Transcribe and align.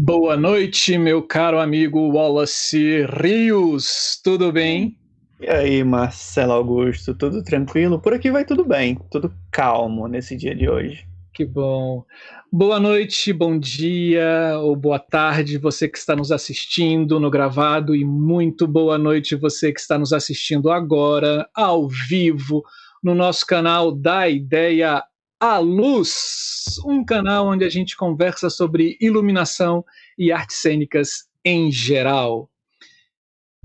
Boa 0.00 0.36
noite, 0.36 0.96
meu 0.96 1.20
caro 1.20 1.58
amigo 1.58 1.98
Wallace 2.12 3.04
Rios. 3.20 4.20
Tudo 4.22 4.52
bem? 4.52 4.96
E 5.40 5.50
aí, 5.50 5.82
Marcelo 5.82 6.52
Augusto, 6.52 7.12
tudo 7.16 7.42
tranquilo? 7.42 8.00
Por 8.00 8.14
aqui 8.14 8.30
vai 8.30 8.44
tudo 8.44 8.64
bem, 8.64 8.96
tudo 9.10 9.34
calmo 9.50 10.06
nesse 10.06 10.36
dia 10.36 10.54
de 10.54 10.70
hoje. 10.70 11.04
Que 11.34 11.44
bom. 11.44 12.04
Boa 12.50 12.78
noite, 12.78 13.32
bom 13.32 13.58
dia 13.58 14.56
ou 14.60 14.76
boa 14.76 15.00
tarde, 15.00 15.58
você 15.58 15.88
que 15.88 15.98
está 15.98 16.14
nos 16.14 16.30
assistindo 16.30 17.18
no 17.18 17.28
gravado, 17.28 17.92
e 17.92 18.04
muito 18.04 18.68
boa 18.68 18.96
noite, 18.96 19.34
você 19.34 19.72
que 19.72 19.80
está 19.80 19.98
nos 19.98 20.12
assistindo 20.12 20.70
agora, 20.70 21.44
ao 21.52 21.88
vivo, 21.88 22.62
no 23.02 23.16
nosso 23.16 23.44
canal 23.44 23.90
da 23.90 24.28
Ideia 24.28 25.02
a 25.40 25.58
Luz, 25.58 26.80
um 26.84 27.04
canal 27.04 27.46
onde 27.46 27.64
a 27.64 27.68
gente 27.68 27.96
conversa 27.96 28.50
sobre 28.50 28.96
iluminação 29.00 29.84
e 30.18 30.32
artes 30.32 30.56
cênicas 30.56 31.28
em 31.44 31.70
geral. 31.70 32.50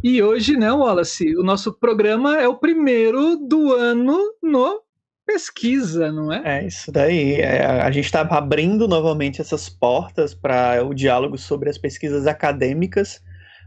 E 0.03 0.21
hoje, 0.21 0.57
né, 0.57 0.71
Wallace, 0.71 1.35
o 1.37 1.43
nosso 1.43 1.73
programa 1.73 2.37
é 2.39 2.47
o 2.47 2.57
primeiro 2.57 3.37
do 3.37 3.73
ano 3.73 4.19
no 4.41 4.81
pesquisa, 5.25 6.11
não 6.11 6.31
é? 6.31 6.59
É 6.61 6.67
isso 6.67 6.91
daí. 6.91 7.35
É, 7.35 7.65
a 7.65 7.89
gente 7.89 8.05
está 8.05 8.21
abrindo 8.21 8.87
novamente 8.87 9.41
essas 9.41 9.69
portas 9.69 10.33
para 10.33 10.85
o 10.85 10.93
diálogo 10.93 11.37
sobre 11.37 11.69
as 11.69 11.77
pesquisas 11.77 12.27
acadêmicas 12.27 13.21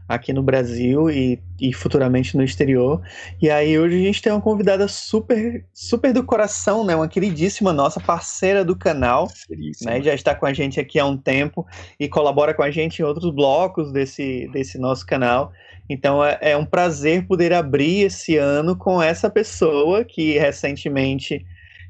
aqui 0.07 0.31
no 0.31 0.41
Brasil 0.41 1.09
e, 1.09 1.41
e 1.59 1.73
futuramente 1.73 2.37
no 2.37 2.43
exterior. 2.43 3.01
E 3.41 3.49
aí 3.49 3.77
hoje 3.77 3.95
a 3.95 4.05
gente 4.05 4.21
tem 4.21 4.31
uma 4.31 4.41
convidada 4.41 4.87
super, 4.87 5.65
super 5.73 6.13
do 6.13 6.23
coração, 6.23 6.85
né? 6.85 6.95
Uma 6.95 7.07
queridíssima 7.07 7.73
nossa, 7.73 7.99
parceira 7.99 8.63
do 8.63 8.75
canal, 8.75 9.27
né? 9.81 10.01
Já 10.01 10.13
está 10.13 10.33
com 10.33 10.45
a 10.45 10.53
gente 10.53 10.79
aqui 10.79 10.97
há 10.99 11.05
um 11.05 11.17
tempo 11.17 11.65
e 11.99 12.07
colabora 12.07 12.53
com 12.53 12.63
a 12.63 12.71
gente 12.71 12.99
em 12.99 13.05
outros 13.05 13.31
blocos 13.31 13.91
desse, 13.91 14.49
desse 14.53 14.77
nosso 14.77 15.05
canal. 15.05 15.51
Então 15.89 16.23
é, 16.23 16.37
é 16.41 16.57
um 16.57 16.65
prazer 16.65 17.25
poder 17.27 17.53
abrir 17.53 18.01
esse 18.01 18.37
ano 18.37 18.75
com 18.75 19.01
essa 19.01 19.29
pessoa 19.29 20.03
que 20.03 20.37
recentemente 20.37 21.45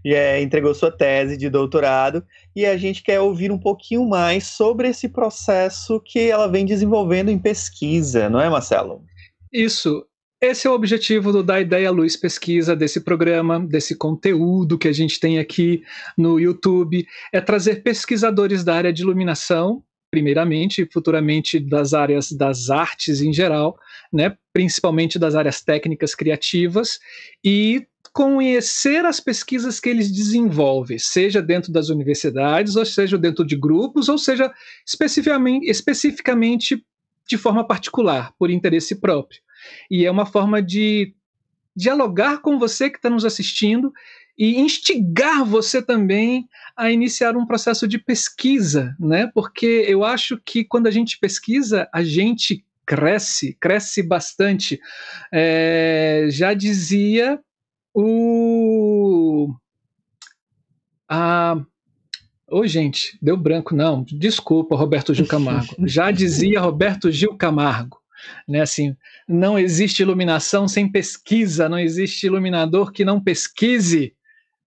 já 0.06 0.40
entregou 0.40 0.74
sua 0.74 0.92
tese 0.92 1.38
de 1.38 1.50
doutorado 1.50 2.24
e 2.56 2.66
a 2.66 2.78
gente 2.78 3.04
quer 3.04 3.20
ouvir 3.20 3.52
um 3.52 3.60
pouquinho 3.60 4.08
mais 4.08 4.48
sobre 4.48 4.90
esse 4.90 5.10
processo 5.10 6.00
que 6.00 6.30
ela 6.30 6.48
vem 6.48 6.66
desenvolvendo 6.66 7.30
em 7.30 7.40
pesquisa, 7.40 8.30
não 8.30 8.40
é, 8.40 8.50
Marcelo? 8.50 9.04
Isso. 9.52 10.06
Esse 10.40 10.68
é 10.68 10.70
o 10.70 10.74
objetivo 10.74 11.32
do 11.32 11.42
Da 11.42 11.60
Ideia 11.60 11.90
Luz 11.90 12.16
Pesquisa, 12.16 12.76
desse 12.76 13.02
programa, 13.02 13.60
desse 13.60 13.96
conteúdo 13.96 14.78
que 14.78 14.88
a 14.88 14.94
gente 14.94 15.20
tem 15.20 15.40
aqui 15.40 15.82
no 16.16 16.40
YouTube, 16.40 17.08
é 17.34 17.42
trazer 17.42 17.82
pesquisadores 17.82 18.64
da 18.64 18.76
área 18.76 18.94
de 18.94 19.02
iluminação, 19.02 19.82
primeiramente, 20.12 20.84
e 20.84 20.86
futuramente 20.92 21.60
das 21.60 21.96
áreas 21.96 22.32
das 22.32 22.70
artes 22.70 23.20
em 23.20 23.34
geral, 23.34 23.80
né, 24.14 24.38
principalmente 24.54 25.18
das 25.18 25.34
áreas 25.34 25.62
técnicas 25.62 26.14
criativas, 26.14 27.00
e 27.44 27.88
conhecer 28.18 29.06
as 29.06 29.20
pesquisas 29.20 29.80
que 29.80 29.88
eles 29.88 30.12
desenvolvem, 30.12 30.98
seja 30.98 31.40
dentro 31.40 31.72
das 31.72 31.90
universidades, 31.90 32.76
ou 32.76 32.84
seja 32.84 33.16
dentro 33.16 33.46
de 33.46 33.56
grupos, 33.56 34.10
ou 34.10 34.18
seja 34.18 34.52
especificamente, 34.84 35.70
especificamente 35.70 36.84
de 37.28 37.38
forma 37.38 37.64
particular, 37.64 38.34
por 38.40 38.50
interesse 38.50 38.96
próprio. 38.96 39.40
E 39.92 40.04
é 40.04 40.10
uma 40.10 40.26
forma 40.26 40.64
de 40.64 41.14
dialogar 41.76 42.40
com 42.40 42.58
você 42.58 42.90
que 42.90 42.98
está 42.98 43.08
nos 43.08 43.24
assistindo 43.24 43.94
e 44.36 44.60
instigar 44.60 45.46
você 45.46 45.80
também 45.80 46.50
a 46.76 46.90
iniciar 46.90 47.38
um 47.38 47.46
processo 47.46 47.88
de 47.88 48.00
pesquisa, 48.00 48.96
né? 49.00 49.30
Porque 49.32 49.86
eu 49.88 50.04
acho 50.04 50.42
que 50.44 50.64
quando 50.64 50.88
a 50.88 50.92
gente 50.92 51.20
pesquisa, 51.20 51.88
a 51.94 52.02
gente 52.02 52.66
cresce, 52.84 53.56
cresce 53.60 54.02
bastante. 54.02 54.80
É, 55.32 56.30
já 56.32 56.56
dizia 56.56 57.40
o. 58.00 59.56
A. 61.10 61.56
Ô, 62.50 62.60
oh, 62.60 62.68
gente, 62.68 63.18
deu 63.20 63.36
branco, 63.36 63.76
não. 63.76 64.04
Desculpa, 64.04 64.76
Roberto 64.76 65.14
Gil 65.16 65.26
Camargo. 65.26 65.76
Já 65.86 66.12
dizia 66.12 66.62
Roberto 66.62 67.12
Gil 67.12 67.36
Camargo, 67.36 67.98
né? 68.48 68.62
Assim, 68.62 68.96
não 69.28 69.58
existe 69.58 70.02
iluminação 70.02 70.68
sem 70.68 70.90
pesquisa, 70.90 71.68
não 71.68 71.80
existe 71.80 72.28
iluminador 72.28 72.92
que 72.92 73.04
não 73.04 73.20
pesquise, 73.20 74.14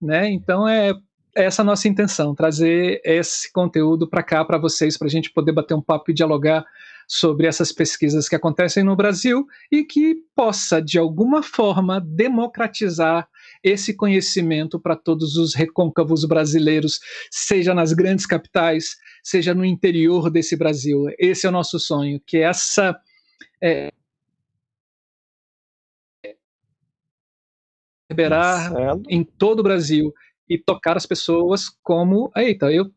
né? 0.02 0.28
Então 0.28 0.68
é, 0.68 0.90
é 1.36 1.44
essa 1.44 1.62
a 1.62 1.64
nossa 1.64 1.88
intenção, 1.88 2.34
trazer 2.34 3.00
esse 3.04 3.50
conteúdo 3.52 4.08
para 4.08 4.24
cá 4.24 4.44
para 4.44 4.58
vocês, 4.58 4.98
para 4.98 5.06
a 5.06 5.10
gente 5.10 5.32
poder 5.32 5.52
bater 5.52 5.74
um 5.74 5.80
papo 5.80 6.10
e 6.10 6.14
dialogar 6.14 6.66
sobre 7.12 7.48
essas 7.48 7.72
pesquisas 7.72 8.28
que 8.28 8.36
acontecem 8.36 8.84
no 8.84 8.94
Brasil 8.94 9.44
e 9.68 9.82
que 9.82 10.22
possa, 10.32 10.80
de 10.80 10.96
alguma 10.96 11.42
forma, 11.42 12.00
democratizar 12.00 13.28
esse 13.64 13.96
conhecimento 13.96 14.78
para 14.78 14.94
todos 14.94 15.34
os 15.36 15.52
recôncavos 15.52 16.24
brasileiros, 16.24 17.00
seja 17.28 17.74
nas 17.74 17.92
grandes 17.92 18.26
capitais, 18.26 18.94
seja 19.24 19.52
no 19.52 19.64
interior 19.64 20.30
desse 20.30 20.56
Brasil. 20.56 21.06
Esse 21.18 21.46
é 21.46 21.48
o 21.48 21.52
nosso 21.52 21.80
sonho, 21.80 22.22
que 22.24 22.38
essa. 22.38 22.96
É, 23.60 23.90
reverberar 28.08 28.72
em 29.08 29.24
todo 29.24 29.58
o 29.58 29.64
Brasil 29.64 30.14
e 30.48 30.56
tocar 30.56 30.96
as 30.96 31.06
pessoas 31.06 31.68
como. 31.82 32.30
Eita, 32.36 32.70
eu 32.70 32.88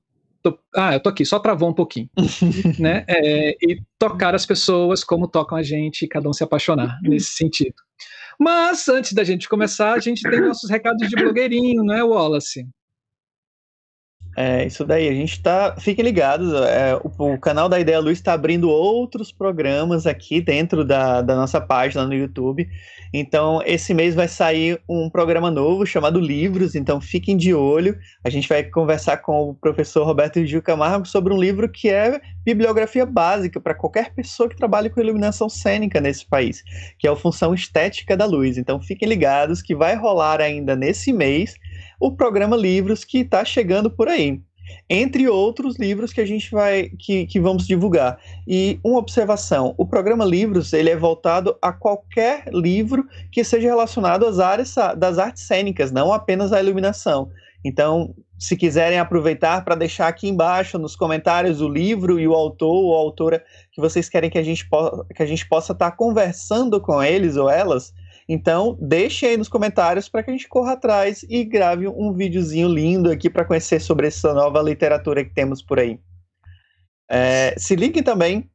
Tô, 0.43 0.59
ah, 0.75 0.93
eu 0.93 0.99
tô 0.99 1.09
aqui, 1.09 1.25
só 1.25 1.39
travou 1.39 1.69
um 1.69 1.73
pouquinho, 1.73 2.09
né? 2.77 3.05
É, 3.07 3.51
e 3.61 3.81
tocar 3.97 4.35
as 4.35 4.45
pessoas 4.45 5.01
como 5.01 5.25
tocam 5.25 5.57
a 5.57 5.63
gente 5.63 6.03
e 6.03 6.07
cada 6.07 6.27
um 6.27 6.33
se 6.33 6.43
apaixonar 6.43 6.99
nesse 7.01 7.31
sentido. 7.31 7.75
Mas 8.37 8.89
antes 8.89 9.13
da 9.13 9.23
gente 9.23 9.47
começar, 9.47 9.93
a 9.93 9.99
gente 9.99 10.21
tem 10.21 10.41
nossos 10.41 10.69
recados 10.69 11.07
de 11.07 11.15
blogueirinho, 11.15 11.83
né, 11.83 12.03
Wallace? 12.03 12.67
É, 14.35 14.65
isso 14.65 14.83
daí, 14.83 15.07
a 15.07 15.13
gente 15.13 15.41
tá. 15.41 15.75
Fiquem 15.79 16.03
ligados, 16.03 16.51
é, 16.53 16.95
o, 16.95 17.33
o, 17.33 17.37
canal 17.39 17.69
da 17.69 17.79
Ideia 17.79 17.99
Luz 17.99 18.17
está 18.17 18.33
abrindo 18.33 18.69
outros 18.69 19.31
programas 19.31 20.07
aqui 20.07 20.41
dentro 20.41 20.83
da, 20.83 21.21
da 21.21 21.35
nossa 21.35 21.61
página 21.61 22.05
no 22.05 22.13
YouTube. 22.13 22.67
Então, 23.13 23.61
esse 23.63 23.93
mês 23.93 24.15
vai 24.15 24.27
sair 24.27 24.81
um 24.89 25.07
programa 25.07 25.51
novo 25.51 25.85
chamado 25.85 26.19
Livros, 26.19 26.73
então 26.73 26.99
fiquem 26.99 27.37
de 27.37 27.53
olho. 27.53 27.95
A 28.23 28.29
gente 28.29 28.49
vai 28.49 28.63
conversar 28.63 29.17
com 29.17 29.49
o 29.49 29.53
professor 29.53 30.03
Roberto 30.03 30.43
Gil 30.43 30.63
Camargo 30.63 31.05
sobre 31.05 31.31
um 31.31 31.39
livro 31.39 31.69
que 31.69 31.89
é 31.89 32.19
bibliografia 32.43 33.05
básica 33.05 33.61
para 33.61 33.75
qualquer 33.75 34.15
pessoa 34.15 34.49
que 34.49 34.57
trabalhe 34.57 34.89
com 34.89 34.99
iluminação 34.99 35.47
cênica 35.47 36.01
nesse 36.01 36.25
país, 36.25 36.63
que 36.97 37.07
é 37.07 37.11
a 37.11 37.15
função 37.15 37.53
estética 37.53 38.17
da 38.17 38.25
luz. 38.25 38.57
Então, 38.57 38.81
fiquem 38.81 39.07
ligados 39.07 39.61
que 39.61 39.75
vai 39.75 39.95
rolar 39.95 40.41
ainda 40.41 40.75
nesse 40.75 41.13
mês 41.13 41.53
o 42.03 42.11
programa 42.11 42.57
Livros 42.57 43.05
que 43.05 43.19
está 43.19 43.45
chegando 43.45 43.89
por 43.89 44.09
aí. 44.09 44.41
Entre 44.89 45.29
outros 45.29 45.77
livros 45.77 46.11
que 46.11 46.19
a 46.19 46.25
gente 46.25 46.51
vai 46.51 46.89
que, 46.99 47.25
que 47.25 47.39
vamos 47.39 47.65
divulgar. 47.65 48.19
E 48.45 48.77
uma 48.83 48.99
observação: 48.99 49.73
o 49.77 49.85
programa 49.85 50.25
Livros 50.25 50.73
ele 50.73 50.89
é 50.89 50.97
voltado 50.97 51.55
a 51.61 51.71
qualquer 51.71 52.49
livro 52.51 53.05
que 53.31 53.41
seja 53.43 53.69
relacionado 53.69 54.25
às 54.25 54.39
áreas 54.39 54.75
das 54.97 55.17
artes 55.17 55.43
cênicas, 55.43 55.93
não 55.93 56.11
apenas 56.11 56.51
à 56.51 56.61
iluminação. 56.61 57.29
Então, 57.63 58.13
se 58.37 58.57
quiserem 58.57 58.99
aproveitar 58.99 59.63
para 59.63 59.75
deixar 59.75 60.09
aqui 60.09 60.27
embaixo 60.27 60.77
nos 60.77 60.97
comentários 60.97 61.61
o 61.61 61.69
livro 61.69 62.19
e 62.19 62.27
o 62.27 62.33
autor 62.33 62.73
ou 62.73 62.93
autora 62.93 63.41
que 63.71 63.79
vocês 63.79 64.09
querem 64.09 64.29
que 64.29 64.37
a 64.37 64.43
gente, 64.43 64.67
po 64.67 65.05
que 65.15 65.23
a 65.23 65.25
gente 65.25 65.47
possa 65.47 65.71
estar 65.71 65.91
tá 65.91 65.95
conversando 65.95 66.81
com 66.81 67.01
eles 67.01 67.37
ou 67.37 67.49
elas, 67.49 67.93
então, 68.27 68.77
deixe 68.79 69.25
aí 69.25 69.37
nos 69.37 69.49
comentários 69.49 70.07
para 70.07 70.23
que 70.23 70.29
a 70.29 70.33
gente 70.33 70.47
corra 70.47 70.73
atrás 70.73 71.25
e 71.29 71.43
grave 71.43 71.87
um 71.87 72.13
videozinho 72.13 72.69
lindo 72.69 73.11
aqui 73.11 73.29
para 73.29 73.45
conhecer 73.45 73.79
sobre 73.79 74.07
essa 74.07 74.33
nova 74.33 74.61
literatura 74.61 75.23
que 75.23 75.33
temos 75.33 75.61
por 75.61 75.79
aí. 75.79 75.99
É, 77.09 77.53
se 77.57 77.75
liguem 77.75 78.01
também 78.01 78.49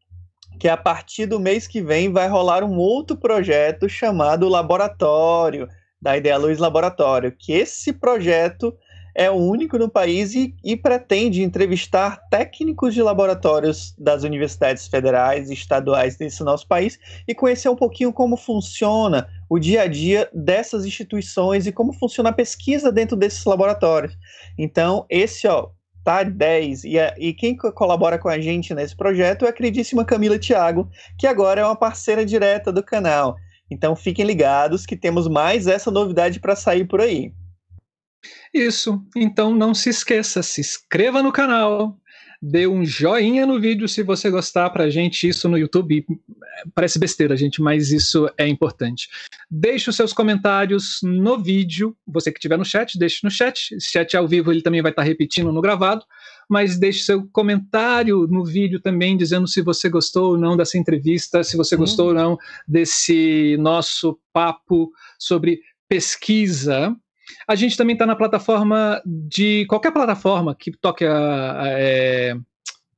que 0.59 0.69
a 0.69 0.77
partir 0.77 1.27
do 1.27 1.39
mês 1.39 1.67
que 1.67 1.81
vem 1.81 2.11
vai 2.11 2.29
rolar 2.29 2.65
um 2.65 2.77
outro 2.77 3.17
projeto 3.17 3.89
chamado 3.89 4.49
Laboratório, 4.49 5.69
da 6.01 6.17
Ideia 6.17 6.37
Luz 6.37 6.59
Laboratório, 6.59 7.35
que 7.37 7.53
esse 7.53 7.93
projeto 7.93 8.77
é 9.19 9.29
o 9.29 9.35
único 9.35 9.77
no 9.77 9.89
país 9.89 10.33
e, 10.33 10.55
e, 10.63 10.77
pretende 10.77 11.43
entrevistar 11.43 12.23
técnicos 12.31 12.95
de 12.95 13.03
laboratórios 13.03 13.93
das 13.99 14.23
universidades 14.23 14.87
federais 14.87 15.51
e 15.51 15.55
estaduais 15.55 16.17
desse 16.17 16.45
nosso 16.45 16.69
país 16.69 17.01
e 17.27 17.35
conhecer 17.35 17.69
um 17.69 17.75
pouquinho 17.75 18.13
como 18.13 18.37
funciona 18.37 19.29
o 19.51 19.59
dia 19.59 19.83
a 19.83 19.87
dia 19.89 20.31
dessas 20.33 20.87
instituições 20.87 21.67
e 21.67 21.73
como 21.73 21.93
funciona 21.93 22.31
a 22.31 22.33
pesquisa 22.33 22.93
dentro 22.93 23.17
desses 23.17 23.45
laboratórios. 23.45 24.17
Então, 24.57 25.05
esse, 25.11 25.49
ó, 25.49 25.71
tá 26.05 26.23
10. 26.23 26.85
E, 26.85 26.95
e 27.19 27.35
quem 27.35 27.57
colabora 27.57 28.21
com 28.21 28.29
a 28.29 28.39
gente 28.39 28.73
nesse 28.73 28.95
projeto 28.95 29.45
é 29.45 29.49
a 29.49 29.53
queridíssima 29.53 30.05
Camila 30.05 30.39
Thiago, 30.39 30.89
que 31.19 31.27
agora 31.27 31.61
é 31.61 31.65
uma 31.65 31.75
parceira 31.75 32.25
direta 32.25 32.73
do 32.73 32.85
canal. 32.85 33.35
Então, 33.69 33.97
fiquem 33.97 34.25
ligados 34.25 34.87
que 34.87 34.97
temos 34.97 35.27
mais 35.27 35.67
essa 35.67 35.91
novidade 35.91 36.39
para 36.39 36.55
sair 36.55 36.87
por 36.87 37.01
aí. 37.01 37.33
Isso. 38.53 39.03
Então 39.17 39.55
não 39.55 39.75
se 39.75 39.91
esqueça, 39.91 40.43
se 40.43 40.61
inscreva 40.61 41.23
no 41.23 41.33
canal, 41.33 41.99
dê 42.41 42.67
um 42.67 42.85
joinha 42.85 43.45
no 43.45 43.61
vídeo 43.61 43.89
se 43.89 44.03
você 44.03 44.31
gostar 44.31 44.71
pra 44.71 44.89
gente. 44.89 45.29
Isso 45.29 45.49
no 45.49 45.59
YouTube 45.59 46.05
parece 46.75 46.99
besteira, 46.99 47.37
gente, 47.37 47.61
mas 47.61 47.91
isso 47.91 48.29
é 48.37 48.47
importante. 48.47 49.09
Deixe 49.51 49.91
os 49.91 49.97
seus 49.97 50.13
comentários 50.13 50.99
no 51.03 51.39
vídeo. 51.39 51.97
Você 52.07 52.31
que 52.31 52.39
estiver 52.39 52.59
no 52.59 52.65
chat, 52.65 52.99
deixe 52.99 53.21
no 53.23 53.31
chat. 53.31 53.75
Esse 53.75 53.91
chat 53.91 54.17
ao 54.17 54.27
vivo 54.27 54.53
ele 54.53 54.63
também 54.63 54.83
vai 54.83 54.93
estar 54.93 55.03
repetindo 55.03 55.53
no 55.53 55.61
gravado. 55.61 56.05
Mas 56.49 56.79
deixe 56.79 57.05
seu 57.05 57.29
comentário 57.31 58.27
no 58.27 58.45
vídeo 58.45 58.81
também, 58.81 59.17
dizendo 59.17 59.47
se 59.47 59.61
você 59.61 59.89
gostou 59.89 60.31
ou 60.31 60.39
não 60.39 60.57
dessa 60.57 60.79
entrevista, 60.79 61.45
se 61.45 61.57
você 61.57 61.77
gostou 61.77 62.09
ou 62.09 62.15
não 62.15 62.39
desse 62.67 63.57
nosso 63.59 64.19
papo 64.33 64.91
sobre 65.19 65.61
pesquisa. 65.89 66.97
A 67.47 67.55
gente 67.55 67.77
também 67.77 67.95
está 67.95 68.07
na 68.07 68.17
plataforma 68.17 69.01
de 69.05 69.67
qualquer 69.67 69.93
plataforma 69.93 70.55
que 70.55 70.71
toque 70.71 71.05
a, 71.05 71.63
a 71.63 71.69
é, 71.69 72.35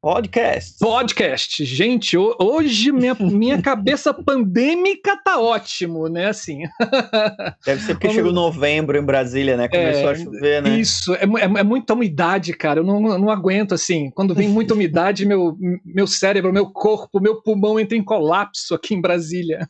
Podcast. 0.03 0.79
Podcast. 0.79 1.63
Gente, 1.63 2.17
hoje 2.17 2.91
minha, 2.91 3.15
minha 3.15 3.61
cabeça 3.63 4.15
pandêmica 4.15 5.15
tá 5.23 5.39
ótimo, 5.39 6.09
né? 6.09 6.29
Assim. 6.29 6.63
Deve 7.67 7.83
ser 7.83 7.93
porque 7.93 8.07
Vamos... 8.07 8.15
chegou 8.15 8.33
novembro 8.33 8.97
em 8.97 9.05
Brasília, 9.05 9.59
né? 9.59 9.69
Começou 9.69 10.09
é, 10.09 10.13
a 10.13 10.15
chover, 10.15 10.63
né? 10.63 10.79
Isso, 10.79 11.15
é, 11.17 11.25
é, 11.25 11.61
é, 11.61 11.63
muita 11.63 11.93
umidade, 11.93 12.55
cara. 12.55 12.81
Eu 12.81 12.85
não, 12.85 13.19
não 13.19 13.29
aguento, 13.29 13.75
assim. 13.75 14.11
Quando 14.13 14.35
vem 14.35 14.49
muita 14.49 14.73
umidade, 14.73 15.27
meu, 15.27 15.55
meu 15.85 16.07
cérebro, 16.07 16.51
meu 16.51 16.71
corpo, 16.71 17.21
meu 17.21 17.43
pulmão 17.43 17.79
entra 17.79 17.95
em 17.95 18.03
colapso 18.03 18.75
aqui 18.75 18.95
em 18.95 19.03
Brasília. 19.03 19.69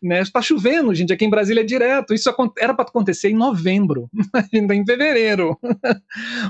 Né? 0.00 0.20
Está 0.20 0.40
chovendo, 0.40 0.94
gente, 0.94 1.12
aqui 1.12 1.24
em 1.24 1.30
Brasília 1.30 1.62
é 1.62 1.64
direto. 1.64 2.14
Isso 2.14 2.32
era 2.56 2.72
para 2.72 2.84
acontecer 2.84 3.30
em 3.30 3.36
novembro, 3.36 4.08
ainda 4.54 4.76
em 4.76 4.86
fevereiro. 4.86 5.58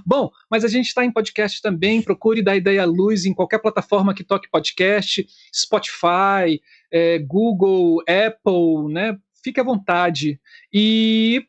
Bom, 0.05 0.29
mas 0.51 0.67
a 0.67 0.69
gente 0.69 0.89
está 0.89 1.03
em 1.03 1.11
podcast 1.11 1.63
também. 1.63 2.03
Procure 2.03 2.43
dar 2.43 2.57
ideia 2.57 2.83
à 2.83 2.85
luz 2.85 3.22
em 3.25 3.35
qualquer 3.35 3.59
plataforma 3.59 4.15
que 4.15 4.25
toque 4.25 4.51
podcast, 4.51 5.27
Spotify, 5.55 6.61
é, 6.91 7.19
Google, 7.19 8.01
Apple, 8.01 8.93
né? 8.93 9.17
Fique 9.43 9.61
à 9.61 9.65
vontade. 9.65 10.41
E 10.73 11.45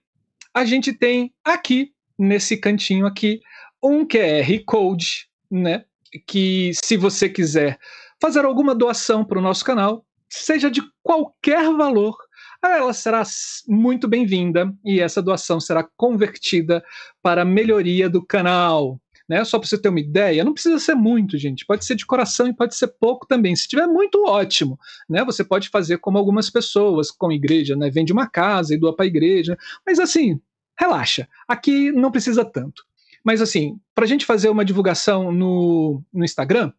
a 0.54 0.66
gente 0.66 0.94
tem 0.94 1.34
aqui, 1.44 1.92
nesse 2.18 2.58
cantinho 2.58 3.06
aqui, 3.06 3.42
um 3.82 4.06
QR 4.06 4.64
Code, 4.66 5.28
né? 5.50 5.86
Que 6.28 6.72
se 6.76 6.96
você 6.96 7.28
quiser 7.28 7.80
fazer 8.22 8.46
alguma 8.46 8.74
doação 8.74 9.26
para 9.26 9.40
o 9.40 9.42
nosso 9.42 9.66
canal, 9.66 10.06
seja 10.30 10.72
de 10.72 10.82
qualquer 11.04 11.72
valor, 11.74 12.16
ela 12.64 12.94
será 12.94 13.24
muito 13.68 14.08
bem-vinda 14.08 14.74
e 14.86 15.02
essa 15.02 15.22
doação 15.22 15.60
será 15.60 15.86
convertida 15.98 16.84
para 17.22 17.42
a 17.42 17.46
melhoria 17.46 18.10
do 18.10 18.26
canal 18.26 19.00
né? 19.34 19.44
Só 19.44 19.58
para 19.58 19.68
você 19.68 19.80
ter 19.80 19.90
uma 19.90 20.00
ideia, 20.00 20.44
não 20.44 20.54
precisa 20.54 20.78
ser 20.78 20.94
muito, 20.94 21.40
gente. 21.40 21.66
Pode 21.66 21.84
ser 21.84 21.96
de 21.96 22.06
coração 22.06 22.48
e 22.48 22.54
pode 22.54 22.76
ser 22.76 22.88
pouco 22.88 23.26
também. 23.26 23.56
Se 23.56 23.68
tiver 23.68 23.88
muito, 23.88 24.24
ótimo, 24.28 24.80
né? 25.10 25.26
Você 25.26 25.44
pode 25.44 25.70
fazer 25.70 25.98
como 25.98 26.20
algumas 26.20 26.52
pessoas, 26.52 27.10
com 27.10 27.32
igreja, 27.32 27.76
né? 27.76 27.90
Vende 27.90 28.14
uma 28.14 28.28
casa 28.28 28.76
e 28.76 28.78
doa 28.78 28.96
para 28.96 29.06
a 29.06 29.08
igreja. 29.08 29.58
Mas 29.84 30.00
assim, 30.00 30.40
relaxa. 30.80 31.28
Aqui 31.48 31.92
não 31.92 32.12
precisa 32.12 32.46
tanto. 32.46 32.84
Mas 33.24 33.42
assim, 33.42 33.80
para 33.96 34.06
a 34.06 34.08
gente 34.08 34.24
fazer 34.24 34.50
uma 34.50 34.64
divulgação 34.64 35.32
no, 35.32 36.04
no 36.14 36.24
Instagram, 36.24 36.72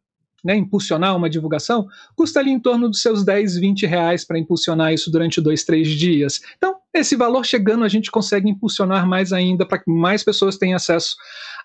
né, 0.45 0.55
impulsionar 0.55 1.17
uma 1.17 1.31
divulgação, 1.31 1.87
custa 2.15 2.41
ali 2.41 2.51
em 2.51 2.61
torno 2.61 2.89
dos 2.89 3.01
seus 3.01 3.25
10, 3.25 3.57
20 3.57 3.87
reais 3.87 4.25
para 4.25 4.39
impulsionar 4.39 4.93
isso 4.93 5.11
durante 5.11 5.41
dois, 5.41 5.65
três 5.65 5.89
dias. 5.89 6.41
Então, 6.57 6.77
esse 6.93 7.17
valor 7.17 7.45
chegando, 7.45 7.85
a 7.85 7.89
gente 7.89 8.11
consegue 8.11 8.49
impulsionar 8.49 9.07
mais 9.07 9.33
ainda 9.33 9.67
para 9.67 9.79
que 9.79 9.91
mais 9.91 10.23
pessoas 10.23 10.57
tenham 10.57 10.77
acesso 10.77 11.17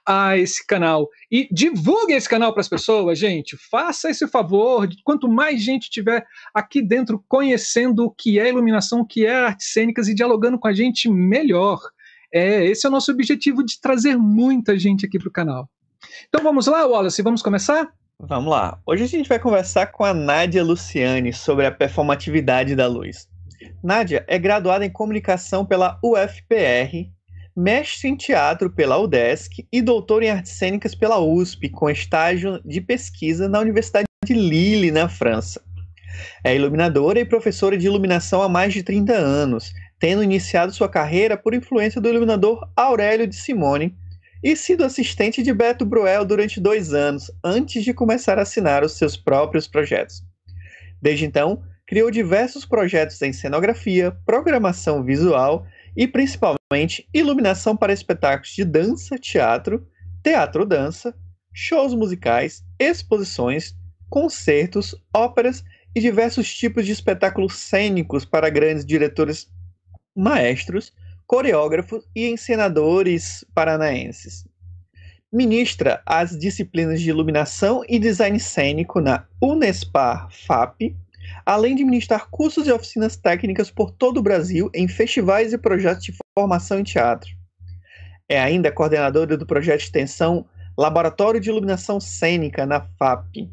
a 0.06 0.38
esse 0.38 0.66
canal. 0.66 1.08
E 1.30 1.48
divulgue 1.52 2.14
esse 2.14 2.28
canal 2.28 2.52
para 2.52 2.62
as 2.62 2.70
pessoas, 2.70 3.20
gente. 3.20 3.58
Faça 3.70 4.10
esse 4.10 4.28
favor. 4.28 4.88
Quanto 5.04 5.28
mais 5.28 5.62
gente 5.62 5.90
tiver 5.90 6.26
aqui 6.54 6.82
dentro 6.82 7.24
conhecendo 7.28 8.06
o 8.06 8.12
que 8.12 8.40
é 8.40 8.50
iluminação, 8.50 9.02
o 9.02 9.06
que 9.06 9.26
é 9.26 9.36
artes 9.36 9.72
cênicas 9.72 10.08
e 10.08 10.16
dialogando 10.16 10.58
com 10.58 10.68
a 10.68 10.74
gente, 10.74 11.10
melhor. 11.10 11.80
É, 12.34 12.66
esse 12.66 12.86
é 12.86 12.90
o 12.90 12.92
nosso 12.92 13.12
objetivo 13.12 13.64
de 13.64 13.80
trazer 13.80 14.18
muita 14.18 14.78
gente 14.80 15.06
aqui 15.06 15.20
para 15.20 15.30
o 15.30 15.32
canal. 15.32 15.70
Então 16.28 16.42
vamos 16.42 16.68
lá, 16.68 16.86
Wallace, 16.86 17.22
vamos 17.22 17.42
começar? 17.42 17.92
Vamos 18.22 18.52
lá. 18.52 18.80
Hoje 18.86 19.04
a 19.04 19.08
gente 19.08 19.30
vai 19.30 19.40
conversar 19.40 19.88
com 19.88 20.04
a 20.04 20.14
Nádia 20.14 20.64
Luciane 20.64 21.32
sobre 21.32 21.66
a 21.66 21.72
performatividade 21.72 22.76
da 22.76 22.86
luz. 22.86 23.30
Nádia 23.82 24.26
é 24.28 24.38
graduada 24.38 24.86
em 24.86 24.90
comunicação 24.90 25.66
pela 25.66 25.98
UFPR 26.04 27.10
mestre 27.60 28.08
em 28.08 28.16
teatro 28.16 28.70
pela 28.70 28.98
UDESC 28.98 29.68
e 29.72 29.82
doutor 29.82 30.24
em 30.24 30.30
artes 30.30 30.54
cênicas 30.54 30.96
pela 30.96 31.20
USP, 31.20 31.70
com 31.70 31.90
estágio 31.90 32.62
de 32.64 32.80
pesquisa 32.80 33.50
na 33.50 33.60
Universidade 33.60 34.06
de 34.26 34.34
Lille, 34.34 34.92
na 34.92 35.10
França. 35.10 35.62
É 36.44 36.56
iluminadora 36.56 37.20
e 37.20 37.26
professora 37.26 37.78
de 37.78 37.86
iluminação 37.86 38.42
há 38.42 38.50
mais 38.50 38.74
de 38.74 38.82
30 38.82 39.14
anos, 39.14 39.74
tendo 40.00 40.24
iniciado 40.24 40.74
sua 40.74 40.88
carreira 40.88 41.38
por 41.38 41.54
influência 41.54 42.00
do 42.00 42.08
iluminador 42.08 42.70
Aurélio 42.76 43.28
de 43.28 43.36
Simone 43.36 43.96
e 44.44 44.56
sido 44.56 44.84
assistente 44.84 45.44
de 45.44 45.54
Beto 45.54 45.86
Bruel 45.86 46.26
durante 46.26 46.60
dois 46.60 46.94
anos, 46.94 47.32
antes 47.44 47.84
de 47.84 47.94
começar 47.94 48.40
a 48.40 48.44
assinar 48.44 48.84
os 48.84 48.94
seus 48.94 49.18
próprios 49.18 49.68
projetos. 49.68 50.24
Desde 51.02 51.26
então, 51.26 51.62
criou 51.86 52.12
diversos 52.12 52.66
projetos 52.66 53.22
em 53.22 53.34
cenografia, 53.34 54.12
programação 54.26 55.04
visual 55.04 55.66
e 55.96 56.08
principalmente 56.08 57.08
iluminação 57.14 57.76
para 57.76 57.94
espetáculos 57.94 58.52
de 58.52 58.64
dança, 58.64 59.18
teatro, 59.18 59.88
teatro-dança, 60.24 61.16
shows 61.52 61.94
musicais, 61.94 62.64
exposições, 62.78 63.76
concertos, 64.10 64.96
óperas 65.14 65.64
e 65.96 66.00
diversos 66.00 66.54
tipos 66.54 66.86
de 66.86 66.92
espetáculos 66.92 67.56
cênicos 67.56 68.24
para 68.24 68.50
grandes 68.50 68.86
diretores, 68.86 69.48
maestros, 70.16 70.94
coreógrafos 71.30 72.04
e 72.16 72.28
encenadores 72.28 73.46
paranaenses. 73.54 74.44
Ministra 75.32 76.02
as 76.04 76.36
disciplinas 76.36 77.00
de 77.00 77.12
iluminação 77.12 77.84
e 77.88 78.00
design 78.00 78.40
cênico 78.40 79.00
na 79.00 79.28
Unespar 79.40 80.28
FAP 80.32 80.96
além 81.46 81.76
de 81.76 81.84
ministrar 81.84 82.28
cursos 82.32 82.68
e 82.68 82.72
oficinas 82.72 83.16
técnicas 83.16 83.70
por 83.70 83.92
todo 83.92 84.18
o 84.18 84.24
Brasil 84.24 84.72
em 84.74 84.88
festivais 84.88 85.54
e 85.54 85.58
projetos 85.58 86.04
de 86.04 86.16
formação 86.38 86.80
em 86.80 86.84
teatro. 86.84 87.30
É 88.28 88.40
ainda 88.40 88.72
coordenadora 88.72 89.38
do 89.38 89.46
projeto 89.46 89.80
de 89.80 89.86
extensão 89.86 90.48
Laboratório 90.76 91.40
de 91.40 91.50
Iluminação 91.50 92.00
Cênica 92.00 92.66
na 92.66 92.82
FAP, 92.98 93.50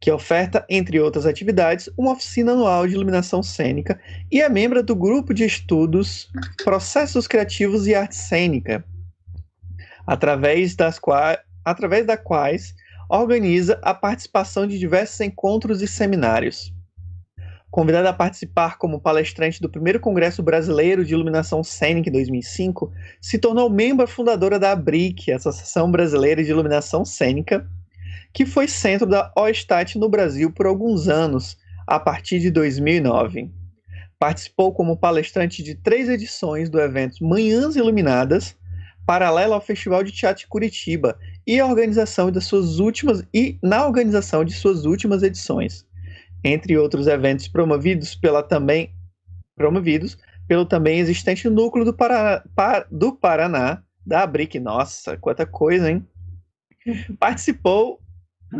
que 0.00 0.10
oferta, 0.10 0.64
entre 0.68 1.00
outras 1.00 1.26
atividades, 1.26 1.90
uma 1.96 2.12
oficina 2.12 2.52
anual 2.52 2.86
de 2.86 2.94
iluminação 2.94 3.42
cênica 3.42 4.00
e 4.30 4.40
é 4.40 4.48
membro 4.48 4.82
do 4.82 4.94
grupo 4.94 5.34
de 5.34 5.44
estudos 5.44 6.30
Processos 6.62 7.26
Criativos 7.26 7.86
e 7.86 7.94
Arte 7.94 8.14
Cênica, 8.14 8.84
através, 10.06 10.76
das 10.76 10.98
qua 10.98 11.38
através 11.64 12.06
da 12.06 12.16
quais 12.16 12.74
organiza 13.10 13.78
a 13.82 13.92
participação 13.92 14.66
de 14.66 14.78
diversos 14.78 15.20
encontros 15.20 15.82
e 15.82 15.86
seminários. 15.86 16.72
Convidada 17.70 18.08
a 18.08 18.14
participar 18.14 18.78
como 18.78 19.00
palestrante 19.00 19.60
do 19.60 19.68
primeiro 19.68 20.00
Congresso 20.00 20.42
Brasileiro 20.42 21.04
de 21.04 21.12
Iluminação 21.12 21.62
Cênica 21.62 22.08
em 22.08 22.12
2005, 22.12 22.90
se 23.20 23.38
tornou 23.38 23.68
membro 23.68 24.06
fundadora 24.06 24.58
da 24.58 24.72
ABRIC, 24.72 25.30
Associação 25.30 25.90
Brasileira 25.90 26.42
de 26.42 26.50
Iluminação 26.50 27.04
Cênica, 27.04 27.68
que 28.32 28.46
foi 28.46 28.68
centro 28.68 29.06
da 29.06 29.32
OSTAT 29.36 29.98
no 29.98 30.08
Brasil 30.08 30.52
por 30.52 30.66
alguns 30.66 31.08
anos, 31.08 31.56
a 31.86 31.98
partir 31.98 32.38
de 32.40 32.50
2009. 32.50 33.50
Participou 34.18 34.72
como 34.72 34.96
palestrante 34.96 35.62
de 35.62 35.74
três 35.74 36.08
edições 36.08 36.68
do 36.68 36.80
evento 36.80 37.24
Manhãs 37.24 37.76
Iluminadas, 37.76 38.56
paralelo 39.06 39.54
ao 39.54 39.60
Festival 39.60 40.02
de 40.02 40.12
Teatro 40.12 40.42
de 40.42 40.48
Curitiba, 40.48 41.18
e 41.46 41.58
a 41.58 41.66
organização 41.66 42.30
das 42.30 42.44
suas 42.44 42.78
últimas 42.78 43.24
e 43.32 43.58
na 43.62 43.86
organização 43.86 44.44
de 44.44 44.52
suas 44.52 44.84
últimas 44.84 45.22
edições 45.22 45.88
entre 46.44 46.76
outros 46.76 47.06
eventos 47.06 47.48
promovidos 47.48 48.14
pela 48.14 48.42
também 48.42 48.94
promovidos 49.56 50.16
pelo 50.46 50.64
também 50.64 50.98
existente 50.98 51.48
núcleo 51.48 51.84
do, 51.84 51.92
Paraná, 51.92 52.42
do 52.90 53.12
Paraná 53.12 53.82
da 54.06 54.22
ABRIC. 54.22 54.58
Nossa, 54.58 55.16
quanta 55.18 55.44
coisa, 55.44 55.90
hein? 55.90 56.06
Participou 57.20 58.00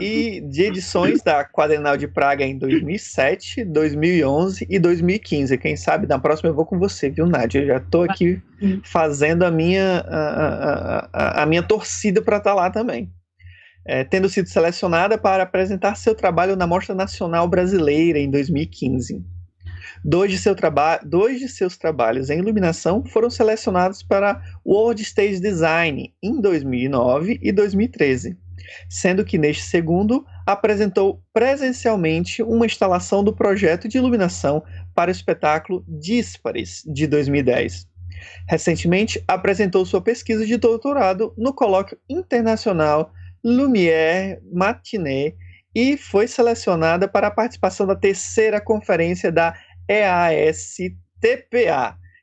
e 0.01 0.41
de 0.41 0.63
edições 0.65 1.23
da 1.23 1.45
Quadrenal 1.45 1.97
de 1.97 2.07
Praga 2.07 2.45
em 2.45 2.59
2007, 2.59 3.65
2011 3.65 4.67
e 4.69 4.79
2015. 4.79 5.57
Quem 5.59 5.77
sabe 5.77 6.07
na 6.07 6.19
próxima 6.19 6.51
eu 6.51 6.55
vou 6.55 6.67
com 6.67 6.79
você, 6.79 7.09
viu, 7.09 7.27
Nádia? 7.27 7.61
Eu 7.61 7.67
já 7.67 7.77
estou 7.79 8.03
aqui 8.03 8.43
fazendo 8.85 9.45
a 9.45 9.51
minha, 9.51 10.05
a, 10.07 11.09
a, 11.13 11.43
a 11.43 11.47
minha 11.47 11.63
torcida 11.63 12.21
para 12.21 12.37
estar 12.37 12.51
tá 12.51 12.57
lá 12.57 12.71
também 12.71 13.11
é, 13.89 14.05
tendo 14.05 14.29
sido 14.29 14.47
selecionada 14.49 15.17
para 15.17 15.45
apresentar 15.45 15.95
seu 15.97 16.15
trabalho 16.15 16.55
na 16.55 16.67
Mostra 16.67 16.95
Nacional 16.95 17.49
Brasileira 17.49 18.19
em 18.19 18.31
2015. 18.31 19.25
Dois 20.05 20.31
de, 20.31 20.39
seu 20.39 20.55
dois 21.05 21.41
de 21.41 21.49
seus 21.49 21.79
trabalhos 21.79 22.29
em 22.29 22.39
iluminação 22.39 23.03
foram 23.05 23.31
selecionados 23.31 24.03
para 24.03 24.41
World 24.65 25.03
Stage 25.03 25.41
Design 25.41 26.15
em 26.23 26.41
2009 26.41 27.41
e 27.43 27.51
2013, 27.51 28.37
sendo 28.89 29.25
que 29.25 29.39
neste 29.39 29.63
segundo 29.65 30.25
apresentou 30.47 31.23
presencialmente 31.33 32.43
uma 32.43 32.67
instalação 32.67 33.23
do 33.23 33.35
projeto 33.35 33.89
de 33.89 33.99
iluminação 33.99 34.63
para 34.95 35.09
o 35.09 35.13
espetáculo 35.13 35.85
Díspares 35.87 36.83
de 36.87 37.07
2010. 37.07 37.87
Recentemente 38.49 39.23
apresentou 39.29 39.85
sua 39.85 40.01
pesquisa 40.01 40.45
de 40.47 40.57
doutorado 40.57 41.35
no 41.37 41.53
colóquio 41.53 41.99
internacional 42.09 43.13
Lumière 43.45 44.41
Matinée 44.53 45.37
e 45.75 45.97
foi 45.97 46.27
selecionada 46.27 47.07
para 47.07 47.29
a 47.29 47.31
participação 47.31 47.87
da 47.87 47.95
terceira 47.95 48.61
conferência 48.61 49.31
da 49.31 49.55
EASTPA, 49.89 50.97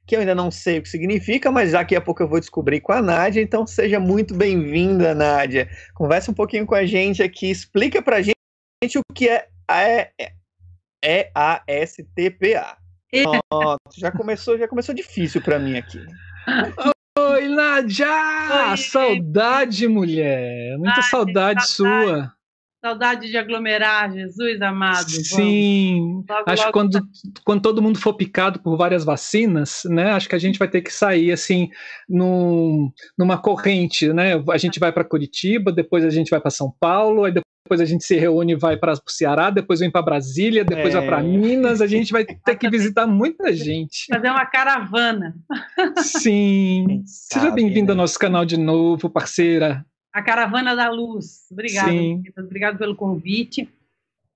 que 0.05 0.15
eu 0.15 0.19
ainda 0.19 0.35
não 0.35 0.51
sei 0.51 0.77
o 0.77 0.83
que 0.83 0.89
significa, 0.89 1.51
mas 1.51 1.71
daqui 1.71 1.95
a 1.95 2.01
pouco 2.01 2.21
eu 2.21 2.27
vou 2.27 2.39
descobrir 2.39 2.79
com 2.79 2.91
a 2.91 3.01
Nádia, 3.01 3.41
então 3.41 3.65
seja 3.65 3.99
muito 3.99 4.35
bem-vinda, 4.35 5.15
Nádia. 5.15 5.67
Conversa 5.95 6.29
um 6.31 6.33
pouquinho 6.33 6.65
com 6.65 6.75
a 6.75 6.85
gente 6.85 7.23
aqui, 7.23 7.49
explica 7.49 8.01
pra 8.01 8.21
gente 8.21 8.35
o 8.97 9.01
que 9.13 9.27
é 9.27 9.47
a 9.67 10.07
EASTPA. 11.03 12.77
Pronto, 13.11 13.79
já 13.97 14.11
começou, 14.11 14.57
já 14.57 14.67
começou 14.67 14.93
difícil 14.93 15.41
para 15.41 15.57
mim 15.57 15.77
aqui. 15.77 15.99
Oi, 17.17 17.47
Nádia! 17.47 18.07
Oi. 18.71 18.77
Saudade, 18.77 19.87
mulher! 19.87 20.77
Muita 20.77 20.97
Ai, 20.97 21.03
saudade, 21.03 21.67
saudade 21.67 21.67
sua. 21.67 22.35
Saudade 22.85 23.31
de 23.31 23.35
aglomerar, 23.35 24.13
Jesus 24.13 24.61
amado. 24.61 25.09
Sim, 25.09 26.23
logo, 26.29 26.43
acho 26.45 26.65
que 26.67 26.71
quando, 26.71 26.91
tá. 26.91 27.01
quando 27.43 27.61
todo 27.63 27.81
mundo 27.81 27.97
for 27.97 28.13
picado 28.13 28.59
por 28.59 28.77
várias 28.77 29.03
vacinas, 29.03 29.81
né? 29.85 30.11
Acho 30.11 30.29
que 30.29 30.35
a 30.35 30.39
gente 30.39 30.59
vai 30.59 30.67
ter 30.67 30.81
que 30.81 30.93
sair 30.93 31.31
assim 31.31 31.71
num, 32.07 32.91
numa 33.17 33.39
corrente, 33.39 34.13
né? 34.13 34.33
A 34.51 34.57
gente 34.59 34.79
vai 34.79 34.91
para 34.91 35.03
Curitiba, 35.03 35.71
depois 35.71 36.05
a 36.05 36.11
gente 36.11 36.29
vai 36.29 36.39
para 36.39 36.51
São 36.51 36.71
Paulo, 36.79 37.23
aí 37.23 37.31
depois 37.31 37.81
a 37.81 37.85
gente 37.85 38.03
se 38.03 38.15
reúne 38.15 38.53
e 38.53 38.55
vai 38.55 38.77
para 38.77 38.93
o 38.93 39.11
Ceará, 39.11 39.49
depois 39.49 39.79
vem 39.79 39.89
para 39.89 40.03
Brasília, 40.03 40.63
depois 40.63 40.93
é. 40.93 40.99
vai 40.99 41.07
para 41.07 41.23
Minas, 41.23 41.81
a 41.81 41.87
gente 41.87 42.11
vai 42.11 42.23
ter 42.45 42.55
que 42.55 42.69
visitar 42.69 43.07
muita 43.07 43.51
gente. 43.51 44.05
Fazer 44.13 44.29
uma 44.29 44.45
caravana. 44.45 45.33
Sim. 46.03 47.01
Seja 47.07 47.49
bem-vindo 47.49 47.87
né? 47.87 47.93
ao 47.93 47.97
nosso 47.97 48.19
canal 48.19 48.45
de 48.45 48.57
novo, 48.57 49.09
parceira 49.09 49.83
a 50.15 50.21
Caravana 50.21 50.73
da 50.77 50.89
Luz. 50.89 51.45
Obrigada, 51.51 51.91
obrigado 52.37 52.77
pelo 52.77 52.95
convite 52.95 53.69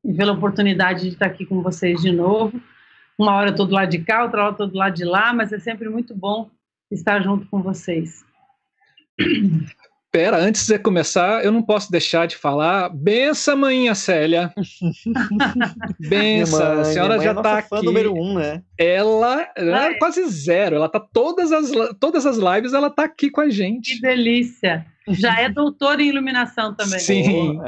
e 0.04 0.14
pela 0.14 0.34
oportunidade 0.34 1.04
de 1.04 1.08
estar 1.14 1.28
aqui 1.28 1.46
com 1.46 1.62
vocês 1.62 2.02
de 2.02 2.12
novo. 2.12 2.62
Uma 3.18 3.34
hora 3.34 3.48
eu 3.48 3.52
estou 3.52 3.66
do 3.66 3.74
lado 3.74 3.90
de 3.90 4.00
cá, 4.00 4.24
outra 4.24 4.42
hora 4.42 4.50
eu 4.50 4.52
estou 4.52 4.68
do 4.68 4.78
lado 4.78 4.94
de 4.94 5.06
lá, 5.06 5.32
mas 5.32 5.54
é 5.54 5.60
sempre 5.60 5.88
muito 5.88 6.14
bom 6.14 6.52
estar 6.92 7.24
junto 7.24 7.48
com 7.48 7.62
vocês. 7.62 8.26
Pera, 10.12 10.38
antes 10.38 10.66
de 10.66 10.80
começar, 10.80 11.46
eu 11.46 11.52
não 11.52 11.62
posso 11.62 11.92
deixar 11.92 12.28
de 12.28 12.36
falar. 12.36 12.90
Bença, 12.90 13.56
manhinha 13.56 13.94
Célia. 13.94 14.52
Bença, 16.00 16.82
a 16.82 16.84
senhora 16.84 17.18
é 17.18 17.20
já 17.22 17.32
está 17.32 17.60
aqui. 17.60 17.86
número 17.86 18.14
um, 18.16 18.40
né? 18.40 18.64
Ela, 18.76 19.48
ela 19.56 19.86
é 19.86 19.94
quase 20.00 20.28
zero. 20.28 20.78
Ela 20.78 20.90
tá 20.90 21.00
todas 21.00 21.52
as 21.52 21.70
todas 22.00 22.26
as 22.26 22.38
lives, 22.38 22.74
ela 22.74 22.90
tá 22.90 23.04
aqui 23.04 23.30
com 23.30 23.42
a 23.42 23.50
gente. 23.50 23.96
Que 23.96 24.02
delícia. 24.02 24.84
Já 25.10 25.40
é 25.40 25.48
doutora 25.48 26.02
em 26.02 26.10
iluminação 26.10 26.74
também. 26.74 27.00
Sim, 27.00 27.60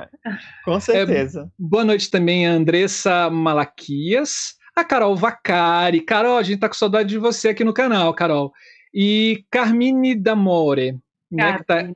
com 0.65 0.79
certeza. 0.79 1.41
É, 1.41 1.47
boa 1.59 1.83
noite 1.83 2.09
também 2.09 2.47
a 2.47 2.51
Andressa 2.51 3.29
Malaquias, 3.29 4.55
a 4.75 4.83
Carol 4.83 5.15
Vacari. 5.15 6.01
Carol, 6.01 6.37
a 6.37 6.43
gente 6.43 6.59
tá 6.59 6.67
com 6.67 6.73
saudade 6.73 7.09
de 7.09 7.19
você 7.19 7.49
aqui 7.49 7.63
no 7.63 7.73
canal, 7.73 8.11
Carol. 8.15 8.51
E 8.91 9.45
Carmine 9.49 10.15
D'Amore, 10.15 10.97
né, 11.31 11.57
que 11.57 11.63
tá, 11.63 11.89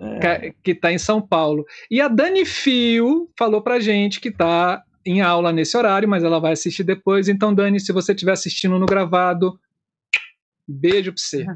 é. 0.00 0.52
que 0.62 0.74
tá 0.74 0.92
em 0.92 0.98
São 0.98 1.20
Paulo. 1.20 1.64
E 1.90 2.00
a 2.00 2.08
Dani 2.08 2.44
Fio 2.44 3.28
falou 3.36 3.60
pra 3.60 3.80
gente 3.80 4.20
que 4.20 4.30
tá 4.30 4.82
em 5.04 5.20
aula 5.20 5.52
nesse 5.52 5.76
horário, 5.76 6.08
mas 6.08 6.22
ela 6.22 6.38
vai 6.38 6.52
assistir 6.52 6.84
depois. 6.84 7.28
Então, 7.28 7.54
Dani, 7.54 7.80
se 7.80 7.92
você 7.92 8.12
estiver 8.12 8.32
assistindo 8.32 8.78
no 8.78 8.86
gravado, 8.86 9.58
beijo 10.66 11.12
pra 11.12 11.20
você. 11.20 11.46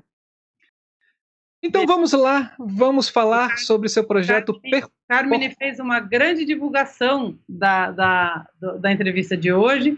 Então 1.64 1.87
vamos 1.87 2.12
lá, 2.12 2.56
vamos 2.58 3.08
falar 3.08 3.58
sobre 3.58 3.88
seu 3.88 4.02
projeto. 4.02 4.61
Per... 4.61 4.88
Carmine 5.08 5.54
fez 5.56 5.78
uma 5.78 6.00
grande 6.00 6.44
divulgação 6.44 7.38
da, 7.49 7.92
da, 7.92 8.46
da 8.80 8.90
entrevista 8.90 9.37
de 9.37 9.52
hoje. 9.52 9.96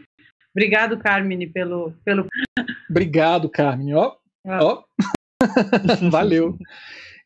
Obrigado, 0.54 0.98
Carmine, 0.98 1.46
pelo. 1.46 1.94
pelo... 2.04 2.26
Obrigado, 2.90 3.48
Carmine. 3.48 3.94
Ó, 3.94 4.14
ó. 4.46 4.84
Valeu. 6.10 6.58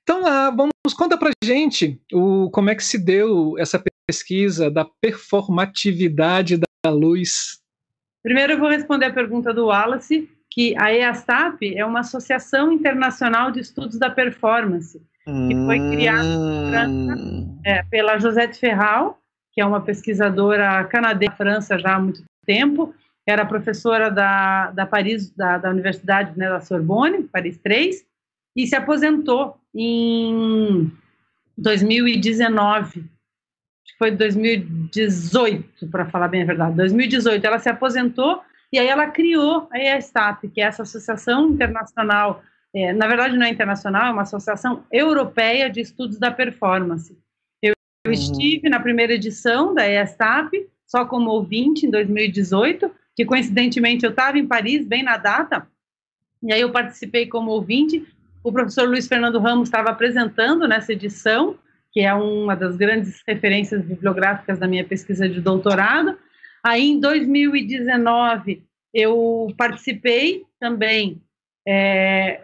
Então, 0.08 0.26
ah, 0.26 0.48
vamos 0.48 0.94
conta 0.96 1.18
pra 1.18 1.30
gente 1.44 2.00
o, 2.10 2.48
como 2.50 2.70
é 2.70 2.74
que 2.74 2.82
se 2.82 2.96
deu 2.96 3.58
essa 3.58 3.78
pesquisa 4.06 4.70
da 4.70 4.86
performatividade 5.02 6.56
da 6.56 6.90
luz. 6.90 7.60
Primeiro 8.22 8.54
eu 8.54 8.58
vou 8.58 8.70
responder 8.70 9.04
a 9.04 9.12
pergunta 9.12 9.52
do 9.52 9.66
Wallace, 9.66 10.26
que 10.50 10.74
a 10.78 10.90
EASAP 10.90 11.76
é 11.76 11.84
uma 11.84 12.00
associação 12.00 12.72
internacional 12.72 13.50
de 13.50 13.60
estudos 13.60 13.98
da 13.98 14.08
performance, 14.08 14.98
que 15.26 15.54
foi 15.66 15.78
criada 15.90 16.88
hum. 16.88 17.60
é, 17.62 17.82
pela 17.82 18.18
Josette 18.18 18.58
Ferral, 18.58 19.18
que 19.52 19.60
é 19.60 19.66
uma 19.66 19.82
pesquisadora 19.82 20.84
canadense 20.84 21.32
da 21.32 21.36
França 21.36 21.78
já 21.78 21.96
há 21.96 22.00
muito 22.00 22.24
tempo, 22.46 22.94
era 23.26 23.44
professora 23.44 24.10
da, 24.10 24.70
da 24.70 24.86
Paris, 24.86 25.30
da, 25.36 25.58
da 25.58 25.68
Universidade 25.68 26.32
né, 26.34 26.48
da 26.48 26.62
Sorbonne, 26.62 27.24
Paris 27.24 27.58
3, 27.58 28.08
e 28.56 28.66
se 28.66 28.74
aposentou 28.74 29.58
em 29.74 30.90
2019, 31.56 33.00
acho 33.00 33.92
que 33.92 33.98
foi 33.98 34.10
2018, 34.10 35.88
para 35.88 36.06
falar 36.06 36.28
bem 36.28 36.42
a 36.42 36.46
verdade, 36.46 36.76
2018, 36.76 37.44
ela 37.44 37.58
se 37.58 37.68
aposentou 37.68 38.42
e 38.72 38.78
aí 38.78 38.86
ela 38.86 39.06
criou 39.06 39.68
a 39.72 39.78
EASTAP, 39.78 40.48
que 40.48 40.60
é 40.60 40.64
essa 40.64 40.82
associação 40.82 41.48
internacional, 41.48 42.42
é, 42.74 42.92
na 42.92 43.06
verdade 43.06 43.36
não 43.36 43.46
é 43.46 43.50
internacional, 43.50 44.08
é 44.08 44.10
uma 44.10 44.22
associação 44.22 44.84
europeia 44.92 45.70
de 45.70 45.80
estudos 45.80 46.18
da 46.18 46.30
performance. 46.30 47.16
Eu, 47.62 47.72
eu 48.04 48.12
uhum. 48.12 48.12
estive 48.12 48.68
na 48.68 48.78
primeira 48.78 49.14
edição 49.14 49.74
da 49.74 49.86
EASTAP, 49.86 50.68
só 50.86 51.04
como 51.04 51.30
ouvinte, 51.30 51.86
em 51.86 51.90
2018, 51.90 52.90
que 53.16 53.24
coincidentemente 53.24 54.04
eu 54.04 54.10
estava 54.10 54.38
em 54.38 54.46
Paris, 54.46 54.86
bem 54.86 55.02
na 55.02 55.16
data, 55.16 55.66
e 56.42 56.52
aí 56.52 56.60
eu 56.60 56.70
participei 56.70 57.26
como 57.26 57.50
ouvinte. 57.50 58.06
O 58.48 58.52
professor 58.52 58.88
Luiz 58.88 59.06
Fernando 59.06 59.38
Ramos 59.38 59.68
estava 59.68 59.90
apresentando 59.90 60.66
nessa 60.66 60.92
edição, 60.92 61.56
que 61.92 62.00
é 62.00 62.14
uma 62.14 62.56
das 62.56 62.76
grandes 62.76 63.22
referências 63.26 63.84
bibliográficas 63.84 64.58
da 64.58 64.66
minha 64.66 64.84
pesquisa 64.84 65.28
de 65.28 65.40
doutorado, 65.40 66.16
Aí, 66.62 66.90
em 66.90 67.00
2019, 67.00 68.62
eu 68.92 69.48
participei 69.56 70.44
também, 70.58 71.22
é, 71.66 72.40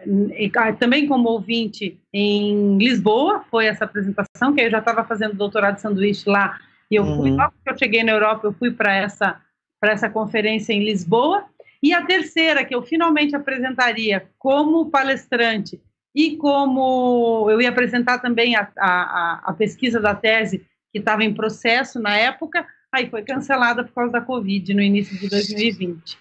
ah, 0.55 0.73
também 0.73 1.07
como 1.07 1.29
ouvinte 1.29 1.99
em 2.13 2.77
Lisboa, 2.77 3.43
foi 3.51 3.65
essa 3.65 3.85
apresentação, 3.85 4.53
que 4.53 4.61
eu 4.61 4.69
já 4.69 4.79
estava 4.79 5.03
fazendo 5.03 5.35
doutorado 5.35 5.75
de 5.75 5.81
sanduíche 5.81 6.29
lá, 6.29 6.59
e 6.89 6.95
eu 6.95 7.03
uhum. 7.03 7.17
fui, 7.17 7.31
logo 7.31 7.53
que 7.63 7.69
eu 7.69 7.77
cheguei 7.77 8.03
na 8.03 8.11
Europa, 8.11 8.47
eu 8.47 8.53
fui 8.53 8.71
para 8.71 8.95
essa, 8.95 9.41
essa 9.83 10.09
conferência 10.09 10.71
em 10.71 10.83
Lisboa, 10.83 11.45
e 11.83 11.93
a 11.93 12.03
terceira, 12.05 12.63
que 12.63 12.73
eu 12.73 12.81
finalmente 12.81 13.35
apresentaria 13.35 14.27
como 14.37 14.89
palestrante 14.89 15.79
e 16.15 16.37
como 16.37 17.47
eu 17.49 17.61
ia 17.61 17.69
apresentar 17.69 18.19
também 18.19 18.55
a, 18.55 18.67
a, 18.77 19.41
a 19.43 19.53
pesquisa 19.53 19.99
da 19.99 20.15
tese 20.15 20.65
que 20.91 20.99
estava 20.99 21.25
em 21.25 21.33
processo 21.33 21.99
na 21.99 22.15
época, 22.15 22.65
aí 22.89 23.09
foi 23.09 23.21
cancelada 23.23 23.83
por 23.83 23.93
causa 23.93 24.13
da 24.13 24.21
Covid 24.21 24.73
no 24.73 24.81
início 24.81 25.19
de 25.19 25.27
2020. 25.27 26.17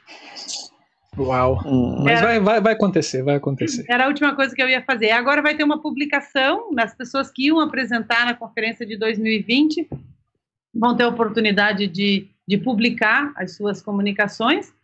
Uau! 1.16 1.60
Hum, 1.64 2.02
mas 2.02 2.18
era, 2.18 2.26
vai, 2.26 2.40
vai, 2.40 2.60
vai 2.60 2.72
acontecer, 2.72 3.22
vai 3.22 3.36
acontecer. 3.36 3.84
Era 3.88 4.06
a 4.06 4.08
última 4.08 4.34
coisa 4.34 4.52
que 4.52 4.60
eu 4.60 4.68
ia 4.68 4.82
fazer. 4.82 5.12
Agora 5.12 5.40
vai 5.40 5.56
ter 5.56 5.62
uma 5.62 5.80
publicação, 5.80 6.70
as 6.76 6.92
pessoas 6.92 7.30
que 7.30 7.46
iam 7.46 7.60
apresentar 7.60 8.26
na 8.26 8.34
conferência 8.34 8.84
de 8.84 8.96
2020 8.96 9.88
vão 10.74 10.96
ter 10.96 11.04
a 11.04 11.08
oportunidade 11.08 11.86
de, 11.86 12.26
de 12.48 12.58
publicar 12.58 13.32
as 13.36 13.54
suas 13.54 13.80
comunicações. 13.80 14.74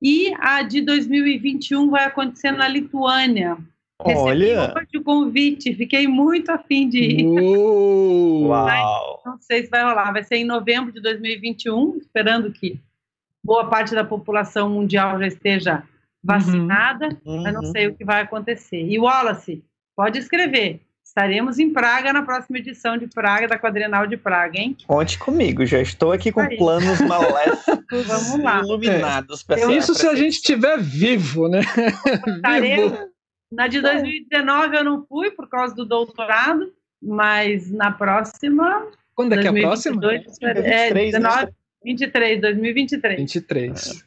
E 0.00 0.32
a 0.38 0.62
de 0.62 0.80
2021 0.82 1.90
vai 1.90 2.04
acontecer 2.04 2.52
na 2.52 2.68
Lituânia, 2.68 3.56
Olha! 4.04 4.74
Recebi 4.74 4.98
o 4.98 5.02
convite, 5.02 5.74
fiquei 5.74 6.06
muito 6.06 6.50
afim 6.50 6.88
de 6.88 6.98
ir. 6.98 7.26
Uau! 7.26 9.22
não 9.24 9.38
sei 9.40 9.64
se 9.64 9.70
vai 9.70 9.82
rolar, 9.82 10.12
vai 10.12 10.24
ser 10.24 10.36
em 10.36 10.44
novembro 10.44 10.92
de 10.92 11.00
2021, 11.00 11.96
esperando 11.96 12.52
que 12.52 12.80
boa 13.42 13.68
parte 13.68 13.94
da 13.94 14.04
população 14.04 14.68
mundial 14.68 15.18
já 15.18 15.26
esteja 15.26 15.82
vacinada, 16.22 17.08
uhum. 17.24 17.42
mas 17.42 17.54
não 17.54 17.64
sei 17.64 17.88
o 17.88 17.94
que 17.94 18.04
vai 18.04 18.22
acontecer. 18.22 18.86
E 18.86 18.98
Wallace, 18.98 19.62
pode 19.96 20.18
escrever. 20.18 20.80
Estaremos 21.04 21.58
em 21.58 21.70
Praga 21.70 22.12
na 22.12 22.22
próxima 22.22 22.58
edição 22.58 22.96
de 22.96 23.06
Praga, 23.06 23.46
da 23.46 23.58
Quadrenal 23.58 24.06
de 24.06 24.16
Praga, 24.16 24.58
hein? 24.58 24.76
Conte 24.86 25.18
comigo, 25.18 25.66
já 25.66 25.80
estou 25.80 26.12
aqui 26.12 26.32
com 26.32 26.46
planos 26.56 27.00
maléficos 27.00 28.06
Vamos 28.06 28.42
lá. 28.42 28.60
iluminados. 28.60 29.44
É. 29.50 29.72
Isso 29.72 29.94
se 29.94 30.06
a 30.06 30.14
gente 30.14 30.36
estiver 30.36 30.78
vivo, 30.78 31.48
né? 31.48 31.60
Estaremos, 32.36 32.98
na 33.52 33.66
de 33.68 33.80
2019 33.80 34.76
eu 34.76 34.84
não 34.84 35.06
fui 35.06 35.30
por 35.30 35.48
causa 35.48 35.74
do 35.74 35.84
doutorado, 35.84 36.72
mas 37.00 37.70
na 37.70 37.90
próxima 37.90 38.88
Quando 39.14 39.34
é 39.34 39.40
que 39.40 39.46
é 39.46 39.50
a 39.50 39.52
próxima? 39.52 40.00
2022, 40.00 40.66
é, 40.66 40.92
19, 40.92 41.52
23, 41.84 42.40
2023. 42.40 43.18
23. 43.18 44.04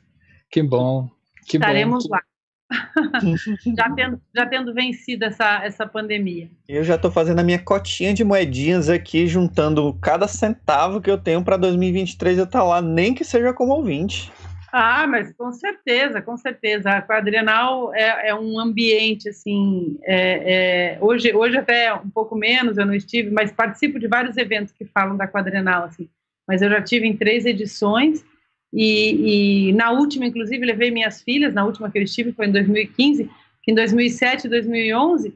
Que 0.50 0.64
bom. 0.64 1.10
Que 1.48 1.58
Estaremos 1.58 2.08
bom. 2.08 2.16
lá. 2.16 2.22
já, 3.78 3.90
tendo, 3.92 4.22
já 4.36 4.46
tendo 4.48 4.74
vencido 4.74 5.26
essa, 5.26 5.64
essa 5.64 5.86
pandemia. 5.86 6.50
Eu 6.68 6.84
já 6.84 6.96
estou 6.96 7.12
fazendo 7.12 7.40
a 7.40 7.44
minha 7.44 7.60
cotinha 7.60 8.14
de 8.14 8.24
moedinhas 8.24 8.90
aqui, 8.90 9.28
juntando 9.28 9.94
cada 10.02 10.28
centavo 10.28 11.00
que 11.00 11.10
eu 11.10 11.18
tenho 11.18 11.44
para 11.44 11.58
2023 11.58 12.40
eu 12.40 12.46
estar 12.46 12.60
tá 12.60 12.66
lá, 12.66 12.82
nem 12.82 13.14
que 13.14 13.24
seja 13.24 13.54
como 13.54 13.74
ouvinte. 13.74 14.32
Ah, 14.78 15.08
mas 15.08 15.32
com 15.32 15.54
certeza, 15.54 16.22
com 16.22 16.36
certeza. 16.36 16.90
A 16.90 17.02
Quadrenal 17.02 17.94
é, 17.94 18.28
é 18.28 18.36
um 18.36 18.60
ambiente, 18.60 19.30
assim, 19.30 19.98
é, 20.04 20.96
é, 20.96 20.98
hoje, 21.00 21.34
hoje 21.34 21.58
até 21.58 21.94
um 21.94 22.10
pouco 22.10 22.36
menos, 22.36 22.78
eu 22.78 22.86
não 22.86 22.94
estive, 22.94 23.32
mas 23.32 23.54
participo 23.54 23.98
de 23.98 24.06
vários 24.10 24.36
eventos 24.36 24.74
que 24.74 24.84
falam 24.84 25.16
da 25.16 25.30
Quadrenal, 25.30 25.86
assim. 25.86 26.10
Mas 26.46 26.62
eu 26.62 26.70
já 26.70 26.82
tive 26.82 27.08
em 27.08 27.16
três 27.16 27.46
edições 27.46 28.26
e, 28.74 29.70
e, 29.70 29.74
na 29.76 29.92
última, 29.92 30.26
inclusive, 30.26 30.66
levei 30.66 30.92
minhas 30.92 31.22
filhas, 31.22 31.54
na 31.54 31.64
última 31.64 31.90
que 31.90 31.98
eu 31.98 32.04
estive 32.04 32.34
foi 32.34 32.48
em 32.48 32.52
2015, 32.52 33.30
que 33.64 33.72
em 33.72 33.76
2007 33.76 34.48
e 34.48 34.50
2011, 34.50 35.34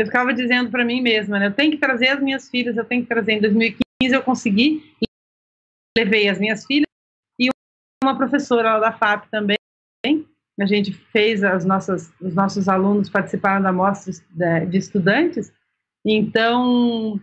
eu 0.00 0.06
ficava 0.06 0.34
dizendo 0.34 0.68
para 0.68 0.84
mim 0.84 1.00
mesma, 1.00 1.38
né, 1.38 1.46
eu 1.46 1.54
tenho 1.54 1.70
que 1.70 1.78
trazer 1.78 2.08
as 2.08 2.20
minhas 2.20 2.50
filhas, 2.50 2.76
eu 2.76 2.84
tenho 2.84 3.02
que 3.02 3.08
trazer. 3.08 3.34
Em 3.34 3.40
2015 3.40 4.12
eu 4.12 4.22
consegui, 4.22 4.82
levei 5.96 6.28
as 6.28 6.40
minhas 6.40 6.66
filhas 6.66 6.89
uma 8.02 8.16
professora 8.16 8.78
da 8.78 8.92
FAP 8.92 9.26
também, 9.30 9.56
a 10.58 10.66
gente 10.66 10.92
fez 10.92 11.44
as 11.44 11.64
nossas, 11.64 12.12
os 12.20 12.34
nossos 12.34 12.68
alunos 12.68 13.10
participaram 13.10 13.62
da 13.62 13.72
mostra 13.72 14.12
de, 14.66 14.76
estudantes, 14.76 15.52
então 16.04 17.20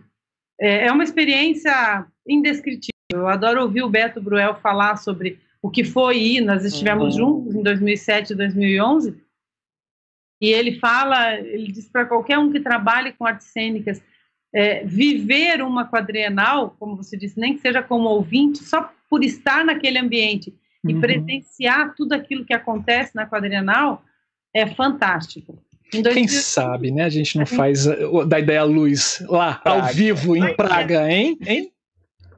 é, 0.60 0.86
é 0.86 0.92
uma 0.92 1.04
experiência 1.04 2.06
indescritível. 2.26 2.90
Eu 3.10 3.26
adoro 3.26 3.62
ouvir 3.62 3.82
o 3.82 3.88
Beto 3.88 4.20
Bruel 4.20 4.54
falar 4.56 4.96
sobre 4.96 5.40
o 5.60 5.70
que 5.70 5.82
foi 5.82 6.18
ir, 6.18 6.40
nós 6.40 6.64
estivemos 6.64 7.16
uhum. 7.16 7.42
juntos 7.42 7.54
em 7.56 7.62
2007 7.62 8.32
e 8.32 8.36
2011, 8.36 9.20
e 10.40 10.52
ele 10.52 10.78
fala, 10.78 11.34
ele 11.34 11.72
diz 11.72 11.88
para 11.88 12.06
qualquer 12.06 12.38
um 12.38 12.52
que 12.52 12.60
trabalhe 12.60 13.12
com 13.12 13.26
artes 13.26 13.48
cênicas, 13.48 14.00
é, 14.54 14.84
viver 14.84 15.60
uma 15.60 15.88
quadrienal, 15.88 16.76
como 16.78 16.96
você 16.96 17.16
disse, 17.16 17.38
nem 17.38 17.54
que 17.54 17.60
seja 17.60 17.82
como 17.82 18.08
ouvinte, 18.08 18.58
só 18.58 18.92
por 19.10 19.24
estar 19.24 19.64
naquele 19.64 19.98
ambiente 19.98 20.54
e 20.86 20.94
uhum. 20.94 21.00
presenciar 21.00 21.94
tudo 21.94 22.12
aquilo 22.12 22.44
que 22.44 22.54
acontece 22.54 23.14
na 23.14 23.26
quadrienal, 23.26 24.02
é 24.54 24.66
fantástico. 24.66 25.62
Quem 25.90 26.28
sabe, 26.28 26.90
né? 26.90 27.04
A 27.04 27.08
gente 27.08 27.38
não 27.38 27.46
faz 27.46 27.86
uh, 27.86 28.24
da 28.24 28.38
ideia 28.38 28.62
luz 28.62 29.24
lá, 29.26 29.54
Praga. 29.54 29.86
ao 29.86 29.92
vivo, 29.92 30.36
em 30.36 30.54
Praga, 30.54 31.10
hein? 31.10 31.38
hein? 31.46 31.72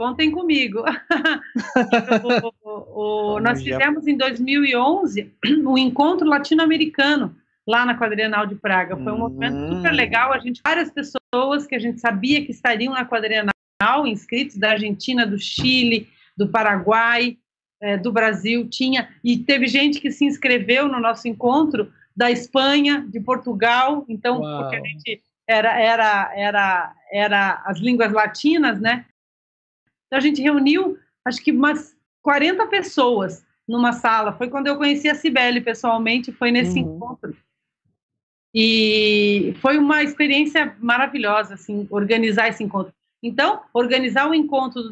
contem 0.00 0.30
comigo. 0.30 0.82
o, 2.64 3.34
o, 3.34 3.40
nós 3.40 3.62
fizemos 3.62 4.06
em 4.06 4.16
2011 4.16 5.30
o 5.66 5.68
um 5.72 5.76
encontro 5.76 6.26
latino-americano 6.26 7.36
lá 7.68 7.84
na 7.84 7.98
Quadrienal 7.98 8.46
de 8.46 8.54
Praga. 8.54 8.96
Foi 8.96 9.12
um 9.12 9.18
momento 9.18 9.54
hum. 9.54 9.76
super 9.76 9.92
legal. 9.92 10.32
A 10.32 10.38
gente, 10.38 10.62
várias 10.64 10.90
pessoas 10.90 11.66
que 11.66 11.74
a 11.74 11.78
gente 11.78 12.00
sabia 12.00 12.42
que 12.42 12.50
estariam 12.50 12.94
na 12.94 13.04
Quadrienal, 13.04 13.52
inscritos 14.06 14.56
da 14.56 14.70
Argentina, 14.70 15.26
do 15.26 15.38
Chile, 15.38 16.08
do 16.34 16.48
Paraguai, 16.48 17.36
é, 17.80 17.96
do 17.96 18.12
Brasil, 18.12 18.68
tinha. 18.68 19.08
E 19.24 19.38
teve 19.38 19.66
gente 19.66 20.00
que 20.00 20.10
se 20.10 20.24
inscreveu 20.24 20.88
no 20.88 21.00
nosso 21.00 21.26
encontro 21.26 21.92
da 22.14 22.30
Espanha, 22.30 23.06
de 23.08 23.20
Portugal. 23.20 24.04
Então, 24.08 24.40
Uau. 24.40 24.62
porque 24.62 24.76
a 24.76 24.80
gente 24.80 25.22
era, 25.46 25.80
era, 25.80 26.32
era, 26.34 26.94
era 27.12 27.62
as 27.64 27.78
línguas 27.78 28.12
latinas, 28.12 28.80
né? 28.80 29.06
Então 30.06 30.18
a 30.18 30.20
gente 30.20 30.42
reuniu, 30.42 30.98
acho 31.24 31.42
que 31.42 31.52
umas 31.52 31.96
40 32.22 32.66
pessoas 32.66 33.44
numa 33.66 33.92
sala. 33.92 34.32
Foi 34.32 34.48
quando 34.48 34.66
eu 34.66 34.76
conheci 34.76 35.08
a 35.08 35.14
Cibele 35.14 35.60
pessoalmente, 35.60 36.32
foi 36.32 36.50
nesse 36.50 36.80
uhum. 36.80 36.96
encontro. 36.96 37.36
E 38.52 39.54
foi 39.60 39.78
uma 39.78 40.02
experiência 40.02 40.76
maravilhosa, 40.80 41.54
assim, 41.54 41.86
organizar 41.90 42.48
esse 42.48 42.64
encontro. 42.64 42.92
Então, 43.22 43.62
organizar 43.72 44.28
o 44.28 44.34
encontro 44.34 44.90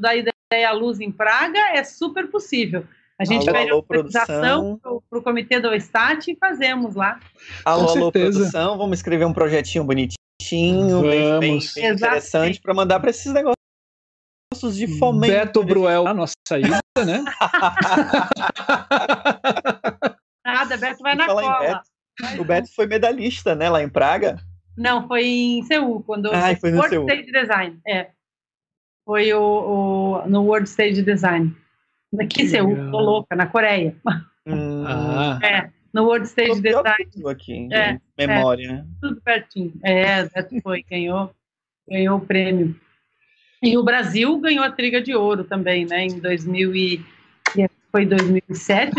da 0.50 0.56
Ideia 0.56 0.72
Luz 0.72 0.98
em 0.98 1.12
Praga 1.12 1.58
é 1.74 1.84
super 1.84 2.30
possível. 2.30 2.86
A 3.18 3.24
gente 3.24 3.48
alô, 3.48 3.58
pede 3.58 3.70
alô, 3.70 3.78
autorização 3.78 4.78
para 4.78 5.18
o 5.18 5.22
comitê 5.22 5.58
do 5.60 5.74
Estat 5.74 6.30
e 6.30 6.36
fazemos 6.36 6.94
lá. 6.94 7.18
Alô, 7.64 7.88
alô, 7.88 8.12
produção, 8.12 8.78
vamos 8.78 8.98
escrever 8.98 9.24
um 9.24 9.32
projetinho 9.32 9.82
bonitinho, 9.84 11.02
bem, 11.02 11.40
bem, 11.40 11.58
bem 11.74 11.92
interessante 11.92 12.60
para 12.60 12.72
mandar 12.72 13.00
para 13.00 13.10
esses 13.10 13.32
negócios 13.32 13.56
de 14.76 14.86
fomento. 14.98 15.32
Beto 15.32 15.64
Bruel, 15.64 16.06
a 16.06 16.14
nossa 16.14 16.34
ida, 16.56 16.78
né? 17.04 17.24
Nada, 20.46 20.76
Beto 20.76 21.02
vai 21.02 21.16
na 21.16 21.26
cola. 21.26 21.58
Beto, 21.58 21.82
o 22.40 22.44
Beto 22.44 22.72
foi 22.74 22.86
medalhista, 22.86 23.54
né, 23.54 23.68
lá 23.68 23.82
em 23.82 23.88
Praga? 23.88 24.38
Não, 24.76 25.08
foi 25.08 25.26
em 25.26 25.62
Seul, 25.64 26.04
quando 26.04 26.32
ah, 26.32 26.56
foi 26.56 26.70
no 26.70 26.88
Seul. 26.88 27.08
Stage 27.08 27.32
Design, 27.32 27.80
é. 27.84 28.10
Foi 29.08 29.32
o, 29.32 29.40
o, 29.40 30.28
no 30.28 30.42
World 30.42 30.68
Stage 30.68 31.00
Design. 31.00 31.56
Aqui 32.20 32.42
em 32.42 32.48
Seul, 32.48 32.90
tô 32.90 33.00
louca, 33.00 33.34
na 33.34 33.46
Coreia. 33.46 33.96
Hum. 34.46 34.84
Ah. 34.86 35.38
É, 35.42 35.70
no 35.94 36.04
World 36.04 36.26
Stage 36.26 36.60
Design. 36.60 37.08
Tudo 37.10 37.28
aqui, 37.30 37.68
é, 37.72 37.98
memória. 38.18 38.70
É, 38.70 38.84
tudo 39.00 39.18
pertinho. 39.22 39.72
É, 39.82 40.24
Beto 40.24 40.60
foi, 40.62 40.82
ganhou, 40.82 41.30
ganhou 41.88 42.18
o 42.18 42.20
prêmio. 42.20 42.78
E 43.62 43.78
o 43.78 43.82
Brasil 43.82 44.38
ganhou 44.40 44.62
a 44.62 44.70
Triga 44.70 45.00
de 45.00 45.14
Ouro 45.14 45.42
também, 45.42 45.86
né? 45.86 46.04
Em 46.04 46.20
2000 46.20 46.76
e 46.76 47.04
foi 47.90 48.04
2007, 48.04 48.92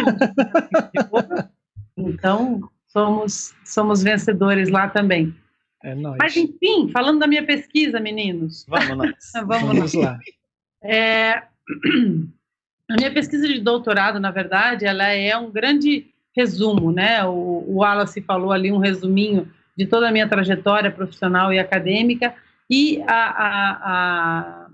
então 1.96 2.68
somos 2.88 3.54
somos 3.64 4.02
vencedores 4.02 4.70
lá 4.70 4.90
também. 4.90 5.36
É 5.84 5.96
nóis. 5.96 6.18
Mas 6.20 6.36
enfim, 6.36 6.90
falando 6.92 7.20
da 7.20 7.28
minha 7.28 7.46
pesquisa, 7.46 8.00
meninos. 8.00 8.66
Vamos. 8.68 9.12
Vamos, 9.46 9.76
Vamos 9.78 9.94
lá. 9.94 10.20
É, 10.84 11.44
a 12.90 12.96
minha 12.96 13.14
pesquisa 13.14 13.48
de 13.48 13.60
doutorado, 13.60 14.20
na 14.20 14.32
verdade, 14.32 14.86
ela 14.86 15.08
é 15.08 15.36
um 15.38 15.52
grande 15.52 16.08
resumo, 16.36 16.92
né? 16.92 17.24
O, 17.26 17.64
o 17.68 17.76
Wallace 17.78 18.22
falou 18.22 18.52
ali 18.52 18.72
um 18.72 18.78
resuminho 18.78 19.52
de 19.76 19.86
toda 19.86 20.10
a 20.10 20.12
minha 20.12 20.28
trajetória 20.28 20.92
profissional 20.92 21.54
e 21.54 21.60
acadêmica 21.60 22.36
e 22.70 23.02
a, 23.08 23.14
a, 23.14 23.72
a, 23.82 24.68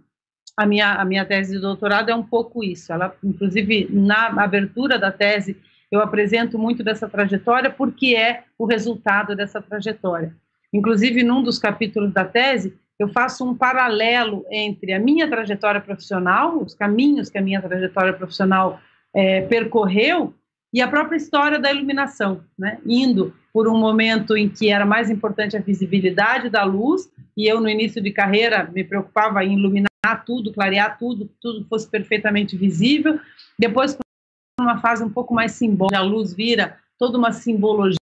a, 0.57 0.65
minha, 0.65 0.93
a 0.93 1.05
minha 1.05 1.23
tese 1.23 1.53
de 1.53 1.59
doutorado 1.59 2.09
é 2.09 2.15
um 2.15 2.23
pouco 2.23 2.63
isso. 2.63 2.91
Ela, 2.91 3.15
inclusive, 3.23 3.87
na 3.91 4.27
abertura 4.43 4.97
da 4.97 5.11
tese, 5.11 5.57
eu 5.91 6.01
apresento 6.01 6.57
muito 6.57 6.83
dessa 6.83 7.07
trajetória 7.07 7.69
porque 7.69 8.15
é 8.15 8.43
o 8.57 8.65
resultado 8.65 9.35
dessa 9.35 9.61
trajetória. 9.61 10.35
Inclusive, 10.75 11.23
num 11.23 11.41
dos 11.41 11.57
capítulos 11.57 12.11
da 12.11 12.25
tese, 12.25 12.77
eu 12.99 13.07
faço 13.07 13.49
um 13.49 13.55
paralelo 13.55 14.45
entre 14.51 14.91
a 14.91 14.99
minha 14.99 15.25
trajetória 15.29 15.79
profissional, 15.79 16.61
os 16.61 16.73
caminhos 16.73 17.29
que 17.29 17.37
a 17.37 17.41
minha 17.41 17.61
trajetória 17.61 18.11
profissional 18.11 18.81
é, 19.13 19.41
percorreu, 19.41 20.33
e 20.73 20.81
a 20.81 20.87
própria 20.89 21.15
história 21.15 21.57
da 21.57 21.71
iluminação, 21.71 22.41
né? 22.59 22.77
indo 22.85 23.33
por 23.53 23.69
um 23.69 23.77
momento 23.77 24.35
em 24.35 24.49
que 24.49 24.69
era 24.69 24.85
mais 24.85 25.09
importante 25.09 25.55
a 25.55 25.61
visibilidade 25.61 26.49
da 26.49 26.65
luz, 26.65 27.09
e 27.37 27.49
eu 27.49 27.61
no 27.61 27.69
início 27.69 28.01
de 28.01 28.11
carreira 28.11 28.69
me 28.73 28.83
preocupava 28.83 29.45
em 29.45 29.57
iluminar 29.57 29.87
tudo, 30.25 30.51
clarear 30.51 30.97
tudo, 30.97 31.29
tudo 31.41 31.65
fosse 31.69 31.89
perfeitamente 31.89 32.57
visível. 32.57 33.17
Depois, 33.57 33.97
uma 34.59 34.81
fase 34.81 35.01
um 35.05 35.09
pouco 35.09 35.33
mais 35.33 35.53
simbólica, 35.53 35.99
a 35.99 36.03
luz 36.03 36.33
vira 36.33 36.77
toda 36.99 37.17
uma 37.17 37.31
simbologia, 37.31 37.95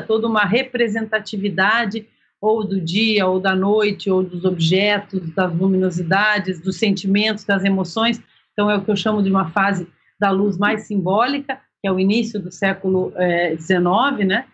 toda 0.00 0.26
uma 0.26 0.44
representatividade 0.44 2.06
ou 2.40 2.62
do 2.62 2.80
dia, 2.80 3.26
ou 3.26 3.40
da 3.40 3.56
noite, 3.56 4.10
ou 4.10 4.22
dos 4.22 4.44
objetos, 4.44 5.30
das 5.34 5.52
luminosidades, 5.54 6.60
dos 6.60 6.76
sentimentos, 6.76 7.44
das 7.44 7.64
emoções. 7.64 8.20
Então, 8.52 8.70
é 8.70 8.76
o 8.76 8.84
que 8.84 8.90
eu 8.90 8.96
chamo 8.96 9.22
de 9.22 9.30
uma 9.30 9.50
fase 9.50 9.88
da 10.20 10.30
luz 10.30 10.58
mais 10.58 10.82
simbólica, 10.82 11.58
que 11.80 11.88
é 11.88 11.92
o 11.92 11.98
início 11.98 12.38
do 12.40 12.52
século 12.52 13.12
XIX, 13.58 14.20
eh, 14.20 14.24
né? 14.24 14.44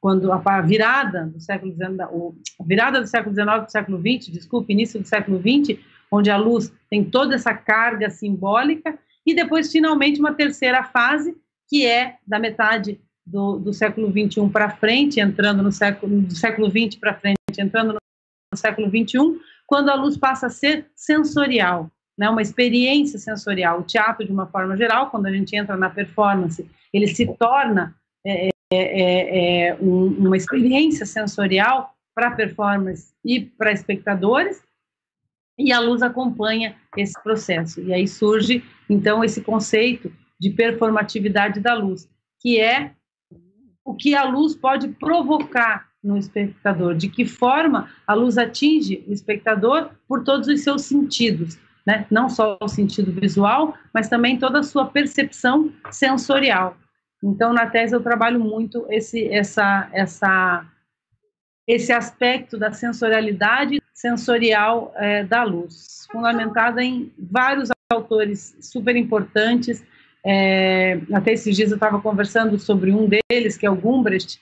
quando 0.00 0.30
a 0.30 0.60
virada 0.60 1.26
do 1.26 1.40
século 1.40 1.72
XIX, 1.72 1.96
virada 2.64 3.00
do 3.00 3.06
século 3.06 3.34
XIX 3.34 3.46
para 3.46 3.64
o 3.64 3.70
século 3.70 3.98
XX, 3.98 4.32
desculpe, 4.32 4.72
início 4.72 5.00
do 5.00 5.08
século 5.08 5.40
XX, 5.40 5.78
onde 6.10 6.30
a 6.30 6.36
luz 6.36 6.72
tem 6.88 7.04
toda 7.04 7.34
essa 7.34 7.52
carga 7.52 8.08
simbólica, 8.08 8.98
e 9.26 9.34
depois, 9.34 9.70
finalmente, 9.70 10.20
uma 10.20 10.32
terceira 10.32 10.84
fase, 10.84 11.36
que 11.68 11.84
é 11.84 12.16
da 12.26 12.38
metade 12.38 13.00
do, 13.30 13.58
do 13.58 13.72
século 13.72 14.10
XXI 14.10 14.48
para 14.48 14.70
frente, 14.70 15.20
entrando 15.20 15.62
no 15.62 15.70
século, 15.70 16.22
do 16.22 16.34
século 16.34 16.70
XX 16.70 16.98
para 16.98 17.14
frente, 17.14 17.36
entrando 17.58 17.92
no, 17.92 17.98
século 18.56 18.88
XXI, 18.88 19.38
quando 19.66 19.90
a 19.90 19.94
luz 19.94 20.16
passa 20.16 20.46
a 20.46 20.50
ser 20.50 20.86
sensorial, 20.96 21.90
né, 22.16 22.28
uma 22.30 22.40
experiência 22.40 23.18
sensorial. 23.18 23.80
O 23.80 23.82
teatro, 23.82 24.24
de 24.24 24.32
uma 24.32 24.46
forma 24.46 24.76
geral, 24.76 25.10
quando 25.10 25.26
a 25.26 25.30
gente 25.30 25.54
entra 25.54 25.76
na 25.76 25.90
performance, 25.90 26.68
ele 26.92 27.06
se 27.06 27.26
torna 27.36 27.94
é, 28.26 28.48
é, 28.48 28.50
é, 28.72 29.68
é 29.68 29.74
um, 29.76 30.06
uma 30.06 30.36
experiência 30.36 31.04
sensorial 31.04 31.94
para 32.14 32.30
performance 32.30 33.12
e 33.22 33.40
para 33.40 33.70
espectadores. 33.70 34.62
e 35.58 35.70
a 35.70 35.78
luz 35.78 36.02
acompanha 36.02 36.74
esse 36.96 37.22
processo. 37.22 37.82
E 37.82 37.92
aí 37.92 38.08
surge, 38.08 38.64
então, 38.88 39.22
esse 39.22 39.42
conceito 39.42 40.10
de 40.40 40.50
performatividade 40.50 41.60
da 41.60 41.74
luz, 41.74 42.08
que 42.40 42.58
é 42.58 42.92
o 43.88 43.94
que 43.94 44.14
a 44.14 44.22
luz 44.24 44.54
pode 44.54 44.88
provocar 44.88 45.88
no 46.04 46.18
espectador, 46.18 46.94
de 46.94 47.08
que 47.08 47.24
forma 47.24 47.88
a 48.06 48.12
luz 48.12 48.36
atinge 48.36 49.02
o 49.08 49.12
espectador 49.14 49.88
por 50.06 50.22
todos 50.22 50.46
os 50.46 50.60
seus 50.60 50.82
sentidos, 50.82 51.58
né? 51.86 52.04
não 52.10 52.28
só 52.28 52.58
o 52.60 52.68
sentido 52.68 53.10
visual, 53.10 53.74
mas 53.94 54.06
também 54.06 54.38
toda 54.38 54.58
a 54.58 54.62
sua 54.62 54.84
percepção 54.84 55.72
sensorial. 55.90 56.76
Então, 57.24 57.54
na 57.54 57.66
tese, 57.66 57.96
eu 57.96 58.02
trabalho 58.02 58.38
muito 58.38 58.84
esse, 58.90 59.26
essa, 59.28 59.88
essa, 59.94 60.66
esse 61.66 61.90
aspecto 61.90 62.58
da 62.58 62.70
sensorialidade 62.72 63.80
sensorial 63.94 64.92
é, 64.96 65.24
da 65.24 65.44
luz, 65.44 66.06
fundamentada 66.12 66.84
em 66.84 67.10
vários 67.18 67.70
autores 67.90 68.54
super 68.60 68.94
importantes. 68.96 69.82
É, 70.24 71.00
até 71.12 71.32
esses 71.32 71.54
dias 71.54 71.70
eu 71.70 71.76
estava 71.76 72.00
conversando 72.00 72.58
sobre 72.58 72.92
um 72.92 73.08
deles, 73.08 73.56
que 73.56 73.66
é 73.66 73.70
o 73.70 73.76
Gumbrecht, 73.76 74.40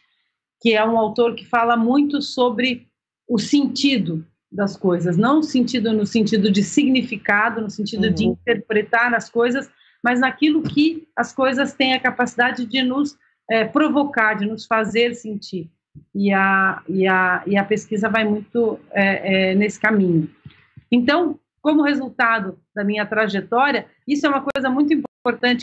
que 0.60 0.74
é 0.74 0.84
um 0.84 0.98
autor 0.98 1.34
que 1.34 1.44
fala 1.44 1.76
muito 1.76 2.22
sobre 2.22 2.88
o 3.28 3.38
sentido 3.38 4.26
das 4.50 4.76
coisas, 4.76 5.16
não 5.16 5.40
o 5.40 5.42
sentido 5.42 5.92
no 5.92 6.06
sentido 6.06 6.50
de 6.50 6.62
significado, 6.62 7.60
no 7.60 7.70
sentido 7.70 8.06
uhum. 8.06 8.14
de 8.14 8.24
interpretar 8.24 9.12
as 9.14 9.28
coisas, 9.28 9.70
mas 10.02 10.20
naquilo 10.20 10.62
que 10.62 11.06
as 11.16 11.34
coisas 11.34 11.74
têm 11.74 11.94
a 11.94 12.00
capacidade 12.00 12.64
de 12.64 12.82
nos 12.82 13.16
é, 13.50 13.64
provocar, 13.64 14.34
de 14.34 14.46
nos 14.46 14.64
fazer 14.64 15.14
sentir. 15.14 15.70
E 16.14 16.32
a, 16.32 16.82
e 16.88 17.06
a, 17.06 17.42
e 17.46 17.56
a 17.56 17.64
pesquisa 17.64 18.08
vai 18.08 18.24
muito 18.24 18.78
é, 18.92 19.50
é, 19.50 19.54
nesse 19.54 19.80
caminho. 19.80 20.30
Então, 20.90 21.38
como 21.60 21.82
resultado 21.82 22.58
da 22.74 22.84
minha 22.84 23.04
trajetória, 23.04 23.86
isso 24.06 24.26
é 24.26 24.28
uma 24.28 24.42
coisa 24.42 24.70
muito 24.70 24.92
importante 24.92 25.05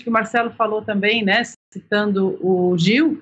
que 0.04 0.10
o 0.10 0.12
Marcelo 0.12 0.52
falou 0.52 0.82
também, 0.82 1.24
né, 1.24 1.44
citando 1.72 2.38
o 2.46 2.78
Gil, 2.78 3.22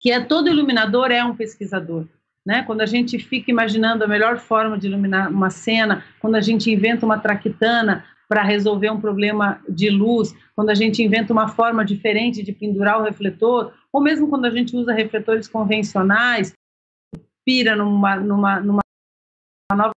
que 0.00 0.10
é 0.10 0.20
todo 0.20 0.48
iluminador 0.48 1.10
é 1.10 1.22
um 1.24 1.36
pesquisador. 1.36 2.06
Né? 2.46 2.62
Quando 2.62 2.80
a 2.80 2.86
gente 2.86 3.18
fica 3.18 3.50
imaginando 3.50 4.02
a 4.02 4.08
melhor 4.08 4.38
forma 4.38 4.78
de 4.78 4.86
iluminar 4.86 5.30
uma 5.30 5.50
cena, 5.50 6.04
quando 6.20 6.36
a 6.36 6.40
gente 6.40 6.70
inventa 6.70 7.04
uma 7.04 7.18
traquitana 7.18 8.04
para 8.28 8.42
resolver 8.42 8.90
um 8.90 9.00
problema 9.00 9.60
de 9.68 9.90
luz, 9.90 10.34
quando 10.54 10.70
a 10.70 10.74
gente 10.74 11.02
inventa 11.02 11.32
uma 11.32 11.48
forma 11.48 11.84
diferente 11.84 12.42
de 12.42 12.52
pendurar 12.52 12.98
o 13.00 13.02
refletor, 13.02 13.74
ou 13.92 14.00
mesmo 14.00 14.28
quando 14.28 14.46
a 14.46 14.50
gente 14.50 14.74
usa 14.74 14.92
refletores 14.92 15.48
convencionais, 15.48 16.52
pira 17.44 17.74
numa, 17.74 18.16
numa, 18.16 18.60
numa 18.60 18.80
nova 19.74 19.92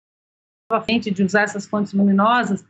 frente 0.85 1.11
de 1.11 1.23
usar 1.23 1.43
essas 1.43 1.67
fontes 1.67 1.93
luminosas, 1.93 2.65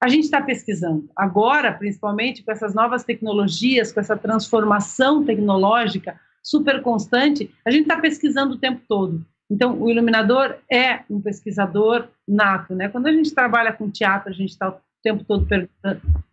a 0.00 0.08
gente 0.08 0.24
está 0.24 0.40
pesquisando. 0.40 1.08
Agora, 1.16 1.72
principalmente 1.72 2.42
com 2.42 2.52
essas 2.52 2.74
novas 2.74 3.04
tecnologias, 3.04 3.92
com 3.92 4.00
essa 4.00 4.16
transformação 4.16 5.24
tecnológica, 5.24 6.18
super 6.42 6.82
constante, 6.82 7.50
a 7.64 7.70
gente 7.70 7.82
está 7.82 7.98
pesquisando 7.98 8.54
o 8.54 8.58
tempo 8.58 8.82
todo. 8.86 9.24
Então, 9.50 9.80
o 9.80 9.90
iluminador 9.90 10.56
é 10.70 11.00
um 11.08 11.20
pesquisador 11.20 12.08
nato, 12.26 12.74
né? 12.74 12.88
Quando 12.88 13.06
a 13.06 13.12
gente 13.12 13.34
trabalha 13.34 13.72
com 13.72 13.90
teatro, 13.90 14.30
a 14.30 14.34
gente 14.34 14.50
está 14.50 14.68
o 14.70 14.76
tempo 15.02 15.24
todo 15.24 15.46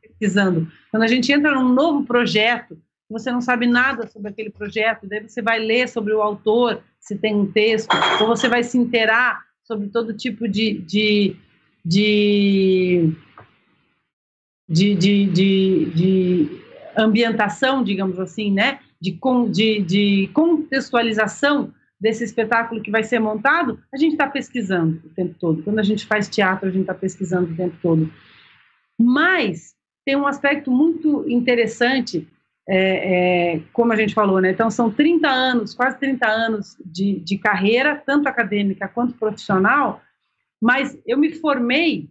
pesquisando. 0.02 0.72
Quando 0.90 1.04
a 1.04 1.08
gente 1.08 1.32
entra 1.32 1.54
num 1.54 1.70
novo 1.70 2.06
projeto, 2.06 2.78
você 3.10 3.32
não 3.32 3.42
sabe 3.42 3.68
nada 3.68 4.08
sobre 4.08 4.30
aquele 4.30 4.50
projeto, 4.50 5.08
daí 5.08 5.22
você 5.22 5.42
vai 5.42 5.60
ler 5.60 5.90
sobre 5.90 6.14
o 6.14 6.22
autor, 6.22 6.82
se 7.00 7.18
tem 7.18 7.36
um 7.36 7.52
texto, 7.52 7.90
ou 8.22 8.28
você 8.28 8.48
vai 8.48 8.64
se 8.64 8.78
inteirar 8.78 9.42
sobre 9.64 9.88
todo 9.90 10.14
tipo 10.14 10.48
de, 10.48 10.80
de, 10.80 11.36
de, 11.84 13.14
de, 14.72 14.96
de, 14.96 15.26
de, 15.28 15.86
de 15.94 16.62
ambientação, 16.98 17.84
digamos 17.84 18.20
assim, 18.20 18.52
né? 18.52 18.80
de, 19.02 19.18
de, 19.50 19.82
de 19.82 20.30
contextualização 20.34 21.74
desse 22.00 22.24
espetáculo 22.24 22.82
que 22.82 22.92
vai 22.92 23.04
ser 23.04 23.20
montado, 23.20 23.80
a 23.94 23.98
gente 23.98 24.14
está 24.14 24.28
pesquisando 24.28 25.02
o 25.06 25.10
tempo 25.10 25.36
todo. 25.40 25.64
Quando 25.64 25.80
a 25.80 25.84
gente 25.84 26.06
faz 26.06 26.30
teatro, 26.30 26.70
a 26.70 26.72
gente 26.72 26.82
está 26.82 26.94
pesquisando 26.94 27.52
o 27.52 27.56
tempo 27.56 27.76
todo. 27.82 28.12
Mas 29.00 29.74
tem 30.06 30.16
um 30.16 30.28
aspecto 30.28 30.72
muito 30.72 31.28
interessante, 31.28 32.28
é, 32.68 33.56
é, 33.56 33.62
como 33.74 33.92
a 33.92 33.96
gente 33.96 34.14
falou, 34.14 34.40
né? 34.40 34.52
Então, 34.52 34.70
são 34.70 34.92
30 34.92 35.28
anos, 35.28 35.74
quase 35.74 36.00
30 36.00 36.28
anos 36.28 36.78
de, 36.84 37.20
de 37.20 37.38
carreira, 37.38 38.02
tanto 38.04 38.28
acadêmica 38.28 38.88
quanto 38.88 39.14
profissional, 39.14 40.02
mas 40.62 40.98
eu 41.06 41.18
me 41.18 41.34
formei 41.34 42.10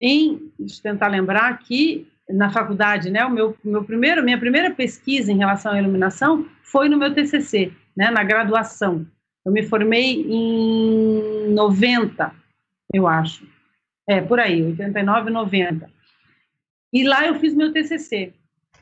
em, 0.00 0.52
deixa 0.58 0.78
eu 0.78 0.92
tentar 0.92 1.08
lembrar 1.08 1.50
aqui, 1.50 2.06
na 2.28 2.50
faculdade, 2.50 3.10
né? 3.10 3.24
O 3.24 3.30
meu, 3.30 3.56
meu 3.64 3.84
primeiro, 3.84 4.22
minha 4.22 4.38
primeira 4.38 4.70
pesquisa 4.70 5.30
em 5.30 5.38
relação 5.38 5.72
à 5.72 5.78
iluminação 5.78 6.46
foi 6.62 6.88
no 6.88 6.98
meu 6.98 7.14
TCC, 7.14 7.72
né? 7.96 8.10
Na 8.10 8.24
graduação. 8.24 9.06
Eu 9.44 9.52
me 9.52 9.62
formei 9.62 10.22
em 10.28 11.52
90, 11.54 12.32
eu 12.92 13.06
acho. 13.06 13.46
É, 14.08 14.20
por 14.20 14.40
aí, 14.40 14.62
89, 14.62 15.30
90. 15.30 15.88
E 16.92 17.04
lá 17.06 17.26
eu 17.26 17.38
fiz 17.38 17.54
meu 17.54 17.72
TCC. 17.72 18.32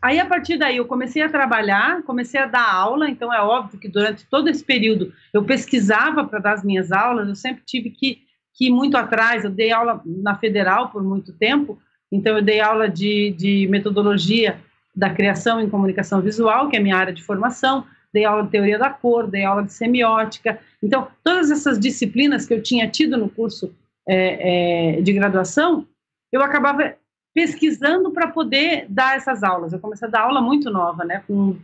Aí, 0.00 0.20
a 0.20 0.26
partir 0.26 0.58
daí, 0.58 0.76
eu 0.76 0.84
comecei 0.84 1.22
a 1.22 1.30
trabalhar, 1.30 2.02
comecei 2.02 2.38
a 2.38 2.46
dar 2.46 2.70
aula, 2.70 3.08
então 3.08 3.32
é 3.32 3.40
óbvio 3.40 3.80
que 3.80 3.88
durante 3.88 4.26
todo 4.26 4.48
esse 4.48 4.62
período 4.62 5.12
eu 5.32 5.44
pesquisava 5.44 6.24
para 6.24 6.38
dar 6.38 6.52
as 6.52 6.64
minhas 6.64 6.92
aulas, 6.92 7.26
eu 7.26 7.34
sempre 7.34 7.62
tive 7.64 7.88
que, 7.88 8.22
que 8.54 8.70
muito 8.70 8.96
atrás, 8.96 9.44
eu 9.44 9.50
dei 9.50 9.72
aula 9.72 10.00
na 10.04 10.36
Federal 10.36 10.90
por 10.90 11.02
muito 11.02 11.32
tempo, 11.32 11.78
então, 12.14 12.36
eu 12.36 12.44
dei 12.44 12.60
aula 12.60 12.88
de, 12.88 13.32
de 13.32 13.66
metodologia 13.66 14.60
da 14.94 15.12
criação 15.12 15.60
em 15.60 15.68
comunicação 15.68 16.20
visual, 16.20 16.68
que 16.68 16.76
é 16.76 16.80
minha 16.80 16.96
área 16.96 17.12
de 17.12 17.24
formação, 17.24 17.84
dei 18.12 18.24
aula 18.24 18.44
de 18.44 18.50
teoria 18.50 18.78
da 18.78 18.88
cor, 18.88 19.26
dei 19.26 19.44
aula 19.44 19.64
de 19.64 19.72
semiótica. 19.72 20.60
Então, 20.80 21.08
todas 21.24 21.50
essas 21.50 21.76
disciplinas 21.76 22.46
que 22.46 22.54
eu 22.54 22.62
tinha 22.62 22.88
tido 22.88 23.16
no 23.16 23.28
curso 23.28 23.74
é, 24.08 24.98
é, 24.98 25.02
de 25.02 25.12
graduação, 25.12 25.88
eu 26.30 26.40
acabava 26.40 26.94
pesquisando 27.34 28.12
para 28.12 28.28
poder 28.28 28.86
dar 28.88 29.16
essas 29.16 29.42
aulas. 29.42 29.72
Eu 29.72 29.80
comecei 29.80 30.06
a 30.06 30.10
dar 30.10 30.20
aula 30.20 30.40
muito 30.40 30.70
nova, 30.70 31.04
né? 31.04 31.24
Com 31.26 31.58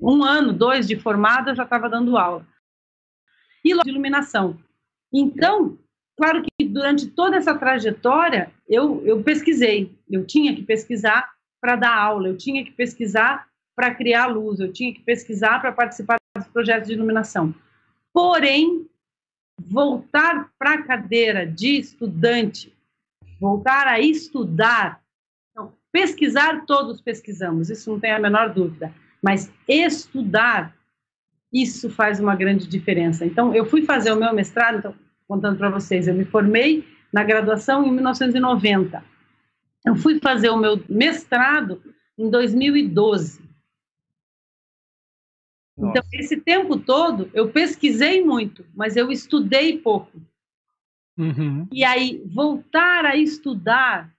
um 0.00 0.22
ano, 0.22 0.52
dois 0.52 0.86
de 0.86 0.94
formada, 0.94 1.50
eu 1.50 1.56
já 1.56 1.64
estava 1.64 1.88
dando 1.88 2.16
aula. 2.16 2.46
E 3.64 3.76
de 3.76 3.90
iluminação. 3.90 4.56
Então, 5.12 5.76
Claro 6.18 6.42
que 6.42 6.66
durante 6.66 7.06
toda 7.06 7.36
essa 7.36 7.54
trajetória, 7.54 8.50
eu, 8.68 9.06
eu 9.06 9.22
pesquisei, 9.22 9.96
eu 10.10 10.26
tinha 10.26 10.52
que 10.52 10.64
pesquisar 10.64 11.32
para 11.60 11.76
dar 11.76 11.96
aula, 11.96 12.26
eu 12.26 12.36
tinha 12.36 12.64
que 12.64 12.72
pesquisar 12.72 13.46
para 13.76 13.94
criar 13.94 14.26
luz, 14.26 14.58
eu 14.58 14.72
tinha 14.72 14.92
que 14.92 15.00
pesquisar 15.00 15.60
para 15.60 15.70
participar 15.70 16.16
dos 16.36 16.48
projetos 16.48 16.88
de 16.88 16.94
iluminação. 16.94 17.54
Porém, 18.12 18.84
voltar 19.56 20.50
para 20.58 20.74
a 20.74 20.82
cadeira 20.82 21.46
de 21.46 21.78
estudante, 21.78 22.76
voltar 23.40 23.86
a 23.86 24.00
estudar, 24.00 25.00
então, 25.52 25.72
pesquisar, 25.92 26.66
todos 26.66 27.00
pesquisamos, 27.00 27.70
isso 27.70 27.92
não 27.92 28.00
tem 28.00 28.10
a 28.10 28.18
menor 28.18 28.52
dúvida, 28.52 28.92
mas 29.22 29.52
estudar, 29.68 30.76
isso 31.52 31.88
faz 31.88 32.18
uma 32.18 32.34
grande 32.34 32.66
diferença. 32.66 33.24
Então, 33.24 33.54
eu 33.54 33.64
fui 33.64 33.82
fazer 33.82 34.10
o 34.10 34.16
meu 34.16 34.34
mestrado, 34.34 34.78
então, 34.78 34.94
contando 35.28 35.58
para 35.58 35.68
vocês, 35.68 36.08
eu 36.08 36.14
me 36.14 36.24
formei 36.24 36.88
na 37.12 37.22
graduação 37.22 37.86
em 37.86 37.92
1990. 37.92 39.04
Eu 39.84 39.94
fui 39.94 40.18
fazer 40.18 40.48
o 40.48 40.56
meu 40.56 40.82
mestrado 40.88 41.80
em 42.16 42.30
2012. 42.30 43.40
Nossa. 45.76 45.90
Então, 45.90 46.02
esse 46.12 46.38
tempo 46.38 46.78
todo, 46.78 47.30
eu 47.32 47.50
pesquisei 47.50 48.24
muito, 48.24 48.64
mas 48.74 48.96
eu 48.96 49.12
estudei 49.12 49.78
pouco. 49.78 50.20
Uhum. 51.16 51.68
E 51.70 51.84
aí, 51.84 52.22
voltar 52.26 53.04
a 53.04 53.16
estudar, 53.16 54.12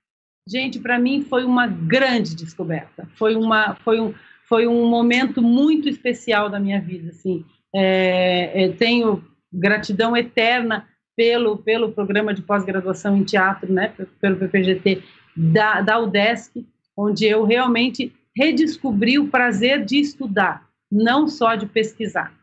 gente, 0.48 0.80
para 0.80 1.00
mim 1.00 1.24
foi 1.24 1.43
uma 1.43 1.67
grande 1.67 2.36
descoberta. 2.36 3.10
Foi, 3.15 3.36
uma, 3.36 3.76
foi, 3.76 4.00
um, 4.00 4.13
foi 4.48 4.67
um 4.67 4.88
momento 4.88 5.41
muito 5.41 5.89
especial 5.89 6.50
da 6.50 6.60
minha 6.60 6.80
vida. 6.80 7.10
Assim. 7.10 7.45
É, 7.76 8.69
tenho 8.78 9.24
gratidão 9.52 10.15
eterna 10.15 10.88
pelo, 11.20 11.58
pelo 11.58 11.92
programa 11.92 12.34
de 12.34 12.42
pós-graduação 12.42 13.18
em 13.18 13.26
teatro, 13.26 13.70
né, 13.74 13.94
pelo 14.22 14.38
PPGT 14.38 15.04
da, 15.36 15.82
da 15.82 16.00
UDESC, 16.00 16.66
onde 16.96 17.26
eu 17.26 17.44
realmente 17.44 18.14
redescobri 18.34 19.20
o 19.20 19.28
prazer 19.28 19.84
de 19.84 20.00
estudar, 20.00 20.66
não 20.90 21.28
só 21.28 21.56
de 21.56 21.66
pesquisar. 21.66 22.34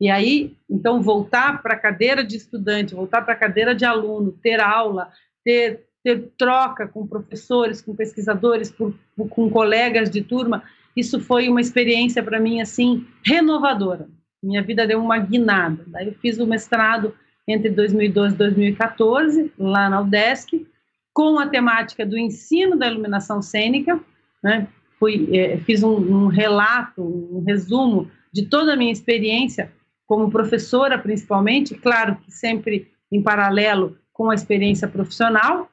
E 0.00 0.08
aí, 0.08 0.56
então, 0.68 1.02
voltar 1.02 1.60
para 1.62 1.74
a 1.74 1.78
cadeira 1.78 2.24
de 2.24 2.38
estudante, 2.38 2.94
voltar 2.94 3.20
para 3.20 3.34
a 3.34 3.36
cadeira 3.36 3.74
de 3.74 3.84
aluno, 3.84 4.32
ter 4.42 4.62
aula, 4.62 5.10
ter, 5.44 5.84
ter 6.02 6.30
troca 6.38 6.88
com 6.88 7.06
professores, 7.06 7.82
com 7.82 7.94
pesquisadores, 7.94 8.70
por, 8.70 8.94
com 9.28 9.50
colegas 9.50 10.08
de 10.08 10.22
turma, 10.22 10.62
isso 10.96 11.20
foi 11.20 11.50
uma 11.50 11.60
experiência 11.60 12.22
para 12.22 12.40
mim, 12.40 12.62
assim, 12.62 13.06
renovadora. 13.22 14.08
Minha 14.42 14.62
vida 14.62 14.86
deu 14.86 15.00
uma 15.00 15.18
guinada. 15.18 15.84
Daí 15.86 16.06
eu 16.06 16.14
fiz 16.14 16.38
o 16.38 16.46
mestrado 16.46 17.14
entre 17.46 17.70
2012 17.70 18.34
e 18.34 18.38
2014, 18.38 19.52
lá 19.58 19.88
na 19.88 20.00
UDESC, 20.00 20.66
com 21.12 21.38
a 21.38 21.46
temática 21.46 22.06
do 22.06 22.16
ensino 22.16 22.76
da 22.76 22.86
iluminação 22.86 23.42
cênica, 23.42 24.00
né? 24.42 24.68
Fui, 24.98 25.36
é, 25.36 25.58
fiz 25.58 25.82
um, 25.82 25.96
um 25.96 26.26
relato, 26.28 27.02
um 27.02 27.42
resumo 27.44 28.10
de 28.32 28.46
toda 28.46 28.72
a 28.72 28.76
minha 28.76 28.92
experiência 28.92 29.72
como 30.06 30.30
professora, 30.30 30.98
principalmente, 30.98 31.74
claro 31.74 32.16
que 32.16 32.30
sempre 32.30 32.92
em 33.10 33.22
paralelo 33.22 33.98
com 34.12 34.30
a 34.30 34.34
experiência 34.34 34.86
profissional. 34.86 35.68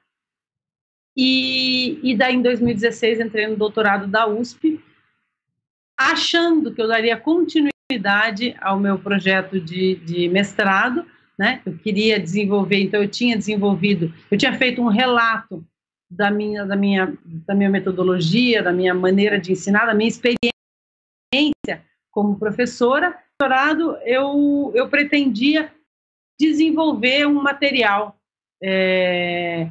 E, 1.16 2.00
e 2.02 2.16
daí, 2.16 2.36
em 2.36 2.42
2016, 2.42 3.20
entrei 3.20 3.48
no 3.48 3.56
doutorado 3.56 4.08
da 4.08 4.28
USP, 4.28 4.84
achando 5.98 6.74
que 6.74 6.82
eu 6.82 6.88
daria 6.88 7.18
continuidade 7.18 8.56
ao 8.62 8.80
meu 8.80 8.98
projeto 8.98 9.60
de, 9.60 9.96
de 9.96 10.30
mestrado, 10.30 11.06
né? 11.40 11.62
Eu 11.66 11.78
queria 11.78 12.20
desenvolver, 12.20 12.82
então 12.82 13.02
eu 13.02 13.08
tinha 13.08 13.38
desenvolvido, 13.38 14.14
eu 14.30 14.38
tinha 14.38 14.58
feito 14.58 14.82
um 14.82 14.90
relato 14.90 15.66
da 16.12 16.30
minha, 16.30 16.66
da 16.66 16.76
minha, 16.76 17.18
da 17.24 17.56
minha 17.56 17.70
metodologia, 17.70 18.62
da 18.62 18.74
minha 18.74 18.94
maneira 18.94 19.40
de 19.40 19.54
ensinar, 19.54 19.86
da 19.86 19.94
minha 19.94 20.10
experiência 20.10 20.52
como 22.12 22.38
professora. 22.38 23.18
Doutorado, 23.40 23.98
eu, 24.04 24.74
eu 24.76 24.90
pretendia 24.90 25.72
desenvolver 26.38 27.26
um 27.26 27.42
material, 27.42 28.20
é, 28.62 29.70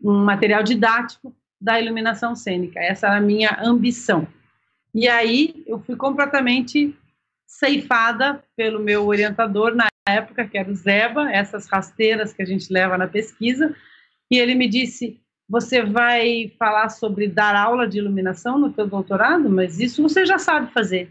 um 0.00 0.24
material 0.24 0.62
didático 0.62 1.34
da 1.60 1.80
iluminação 1.80 2.36
cênica. 2.36 2.78
Essa 2.78 3.08
era 3.08 3.16
a 3.16 3.20
minha 3.20 3.58
ambição. 3.60 4.28
E 4.94 5.08
aí 5.08 5.64
eu 5.66 5.80
fui 5.80 5.96
completamente 5.96 6.96
ceifada 7.44 8.44
pelo 8.54 8.78
meu 8.78 9.04
orientador 9.06 9.74
na 9.74 9.88
época, 10.10 10.46
que 10.46 10.58
era 10.58 10.70
o 10.70 10.74
Zeba, 10.74 11.30
essas 11.30 11.66
rasteiras 11.66 12.32
que 12.32 12.42
a 12.42 12.46
gente 12.46 12.72
leva 12.72 12.98
na 12.98 13.06
pesquisa, 13.06 13.74
e 14.30 14.38
ele 14.38 14.54
me 14.54 14.68
disse: 14.68 15.20
"Você 15.48 15.82
vai 15.82 16.52
falar 16.58 16.88
sobre 16.88 17.26
dar 17.28 17.54
aula 17.54 17.86
de 17.88 17.98
iluminação 17.98 18.58
no 18.58 18.72
teu 18.72 18.86
doutorado, 18.86 19.48
mas 19.48 19.80
isso 19.80 20.02
você 20.02 20.26
já 20.26 20.38
sabe 20.38 20.72
fazer. 20.72 21.10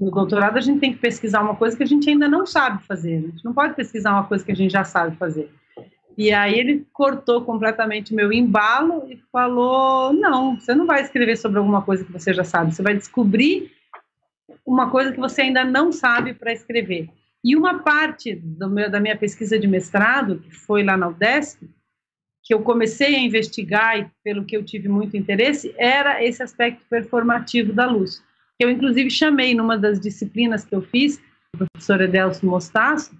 No 0.00 0.10
doutorado 0.10 0.56
a 0.56 0.60
gente 0.60 0.80
tem 0.80 0.92
que 0.92 0.98
pesquisar 0.98 1.40
uma 1.40 1.54
coisa 1.54 1.76
que 1.76 1.82
a 1.82 1.86
gente 1.86 2.10
ainda 2.10 2.28
não 2.28 2.44
sabe 2.44 2.82
fazer. 2.84 3.16
A 3.18 3.20
gente 3.20 3.44
não 3.44 3.52
pode 3.52 3.74
pesquisar 3.74 4.12
uma 4.12 4.24
coisa 4.24 4.44
que 4.44 4.52
a 4.52 4.56
gente 4.56 4.72
já 4.72 4.84
sabe 4.84 5.16
fazer." 5.16 5.50
E 6.16 6.32
aí 6.32 6.58
ele 6.58 6.86
cortou 6.92 7.42
completamente 7.42 8.14
meu 8.14 8.32
embalo 8.32 9.06
e 9.10 9.16
falou: 9.32 10.12
"Não, 10.12 10.58
você 10.58 10.74
não 10.74 10.86
vai 10.86 11.02
escrever 11.02 11.36
sobre 11.36 11.58
alguma 11.58 11.82
coisa 11.82 12.04
que 12.04 12.12
você 12.12 12.32
já 12.32 12.44
sabe, 12.44 12.74
você 12.74 12.82
vai 12.82 12.94
descobrir 12.94 13.72
uma 14.64 14.90
coisa 14.90 15.12
que 15.12 15.18
você 15.18 15.42
ainda 15.42 15.64
não 15.64 15.92
sabe 15.92 16.34
para 16.34 16.52
escrever". 16.52 17.08
E 17.44 17.54
uma 17.54 17.80
parte 17.80 18.42
meu, 18.42 18.90
da 18.90 18.98
minha 18.98 19.16
pesquisa 19.16 19.58
de 19.58 19.66
mestrado, 19.66 20.38
que 20.40 20.50
foi 20.50 20.82
lá 20.82 20.96
na 20.96 21.08
UDESC, 21.08 21.68
que 22.42 22.54
eu 22.54 22.62
comecei 22.62 23.14
a 23.14 23.20
investigar 23.20 23.98
e 23.98 24.10
pelo 24.22 24.46
que 24.46 24.56
eu 24.56 24.64
tive 24.64 24.88
muito 24.88 25.14
interesse, 25.14 25.74
era 25.76 26.24
esse 26.24 26.42
aspecto 26.42 26.84
performativo 26.88 27.72
da 27.72 27.86
luz. 27.86 28.24
Eu, 28.58 28.70
inclusive, 28.70 29.10
chamei 29.10 29.54
numa 29.54 29.76
das 29.76 30.00
disciplinas 30.00 30.64
que 30.64 30.74
eu 30.74 30.80
fiz, 30.80 31.20
o 31.54 31.58
professor 31.58 32.00
Edelso 32.00 32.46
Mostaço, 32.46 33.14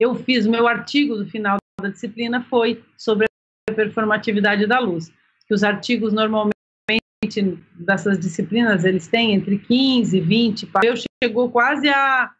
eu 0.00 0.14
fiz 0.14 0.46
meu 0.46 0.66
artigo 0.66 1.14
do 1.16 1.26
final 1.26 1.58
da 1.80 1.88
disciplina 1.88 2.42
foi 2.44 2.82
sobre 2.96 3.26
a 3.68 3.72
performatividade 3.72 4.66
da 4.66 4.78
luz, 4.78 5.12
que 5.46 5.54
os 5.54 5.62
artigos 5.62 6.12
normalmente 6.12 6.54
dessas 7.74 8.18
disciplinas, 8.18 8.84
eles 8.84 9.06
têm 9.06 9.34
entre 9.34 9.58
15 9.58 10.16
e 10.16 10.20
20, 10.20 10.70
eu 10.84 10.94
chegou 11.22 11.50
quase 11.50 11.88
a 11.88 12.30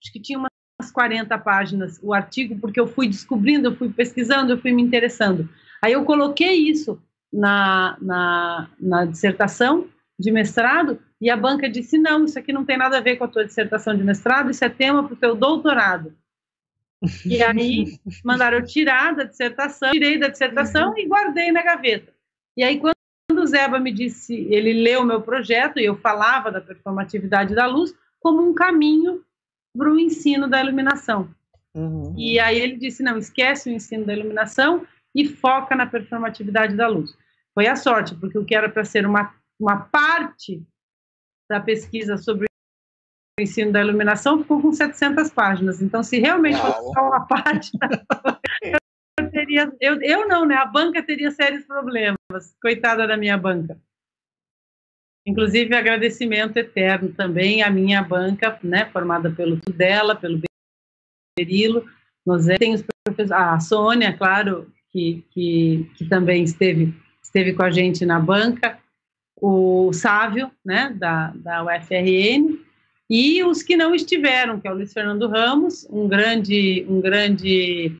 acho 0.00 0.12
que 0.12 0.20
tinha 0.20 0.38
umas 0.38 0.90
40 0.92 1.36
páginas 1.38 2.00
o 2.02 2.14
artigo, 2.14 2.58
porque 2.58 2.80
eu 2.80 2.86
fui 2.86 3.08
descobrindo, 3.08 3.68
eu 3.68 3.76
fui 3.76 3.90
pesquisando, 3.90 4.52
eu 4.52 4.58
fui 4.58 4.72
me 4.72 4.82
interessando. 4.82 5.48
Aí 5.82 5.92
eu 5.92 6.04
coloquei 6.04 6.54
isso 6.54 7.00
na, 7.32 7.96
na, 8.00 8.70
na 8.80 9.04
dissertação 9.04 9.88
de 10.18 10.30
mestrado 10.30 10.98
e 11.20 11.30
a 11.30 11.36
banca 11.36 11.68
disse: 11.68 11.98
não, 11.98 12.24
isso 12.24 12.38
aqui 12.38 12.52
não 12.52 12.64
tem 12.64 12.76
nada 12.76 12.98
a 12.98 13.00
ver 13.00 13.16
com 13.16 13.24
a 13.24 13.28
tua 13.28 13.44
dissertação 13.44 13.96
de 13.96 14.02
mestrado, 14.02 14.50
isso 14.50 14.64
é 14.64 14.68
tema 14.68 15.04
para 15.04 15.14
o 15.14 15.16
teu 15.16 15.34
doutorado. 15.34 16.14
E 17.24 17.42
aí 17.42 17.98
mandaram 18.24 18.58
eu 18.58 18.64
tirar 18.64 19.14
da 19.14 19.24
dissertação, 19.24 19.90
tirei 19.92 20.18
da 20.18 20.28
dissertação 20.28 20.96
e 20.96 21.06
guardei 21.06 21.52
na 21.52 21.62
gaveta. 21.62 22.12
E 22.56 22.62
aí, 22.62 22.78
quando 22.78 22.94
o 23.38 23.46
Zeba 23.46 23.78
me 23.78 23.92
disse, 23.92 24.34
ele 24.50 24.72
leu 24.82 25.02
o 25.02 25.06
meu 25.06 25.22
projeto 25.22 25.78
e 25.78 25.84
eu 25.84 25.96
falava 25.96 26.50
da 26.50 26.60
performatividade 26.60 27.54
da 27.54 27.66
luz 27.66 27.94
como 28.18 28.42
um 28.42 28.52
caminho 28.52 29.24
para 29.76 29.90
o 29.90 29.98
ensino 29.98 30.48
da 30.48 30.60
iluminação. 30.60 31.28
Uhum. 31.74 32.14
E 32.16 32.38
aí 32.38 32.58
ele 32.58 32.76
disse: 32.76 33.02
não, 33.02 33.18
esquece 33.18 33.70
o 33.70 33.72
ensino 33.72 34.04
da 34.04 34.12
iluminação 34.12 34.86
e 35.14 35.28
foca 35.28 35.74
na 35.74 35.86
performatividade 35.86 36.76
da 36.76 36.88
luz. 36.88 37.16
Foi 37.54 37.66
a 37.66 37.76
sorte, 37.76 38.14
porque 38.14 38.38
o 38.38 38.44
que 38.44 38.54
era 38.54 38.68
para 38.68 38.84
ser 38.84 39.06
uma, 39.06 39.34
uma 39.58 39.76
parte 39.76 40.62
da 41.48 41.60
pesquisa 41.60 42.16
sobre 42.16 42.46
o 43.38 43.42
ensino 43.42 43.72
da 43.72 43.80
iluminação 43.80 44.38
ficou 44.38 44.60
com 44.60 44.72
700 44.72 45.30
páginas. 45.30 45.82
Então, 45.82 46.02
se 46.02 46.18
realmente 46.18 46.58
Uau. 46.58 46.72
fosse 46.72 46.94
só 46.94 47.08
uma 47.08 47.26
parte, 47.26 47.70
eu, 49.18 49.30
teria, 49.30 49.72
eu, 49.80 50.00
eu 50.02 50.28
não, 50.28 50.44
né? 50.44 50.56
A 50.56 50.66
banca 50.66 51.02
teria 51.02 51.30
sérios 51.30 51.64
problemas. 51.64 52.16
Coitada 52.62 53.06
da 53.06 53.16
minha 53.16 53.36
banca. 53.36 53.76
Inclusive, 55.30 55.72
agradecimento 55.76 56.56
eterno 56.56 57.12
também 57.12 57.62
à 57.62 57.70
minha 57.70 58.02
banca, 58.02 58.58
né, 58.64 58.86
formada 58.86 59.30
pelo 59.30 59.60
Tudela, 59.60 60.16
pelo 60.16 60.40
Berilo, 61.38 61.84
nós 62.26 62.46
tem 62.58 62.74
os 62.74 62.82
professores, 62.82 63.30
a 63.30 63.60
Sônia, 63.60 64.12
claro, 64.12 64.72
que, 64.90 65.24
que, 65.30 65.88
que, 65.94 66.04
também 66.06 66.42
esteve, 66.42 66.92
esteve 67.22 67.52
com 67.52 67.62
a 67.62 67.70
gente 67.70 68.04
na 68.04 68.18
banca, 68.18 68.76
o 69.40 69.92
Sávio, 69.92 70.50
né, 70.64 70.92
da, 70.98 71.32
da 71.36 71.64
UFRN, 71.64 72.58
e 73.08 73.44
os 73.44 73.62
que 73.62 73.76
não 73.76 73.94
estiveram, 73.94 74.60
que 74.60 74.66
é 74.66 74.72
o 74.72 74.74
Luiz 74.74 74.92
Fernando 74.92 75.28
Ramos, 75.28 75.86
um 75.90 76.08
grande, 76.08 76.84
um 76.88 77.00
grande, 77.00 77.96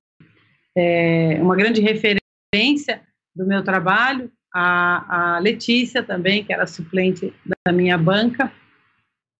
é, 0.76 1.38
uma 1.40 1.54
grande 1.54 1.80
referência 1.80 3.02
do 3.34 3.46
meu 3.46 3.62
trabalho, 3.62 4.30
a, 4.54 5.36
a 5.36 5.38
Letícia 5.38 6.02
também, 6.02 6.44
que 6.44 6.52
era 6.52 6.66
suplente 6.66 7.32
da 7.64 7.72
minha 7.72 7.96
banca, 7.96 8.52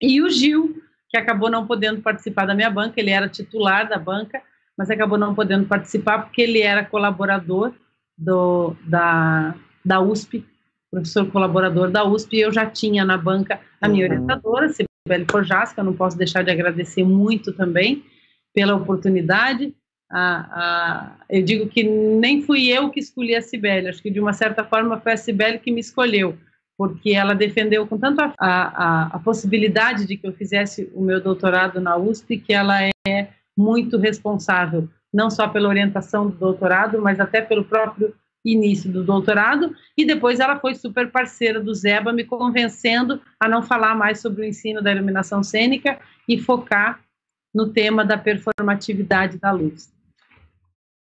e 0.00 0.22
o 0.22 0.30
Gil, 0.30 0.82
que 1.08 1.16
acabou 1.16 1.50
não 1.50 1.66
podendo 1.66 2.00
participar 2.00 2.46
da 2.46 2.54
minha 2.54 2.70
banca, 2.70 2.94
ele 2.98 3.10
era 3.10 3.28
titular 3.28 3.88
da 3.88 3.98
banca, 3.98 4.42
mas 4.78 4.90
acabou 4.90 5.18
não 5.18 5.34
podendo 5.34 5.66
participar 5.66 6.20
porque 6.20 6.40
ele 6.40 6.60
era 6.60 6.84
colaborador 6.84 7.74
do, 8.16 8.74
da, 8.86 9.54
da 9.84 10.00
USP, 10.00 10.46
professor 10.90 11.30
colaborador 11.30 11.90
da 11.90 12.04
USP, 12.04 12.36
e 12.36 12.40
eu 12.40 12.52
já 12.52 12.66
tinha 12.66 13.04
na 13.04 13.16
banca 13.16 13.60
a 13.80 13.88
minha 13.88 14.06
uhum. 14.06 14.12
orientadora, 14.12 14.68
Sibeli 14.68 15.26
Forjasca, 15.30 15.80
eu 15.80 15.84
não 15.84 15.94
posso 15.94 16.16
deixar 16.16 16.42
de 16.42 16.50
agradecer 16.50 17.04
muito 17.04 17.52
também 17.52 18.04
pela 18.54 18.74
oportunidade, 18.74 19.74
a, 20.10 20.38
a, 20.60 21.12
eu 21.28 21.42
digo 21.42 21.68
que 21.68 21.84
nem 21.84 22.42
fui 22.42 22.68
eu 22.68 22.90
que 22.90 22.98
escolhi 22.98 23.36
a 23.36 23.40
Cibele, 23.40 23.88
acho 23.88 24.02
que 24.02 24.10
de 24.10 24.18
uma 24.18 24.32
certa 24.32 24.64
forma 24.64 24.98
foi 24.98 25.12
a 25.12 25.16
Cibele 25.16 25.60
que 25.60 25.70
me 25.70 25.80
escolheu, 25.80 26.36
porque 26.76 27.10
ela 27.10 27.32
defendeu 27.32 27.86
com 27.86 27.96
tanto 27.96 28.20
a, 28.20 28.34
a, 28.36 29.06
a 29.12 29.18
possibilidade 29.20 30.06
de 30.06 30.16
que 30.16 30.26
eu 30.26 30.32
fizesse 30.32 30.90
o 30.94 31.00
meu 31.00 31.20
doutorado 31.20 31.80
na 31.80 31.96
USP, 31.96 32.38
que 32.38 32.52
ela 32.52 32.82
é 33.06 33.28
muito 33.56 33.98
responsável, 33.98 34.88
não 35.14 35.30
só 35.30 35.46
pela 35.46 35.68
orientação 35.68 36.28
do 36.28 36.36
doutorado, 36.36 37.00
mas 37.00 37.20
até 37.20 37.40
pelo 37.40 37.64
próprio 37.64 38.12
início 38.44 38.90
do 38.90 39.04
doutorado, 39.04 39.76
e 39.96 40.04
depois 40.04 40.40
ela 40.40 40.58
foi 40.58 40.74
super 40.74 41.10
parceira 41.10 41.60
do 41.60 41.74
Zeba, 41.74 42.12
me 42.12 42.24
convencendo 42.24 43.20
a 43.38 43.46
não 43.48 43.62
falar 43.62 43.94
mais 43.94 44.20
sobre 44.20 44.42
o 44.42 44.44
ensino 44.44 44.82
da 44.82 44.90
iluminação 44.90 45.44
cênica 45.44 46.00
e 46.26 46.38
focar 46.38 47.00
no 47.54 47.68
tema 47.68 48.04
da 48.04 48.16
performatividade 48.16 49.38
da 49.38 49.52
luz 49.52 49.92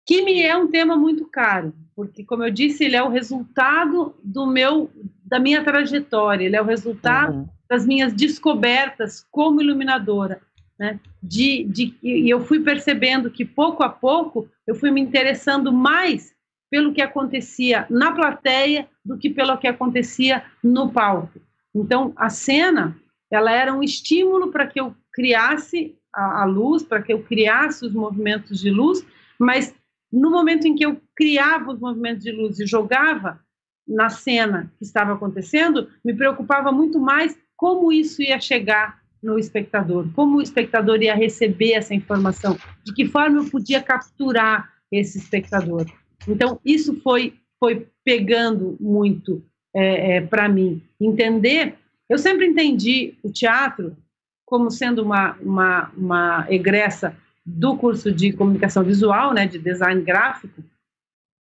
que 0.04 0.22
me 0.22 0.42
é 0.42 0.56
um 0.56 0.68
tema 0.68 0.96
muito 0.96 1.26
caro, 1.26 1.72
porque, 1.94 2.24
como 2.24 2.44
eu 2.44 2.50
disse, 2.50 2.84
ele 2.84 2.96
é 2.96 3.02
o 3.02 3.08
resultado 3.08 4.14
do 4.22 4.46
meu, 4.46 4.90
da 5.24 5.38
minha 5.38 5.62
trajetória, 5.62 6.44
ele 6.44 6.56
é 6.56 6.62
o 6.62 6.66
resultado 6.66 7.34
uhum. 7.34 7.48
das 7.68 7.86
minhas 7.86 8.12
descobertas 8.12 9.24
como 9.30 9.62
iluminadora, 9.62 10.40
né? 10.78 10.98
De, 11.22 11.64
de, 11.64 11.94
e 12.02 12.28
eu 12.28 12.44
fui 12.44 12.60
percebendo 12.60 13.30
que 13.30 13.44
pouco 13.44 13.82
a 13.82 13.88
pouco 13.88 14.48
eu 14.66 14.74
fui 14.74 14.90
me 14.90 15.00
interessando 15.00 15.72
mais 15.72 16.34
pelo 16.70 16.92
que 16.92 17.02
acontecia 17.02 17.86
na 17.90 18.12
plateia 18.12 18.88
do 19.04 19.18
que 19.18 19.28
pelo 19.28 19.56
que 19.58 19.68
acontecia 19.68 20.42
no 20.64 20.90
palco. 20.90 21.40
Então, 21.74 22.12
a 22.16 22.30
cena, 22.30 22.96
ela 23.30 23.52
era 23.52 23.74
um 23.74 23.82
estímulo 23.82 24.50
para 24.50 24.66
que 24.66 24.80
eu 24.80 24.94
criasse 25.12 25.94
a, 26.12 26.42
a 26.42 26.44
luz, 26.44 26.82
para 26.82 27.02
que 27.02 27.12
eu 27.12 27.22
criasse 27.22 27.84
os 27.84 27.92
movimentos 27.92 28.60
de 28.60 28.70
luz, 28.70 29.04
mas 29.38 29.74
no 30.12 30.31
momento 30.31 30.66
em 30.66 30.75
que 30.75 30.85
eu 30.85 31.01
criava 31.16 31.72
os 31.72 31.81
movimentos 31.81 32.22
de 32.22 32.33
luz 32.33 32.61
e 32.61 32.66
jogava 32.66 33.40
na 33.88 34.11
cena 34.11 34.72
que 34.79 34.85
estava 34.85 35.14
acontecendo, 35.14 35.88
me 36.05 36.14
preocupava 36.14 36.70
muito 36.70 37.01
mais 37.01 37.37
como 37.57 37.92
isso 37.92 38.22
ia 38.22 38.40
chegar 38.40 39.01
no 39.22 39.38
espectador, 39.38 40.09
como 40.14 40.38
o 40.38 40.42
espectador 40.42 41.01
ia 41.01 41.14
receber 41.14 41.72
essa 41.75 41.94
informação, 41.94 42.59
de 42.85 42.92
que 42.92 43.07
forma 43.07 43.38
eu 43.38 43.51
podia 43.51 43.81
capturar 43.81 44.68
esse 44.90 45.18
espectador. 45.18 45.87
Então, 46.29 46.61
isso 46.64 47.01
foi, 47.01 47.35
foi 47.59 47.87
pegando 48.05 48.77
muito 48.81 49.44
é, 49.75 50.16
é, 50.16 50.20
para 50.20 50.48
mim. 50.48 50.83
Entender, 51.01 51.77
eu 52.11 52.18
sempre 52.18 52.46
entendi 52.46 53.14
o 53.22 53.31
teatro 53.31 53.96
como 54.44 54.70
sendo 54.70 55.03
uma, 55.03 55.37
uma, 55.40 55.90
uma 55.96 56.46
egressa 56.51 57.16
do 57.44 57.76
curso 57.76 58.12
de 58.12 58.33
comunicação 58.33 58.83
visual, 58.83 59.35
né, 59.35 59.46
de 59.46 59.59
design 59.59 60.00
gráfico, 60.02 60.62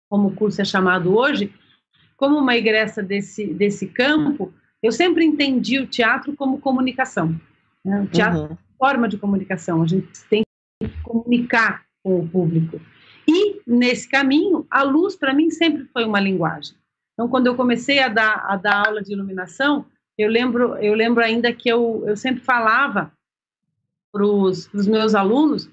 como 0.10 0.30
o 0.30 0.36
curso 0.36 0.62
é 0.62 0.66
chamado 0.66 1.16
hoje, 1.16 1.54
como 2.18 2.38
uma 2.38 2.56
egressa 2.56 3.04
desse, 3.04 3.54
desse 3.54 3.88
campo, 3.88 4.54
eu 4.82 4.92
sempre 4.92 5.24
entendi 5.24 5.80
o 5.80 5.88
teatro 5.88 6.36
como 6.36 6.60
comunicação. 6.60 7.40
Né? 7.84 8.02
O 8.02 8.08
teatro 8.08 8.40
uhum. 8.42 8.54
é 8.54 8.58
forma 8.78 9.08
de 9.08 9.18
comunicação, 9.18 9.82
a 9.82 9.88
gente 9.88 10.08
tem 10.30 10.44
que 10.82 10.90
comunicar 11.04 11.86
com 12.04 12.20
o 12.20 12.28
público. 12.28 12.82
E, 13.28 13.62
nesse 13.68 14.10
caminho, 14.10 14.66
a 14.72 14.82
luz, 14.82 15.16
para 15.16 15.34
mim, 15.34 15.52
sempre 15.52 15.86
foi 15.94 16.06
uma 16.06 16.20
linguagem. 16.20 16.76
Então, 17.14 17.28
quando 17.28 17.48
eu 17.48 17.56
comecei 17.56 18.00
a 18.00 18.08
dar, 18.08 18.46
a 18.48 18.56
dar 18.56 18.88
aula 18.88 19.04
de 19.04 19.12
iluminação, 19.12 19.86
eu 20.18 20.30
lembro, 20.30 20.76
eu 20.78 20.94
lembro 20.94 21.24
ainda 21.24 21.54
que 21.54 21.70
eu, 21.70 22.04
eu 22.08 22.18
sempre 22.18 22.42
falava 22.42 23.12
para 24.12 24.26
os 24.26 24.88
meus 24.88 25.14
alunos 25.14 25.70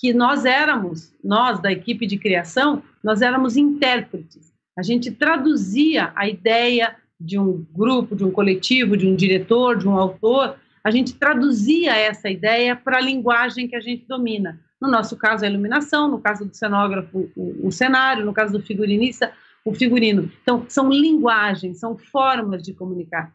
que 0.00 0.14
nós 0.14 0.46
éramos, 0.46 1.14
nós 1.22 1.60
da 1.60 1.70
equipe 1.70 2.06
de 2.06 2.16
criação, 2.16 2.82
nós 3.04 3.20
éramos 3.20 3.58
intérpretes. 3.58 4.50
A 4.74 4.82
gente 4.82 5.10
traduzia 5.10 6.10
a 6.16 6.26
ideia 6.26 6.96
de 7.20 7.38
um 7.38 7.66
grupo, 7.70 8.16
de 8.16 8.24
um 8.24 8.30
coletivo, 8.30 8.96
de 8.96 9.06
um 9.06 9.14
diretor, 9.14 9.76
de 9.76 9.86
um 9.86 9.98
autor, 9.98 10.56
a 10.82 10.90
gente 10.90 11.14
traduzia 11.14 11.94
essa 11.94 12.30
ideia 12.30 12.74
para 12.74 12.96
a 12.96 13.02
linguagem 13.02 13.68
que 13.68 13.76
a 13.76 13.80
gente 13.80 14.06
domina. 14.06 14.58
No 14.80 14.88
nosso 14.88 15.14
caso, 15.18 15.44
a 15.44 15.48
iluminação, 15.48 16.08
no 16.08 16.18
caso 16.18 16.46
do 16.46 16.56
cenógrafo, 16.56 17.30
o, 17.36 17.68
o 17.68 17.70
cenário, 17.70 18.24
no 18.24 18.32
caso 18.32 18.54
do 18.54 18.64
figurinista, 18.64 19.30
o 19.62 19.74
figurino. 19.74 20.32
Então, 20.42 20.64
são 20.66 20.88
linguagens, 20.88 21.78
são 21.78 21.98
formas 21.98 22.62
de 22.62 22.72
comunicar. 22.72 23.30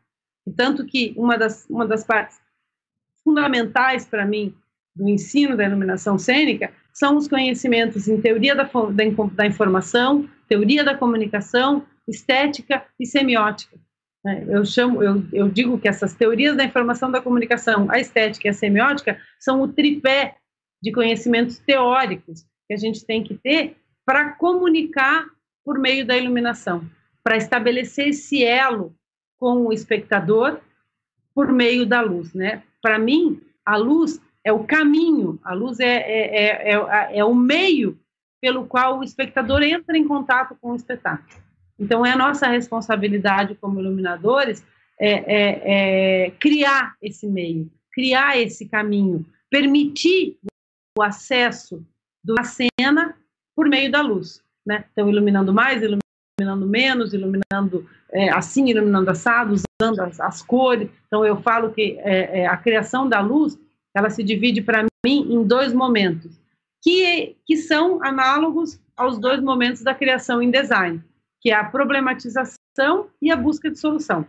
Tanto 0.55 0.83
que 0.83 1.13
uma 1.15 1.37
das, 1.37 1.67
uma 1.69 1.85
das 1.85 2.03
partes 2.03 2.39
fundamentais 3.23 4.07
para 4.07 4.25
mim 4.25 4.55
do 4.95 5.09
ensino 5.09 5.57
da 5.57 5.65
iluminação 5.65 6.17
cênica 6.17 6.71
são 6.93 7.17
os 7.17 7.27
conhecimentos 7.27 8.07
em 8.07 8.21
teoria 8.21 8.55
da, 8.55 8.63
da, 8.63 9.03
da 9.33 9.45
informação, 9.45 10.29
teoria 10.47 10.83
da 10.83 10.95
comunicação, 10.95 11.85
estética 12.07 12.85
e 12.99 13.05
semiótica. 13.05 13.77
É, 14.25 14.43
eu 14.47 14.65
chamo, 14.65 15.03
eu, 15.03 15.23
eu 15.31 15.49
digo 15.49 15.77
que 15.77 15.87
essas 15.87 16.13
teorias 16.13 16.55
da 16.55 16.63
informação 16.63 17.11
da 17.11 17.21
comunicação, 17.21 17.87
a 17.91 17.99
estética 17.99 18.47
e 18.47 18.49
a 18.49 18.53
semiótica 18.53 19.19
são 19.39 19.61
o 19.61 19.67
tripé 19.67 20.37
de 20.81 20.91
conhecimentos 20.91 21.59
teóricos 21.59 22.45
que 22.67 22.73
a 22.73 22.77
gente 22.77 23.05
tem 23.05 23.23
que 23.23 23.35
ter 23.35 23.75
para 24.05 24.31
comunicar 24.31 25.25
por 25.63 25.77
meio 25.77 26.05
da 26.05 26.17
iluminação, 26.17 26.89
para 27.23 27.37
estabelecer 27.37 28.09
esse 28.09 28.43
elo 28.43 28.95
com 29.37 29.67
o 29.67 29.73
espectador 29.73 30.59
por 31.33 31.51
meio 31.51 31.85
da 31.85 32.01
luz, 32.01 32.33
né? 32.33 32.63
Para 32.81 32.97
mim, 32.97 33.41
a 33.65 33.75
luz 33.77 34.21
é 34.45 34.53
o 34.53 34.63
caminho, 34.63 35.39
a 35.43 35.53
luz 35.53 35.79
é, 35.79 35.85
é, 35.85 36.71
é, 36.71 36.73
é, 36.73 37.17
é 37.17 37.25
o 37.25 37.33
meio 37.33 37.99
pelo 38.39 38.65
qual 38.67 38.99
o 38.99 39.03
espectador 39.03 39.63
entra 39.63 39.97
em 39.97 40.07
contato 40.07 40.55
com 40.61 40.71
o 40.71 40.75
espetáculo. 40.75 41.43
Então, 41.79 42.05
é 42.05 42.11
a 42.11 42.17
nossa 42.17 42.47
responsabilidade 42.47 43.55
como 43.55 43.79
iluminadores 43.79 44.63
é, 44.99 45.09
é, 45.09 46.25
é, 46.25 46.31
criar 46.39 46.95
esse 47.01 47.27
meio, 47.27 47.69
criar 47.91 48.39
esse 48.39 48.69
caminho, 48.69 49.25
permitir 49.49 50.37
o 50.97 51.01
acesso 51.01 51.83
da 52.23 52.43
cena 52.43 53.17
por 53.55 53.67
meio 53.67 53.91
da 53.91 54.01
luz. 54.01 54.43
Né? 54.65 54.85
Então, 54.91 55.09
iluminando 55.09 55.53
mais, 55.53 55.81
iluminando 55.81 56.67
menos, 56.67 57.13
iluminando 57.13 57.89
é, 58.11 58.29
assim, 58.29 58.69
iluminando 58.69 59.09
assado, 59.09 59.53
usando 59.53 59.99
as, 60.01 60.19
as, 60.19 60.41
cores. 60.41 60.89
Então, 61.07 61.25
eu 61.25 61.41
falo 61.41 61.71
que 61.71 61.97
é, 61.99 62.41
é, 62.41 62.47
a 62.47 62.55
criação 62.55 63.09
da 63.09 63.19
luz, 63.19 63.57
ela 63.95 64.09
se 64.09 64.21
divide 64.21 64.61
para 64.61 64.85
mim 65.05 65.33
em 65.33 65.43
dois 65.43 65.73
momentos, 65.73 66.37
que, 66.83 67.37
que 67.45 67.55
são 67.55 68.03
análogos 68.03 68.79
aos 68.95 69.17
dois 69.17 69.41
momentos 69.41 69.81
da 69.81 69.95
criação 69.95 70.41
em 70.41 70.51
design, 70.51 71.01
que 71.41 71.49
é 71.49 71.55
a 71.55 71.63
problematização 71.63 73.09
e 73.21 73.31
a 73.31 73.35
busca 73.35 73.71
de 73.71 73.79
solução. 73.79 74.27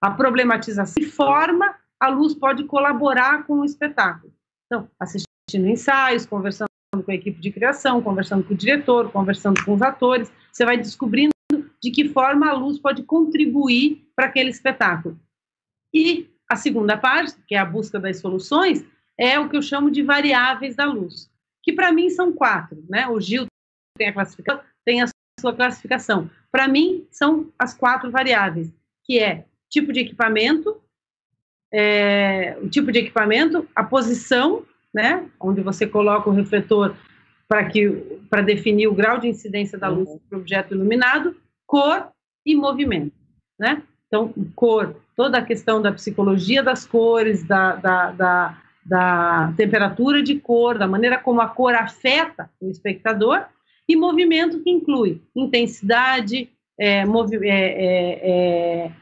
A 0.00 0.10
problematização 0.10 1.02
forma, 1.04 1.74
a 1.98 2.08
luz 2.08 2.34
pode 2.34 2.64
colaborar 2.64 3.44
com 3.44 3.60
o 3.60 3.64
espetáculo. 3.64 4.32
Então, 4.66 4.88
assistindo 5.00 5.66
ensaios, 5.66 6.26
conversando 6.26 6.68
com 6.92 7.10
a 7.10 7.14
equipe 7.14 7.40
de 7.40 7.50
criação, 7.50 8.02
conversando 8.02 8.44
com 8.44 8.54
o 8.54 8.56
diretor, 8.56 9.10
conversando 9.10 9.64
com 9.64 9.74
os 9.74 9.82
atores, 9.82 10.30
você 10.52 10.64
vai 10.64 10.76
descobrindo 10.76 11.32
de 11.82 11.90
que 11.90 12.08
forma 12.08 12.48
a 12.48 12.52
luz 12.52 12.78
pode 12.78 13.02
contribuir 13.02 14.06
para 14.14 14.26
aquele 14.26 14.50
espetáculo. 14.50 15.18
E 15.92 16.28
a 16.48 16.56
segunda 16.56 16.96
parte, 16.96 17.36
que 17.46 17.54
é 17.54 17.58
a 17.58 17.64
busca 17.64 18.00
das 18.00 18.18
soluções, 18.18 18.84
é 19.18 19.38
o 19.38 19.48
que 19.48 19.56
eu 19.56 19.62
chamo 19.62 19.90
de 19.90 20.02
variáveis 20.02 20.76
da 20.76 20.86
luz, 20.86 21.30
que 21.62 21.72
para 21.72 21.92
mim 21.92 22.08
são 22.08 22.32
quatro, 22.32 22.82
né? 22.88 23.06
O 23.08 23.20
Gil 23.20 23.46
tem 23.98 24.08
a 24.08 24.12
classificação, 24.12 24.64
tem 24.84 25.02
a 25.02 25.08
sua 25.40 25.54
classificação. 25.54 26.30
Para 26.50 26.68
mim 26.68 27.06
são 27.10 27.52
as 27.58 27.74
quatro 27.74 28.10
variáveis, 28.10 28.72
que 29.04 29.18
é 29.18 29.44
tipo 29.68 29.92
de 29.92 30.00
equipamento, 30.00 30.80
é, 31.72 32.56
o 32.62 32.68
tipo 32.68 32.90
de 32.90 33.00
equipamento, 33.00 33.68
a 33.74 33.84
posição, 33.84 34.64
né? 34.94 35.28
Onde 35.38 35.60
você 35.60 35.86
coloca 35.86 36.30
o 36.30 36.32
refletor 36.32 36.96
para 37.46 37.68
que 37.68 37.90
para 38.30 38.42
definir 38.42 38.86
o 38.88 38.94
grau 38.94 39.18
de 39.18 39.28
incidência 39.28 39.78
da 39.78 39.88
luz 39.88 40.08
para 40.28 40.38
o 40.38 40.40
objeto 40.40 40.74
iluminado, 40.74 41.36
cor 41.66 42.08
e 42.46 42.54
movimento, 42.54 43.14
né? 43.58 43.82
Então, 44.06 44.32
cor, 44.54 44.96
toda 45.18 45.38
a 45.38 45.44
questão 45.44 45.82
da 45.82 45.90
psicologia 45.90 46.62
das 46.62 46.86
cores, 46.86 47.42
da, 47.42 47.74
da, 47.74 48.12
da, 48.12 48.58
da 48.86 49.52
temperatura 49.56 50.22
de 50.22 50.36
cor, 50.38 50.78
da 50.78 50.86
maneira 50.86 51.18
como 51.18 51.40
a 51.40 51.48
cor 51.48 51.74
afeta 51.74 52.48
o 52.60 52.70
espectador, 52.70 53.44
e 53.88 53.96
movimento 53.96 54.62
que 54.62 54.70
inclui 54.70 55.20
intensidade, 55.34 56.48
é, 56.78 57.04
movi 57.04 57.36
é, 57.42 57.50
é, 57.50 58.30
é, 58.30 58.92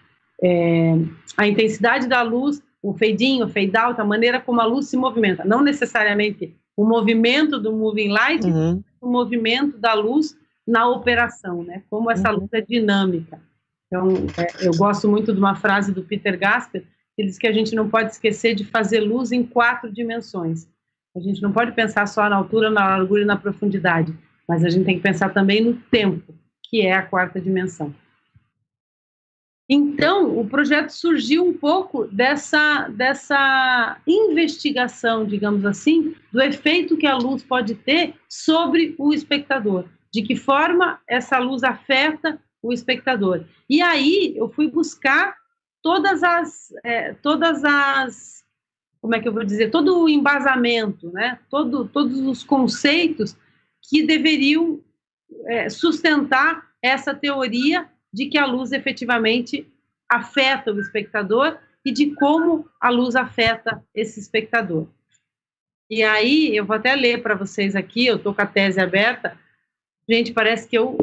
é 0.42 0.94
a 1.37 1.46
intensidade 1.46 2.09
da 2.09 2.22
luz, 2.22 2.62
o 2.83 2.94
fade 2.94 3.22
in, 3.22 3.42
o 3.42 3.48
fade 3.48 3.76
out, 3.76 4.00
a 4.00 4.05
maneira 4.05 4.40
como 4.40 4.62
a 4.62 4.64
luz 4.64 4.87
se 4.87 4.96
movimenta, 4.96 5.44
não 5.44 5.61
necessariamente 5.61 6.57
o 6.74 6.87
movimento 6.87 7.61
do 7.61 7.74
moving 7.74 8.09
light, 8.09 8.42
uhum. 8.46 8.83
o 9.02 9.07
movimento 9.07 9.76
da 9.76 9.92
luz 9.92 10.35
na 10.66 10.88
operação, 10.88 11.62
né? 11.62 11.83
Como 11.90 12.11
essa 12.11 12.33
uhum. 12.33 12.38
luz 12.38 12.48
é 12.55 12.62
dinâmica. 12.62 13.38
Então, 13.87 14.09
é, 14.37 14.66
eu 14.66 14.72
gosto 14.77 15.09
muito 15.09 15.33
de 15.33 15.38
uma 15.38 15.55
frase 15.55 15.92
do 15.92 16.03
Peter 16.03 16.38
Gasper, 16.38 16.85
que 17.14 17.25
diz 17.25 17.38
que 17.38 17.46
a 17.46 17.53
gente 17.53 17.75
não 17.75 17.88
pode 17.88 18.11
esquecer 18.11 18.55
de 18.55 18.64
fazer 18.64 19.01
luz 19.01 19.33
em 19.33 19.42
quatro 19.42 19.90
dimensões. 19.90 20.68
A 21.16 21.20
gente 21.20 21.40
não 21.40 21.53
pode 21.53 21.72
pensar 21.72 22.07
só 22.07 22.29
na 22.29 22.37
altura, 22.37 22.70
na 22.70 22.88
largura 22.88 23.22
e 23.22 23.27
na 23.27 23.37
profundidade, 23.37 24.14
mas 24.46 24.64
a 24.64 24.68
gente 24.68 24.85
tem 24.85 24.96
que 24.96 25.03
pensar 25.03 25.31
também 25.31 25.64
no 25.64 25.75
tempo, 25.75 26.35
que 26.64 26.83
é 26.83 26.92
a 26.92 27.03
quarta 27.03 27.40
dimensão. 27.40 27.94
Então, 29.68 30.38
o 30.38 30.46
projeto 30.46 30.90
surgiu 30.90 31.44
um 31.44 31.53
pouco 31.53 32.05
dessa, 32.07 32.88
dessa 32.88 34.01
investigação, 34.07 35.25
digamos 35.25 35.64
assim, 35.64 36.14
do 36.31 36.40
efeito 36.40 36.96
que 36.96 37.07
a 37.07 37.16
luz 37.16 37.42
pode 37.42 37.75
ter 37.75 38.14
sobre 38.29 38.94
o 38.96 39.12
espectador, 39.12 39.87
de 40.12 40.22
que 40.22 40.37
forma 40.37 41.01
essa 41.09 41.38
luz 41.38 41.64
afeta 41.64 42.40
o 42.66 42.72
espectador. 42.72 43.44
E 43.68 43.81
aí 43.81 44.35
eu 44.37 44.48
fui 44.48 44.68
buscar 44.68 45.37
todas 45.83 46.22
as, 46.22 46.72
é, 46.85 47.14
todas 47.14 47.62
as, 47.64 48.44
como 49.00 49.14
é 49.14 49.20
que 49.20 49.29
eu 49.29 49.33
vou 49.33 49.44
dizer, 49.44 49.70
todo 49.70 50.02
o 50.02 50.09
embasamento, 50.09 51.12
né? 51.12 51.38
Todo, 51.48 51.87
todos 51.87 52.18
os 52.20 52.42
conceitos 52.42 53.36
que 53.88 54.03
deveriam 54.03 54.80
é, 55.47 55.68
sustentar 55.68 56.66
essa 56.82 57.14
teoria 57.14 57.88
de 58.12 58.26
que 58.26 58.38
a 58.38 58.47
luz 58.47 58.72
efetivamente 58.72 59.70
afeta 60.09 60.72
o 60.72 60.80
espectador 60.80 61.59
e 61.84 61.93
de 61.93 62.14
como 62.14 62.68
a 62.80 62.90
luz 62.90 63.14
afeta 63.14 63.84
esse 63.95 64.18
espectador. 64.18 64.88
E 65.88 66.03
aí, 66.03 66.57
eu 66.57 66.64
vou 66.64 66.74
até 66.74 66.97
ler 66.97 67.22
para 67.22 67.36
vocês 67.36 67.76
aqui, 67.76 68.07
eu 68.07 68.16
estou 68.16 68.34
com 68.34 68.43
a 68.43 68.47
tese 68.47 68.80
aberta. 68.80 69.38
Gente, 70.09 70.32
parece 70.32 70.66
que 70.66 70.76
eu 70.76 70.99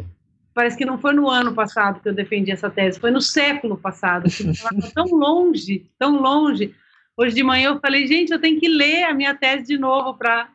parece 0.54 0.76
que 0.76 0.84
não 0.84 0.98
foi 0.98 1.12
no 1.12 1.28
ano 1.28 1.52
passado 1.52 2.00
que 2.00 2.08
eu 2.08 2.14
defendi 2.14 2.52
essa 2.52 2.70
tese, 2.70 3.00
foi 3.00 3.10
no 3.10 3.20
século 3.20 3.76
passado. 3.76 4.26
Ela 4.60 4.92
tão 4.94 5.06
longe, 5.12 5.90
tão 5.98 6.20
longe. 6.20 6.74
Hoje 7.16 7.34
de 7.34 7.42
manhã 7.42 7.70
eu 7.70 7.80
falei, 7.80 8.06
gente, 8.06 8.32
eu 8.32 8.40
tenho 8.40 8.58
que 8.58 8.68
ler 8.68 9.04
a 9.04 9.14
minha 9.14 9.34
tese 9.34 9.64
de 9.64 9.78
novo 9.78 10.16
para 10.16 10.48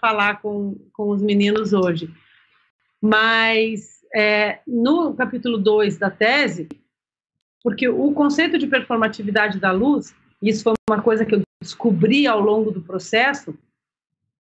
falar 0.00 0.40
com, 0.40 0.76
com 0.92 1.10
os 1.10 1.20
meninos 1.20 1.72
hoje. 1.72 2.08
Mas 3.02 4.00
é, 4.14 4.60
no 4.66 5.14
capítulo 5.14 5.58
2 5.58 5.98
da 5.98 6.10
tese, 6.10 6.68
porque 7.62 7.88
o 7.88 8.12
conceito 8.12 8.58
de 8.58 8.66
performatividade 8.66 9.58
da 9.58 9.70
luz, 9.70 10.14
isso 10.42 10.62
foi 10.62 10.74
uma 10.88 11.02
coisa 11.02 11.24
que 11.24 11.34
eu 11.34 11.42
descobri 11.60 12.26
ao 12.26 12.40
longo 12.40 12.70
do 12.70 12.80
processo. 12.80 13.56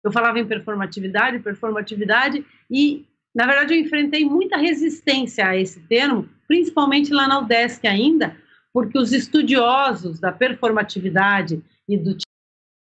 Eu 0.05 0.13
falava 0.13 0.39
em 0.39 0.47
performatividade, 0.47 1.39
performatividade, 1.41 2.45
e, 2.71 3.07
na 3.35 3.47
verdade, 3.47 3.75
eu 3.75 3.81
enfrentei 3.81 4.25
muita 4.25 4.59
resistência 4.59 5.47
a 5.47 5.57
esse 5.57 5.81
termo, 5.81 6.29
principalmente 6.47 7.13
lá 7.13 7.27
na 7.27 7.39
UDESC 7.41 7.87
ainda, 7.87 8.37
porque 8.73 8.99
os 8.99 9.13
estudiosos 9.13 10.21
da 10.21 10.31
performatividade 10.31 11.63
e 11.89 11.97
do 11.97 12.17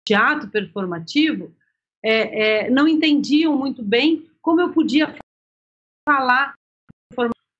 teatro 0.05 0.49
performativo 0.49 1.53
é, 2.03 2.65
é, 2.65 2.69
não 2.69 2.87
entendiam 2.87 3.55
muito 3.55 3.83
bem 3.83 4.27
como 4.41 4.59
eu 4.61 4.71
podia 4.71 5.15
falar, 6.07 6.55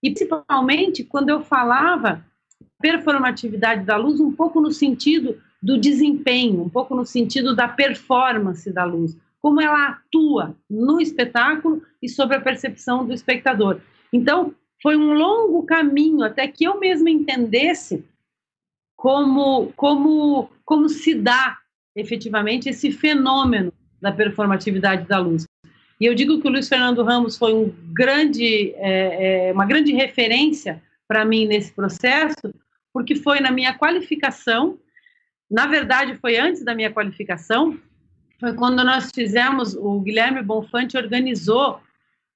e 0.03 0.09
principalmente 0.09 1.03
quando 1.03 1.29
eu 1.29 1.43
falava 1.43 2.25
performatividade 2.81 3.85
da 3.85 3.95
luz, 3.95 4.19
um 4.19 4.31
pouco 4.31 4.59
no 4.59 4.71
sentido 4.71 5.39
do 5.61 5.77
desempenho, 5.77 6.63
um 6.63 6.69
pouco 6.69 6.95
no 6.95 7.05
sentido 7.05 7.55
da 7.55 7.67
performance 7.67 8.71
da 8.71 8.83
luz, 8.83 9.15
como 9.39 9.61
ela 9.61 9.89
atua 9.89 10.55
no 10.67 10.99
espetáculo 10.99 11.83
e 12.01 12.09
sobre 12.09 12.37
a 12.37 12.41
percepção 12.41 13.05
do 13.05 13.13
espectador. 13.13 13.79
Então, 14.11 14.53
foi 14.81 14.95
um 14.97 15.13
longo 15.13 15.63
caminho 15.63 16.23
até 16.23 16.47
que 16.47 16.63
eu 16.63 16.79
mesma 16.79 17.09
entendesse 17.09 18.03
como, 18.95 19.71
como, 19.75 20.49
como 20.65 20.89
se 20.89 21.13
dá 21.13 21.57
efetivamente 21.95 22.69
esse 22.69 22.91
fenômeno 22.91 23.71
da 24.01 24.11
performatividade 24.11 25.07
da 25.07 25.19
luz. 25.19 25.45
E 25.99 26.05
eu 26.05 26.15
digo 26.15 26.41
que 26.41 26.47
o 26.47 26.51
Luiz 26.51 26.67
Fernando 26.67 27.03
Ramos 27.03 27.37
foi 27.37 27.53
um 27.53 27.71
grande, 27.93 28.73
é, 28.77 29.49
é, 29.49 29.53
uma 29.53 29.65
grande 29.65 29.93
referência 29.93 30.81
para 31.07 31.23
mim 31.23 31.45
nesse 31.45 31.71
processo, 31.71 32.53
porque 32.91 33.15
foi 33.15 33.39
na 33.39 33.51
minha 33.51 33.77
qualificação, 33.77 34.79
na 35.49 35.67
verdade 35.67 36.15
foi 36.15 36.37
antes 36.37 36.63
da 36.63 36.73
minha 36.73 36.91
qualificação, 36.91 37.77
foi 38.39 38.53
quando 38.53 38.83
nós 38.83 39.11
fizemos, 39.13 39.75
o 39.75 39.99
Guilherme 39.99 40.41
Bonfante 40.41 40.97
organizou, 40.97 41.79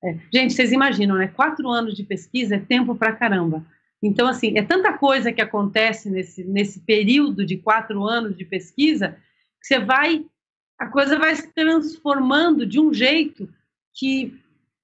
é, 0.03 0.17
gente, 0.33 0.53
vocês 0.53 0.71
imaginam, 0.71 1.15
né, 1.15 1.27
quatro 1.27 1.69
anos 1.69 1.95
de 1.95 2.03
pesquisa 2.03 2.55
é 2.55 2.59
tempo 2.59 2.95
para 2.95 3.13
caramba. 3.13 3.65
Então, 4.01 4.27
assim, 4.27 4.57
é 4.57 4.61
tanta 4.61 4.93
coisa 4.93 5.31
que 5.31 5.41
acontece 5.41 6.09
nesse, 6.09 6.43
nesse 6.43 6.79
período 6.81 7.45
de 7.45 7.57
quatro 7.57 8.03
anos 8.03 8.37
de 8.37 8.45
pesquisa, 8.45 9.17
que 9.59 9.67
você 9.67 9.79
vai 9.79 10.23
a 10.77 10.87
coisa 10.87 11.17
vai 11.17 11.33
se 11.35 11.47
transformando 11.53 12.65
de 12.65 12.79
um 12.79 12.93
jeito 12.93 13.47
que 13.93 14.37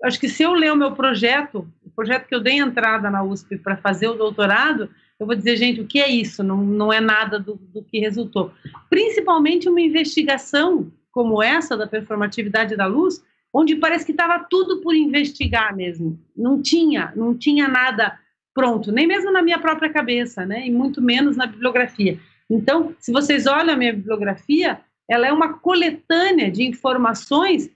acho 0.04 0.20
que 0.20 0.30
se 0.30 0.42
eu 0.42 0.54
ler 0.54 0.72
o 0.72 0.76
meu 0.76 0.94
projeto, 0.94 1.68
o 1.86 1.90
projeto 1.90 2.28
que 2.28 2.34
eu 2.34 2.40
dei 2.40 2.58
entrada 2.58 3.10
na 3.10 3.24
USP 3.24 3.58
para 3.58 3.78
fazer 3.78 4.08
o 4.08 4.16
doutorado, 4.16 4.90
eu 5.20 5.28
vou 5.28 5.36
dizer, 5.36 5.56
gente, 5.58 5.82
o 5.82 5.86
que 5.86 6.00
é 6.00 6.10
isso? 6.10 6.42
Não, 6.44 6.58
não 6.58 6.92
é 6.92 7.00
nada 7.00 7.38
do, 7.38 7.56
do 7.56 7.84
que 7.84 8.00
resultou. 8.00 8.52
Principalmente 8.90 9.70
uma 9.70 9.82
investigação 9.82 10.92
como 11.12 11.44
essa 11.44 11.78
da 11.78 11.86
performatividade 11.86 12.76
da 12.76 12.88
luz, 12.88 13.24
onde 13.54 13.76
parece 13.76 14.06
que 14.06 14.12
estava 14.12 14.46
tudo 14.50 14.82
por 14.82 14.96
investigar 14.96 15.76
mesmo. 15.76 16.20
Não 16.36 16.62
tinha, 16.62 17.12
não 17.16 17.38
tinha 17.38 17.68
nada 17.68 18.18
pronto, 18.54 18.92
nem 18.92 19.08
mesmo 19.08 19.32
na 19.32 19.42
minha 19.42 19.60
própria 19.60 19.92
cabeça, 19.92 20.46
né? 20.46 20.68
E 20.68 20.72
muito 20.72 21.02
menos 21.02 21.38
na 21.38 21.46
bibliografia. 21.46 22.20
Então, 22.50 22.96
se 23.00 23.12
vocês 23.12 23.48
olham 23.48 23.74
a 23.74 23.78
minha 23.78 23.94
bibliografia, 23.94 24.82
ela 25.10 25.28
é 25.28 25.32
uma 25.32 25.54
coletânea 25.60 26.52
de 26.52 26.64
informações 26.64 27.70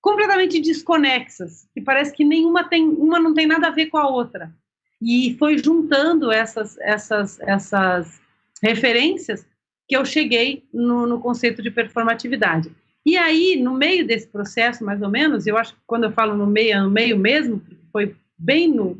completamente 0.00 0.60
desconexas, 0.60 1.68
que 1.72 1.80
parece 1.80 2.12
que 2.12 2.24
nenhuma 2.24 2.64
tem, 2.64 2.88
uma 2.88 3.20
não 3.20 3.32
tem 3.32 3.46
nada 3.46 3.68
a 3.68 3.70
ver 3.70 3.86
com 3.86 3.98
a 3.98 4.08
outra. 4.08 4.52
E 5.00 5.36
foi 5.38 5.58
juntando 5.58 6.32
essas, 6.32 6.78
essas, 6.78 7.40
essas 7.40 8.20
referências 8.62 9.46
que 9.88 9.96
eu 9.96 10.04
cheguei 10.04 10.64
no, 10.72 11.06
no 11.06 11.20
conceito 11.20 11.62
de 11.62 11.70
performatividade. 11.70 12.74
E 13.04 13.16
aí, 13.16 13.60
no 13.60 13.74
meio 13.74 14.06
desse 14.06 14.28
processo, 14.28 14.84
mais 14.84 15.02
ou 15.02 15.08
menos, 15.08 15.46
eu 15.46 15.56
acho 15.56 15.74
que 15.74 15.80
quando 15.86 16.04
eu 16.04 16.12
falo 16.12 16.36
no 16.36 16.46
meio, 16.46 16.82
no 16.84 16.90
meio 16.90 17.18
mesmo, 17.18 17.60
foi 17.90 18.14
bem 18.38 18.72
no, 18.72 18.96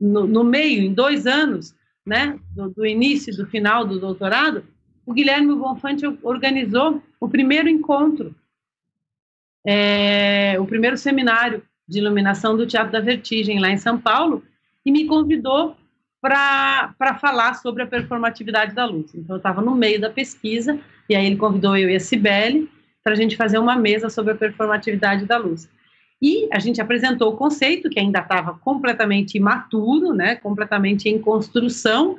no, 0.00 0.26
no 0.26 0.42
meio, 0.42 0.82
em 0.82 0.92
dois 0.92 1.26
anos, 1.26 1.74
né, 2.04 2.38
do, 2.50 2.70
do 2.70 2.86
início 2.86 3.32
e 3.32 3.36
do 3.36 3.46
final 3.46 3.86
do 3.86 4.00
doutorado, 4.00 4.64
o 5.04 5.12
Guilherme 5.12 5.54
Bonfante 5.54 6.04
organizou 6.22 7.02
o 7.18 7.28
primeiro 7.28 7.68
encontro, 7.68 8.34
é, 9.66 10.58
o 10.58 10.66
primeiro 10.66 10.96
seminário 10.96 11.62
de 11.86 11.98
iluminação 11.98 12.56
do 12.56 12.66
Teatro 12.66 12.92
da 12.92 13.00
Vertigem, 13.00 13.58
lá 13.58 13.70
em 13.70 13.76
São 13.76 14.00
Paulo, 14.00 14.42
e 14.86 14.90
me 14.90 15.06
convidou 15.06 15.76
para 16.20 17.18
falar 17.20 17.54
sobre 17.54 17.82
a 17.82 17.86
performatividade 17.86 18.74
da 18.74 18.84
luz. 18.84 19.14
Então, 19.14 19.36
eu 19.36 19.38
estava 19.38 19.60
no 19.60 19.74
meio 19.74 20.00
da 20.00 20.10
pesquisa, 20.10 20.78
e 21.10 21.16
aí 21.16 21.26
ele 21.26 21.36
convidou 21.36 21.76
eu 21.76 21.90
e 21.90 21.96
a 21.96 22.00
Cibele 22.00 22.70
para 23.02 23.14
a 23.14 23.16
gente 23.16 23.36
fazer 23.36 23.58
uma 23.58 23.74
mesa 23.74 24.08
sobre 24.08 24.32
a 24.32 24.36
performatividade 24.36 25.26
da 25.26 25.36
luz. 25.36 25.68
E 26.22 26.48
a 26.52 26.60
gente 26.60 26.80
apresentou 26.80 27.32
o 27.32 27.36
conceito, 27.36 27.90
que 27.90 27.98
ainda 27.98 28.20
estava 28.20 28.54
completamente 28.58 29.36
imaturo, 29.36 30.14
né, 30.14 30.36
completamente 30.36 31.08
em 31.08 31.18
construção. 31.18 32.16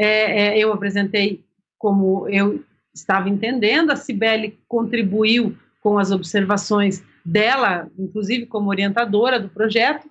É, 0.00 0.46
é, 0.46 0.58
eu 0.58 0.72
apresentei 0.72 1.44
como 1.78 2.26
eu 2.30 2.64
estava 2.94 3.28
entendendo, 3.28 3.90
a 3.90 3.96
Cibele 3.96 4.58
contribuiu 4.66 5.54
com 5.82 5.98
as 5.98 6.10
observações 6.10 7.04
dela, 7.22 7.90
inclusive 7.98 8.46
como 8.46 8.70
orientadora 8.70 9.38
do 9.38 9.50
projeto, 9.50 10.08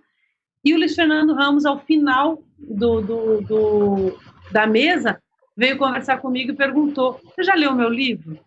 e 0.64 0.72
o 0.72 0.78
Luiz 0.78 0.94
Fernando 0.94 1.34
Ramos, 1.34 1.66
ao 1.66 1.80
final 1.80 2.44
do, 2.60 3.02
do, 3.02 3.42
do, 3.42 4.20
da 4.52 4.68
mesa, 4.68 5.20
veio 5.56 5.78
conversar 5.78 6.18
comigo 6.20 6.52
e 6.52 6.56
perguntou: 6.56 7.20
Você 7.24 7.44
já 7.44 7.56
leu 7.56 7.74
meu 7.74 7.90
livro? 7.90 8.38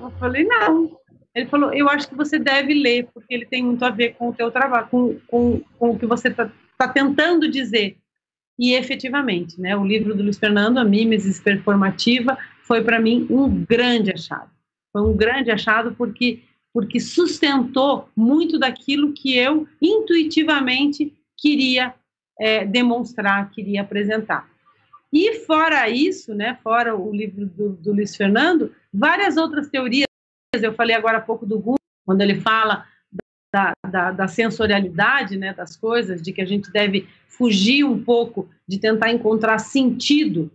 Eu 0.00 0.10
falei: 0.12 0.44
Não. 0.44 0.98
Ele 1.34 1.46
falou: 1.46 1.72
Eu 1.72 1.88
acho 1.88 2.08
que 2.08 2.14
você 2.14 2.38
deve 2.38 2.74
ler, 2.74 3.08
porque 3.12 3.32
ele 3.32 3.46
tem 3.46 3.62
muito 3.62 3.84
a 3.84 3.90
ver 3.90 4.14
com 4.14 4.28
o 4.28 4.34
teu 4.34 4.50
trabalho, 4.50 4.88
com, 4.88 5.18
com, 5.26 5.60
com 5.78 5.90
o 5.90 5.98
que 5.98 6.06
você 6.06 6.28
está 6.28 6.50
tá 6.76 6.88
tentando 6.88 7.48
dizer. 7.48 7.96
E 8.58 8.74
efetivamente, 8.74 9.58
né, 9.58 9.74
o 9.74 9.84
livro 9.84 10.14
do 10.14 10.22
Luiz 10.22 10.38
Fernando, 10.38 10.78
A 10.78 10.84
Mimesis 10.84 11.40
Performativa, 11.40 12.36
foi 12.62 12.82
para 12.84 13.00
mim 13.00 13.26
um 13.30 13.64
grande 13.64 14.12
achado. 14.12 14.50
Foi 14.92 15.02
um 15.02 15.16
grande 15.16 15.50
achado 15.50 15.94
porque 15.96 16.42
porque 16.72 17.00
sustentou 17.00 18.08
muito 18.14 18.58
daquilo 18.58 19.12
que 19.12 19.36
eu 19.36 19.66
intuitivamente 19.82 21.12
queria 21.36 21.94
é, 22.38 22.64
demonstrar, 22.64 23.50
queria 23.50 23.82
apresentar. 23.82 24.49
E 25.12 25.40
fora 25.40 25.88
isso, 25.88 26.34
né, 26.34 26.58
fora 26.62 26.94
o 26.96 27.12
livro 27.12 27.46
do, 27.46 27.70
do 27.70 27.92
Luiz 27.92 28.14
Fernando, 28.14 28.72
várias 28.92 29.36
outras 29.36 29.68
teorias. 29.68 30.06
Eu 30.54 30.74
falei 30.74 30.94
agora 30.94 31.18
há 31.18 31.20
pouco 31.20 31.44
do 31.44 31.58
Gunn, 31.58 31.76
quando 32.06 32.20
ele 32.20 32.40
fala 32.40 32.84
da, 33.52 33.72
da, 33.88 34.12
da, 34.12 34.28
sensorialidade 34.28 35.36
né, 35.36 35.52
das 35.52 35.76
coisas, 35.76 36.22
de 36.22 36.32
que 36.32 36.40
a 36.40 36.46
gente 36.46 36.70
deve 36.70 37.08
fugir 37.26 37.84
um 37.84 38.02
pouco 38.02 38.48
de 38.68 38.78
tentar 38.78 39.10
encontrar 39.10 39.58
sentido 39.58 40.50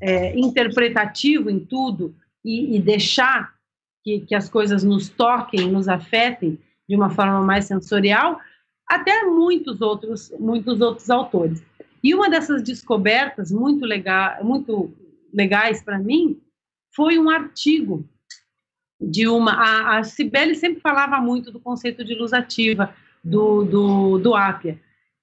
é, 0.00 0.36
interpretativo 0.36 1.48
em 1.48 1.60
tudo 1.60 2.14
e, 2.44 2.76
e 2.76 2.80
deixar 2.80 3.54
que, 4.02 4.20
que, 4.20 4.34
as 4.34 4.48
coisas 4.48 4.82
nos 4.82 5.08
toquem, 5.08 5.70
nos 5.70 5.88
afetem 5.88 6.58
de 6.88 6.96
uma 6.96 7.10
forma 7.10 7.40
mais 7.40 7.66
sensorial, 7.66 8.40
até 8.88 9.22
muitos 9.22 9.80
outros, 9.80 10.32
muitos 10.40 10.80
outros 10.80 11.08
autores. 11.08 11.62
E 12.02 12.14
uma 12.14 12.28
dessas 12.28 12.62
descobertas 12.62 13.52
muito, 13.52 13.84
legal, 13.84 14.44
muito 14.44 14.92
legais 15.32 15.82
para 15.82 15.98
mim 15.98 16.40
foi 16.94 17.18
um 17.18 17.30
artigo 17.30 18.04
de 19.00 19.26
uma. 19.26 19.52
A, 19.52 19.98
a 19.98 20.04
Cibele 20.04 20.54
sempre 20.54 20.80
falava 20.80 21.18
muito 21.20 21.50
do 21.50 21.60
conceito 21.60 22.04
de 22.04 22.14
luz 22.14 22.32
ativa 22.32 22.94
do, 23.22 23.64
do, 23.64 24.18
do 24.18 24.34
Apia. 24.34 24.78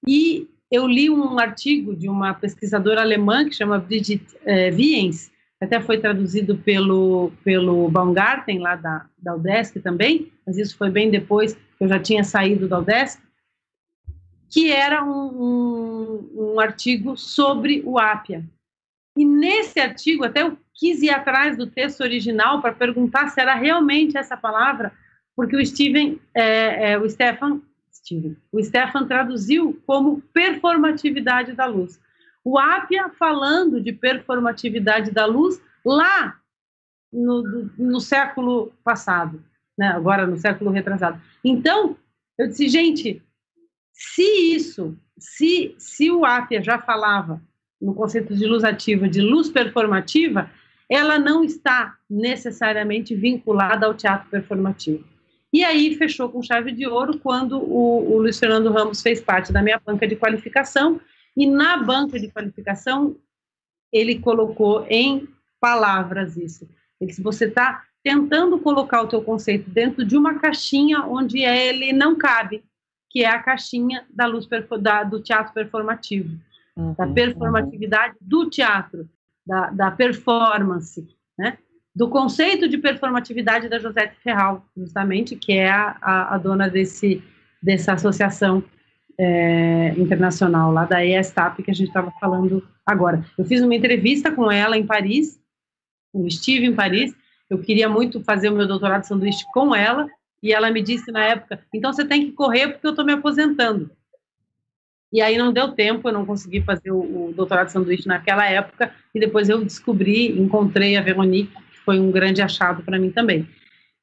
E 0.07 0.47
eu 0.71 0.87
li 0.87 1.09
um 1.09 1.39
artigo 1.39 1.95
de 1.95 2.07
uma 2.07 2.33
pesquisadora 2.33 3.01
alemã 3.01 3.45
que 3.45 3.55
chama 3.55 3.79
Brigitte 3.79 4.37
eh, 4.45 4.69
Wiens, 4.71 5.31
até 5.59 5.81
foi 5.81 5.97
traduzido 5.97 6.57
pelo, 6.57 7.31
pelo 7.43 7.89
Baumgarten, 7.89 8.59
lá 8.59 8.75
da, 8.75 9.05
da 9.17 9.35
UDESC 9.35 9.79
também, 9.79 10.31
mas 10.45 10.57
isso 10.57 10.77
foi 10.77 10.89
bem 10.89 11.09
depois 11.09 11.53
que 11.53 11.83
eu 11.83 11.87
já 11.87 11.99
tinha 11.99 12.23
saído 12.23 12.67
da 12.67 12.79
UDESC, 12.79 13.21
que 14.49 14.71
era 14.71 15.03
um, 15.03 15.27
um, 15.27 16.53
um 16.53 16.59
artigo 16.59 17.15
sobre 17.15 17.83
o 17.85 17.99
Apia. 17.99 18.43
E 19.15 19.25
nesse 19.25 19.79
artigo, 19.79 20.23
até 20.23 20.41
eu 20.41 20.57
quis 20.73 21.01
ir 21.01 21.09
atrás 21.09 21.57
do 21.57 21.67
texto 21.67 22.01
original 22.01 22.61
para 22.61 22.73
perguntar 22.73 23.29
se 23.29 23.39
era 23.39 23.53
realmente 23.53 24.17
essa 24.17 24.37
palavra, 24.37 24.93
porque 25.35 25.55
o 25.55 25.65
Steven, 25.65 26.19
é, 26.33 26.91
é, 26.91 26.97
o 26.97 27.07
Stefan, 27.09 27.61
Steven, 27.93 28.35
o 28.51 28.63
Stefan 28.63 29.05
traduziu 29.05 29.81
como 29.85 30.21
performatividade 30.33 31.51
da 31.51 31.65
luz. 31.65 31.99
O 32.43 32.57
Apia 32.57 33.09
falando 33.09 33.81
de 33.81 33.91
performatividade 33.91 35.11
da 35.11 35.25
luz 35.25 35.61
lá 35.85 36.39
no, 37.11 37.69
no 37.77 37.99
século 37.99 38.71
passado, 38.83 39.43
né? 39.77 39.87
agora 39.87 40.25
no 40.25 40.37
século 40.37 40.71
retrasado. 40.71 41.21
Então, 41.43 41.97
eu 42.37 42.47
disse, 42.47 42.69
gente, 42.69 43.21
se 43.99 44.23
isso, 44.55 44.97
se, 45.17 45.75
se 45.77 46.09
o 46.09 46.23
Apia 46.23 46.63
já 46.63 46.79
falava 46.79 47.41
no 47.81 47.93
conceito 47.93 48.33
de 48.33 48.45
luz 48.45 48.63
ativa, 48.63 49.09
de 49.09 49.19
luz 49.19 49.49
performativa, 49.49 50.49
ela 50.87 51.19
não 51.19 51.43
está 51.43 51.97
necessariamente 52.09 53.13
vinculada 53.13 53.85
ao 53.85 53.93
teatro 53.93 54.29
performativo. 54.29 55.03
E 55.51 55.65
aí 55.65 55.95
fechou 55.95 56.29
com 56.29 56.41
chave 56.41 56.71
de 56.71 56.87
ouro 56.87 57.19
quando 57.19 57.57
o, 57.57 58.13
o 58.13 58.17
Luiz 58.19 58.39
Fernando 58.39 58.71
Ramos 58.71 59.01
fez 59.01 59.19
parte 59.19 59.51
da 59.51 59.61
minha 59.61 59.81
banca 59.85 60.07
de 60.07 60.15
qualificação, 60.15 61.01
e 61.35 61.45
na 61.45 61.75
banca 61.75 62.17
de 62.17 62.29
qualificação 62.29 63.17
ele 63.91 64.19
colocou 64.19 64.85
em 64.89 65.27
palavras 65.59 66.37
isso. 66.37 66.69
Ele 67.01 67.09
disse, 67.09 67.21
você 67.21 67.45
está 67.45 67.83
tentando 68.01 68.57
colocar 68.59 69.01
o 69.01 69.07
teu 69.07 69.21
conceito 69.21 69.69
dentro 69.69 70.05
de 70.05 70.15
uma 70.15 70.39
caixinha 70.39 71.01
onde 71.01 71.39
ele 71.39 71.91
não 71.91 72.15
cabe, 72.15 72.63
que 73.09 73.23
é 73.23 73.29
a 73.29 73.41
caixinha 73.41 74.05
da 74.09 74.25
luz 74.25 74.47
da, 74.81 75.03
do 75.03 75.21
teatro 75.21 75.53
performativo, 75.53 76.37
uhum, 76.75 76.93
da 76.93 77.07
performatividade 77.07 78.15
uhum. 78.21 78.27
do 78.27 78.49
teatro, 78.49 79.09
da, 79.45 79.69
da 79.71 79.91
performance, 79.91 81.07
né? 81.37 81.57
do 81.95 82.07
conceito 82.07 82.69
de 82.69 82.77
performatividade 82.77 83.67
da 83.67 83.79
Josete 83.79 84.15
Ferral, 84.23 84.65
justamente, 84.77 85.35
que 85.35 85.53
é 85.53 85.69
a, 85.69 85.97
a, 86.01 86.35
a 86.35 86.37
dona 86.37 86.69
desse, 86.69 87.21
dessa 87.61 87.93
associação 87.93 88.63
é, 89.17 89.93
internacional 89.97 90.71
lá 90.71 90.85
da 90.85 91.03
ESTAP 91.03 91.61
que 91.61 91.71
a 91.71 91.73
gente 91.73 91.89
estava 91.89 92.11
falando 92.19 92.65
agora. 92.85 93.25
Eu 93.37 93.43
fiz 93.43 93.61
uma 93.61 93.75
entrevista 93.75 94.31
com 94.31 94.49
ela 94.49 94.77
em 94.77 94.85
Paris, 94.85 95.39
eu 96.13 96.25
estive 96.25 96.65
em 96.65 96.73
Paris, 96.73 97.13
eu 97.49 97.59
queria 97.59 97.89
muito 97.89 98.23
fazer 98.23 98.49
o 98.49 98.55
meu 98.55 98.67
doutorado 98.67 99.01
de 99.01 99.07
sanduíche 99.07 99.43
com 99.51 99.75
ela, 99.75 100.07
e 100.41 100.53
ela 100.53 100.71
me 100.71 100.81
disse 100.81 101.11
na 101.11 101.23
época, 101.23 101.59
então 101.73 101.91
você 101.91 102.05
tem 102.05 102.25
que 102.25 102.31
correr 102.31 102.69
porque 102.69 102.87
eu 102.87 102.91
estou 102.91 103.05
me 103.05 103.13
aposentando. 103.13 103.91
E 105.11 105.21
aí 105.21 105.37
não 105.37 105.51
deu 105.51 105.71
tempo, 105.71 106.07
eu 106.07 106.13
não 106.13 106.25
consegui 106.25 106.61
fazer 106.61 106.91
o, 106.91 107.29
o 107.29 107.33
doutorado 107.33 107.67
de 107.67 107.73
sanduíche 107.73 108.07
naquela 108.07 108.45
época, 108.45 108.93
e 109.13 109.19
depois 109.19 109.49
eu 109.49 109.63
descobri, 109.63 110.39
encontrei 110.39 110.95
a 110.95 111.01
Veronique, 111.01 111.51
que 111.51 111.79
foi 111.79 111.99
um 111.99 112.11
grande 112.11 112.41
achado 112.41 112.83
para 112.83 112.99
mim 112.99 113.11
também. 113.11 113.47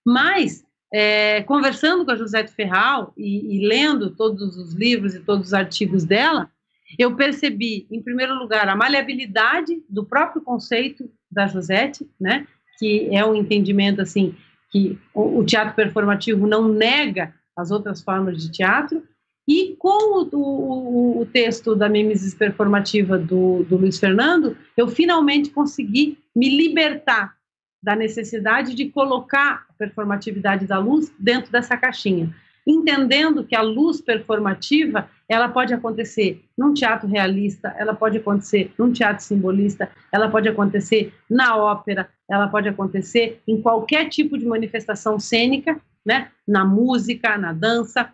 Mas, 0.05 0.65
é, 0.93 1.43
conversando 1.43 2.05
com 2.05 2.11
a 2.11 2.17
Josete 2.17 2.53
Ferral 2.53 3.13
e, 3.17 3.57
e 3.57 3.67
lendo 3.67 4.11
todos 4.11 4.57
os 4.57 4.75
livros 4.75 5.15
e 5.15 5.21
todos 5.21 5.49
os 5.49 5.55
artigos 5.55 6.05
dela, 6.05 6.51
eu 6.99 7.15
percebi, 7.15 7.87
em 7.91 8.03
primeiro 8.03 8.35
lugar, 8.35 8.69
a 8.69 8.77
maleabilidade 8.77 9.83
do 9.89 10.05
próprio 10.05 10.43
conceito 10.43 11.11
da 11.31 11.47
Josete, 11.47 12.09
né, 12.21 12.47
que 12.79 13.09
é 13.13 13.25
um 13.25 13.35
entendimento 13.35 14.01
assim 14.01 14.35
que 14.77 14.99
o, 15.15 15.43
teatro 15.43 15.75
performativo 15.75 16.47
não 16.47 16.69
nega 16.69 17.35
as 17.57 17.71
outras 17.71 18.03
formas 18.03 18.43
de 18.43 18.51
teatro, 18.51 19.03
e 19.49 19.75
com 19.79 20.21
o, 20.21 20.29
o, 20.33 21.21
o 21.21 21.27
texto 21.27 21.75
da 21.75 21.89
mimesis 21.89 22.35
performativa 22.35 23.17
do, 23.17 23.65
do 23.65 23.77
Luiz 23.77 23.99
Fernando, 23.99 24.57
eu 24.77 24.89
finalmente 24.89 25.51
consegui 25.51 26.19
me 26.35 26.51
libertar 26.55 27.35
da 27.83 27.97
necessidade 27.97 28.75
de 28.75 28.91
colocar 28.91 29.65
a 29.71 29.73
performatividade 29.79 30.67
da 30.67 30.79
luz 30.79 31.11
dentro 31.19 31.51
dessa 31.51 31.77
caixinha 31.77 32.35
entendendo 32.67 33.45
que 33.45 33.55
a 33.55 33.63
luz 33.63 34.01
performativa 34.01 35.09
ela 35.29 35.49
pode 35.49 35.73
acontecer 35.73 36.45
num 36.57 36.75
teatro 36.75 37.09
realista, 37.09 37.75
ela 37.79 37.95
pode 37.95 38.19
acontecer 38.19 38.73
num 38.79 38.93
teatro 38.93 39.25
simbolista, 39.25 39.91
ela 40.11 40.29
pode 40.29 40.49
acontecer 40.49 41.13
na 41.29 41.57
ópera, 41.57 42.09
ela 42.29 42.49
pode 42.49 42.69
acontecer 42.69 43.41
em 43.47 43.61
qualquer 43.61 44.09
tipo 44.09 44.37
de 44.37 44.47
manifestação 44.47 45.19
cênica, 45.19 45.81
né? 46.05 46.31
Na 46.47 46.65
música, 46.65 47.37
na 47.39 47.53
dança, 47.53 48.13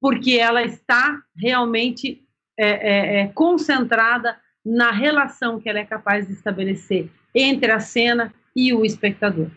porque 0.00 0.32
ela 0.32 0.62
está 0.62 1.22
realmente 1.36 2.22
é, 2.58 2.68
é, 2.68 3.20
é, 3.20 3.28
concentrada 3.28 4.36
na 4.64 4.90
relação 4.90 5.60
que 5.60 5.68
ela 5.68 5.78
é 5.78 5.84
capaz 5.84 6.26
de 6.26 6.32
estabelecer 6.32 7.10
entre 7.34 7.70
a 7.70 7.80
cena 7.80 8.32
e 8.54 8.72
o 8.72 8.84
espectador. 8.84 9.48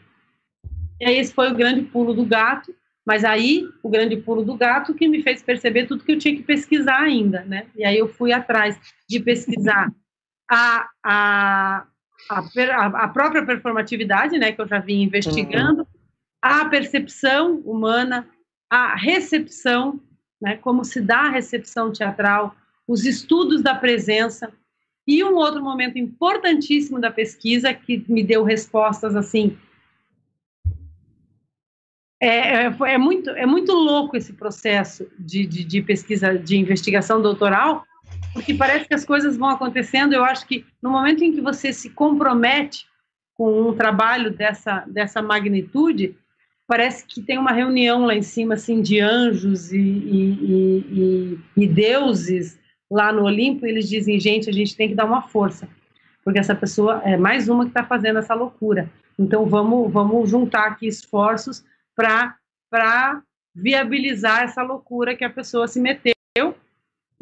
E 1.00 1.10
esse 1.10 1.34
foi 1.34 1.52
o 1.52 1.56
grande 1.56 1.82
pulo 1.84 2.14
do 2.14 2.26
gato, 2.26 2.74
mas 3.08 3.24
aí, 3.24 3.66
o 3.82 3.88
grande 3.88 4.18
pulo 4.18 4.44
do 4.44 4.58
gato 4.58 4.94
que 4.94 5.08
me 5.08 5.24
fez 5.24 5.42
perceber 5.42 5.86
tudo 5.86 6.04
que 6.04 6.12
eu 6.12 6.20
tinha 6.20 6.36
que 6.36 6.44
pesquisar 6.44 7.00
ainda, 7.00 7.42
né? 7.46 7.68
E 7.74 7.86
aí 7.86 7.98
eu 7.98 8.10
fui 8.10 8.34
atrás 8.34 8.78
de 9.08 9.18
pesquisar 9.22 9.90
a, 10.52 10.90
a, 11.02 11.88
a, 12.30 12.86
a 12.86 13.08
própria 13.08 13.46
performatividade, 13.46 14.38
né, 14.38 14.52
que 14.52 14.60
eu 14.60 14.68
já 14.68 14.80
vim 14.80 15.04
investigando, 15.04 15.88
a 16.42 16.66
percepção 16.66 17.60
humana, 17.60 18.28
a 18.70 18.94
recepção, 18.98 20.02
né, 20.42 20.58
como 20.58 20.84
se 20.84 21.00
dá 21.00 21.20
a 21.20 21.30
recepção 21.30 21.94
teatral, 21.94 22.54
os 22.86 23.06
estudos 23.06 23.64
da 23.64 23.74
presença, 23.74 24.52
e 25.08 25.24
um 25.24 25.36
outro 25.36 25.64
momento 25.64 25.98
importantíssimo 25.98 27.00
da 27.00 27.10
pesquisa 27.10 27.74
que 27.74 28.04
me 28.10 28.22
deu 28.22 28.44
respostas 28.44 29.16
assim 29.16 29.58
é, 32.20 32.66
é, 32.66 32.76
é, 32.88 32.98
muito, 32.98 33.30
é 33.30 33.46
muito 33.46 33.72
louco 33.74 34.18
esse 34.18 34.34
processo 34.34 35.08
de, 35.20 35.46
de, 35.46 35.64
de, 35.64 35.82
pesquisa, 35.82 36.38
de 36.38 36.58
investigação 36.58 37.22
doutoral, 37.22 37.84
porque 38.34 38.54
parece 38.54 38.88
que 38.88 38.94
as 38.94 39.06
coisas 39.06 39.38
vão 39.38 39.50
acontecendo. 39.50 40.14
Eu 40.14 40.24
acho 40.24 40.48
que 40.48 40.66
no 40.82 40.90
momento 40.90 41.24
em 41.24 41.32
que 41.32 41.42
você 41.42 41.72
se 41.72 41.90
compromete 41.90 42.86
com 43.36 43.70
um 43.70 43.74
trabalho 43.76 44.32
dessa, 44.32 44.84
dessa 44.88 45.22
magnitude, 45.22 46.16
parece 46.68 47.06
que 47.06 47.22
tem 47.22 47.38
uma 47.38 47.52
reunião 47.52 48.06
lá 48.06 48.16
em 48.16 48.24
cima, 48.24 48.56
assim, 48.56 48.82
de 48.82 49.00
anjos 49.00 49.72
e, 49.72 49.78
e, 49.78 51.40
e, 51.56 51.64
e 51.64 51.68
deuses 51.68 52.60
lá 52.90 53.12
no 53.12 53.26
Olimpo, 53.26 53.66
e 53.66 53.70
eles 53.70 53.88
dizem, 53.88 54.20
gente, 54.20 54.50
a 54.50 54.54
gente 54.54 54.76
tem 54.76 54.90
que 54.90 54.96
dar 54.96 55.06
uma 55.06 55.22
força, 55.22 55.68
porque 56.24 56.40
essa 56.40 56.56
pessoa 56.56 57.02
é 57.04 57.16
mais 57.16 57.48
uma 57.48 57.66
que 57.66 57.70
está 57.70 57.84
fazendo 57.84 58.18
essa 58.20 58.34
loucura. 58.34 58.90
Então, 59.20 59.46
vamos, 59.46 59.92
vamos 59.92 60.30
juntar 60.30 60.68
aqui 60.68 60.88
esforços 60.88 61.64
para 61.98 63.24
viabilizar 63.56 64.44
essa 64.44 64.62
loucura 64.62 65.16
que 65.16 65.26
a 65.26 65.30
pessoa 65.30 65.68
se 65.68 65.82
meteu 65.82 66.14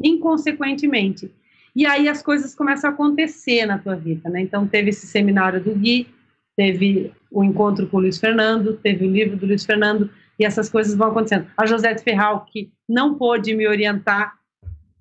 inconsequentemente. 0.02 1.34
E 1.74 1.86
aí 1.86 2.08
as 2.08 2.22
coisas 2.22 2.54
começam 2.54 2.90
a 2.90 2.92
acontecer 2.92 3.64
na 3.66 3.78
tua 3.78 3.96
vida, 3.96 4.28
né? 4.28 4.40
Então 4.40 4.66
teve 4.66 4.90
esse 4.90 5.06
seminário 5.06 5.62
do 5.62 5.74
Gui, 5.74 6.08
teve 6.56 7.12
o 7.30 7.42
encontro 7.42 7.86
com 7.86 7.96
o 7.96 8.00
Luiz 8.00 8.18
Fernando, 8.18 8.76
teve 8.76 9.06
o 9.06 9.10
livro 9.10 9.36
do 9.36 9.46
Luiz 9.46 9.64
Fernando, 9.64 10.10
e 10.38 10.44
essas 10.44 10.68
coisas 10.68 10.94
vão 10.94 11.08
acontecendo. 11.08 11.46
A 11.56 11.66
Josete 11.66 12.02
Ferral, 12.02 12.46
que 12.46 12.70
não 12.88 13.14
pôde 13.14 13.54
me 13.54 13.66
orientar 13.66 14.34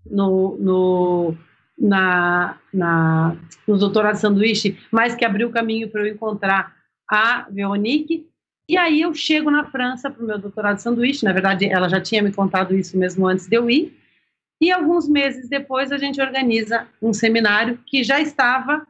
no, 0.05 0.57
no, 0.57 1.35
na, 1.77 2.57
na, 2.73 3.37
no 3.67 3.77
doutorado 3.77 4.15
sanduíche, 4.15 4.77
mas 4.91 5.15
que 5.15 5.25
abriu 5.25 5.49
o 5.49 5.51
caminho 5.51 5.89
para 5.89 6.01
eu 6.01 6.13
encontrar 6.13 6.73
a 7.09 7.47
Veronique, 7.49 8.27
e 8.67 8.77
aí 8.77 9.01
eu 9.01 9.13
chego 9.13 9.51
na 9.51 9.65
França 9.65 10.09
para 10.09 10.23
o 10.23 10.25
meu 10.25 10.39
doutorado 10.39 10.77
de 10.77 10.81
sanduíche, 10.81 11.25
na 11.25 11.33
verdade 11.33 11.65
ela 11.65 11.87
já 11.87 12.01
tinha 12.01 12.21
me 12.21 12.33
contado 12.33 12.75
isso 12.75 12.97
mesmo 12.97 13.27
antes 13.27 13.47
de 13.47 13.55
eu 13.55 13.69
ir, 13.69 13.97
e 14.59 14.71
alguns 14.71 15.07
meses 15.07 15.49
depois 15.49 15.91
a 15.91 15.97
gente 15.97 16.21
organiza 16.21 16.87
um 17.01 17.13
seminário 17.13 17.77
que 17.85 18.03
já 18.03 18.19
estava 18.19 18.87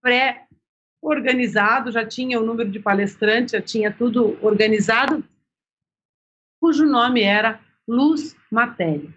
pré-organizado, 0.00 1.92
já 1.92 2.04
tinha 2.04 2.40
o 2.40 2.44
número 2.44 2.70
de 2.70 2.80
palestrantes, 2.80 3.52
já 3.52 3.60
tinha 3.60 3.92
tudo 3.92 4.38
organizado, 4.42 5.22
cujo 6.60 6.86
nome 6.86 7.22
era 7.22 7.60
Luz 7.86 8.36
Matéria. 8.50 9.14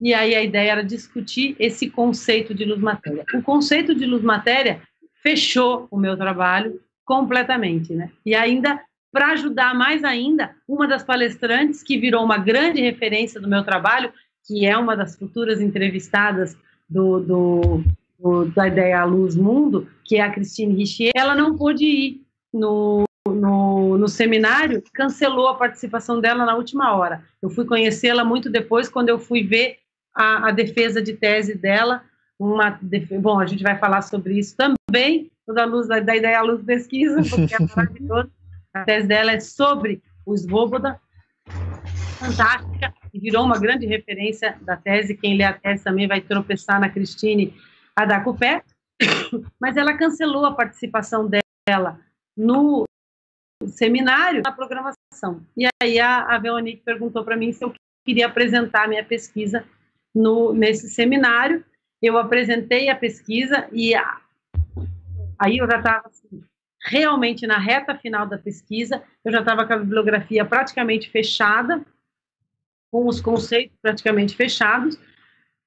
E 0.00 0.12
aí 0.12 0.34
a 0.34 0.42
ideia 0.42 0.72
era 0.72 0.84
discutir 0.84 1.54
esse 1.60 1.88
conceito 1.88 2.52
de 2.52 2.64
luz 2.64 2.80
matéria. 2.80 3.24
O 3.34 3.40
conceito 3.40 3.94
de 3.94 4.04
luz 4.04 4.20
matéria 4.22 4.82
fechou 5.22 5.86
o 5.92 5.96
meu 5.96 6.16
trabalho 6.16 6.82
completamente, 7.04 7.94
né? 7.94 8.10
E 8.24 8.34
ainda 8.34 8.80
para 9.12 9.32
ajudar 9.32 9.74
mais 9.74 10.02
ainda, 10.02 10.54
uma 10.66 10.88
das 10.88 11.04
palestrantes 11.04 11.82
que 11.82 11.98
virou 11.98 12.24
uma 12.24 12.38
grande 12.38 12.80
referência 12.80 13.38
do 13.38 13.46
meu 13.46 13.62
trabalho, 13.62 14.10
que 14.46 14.64
é 14.64 14.76
uma 14.76 14.96
das 14.96 15.14
futuras 15.16 15.60
entrevistadas 15.60 16.56
do, 16.88 17.20
do, 17.20 17.84
do 18.18 18.44
da 18.46 18.66
Ideia 18.66 19.04
Luz 19.04 19.36
Mundo, 19.36 19.86
que 20.02 20.16
é 20.16 20.22
a 20.22 20.30
Christine 20.30 20.74
Richier, 20.74 21.12
ela 21.14 21.34
não 21.34 21.56
pôde 21.56 21.84
ir 21.84 22.22
no, 22.52 23.04
no, 23.28 23.98
no, 23.98 24.08
seminário, 24.08 24.82
cancelou 24.94 25.48
a 25.48 25.56
participação 25.56 26.18
dela 26.18 26.46
na 26.46 26.56
última 26.56 26.96
hora. 26.96 27.22
Eu 27.40 27.50
fui 27.50 27.66
conhecê-la 27.66 28.24
muito 28.24 28.48
depois, 28.48 28.88
quando 28.88 29.10
eu 29.10 29.18
fui 29.18 29.42
ver 29.42 29.76
a, 30.14 30.48
a 30.48 30.50
defesa 30.50 31.02
de 31.02 31.12
tese 31.12 31.54
dela. 31.54 32.02
Uma, 32.38 32.78
bom, 33.20 33.38
a 33.38 33.46
gente 33.46 33.62
vai 33.62 33.78
falar 33.78 34.02
sobre 34.02 34.38
isso 34.38 34.56
também, 34.56 35.30
da 35.48 35.64
luz 35.64 35.88
da, 35.88 36.00
da 36.00 36.16
ideia 36.16 36.38
à 36.38 36.42
luz 36.42 36.62
pesquisa, 36.64 37.20
porque 37.28 37.54
é 37.54 37.58
maravilhoso. 37.76 38.30
A 38.74 38.84
tese 38.84 39.06
dela 39.06 39.32
é 39.32 39.40
sobre 39.40 40.02
o 40.24 40.36
Svoboda, 40.36 41.00
fantástica, 42.18 42.94
e 43.12 43.18
virou 43.18 43.44
uma 43.44 43.58
grande 43.58 43.86
referência 43.86 44.56
da 44.62 44.76
tese. 44.76 45.16
Quem 45.16 45.36
lê 45.36 45.44
a 45.44 45.52
tese 45.52 45.84
também 45.84 46.06
vai 46.06 46.20
tropeçar 46.20 46.80
na 46.80 46.88
Cristine 46.88 47.54
Adacupé, 47.94 48.62
mas 49.60 49.76
ela 49.76 49.96
cancelou 49.96 50.46
a 50.46 50.54
participação 50.54 51.28
dela 51.28 52.00
no 52.36 52.84
seminário, 53.66 54.42
na 54.42 54.52
programação. 54.52 55.44
E 55.56 55.66
aí 55.82 55.98
a, 55.98 56.20
a 56.22 56.38
Veronique 56.38 56.82
perguntou 56.82 57.24
para 57.24 57.36
mim 57.36 57.52
se 57.52 57.64
eu 57.64 57.74
queria 58.04 58.26
apresentar 58.26 58.84
a 58.84 58.88
minha 58.88 59.04
pesquisa 59.04 59.64
no, 60.14 60.52
nesse 60.52 60.88
seminário. 60.88 61.64
Eu 62.00 62.18
apresentei 62.18 62.88
a 62.88 62.96
pesquisa 62.96 63.68
e 63.70 63.94
a, 63.94 64.21
Aí 65.42 65.58
eu 65.58 65.68
já 65.68 65.78
estava 65.78 66.06
assim, 66.06 66.44
realmente 66.80 67.48
na 67.48 67.58
reta 67.58 67.96
final 67.96 68.24
da 68.28 68.38
pesquisa, 68.38 69.02
eu 69.24 69.32
já 69.32 69.40
estava 69.40 69.66
com 69.66 69.72
a 69.72 69.78
bibliografia 69.78 70.44
praticamente 70.44 71.10
fechada, 71.10 71.84
com 72.92 73.08
os 73.08 73.20
conceitos 73.20 73.76
praticamente 73.82 74.36
fechados, 74.36 74.96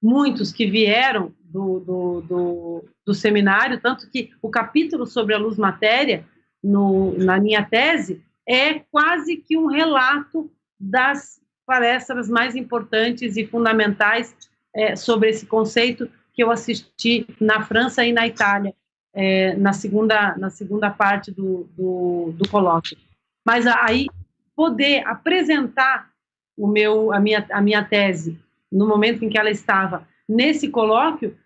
muitos 0.02 0.54
que 0.54 0.66
vieram 0.66 1.34
do, 1.44 1.82
do, 1.82 2.22
do, 2.22 2.86
do 3.06 3.14
seminário, 3.14 3.82
tanto 3.82 4.10
que 4.10 4.32
o 4.42 4.50
capítulo 4.50 5.06
sobre 5.06 5.36
a 5.36 5.38
luz 5.38 5.58
matéria, 5.58 6.26
na 6.64 7.38
minha 7.38 7.62
tese, 7.66 8.24
é 8.48 8.76
quase 8.80 9.36
que 9.36 9.58
um 9.58 9.66
relato 9.66 10.50
das 10.80 11.42
palestras 11.66 12.30
mais 12.30 12.56
importantes 12.56 13.36
e 13.36 13.46
fundamentais 13.46 14.34
é, 14.74 14.96
sobre 14.96 15.32
esse 15.32 15.46
conceito 15.46 16.10
que 16.34 16.42
eu 16.42 16.50
assisti 16.50 17.28
na 17.42 17.62
França 17.62 18.06
e 18.06 18.14
na 18.14 18.26
Itália, 18.26 18.74
é, 19.16 19.55
na, 19.55 19.74
segunda, 19.74 20.36
na 20.38 20.49
segunda 20.49 20.91
parte 20.91 21.32
do, 21.32 21.68
do, 21.76 22.34
do 22.34 22.49
colóquio. 22.49 22.97
Mas 23.45 23.66
aí, 23.66 24.07
poder 24.55 25.07
apresentar 25.07 26.09
o 26.57 26.68
meu, 26.68 27.13
a, 27.13 27.20
minha, 27.20 27.45
a 27.51 27.61
minha 27.61 27.84
tese 27.84 28.38
no 28.72 28.88
momento 28.88 29.24
em 29.24 29.30
que 29.30 29.38
ela 29.38 29.49
estava 29.49 30.07
nesse 30.28 30.70
colóquio, 30.70 31.38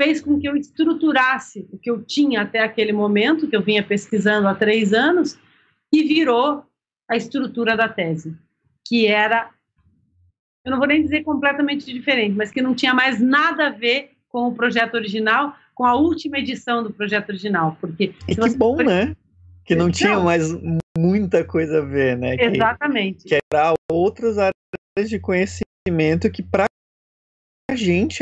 fez 0.00 0.20
com 0.20 0.40
que 0.40 0.48
eu 0.48 0.56
estruturasse 0.56 1.68
o 1.70 1.78
que 1.78 1.90
eu 1.90 2.02
tinha 2.02 2.40
até 2.40 2.60
aquele 2.60 2.92
momento, 2.92 3.46
que 3.46 3.54
eu 3.54 3.62
vinha 3.62 3.82
pesquisando 3.82 4.48
há 4.48 4.54
três 4.54 4.92
anos, 4.92 5.38
e 5.92 6.02
virou 6.02 6.64
a 7.08 7.16
estrutura 7.16 7.76
da 7.76 7.88
tese, 7.88 8.36
que 8.86 9.06
era, 9.06 9.50
eu 10.64 10.70
não 10.70 10.78
vou 10.78 10.86
nem 10.86 11.02
dizer 11.02 11.22
completamente 11.22 11.92
diferente, 11.92 12.34
mas 12.34 12.50
que 12.50 12.62
não 12.62 12.74
tinha 12.74 12.94
mais 12.94 13.20
nada 13.20 13.66
a 13.66 13.70
ver 13.70 14.12
com 14.28 14.48
o 14.48 14.54
projeto 14.54 14.94
original, 14.94 15.54
com 15.80 15.86
a 15.86 15.94
última 15.94 16.38
edição 16.38 16.82
do 16.82 16.92
projeto 16.92 17.30
original, 17.30 17.74
porque... 17.80 18.14
E 18.28 18.36
que 18.36 18.56
bom, 18.58 18.76
for... 18.76 18.84
né? 18.84 19.16
Que 19.64 19.74
não, 19.74 19.86
não 19.86 19.90
tinha 19.90 20.20
mais 20.20 20.52
muita 20.94 21.42
coisa 21.42 21.78
a 21.78 21.80
ver, 21.80 22.18
né? 22.18 22.36
Exatamente. 22.38 23.22
Que, 23.22 23.30
que 23.30 23.38
era 23.50 23.72
outras 23.90 24.36
áreas 24.36 25.08
de 25.08 25.18
conhecimento 25.18 26.30
que 26.30 26.42
para 26.42 26.66
a 27.70 27.74
gente 27.74 28.20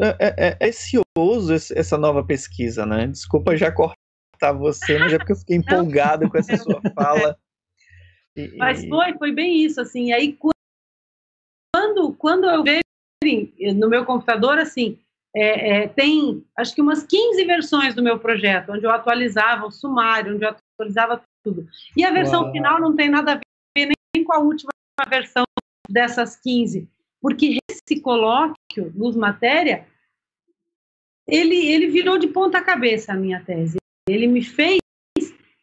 é, 0.00 0.16
é, 0.18 0.34
é 0.48 0.50
precioso 0.56 1.54
essa 1.54 1.96
nova 1.96 2.24
pesquisa, 2.24 2.84
né? 2.84 3.06
Desculpa 3.06 3.56
já 3.56 3.70
cortar 3.70 4.52
você, 4.58 4.98
mas 4.98 5.12
é 5.12 5.18
porque 5.18 5.30
eu 5.30 5.36
fiquei 5.36 5.58
empolgado 5.58 6.28
com 6.28 6.38
essa 6.38 6.56
sua 6.56 6.80
fala. 6.92 7.38
E, 8.34 8.56
mas 8.56 8.84
foi, 8.84 9.16
foi 9.16 9.30
bem 9.30 9.64
isso, 9.64 9.80
assim. 9.80 10.06
E 10.08 10.12
aí, 10.12 10.36
quando, 11.72 12.14
quando 12.14 12.50
eu 12.50 12.64
vejo 12.64 12.80
no 13.76 13.88
meu 13.88 14.04
computador, 14.04 14.58
assim, 14.58 14.98
é, 15.36 15.82
é, 15.82 15.88
tem 15.88 16.44
acho 16.56 16.74
que 16.74 16.80
umas 16.80 17.02
15 17.02 17.44
versões 17.44 17.94
do 17.94 18.02
meu 18.02 18.18
projeto, 18.18 18.72
onde 18.72 18.84
eu 18.84 18.90
atualizava 18.90 19.66
o 19.66 19.70
sumário, 19.70 20.34
onde 20.34 20.44
eu 20.44 20.50
atualizava 20.50 21.22
tudo. 21.44 21.68
E 21.96 22.04
a 22.04 22.10
versão 22.10 22.44
Uau. 22.44 22.52
final 22.52 22.80
não 22.80 22.94
tem 22.96 23.08
nada 23.08 23.34
a 23.34 23.40
ver 23.76 23.90
nem 24.14 24.24
com 24.24 24.32
a 24.32 24.38
última 24.38 24.70
versão 25.08 25.44
dessas 25.88 26.36
15 26.36 26.88
porque 27.26 27.58
esse 27.68 28.00
colóquio, 28.00 28.92
Luz 28.94 29.16
Matéria, 29.16 29.84
ele, 31.26 31.56
ele 31.56 31.88
virou 31.88 32.18
de 32.18 32.28
ponta 32.28 32.62
cabeça 32.62 33.12
a 33.12 33.16
minha 33.16 33.40
tese. 33.40 33.78
Ele 34.08 34.28
me 34.28 34.44
fez 34.44 34.78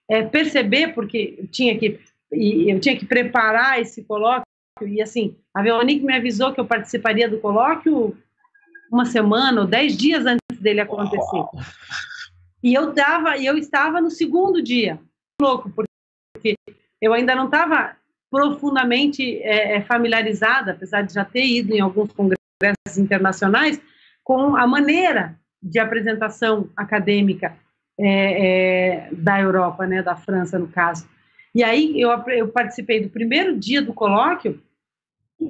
é, 0.09 0.23
perceber, 0.23 0.93
porque 0.93 1.35
eu 1.37 1.47
tinha, 1.47 1.79
que, 1.79 2.01
eu 2.29 2.79
tinha 2.81 2.97
que 2.97 3.05
preparar 3.05 3.79
esse 3.79 4.03
colóquio, 4.03 4.43
e 4.81 5.01
assim, 5.01 5.37
a 5.53 5.61
Veronique 5.61 6.03
me 6.03 6.13
avisou 6.13 6.51
que 6.51 6.59
eu 6.59 6.65
participaria 6.65 7.29
do 7.29 7.39
colóquio 7.39 8.17
uma 8.93 9.05
semana 9.05 9.61
ou 9.61 9.67
dez 9.67 9.97
dias 9.97 10.23
antes 10.23 10.61
dele 10.61 10.79
acontecer. 10.79 11.43
E 12.63 12.73
eu, 12.73 12.93
tava, 12.93 13.37
eu 13.37 13.57
estava 13.57 13.99
no 13.99 14.11
segundo 14.11 14.61
dia, 14.61 14.99
louco, 15.41 15.69
porque 15.69 16.55
eu 17.01 17.11
ainda 17.11 17.33
não 17.35 17.45
estava 17.45 17.95
profundamente 18.29 19.41
é, 19.41 19.77
é, 19.77 19.81
familiarizada, 19.81 20.71
apesar 20.71 21.01
de 21.01 21.13
já 21.13 21.25
ter 21.25 21.45
ido 21.45 21.73
em 21.73 21.79
alguns 21.79 22.11
congressos 22.13 22.97
internacionais, 22.97 23.81
com 24.23 24.55
a 24.55 24.65
maneira 24.67 25.37
de 25.61 25.79
apresentação 25.79 26.69
acadêmica 26.75 27.55
é, 27.99 28.05
é, 28.07 29.09
da 29.11 29.41
Europa, 29.41 29.87
né, 29.87 30.03
da 30.03 30.15
França, 30.15 30.59
no 30.59 30.67
caso. 30.67 31.07
E 31.53 31.63
aí 31.63 31.99
eu, 31.99 32.09
eu 32.27 32.47
participei 32.47 33.01
do 33.01 33.09
primeiro 33.09 33.57
dia 33.57 33.81
do 33.81 33.93
colóquio, 33.93 34.61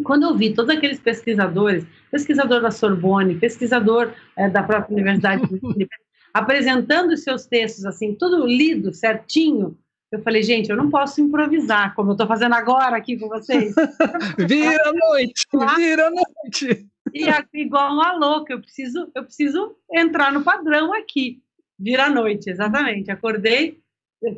quando 0.03 0.23
eu 0.23 0.35
vi 0.35 0.53
todos 0.53 0.75
aqueles 0.75 0.99
pesquisadores, 0.99 1.85
pesquisador 2.11 2.61
da 2.61 2.71
Sorbonne, 2.71 3.35
pesquisador 3.35 4.13
é, 4.37 4.49
da 4.49 4.63
própria 4.63 4.93
Universidade 4.93 5.45
de 5.47 5.87
apresentando 6.33 7.11
os 7.11 7.23
seus 7.23 7.45
textos, 7.45 7.85
assim, 7.85 8.15
tudo 8.15 8.45
lido, 8.47 8.91
certinho, 8.91 9.77
eu 10.13 10.21
falei, 10.21 10.43
gente, 10.43 10.69
eu 10.69 10.77
não 10.77 10.91
posso 10.91 11.21
improvisar, 11.21 11.95
como 11.95 12.11
eu 12.11 12.13
estou 12.13 12.27
fazendo 12.27 12.53
agora 12.53 12.95
aqui 12.95 13.17
com 13.17 13.27
vocês. 13.27 13.73
vira 14.47 14.89
a 14.89 14.93
noite, 14.93 15.47
vira 15.75 16.07
a 16.07 16.11
noite. 16.11 16.87
E 17.11 17.25
igual 17.59 17.93
uma 17.93 18.13
louca, 18.13 18.53
eu 18.53 18.61
preciso, 18.61 19.09
eu 19.15 19.23
preciso 19.23 19.75
entrar 19.91 20.31
no 20.31 20.43
padrão 20.43 20.93
aqui. 20.93 21.41
Vira 21.79 22.05
a 22.05 22.09
noite, 22.09 22.47
exatamente. 22.47 23.09
Acordei, 23.09 23.79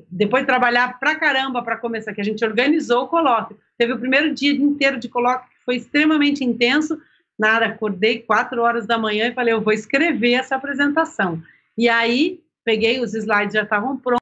depois 0.09 0.43
de 0.43 0.47
trabalhar 0.47 0.97
pra 0.97 1.15
caramba 1.15 1.61
para 1.61 1.77
começar, 1.77 2.13
que 2.13 2.21
a 2.21 2.25
gente 2.25 2.43
organizou 2.45 3.03
o 3.03 3.07
colóquio. 3.09 3.57
Teve 3.77 3.93
o 3.93 3.99
primeiro 3.99 4.33
dia 4.33 4.51
inteiro 4.53 4.99
de 4.99 5.09
colóquio, 5.09 5.49
que 5.49 5.65
foi 5.65 5.75
extremamente 5.75 6.43
intenso. 6.43 6.99
Nada, 7.37 7.65
acordei 7.65 8.19
quatro 8.19 8.61
horas 8.61 8.87
da 8.87 8.97
manhã 8.97 9.27
e 9.27 9.33
falei, 9.33 9.53
eu 9.53 9.61
vou 9.61 9.73
escrever 9.73 10.33
essa 10.33 10.55
apresentação. 10.55 11.41
E 11.77 11.89
aí, 11.89 12.41
peguei 12.63 13.01
os 13.01 13.13
slides, 13.13 13.53
já 13.53 13.63
estavam 13.63 13.97
prontos 13.97 14.19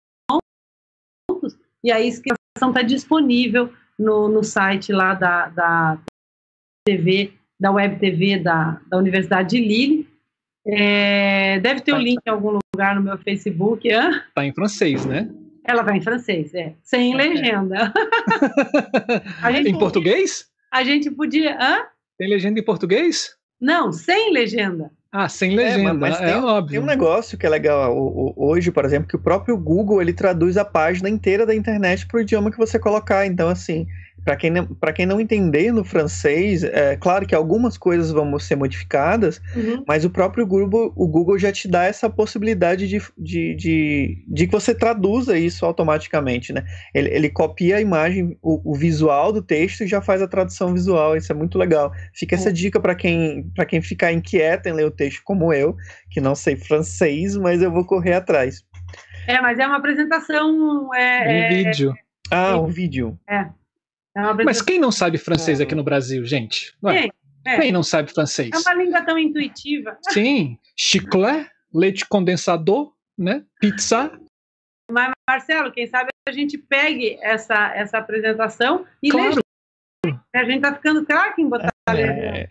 e 1.83 1.91
a 1.91 2.03
inscrição 2.03 2.69
está 2.69 2.81
disponível 2.81 3.71
no, 3.99 4.29
no 4.29 4.43
site 4.43 4.91
lá 4.91 5.13
da, 5.13 5.49
da 5.49 5.99
TV, 6.85 7.33
da 7.59 7.71
Web 7.71 7.99
TV 7.99 8.39
da, 8.39 8.79
da 8.87 8.97
Universidade 8.97 9.57
de 9.57 9.63
Lille. 9.63 10.07
É, 10.65 11.59
deve 11.59 11.81
ter 11.81 11.91
o 11.91 11.97
um 11.97 11.99
link 11.99 12.19
em 12.25 12.29
algum 12.29 12.59
lugar 12.73 12.95
no 12.95 13.03
meu 13.03 13.17
Facebook. 13.17 13.87
Está 13.87 14.45
em 14.45 14.53
francês, 14.53 15.05
né? 15.05 15.29
Ela 15.65 15.81
está 15.81 15.95
em 15.95 16.01
francês, 16.01 16.53
é. 16.53 16.73
Sem 16.83 17.15
legenda. 17.15 17.93
em 19.49 19.63
podia, 19.63 19.79
português? 19.79 20.45
A 20.71 20.83
gente 20.83 21.09
podia. 21.09 21.57
Hã? 21.59 21.85
Tem 22.17 22.29
legenda 22.29 22.59
em 22.59 22.63
português? 22.63 23.35
Não, 23.59 23.91
sem 23.91 24.33
legenda. 24.33 24.91
Ah, 25.11 25.29
sem 25.29 25.53
é, 25.53 25.55
legenda, 25.55 25.89
é, 25.91 25.93
mas 25.93 26.19
é 26.19 26.25
tem, 26.25 26.43
óbvio. 26.43 26.71
Tem 26.71 26.79
um 26.79 26.91
negócio 26.91 27.37
que 27.37 27.45
é 27.45 27.49
legal 27.49 27.95
hoje, 28.35 28.71
por 28.71 28.83
exemplo, 28.83 29.07
que 29.07 29.15
o 29.15 29.21
próprio 29.21 29.55
Google 29.55 30.01
ele 30.01 30.11
traduz 30.11 30.57
a 30.57 30.65
página 30.65 31.07
inteira 31.07 31.45
da 31.45 31.53
internet 31.53 32.07
para 32.07 32.17
o 32.17 32.21
idioma 32.21 32.51
que 32.51 32.57
você 32.57 32.79
colocar. 32.79 33.25
Então, 33.25 33.47
assim, 33.47 33.87
para 34.23 34.35
quem, 34.35 34.49
não, 34.49 34.67
quem 34.95 35.05
não 35.05 35.19
entender 35.19 35.71
no 35.71 35.83
francês, 35.83 36.63
é 36.63 36.95
claro 36.95 37.25
que 37.25 37.35
algumas 37.35 37.77
coisas 37.77 38.11
vão 38.11 38.39
ser 38.39 38.55
modificadas, 38.55 39.41
uhum. 39.55 39.83
mas 39.87 40.05
o 40.05 40.09
próprio 40.09 40.45
Google, 40.45 40.93
o 40.95 41.07
Google 41.07 41.37
já 41.37 41.51
te 41.51 41.67
dá 41.67 41.83
essa 41.83 42.09
possibilidade 42.09 42.87
de, 42.87 43.01
de, 43.17 43.55
de, 43.55 44.23
de 44.27 44.47
que 44.47 44.51
você 44.51 44.73
traduza 44.73 45.37
isso 45.37 45.65
automaticamente, 45.65 46.53
né? 46.53 46.63
Ele, 46.93 47.09
ele 47.09 47.29
copia 47.29 47.77
a 47.77 47.81
imagem, 47.81 48.37
o, 48.41 48.71
o, 48.71 48.75
visual 48.75 49.31
do 49.31 49.41
texto 49.41 49.83
e 49.83 49.87
já 49.87 50.01
faz 50.01 50.21
a 50.21 50.27
tradução 50.27 50.73
visual. 50.73 51.17
Isso 51.17 51.31
é 51.31 51.35
muito 51.35 51.57
legal. 51.57 51.91
Fica 52.13 52.35
essa 52.35 52.49
uhum. 52.49 52.53
dica 52.53 52.79
para 52.79 52.95
quem, 52.95 53.51
quem 53.67 53.81
ficar 53.81 54.11
inquieto 54.11 54.67
em 54.67 54.73
ler 54.73 54.85
o 54.85 54.91
texto, 54.91 55.21
como 55.23 55.53
eu, 55.53 55.75
que 56.09 56.21
não 56.21 56.35
sei 56.35 56.55
francês, 56.55 57.35
mas 57.35 57.61
eu 57.61 57.71
vou 57.71 57.85
correr 57.85 58.13
atrás. 58.13 58.63
É, 59.27 59.39
mas 59.41 59.59
é 59.59 59.67
uma 59.67 59.77
apresentação. 59.77 60.93
É, 60.93 61.27
um 61.27 61.31
é, 61.31 61.49
vídeo. 61.49 61.93
Ah, 62.31 62.57
um 62.57 62.67
vídeo. 62.67 63.17
É. 63.29 63.47
É 64.15 64.43
Mas 64.43 64.61
quem 64.61 64.79
não 64.79 64.91
sabe 64.91 65.17
francês 65.17 65.59
aqui 65.59 65.73
no 65.73 65.83
Brasil, 65.83 66.23
gente? 66.23 66.75
Ué, 66.83 67.09
é. 67.45 67.59
Quem 67.59 67.71
não 67.71 67.83
sabe 67.83 68.13
francês? 68.13 68.51
É 68.53 68.57
uma 68.57 68.73
língua 68.75 69.01
tão 69.01 69.17
intuitiva. 69.17 69.97
Sim, 70.09 70.57
chiclé, 70.77 71.49
leite 71.73 72.07
condensador, 72.07 72.93
né? 73.17 73.43
Pizza. 73.59 74.11
Mas, 74.91 75.11
Marcelo, 75.27 75.71
quem 75.71 75.87
sabe 75.87 76.09
a 76.27 76.31
gente 76.31 76.57
pegue 76.57 77.17
essa, 77.21 77.73
essa 77.75 77.97
apresentação 77.97 78.85
e 79.01 79.09
claro. 79.09 79.41
A 80.35 80.43
gente 80.43 80.61
tá 80.61 80.73
ficando 80.73 81.05
craque 81.05 81.41
em 81.41 81.49
botar 81.49 81.72
é. 81.89 82.47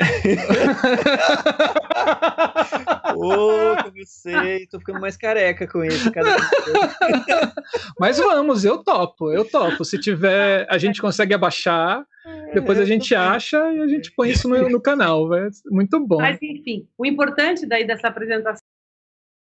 Ô, 3.14 3.74
oh, 3.74 3.76
sei, 4.04 4.66
tô 4.66 4.78
ficando 4.78 5.00
mais 5.00 5.16
careca 5.16 5.66
com 5.66 5.82
isso. 5.84 6.12
Cada 6.12 6.36
Mas 7.98 8.18
vamos, 8.18 8.64
eu 8.64 8.78
topo, 8.84 9.32
eu 9.32 9.48
topo. 9.48 9.84
Se 9.84 9.98
tiver, 9.98 10.66
a 10.68 10.76
gente 10.76 11.00
consegue 11.00 11.32
abaixar, 11.32 12.04
depois 12.52 12.78
a 12.78 12.84
gente 12.84 13.14
acha 13.14 13.56
e 13.72 13.80
a 13.80 13.86
gente 13.86 14.12
põe 14.12 14.30
isso 14.30 14.48
no, 14.48 14.68
no 14.68 14.80
canal. 14.80 15.28
Véio. 15.28 15.50
Muito 15.70 15.98
bom. 16.00 16.18
Mas, 16.18 16.38
enfim, 16.42 16.86
o 16.98 17.06
importante 17.06 17.66
daí 17.66 17.86
dessa 17.86 18.08
apresentação 18.08 18.62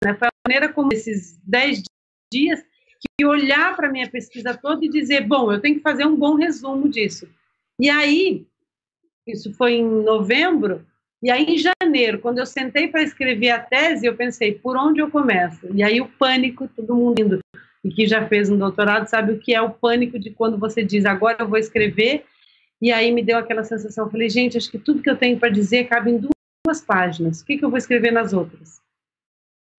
né, 0.03 0.13
foi 0.15 0.27
a 0.27 0.47
maneira 0.47 0.71
como 0.71 0.93
esses 0.93 1.39
10 1.43 1.83
dias 2.31 2.61
que 3.17 3.25
olhar 3.25 3.75
para 3.75 3.87
a 3.87 3.91
minha 3.91 4.09
pesquisa 4.09 4.55
toda 4.55 4.85
e 4.85 4.89
dizer, 4.89 5.21
bom, 5.27 5.51
eu 5.51 5.59
tenho 5.59 5.75
que 5.75 5.81
fazer 5.81 6.05
um 6.05 6.15
bom 6.15 6.35
resumo 6.35 6.87
disso. 6.87 7.27
E 7.79 7.89
aí, 7.89 8.45
isso 9.27 9.53
foi 9.53 9.73
em 9.73 10.03
novembro, 10.03 10.85
E 11.23 11.29
aí, 11.29 11.43
em 11.43 11.57
janeiro, 11.57 12.17
quando 12.19 12.39
eu 12.39 12.47
sentei 12.47 12.87
para 12.87 13.03
escrever 13.03 13.51
a 13.51 13.59
tese, 13.59 14.07
eu 14.07 14.15
pensei, 14.15 14.55
por 14.55 14.75
onde 14.75 14.99
eu 14.99 15.11
começo? 15.11 15.67
E 15.71 15.83
aí, 15.83 16.01
o 16.01 16.07
pânico, 16.07 16.67
todo 16.75 16.95
mundo 16.95 17.21
indo, 17.21 17.39
e 17.83 17.91
que 17.91 18.07
já 18.07 18.27
fez 18.27 18.49
um 18.49 18.57
doutorado, 18.57 19.07
sabe 19.07 19.33
o 19.33 19.39
que 19.39 19.53
é 19.53 19.61
o 19.61 19.69
pânico 19.69 20.17
de 20.17 20.31
quando 20.31 20.57
você 20.57 20.83
diz, 20.83 21.05
agora 21.05 21.37
eu 21.39 21.47
vou 21.47 21.59
escrever, 21.59 22.25
e 22.81 22.91
aí 22.91 23.11
me 23.11 23.21
deu 23.21 23.37
aquela 23.37 23.63
sensação, 23.63 24.09
falei, 24.09 24.29
gente, 24.29 24.57
acho 24.57 24.71
que 24.71 24.79
tudo 24.79 25.03
que 25.03 25.09
eu 25.09 25.15
tenho 25.15 25.37
para 25.37 25.49
dizer 25.49 25.83
cabe 25.83 26.09
em 26.09 26.17
duas 26.17 26.81
páginas, 26.81 27.41
o 27.41 27.45
que, 27.45 27.57
que 27.57 27.65
eu 27.65 27.69
vou 27.69 27.77
escrever 27.77 28.11
nas 28.11 28.33
outras? 28.33 28.81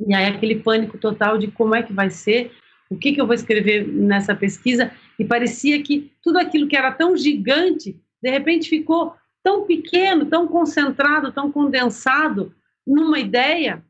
E 0.06 0.14
aí, 0.14 0.26
aquele 0.26 0.60
pânico 0.60 0.96
total 0.96 1.38
de 1.38 1.48
como 1.48 1.74
é 1.74 1.82
que 1.82 1.92
vai 1.92 2.08
ser, 2.08 2.52
o 2.88 2.96
que, 2.96 3.12
que 3.12 3.20
eu 3.20 3.26
vou 3.26 3.34
escrever 3.34 3.84
nessa 3.88 4.32
pesquisa, 4.32 4.92
e 5.18 5.24
parecia 5.24 5.82
que 5.82 6.12
tudo 6.22 6.38
aquilo 6.38 6.68
que 6.68 6.76
era 6.76 6.92
tão 6.92 7.16
gigante, 7.16 7.96
de 8.22 8.30
repente 8.30 8.68
ficou 8.68 9.16
tão 9.42 9.66
pequeno, 9.66 10.26
tão 10.26 10.46
concentrado, 10.46 11.32
tão 11.32 11.50
condensado 11.50 12.54
numa 12.86 13.18
ideia. 13.18 13.82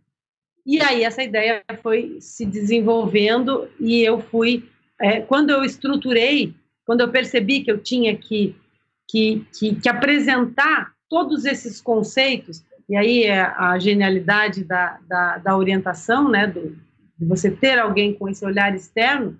E 0.64 0.80
aí 0.80 1.03
essa 1.03 1.22
ideia 1.22 1.62
foi 1.82 2.18
se 2.20 2.46
desenvolvendo 2.46 3.68
e 3.78 4.00
eu 4.00 4.20
fui, 4.20 4.68
é, 5.00 5.20
quando 5.20 5.50
eu 5.50 5.64
estruturei, 5.64 6.55
quando 6.86 7.00
eu 7.00 7.11
percebi 7.11 7.62
que 7.62 7.70
eu 7.70 7.78
tinha 7.78 8.16
que, 8.16 8.55
que, 9.09 9.46
que, 9.53 9.74
que 9.74 9.88
apresentar 9.88 10.92
todos 11.09 11.44
esses 11.44 11.80
conceitos, 11.80 12.64
e 12.88 12.96
aí 12.96 13.24
é 13.24 13.40
a 13.40 13.78
genialidade 13.78 14.64
da, 14.64 14.98
da, 15.07 15.38
da 15.38 15.57
orientação, 15.57 16.28
né, 16.28 16.46
do, 16.46 16.76
de 17.18 17.26
você 17.26 17.50
ter 17.50 17.78
alguém 17.78 18.14
com 18.14 18.28
esse 18.28 18.44
olhar 18.44 18.74
externo, 18.74 19.38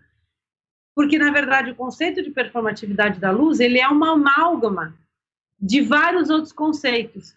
porque 0.95 1.19
na 1.19 1.31
verdade 1.31 1.71
o 1.71 1.75
conceito 1.75 2.23
de 2.23 2.31
performatividade 2.31 3.19
da 3.19 3.31
luz 3.31 3.61
ele 3.61 3.81
é 3.81 3.89
uma 3.89 4.13
amálgama 4.13 4.95
de 5.63 5.81
vários 5.81 6.29
outros 6.29 6.53
conceitos 6.53 7.35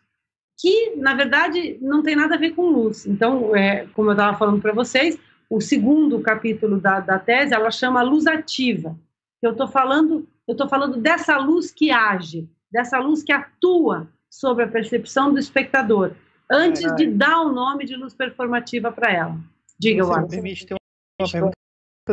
que 0.57 0.95
na 0.95 1.13
verdade 1.13 1.77
não 1.81 2.01
tem 2.01 2.15
nada 2.15 2.35
a 2.35 2.39
ver 2.39 2.51
com 2.51 2.69
luz. 2.69 3.05
Então, 3.05 3.55
é, 3.55 3.85
como 3.93 4.09
eu 4.09 4.13
estava 4.13 4.37
falando 4.37 4.61
para 4.61 4.73
vocês, 4.73 5.17
o 5.49 5.61
segundo 5.61 6.19
capítulo 6.21 6.79
da, 6.79 6.99
da 6.99 7.19
tese 7.19 7.53
ela 7.53 7.69
chama 7.69 8.01
luz 8.01 8.25
ativa. 8.25 8.97
Eu 9.41 9.51
estou 9.51 9.67
falando, 9.67 10.27
eu 10.47 10.53
estou 10.53 10.67
falando 10.67 10.97
dessa 10.97 11.37
luz 11.37 11.71
que 11.71 11.91
age, 11.91 12.49
dessa 12.71 12.97
luz 12.99 13.21
que 13.21 13.31
atua 13.31 14.07
sobre 14.29 14.63
a 14.63 14.67
percepção 14.67 15.31
do 15.31 15.39
espectador, 15.39 16.13
antes 16.49 16.93
de 16.95 17.07
dar 17.07 17.41
o 17.41 17.51
nome 17.51 17.85
de 17.85 17.95
luz 17.95 18.13
performativa 18.13 18.91
para 18.91 19.11
ela. 19.11 19.37
Diga, 19.77 20.03
Você 20.03 20.27
permite 20.27 20.65
ter 20.65 20.75
uma 21.21 21.29
pergunta 21.29 21.55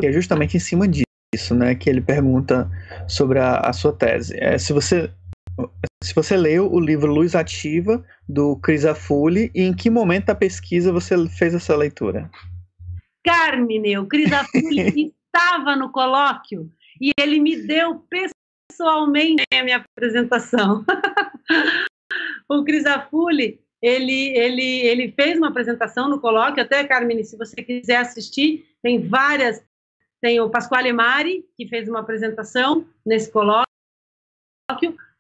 que 0.01 0.07
é 0.07 0.13
justamente 0.13 0.57
em 0.57 0.61
cima 0.61 0.87
disso, 0.89 1.55
né? 1.55 1.75
Que 1.75 1.89
ele 1.89 2.01
pergunta 2.01 2.71
sobre 3.09 3.39
a, 3.39 3.59
a 3.59 3.73
sua 3.73 3.93
tese. 3.93 4.37
É, 4.39 4.59
se 4.59 4.73
você 4.73 5.13
se 6.03 6.15
você 6.15 6.37
leu 6.37 6.71
o 6.71 6.81
livro 6.81 7.13
Luz 7.13 7.35
Ativa 7.35 8.05
do 8.29 8.57
Chris 8.57 8.85
Afuli 8.85 9.51
e 9.55 9.63
em 9.63 9.75
que 9.75 9.91
momento 9.91 10.27
da 10.27 10.35
pesquisa 10.35 10.93
você 10.93 11.29
fez 11.29 11.55
essa 11.55 11.77
leitura? 11.77 12.31
Carmine, 13.25 13.99
o 13.99 14.07
Chris 14.07 14.33
Afuli 14.33 15.15
estava 15.35 15.77
no 15.77 15.91
colóquio 15.91 16.71
e 17.01 17.13
ele 17.19 17.41
me 17.41 17.57
deu 17.57 18.05
pessoalmente 18.71 19.45
a 19.55 19.63
minha 19.63 19.85
apresentação. 19.95 20.85
o 22.49 22.65
Chris 22.65 22.85
Afuli 22.85 23.63
ele, 23.83 24.37
ele, 24.37 24.81
ele 24.87 25.13
fez 25.13 25.37
uma 25.37 25.49
apresentação 25.49 26.09
no 26.09 26.21
colóquio, 26.21 26.63
até, 26.63 26.85
Carmine, 26.85 27.25
se 27.25 27.37
você 27.37 27.57
quiser 27.57 27.97
assistir, 27.97 28.65
tem 28.81 29.09
várias, 29.09 29.61
tem 30.21 30.41
o 30.41 30.49
Pasquale 30.49 30.93
Mari, 30.93 31.45
que 31.57 31.67
fez 31.67 31.89
uma 31.89 31.99
apresentação 31.99 32.87
nesse 33.05 33.31
colóquio, 33.33 33.67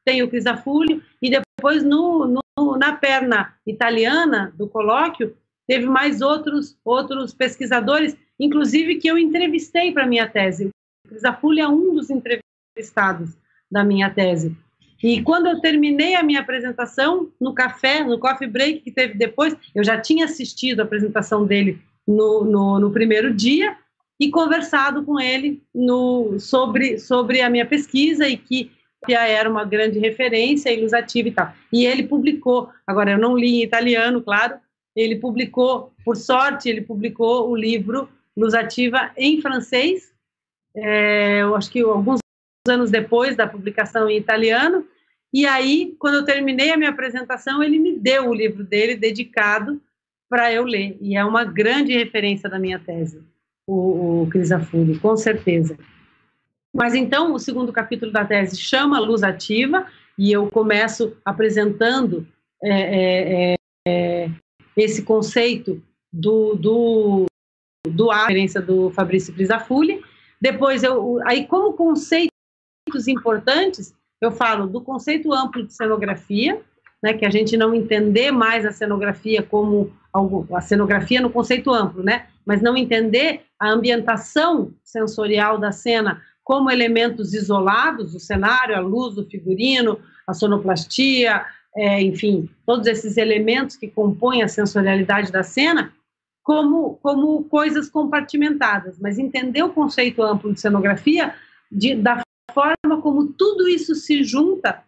tem 0.05 0.22
o 0.22 0.28
Crisafulho, 0.28 1.03
e 1.20 1.30
depois 1.30 1.82
no, 1.82 2.26
no, 2.26 2.76
na 2.76 2.92
perna 2.92 3.55
italiana 3.66 4.53
do 4.57 4.68
colóquio, 4.68 5.36
teve 5.66 5.86
mais 5.86 6.20
outros, 6.20 6.76
outros 6.84 7.32
pesquisadores, 7.32 8.16
inclusive 8.38 8.96
que 8.96 9.09
eu 9.09 9.16
entrevistei 9.16 9.92
para 9.92 10.07
minha 10.07 10.28
tese. 10.28 10.70
O 11.07 11.09
Crisafulho 11.09 11.61
é 11.61 11.68
um 11.68 11.94
dos 11.94 12.11
entrevistados 12.11 13.36
da 13.70 13.84
minha 13.84 14.11
tese. 14.11 14.57
E 15.03 15.20
quando 15.20 15.48
eu 15.48 15.61
terminei 15.61 16.14
a 16.14 16.22
minha 16.22 16.40
apresentação 16.40 17.28
no 17.40 17.53
café, 17.53 18.05
no 18.05 18.18
coffee 18.18 18.46
break 18.46 18.80
que 18.80 18.92
teve 18.92 19.14
depois, 19.14 19.57
eu 19.74 19.82
já 19.82 20.00
tinha 20.00 20.26
assistido 20.26 20.80
a 20.80 20.84
apresentação 20.84 21.44
dele 21.44 21.80
no, 22.07 22.44
no, 22.44 22.78
no 22.78 22.90
primeiro 22.90 23.34
dia 23.34 23.76
e 24.20 24.30
conversado 24.30 25.03
com 25.03 25.18
ele 25.18 25.61
no, 25.74 26.38
sobre, 26.38 26.98
sobre 26.98 27.40
a 27.40 27.50
minha 27.50 27.66
pesquisa 27.66 28.28
e 28.28 28.36
que 28.36 28.70
era 29.11 29.50
uma 29.50 29.64
grande 29.64 29.98
referência 29.98 30.72
ilustrativa 30.72 31.28
e 31.28 31.32
tal. 31.32 31.53
E 31.72 31.86
ele 31.86 32.05
publicou, 32.05 32.70
agora 32.86 33.12
eu 33.12 33.18
não 33.18 33.36
li 33.36 33.57
em 33.57 33.62
italiano, 33.62 34.22
claro, 34.22 34.57
ele 34.94 35.16
publicou, 35.16 35.92
por 36.05 36.16
sorte, 36.16 36.68
ele 36.68 36.82
publicou 36.82 37.50
o 37.50 37.57
livro 37.57 38.09
Luz 38.36 38.55
Ativa 38.55 39.11
em 39.16 39.40
francês, 39.40 40.12
é, 40.74 41.42
eu 41.42 41.55
acho 41.55 41.70
que 41.70 41.80
alguns 41.80 42.20
anos 42.68 42.90
depois 42.90 43.36
da 43.36 43.46
publicação 43.46 44.09
em 44.09 44.16
italiano, 44.16 44.86
e 45.32 45.46
aí, 45.46 45.96
quando 45.98 46.16
eu 46.16 46.24
terminei 46.24 46.70
a 46.70 46.76
minha 46.76 46.90
apresentação, 46.90 47.62
ele 47.62 47.78
me 47.78 47.96
deu 47.96 48.28
o 48.28 48.34
livro 48.34 48.62
dele 48.62 48.94
dedicado 48.94 49.80
para 50.28 50.53
eu 50.53 50.64
ler. 50.64 50.98
E 51.00 51.16
é 51.16 51.24
uma 51.24 51.42
grande 51.42 51.92
referência 51.94 52.50
da 52.50 52.59
minha 52.59 52.78
tese, 52.78 53.22
o, 53.66 54.22
o 54.22 54.26
Crisafulli, 54.28 54.98
com 54.98 55.16
certeza. 55.16 55.78
Mas 56.73 56.95
então, 56.95 57.35
o 57.35 57.39
segundo 57.39 57.73
capítulo 57.73 58.11
da 58.11 58.25
tese 58.25 58.57
chama 58.57 58.99
Luz 58.99 59.23
Ativa, 59.23 59.87
e 60.18 60.33
eu 60.33 60.51
começo 60.51 61.16
apresentando 61.25 62.27
é, 62.62 63.53
é, 63.53 63.55
é, 63.87 64.31
esse 64.77 65.03
conceito 65.03 65.83
do, 66.12 66.55
do, 66.55 67.27
do 67.87 68.11
a 68.11 68.23
referência 68.23 68.61
do 68.61 68.91
Fabrício 68.91 69.35
Crisafulli. 69.35 70.03
Depois, 70.41 70.83
eu, 70.83 71.20
aí, 71.27 71.47
como 71.47 71.75
conceitos 71.75 72.31
importantes, 73.07 73.95
eu 74.20 74.31
falo 74.31 74.66
do 74.66 74.81
conceito 74.81 75.33
amplo 75.33 75.66
de 75.66 75.75
cenografia, 75.75 76.61
né, 77.03 77.12
que 77.14 77.27
a 77.27 77.31
gente 77.31 77.57
não 77.57 77.75
entender 77.75 78.31
mais 78.31 78.64
a 78.64 78.73
cenografia 78.73 79.43
como 79.43 79.93
algo, 80.12 80.47
a 80.55 80.61
cenografia 80.61 81.20
no 81.20 81.31
conceito 81.31 81.73
amplo, 81.73 82.03
né, 82.03 82.27
mas 82.47 82.62
não 82.62 82.77
entender 82.77 83.43
a 83.59 83.70
ambientação 83.70 84.73
sensorial 84.85 85.59
da 85.59 85.73
cena 85.73 86.23
como 86.53 86.70
elementos 86.70 87.32
isolados, 87.32 88.14
o 88.14 88.20
cenário, 88.20 88.76
a 88.76 88.80
luz, 88.80 89.16
o 89.16 89.24
figurino, 89.24 89.98
a 90.26 90.34
sonoplastia, 90.34 91.46
é, 91.74 92.03
enfim, 92.03 92.46
todos 92.66 92.86
esses 92.86 93.16
elementos 93.16 93.74
que 93.74 93.88
compõem 93.88 94.42
a 94.42 94.48
sensorialidade 94.48 95.32
da 95.32 95.42
cena, 95.42 95.94
como, 96.42 96.98
como 97.03 97.42
coisas 97.44 97.88
compartimentadas, 97.88 98.98
mas 99.00 99.18
entender 99.18 99.62
o 99.62 99.72
conceito 99.72 100.22
amplo 100.22 100.53
de 100.53 100.61
cenografia 100.61 101.34
de, 101.70 101.94
da 101.94 102.20
forma 102.53 103.00
como 103.00 103.28
tudo 103.28 103.66
isso 103.66 103.94
se 103.94 104.22
junta 104.22 104.84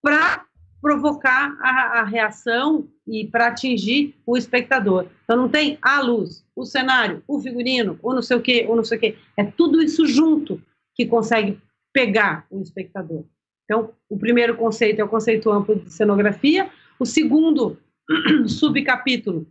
para 0.00 0.44
provocar 0.80 1.58
a, 1.60 1.98
a, 1.98 2.04
reação 2.04 2.86
e 3.04 3.26
para 3.26 3.48
atingir 3.48 4.14
o 4.24 4.36
espectador. 4.36 5.06
Então 5.24 5.36
não 5.36 5.48
tem 5.48 5.78
a 5.82 6.00
luz, 6.00 6.44
o 6.54 6.64
cenário, 6.64 7.24
o 7.26 7.40
figurino, 7.40 7.98
ou 8.04 8.14
não 8.14 8.22
sei 8.22 8.36
o 8.36 8.40
quê, 8.40 8.66
ou 8.68 8.76
não 8.76 8.84
sei 8.84 8.98
o 8.98 9.00
quê. 9.00 9.16
É 9.36 9.42
tudo 9.42 9.82
isso 9.82 10.06
junto 10.06 10.62
que 10.98 11.06
consegue 11.06 11.60
pegar 11.92 12.44
o 12.50 12.60
espectador. 12.60 13.24
Então, 13.64 13.92
o 14.08 14.18
primeiro 14.18 14.56
conceito 14.56 15.00
é 15.00 15.04
o 15.04 15.08
conceito 15.08 15.48
amplo 15.52 15.76
de 15.76 15.92
cenografia. 15.92 16.68
O 16.98 17.06
segundo 17.06 17.78
subcapítulo 18.48 19.46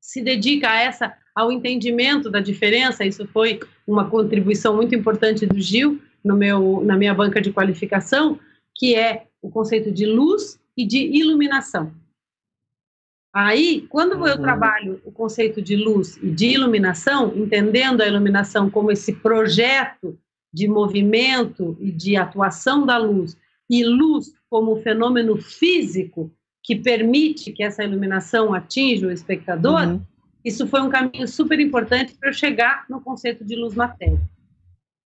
se 0.00 0.22
dedica 0.22 0.70
a 0.70 0.80
essa 0.80 1.14
ao 1.34 1.52
entendimento 1.52 2.30
da 2.30 2.40
diferença. 2.40 3.04
Isso 3.04 3.26
foi 3.26 3.60
uma 3.86 4.08
contribuição 4.08 4.74
muito 4.74 4.94
importante 4.94 5.44
do 5.44 5.60
Gil, 5.60 6.00
no 6.24 6.36
meu, 6.36 6.82
na 6.82 6.96
minha 6.96 7.12
banca 7.12 7.40
de 7.40 7.52
qualificação, 7.52 8.40
que 8.74 8.94
é 8.94 9.26
o 9.42 9.50
conceito 9.50 9.92
de 9.92 10.06
luz 10.06 10.58
e 10.74 10.86
de 10.86 10.98
iluminação. 10.98 11.92
Aí, 13.34 13.86
quando 13.90 14.14
uhum. 14.14 14.26
eu 14.26 14.40
trabalho 14.40 15.02
o 15.04 15.12
conceito 15.12 15.60
de 15.60 15.76
luz 15.76 16.16
e 16.22 16.30
de 16.30 16.46
iluminação, 16.46 17.36
entendendo 17.36 18.00
a 18.00 18.06
iluminação 18.06 18.70
como 18.70 18.90
esse 18.90 19.12
projeto 19.12 20.18
de 20.52 20.66
movimento 20.66 21.76
e 21.80 21.90
de 21.90 22.16
atuação 22.16 22.86
da 22.86 22.96
luz, 22.96 23.36
e 23.68 23.84
luz 23.84 24.32
como 24.48 24.80
fenômeno 24.80 25.36
físico 25.36 26.32
que 26.62 26.76
permite 26.76 27.52
que 27.52 27.62
essa 27.62 27.84
iluminação 27.84 28.52
atinja 28.52 29.06
o 29.06 29.10
espectador, 29.10 29.88
uhum. 29.88 30.02
isso 30.44 30.66
foi 30.66 30.82
um 30.82 30.90
caminho 30.90 31.26
super 31.26 31.58
importante 31.60 32.14
para 32.14 32.30
eu 32.30 32.34
chegar 32.34 32.84
no 32.88 33.00
conceito 33.00 33.44
de 33.44 33.56
luz-matéria. 33.56 34.20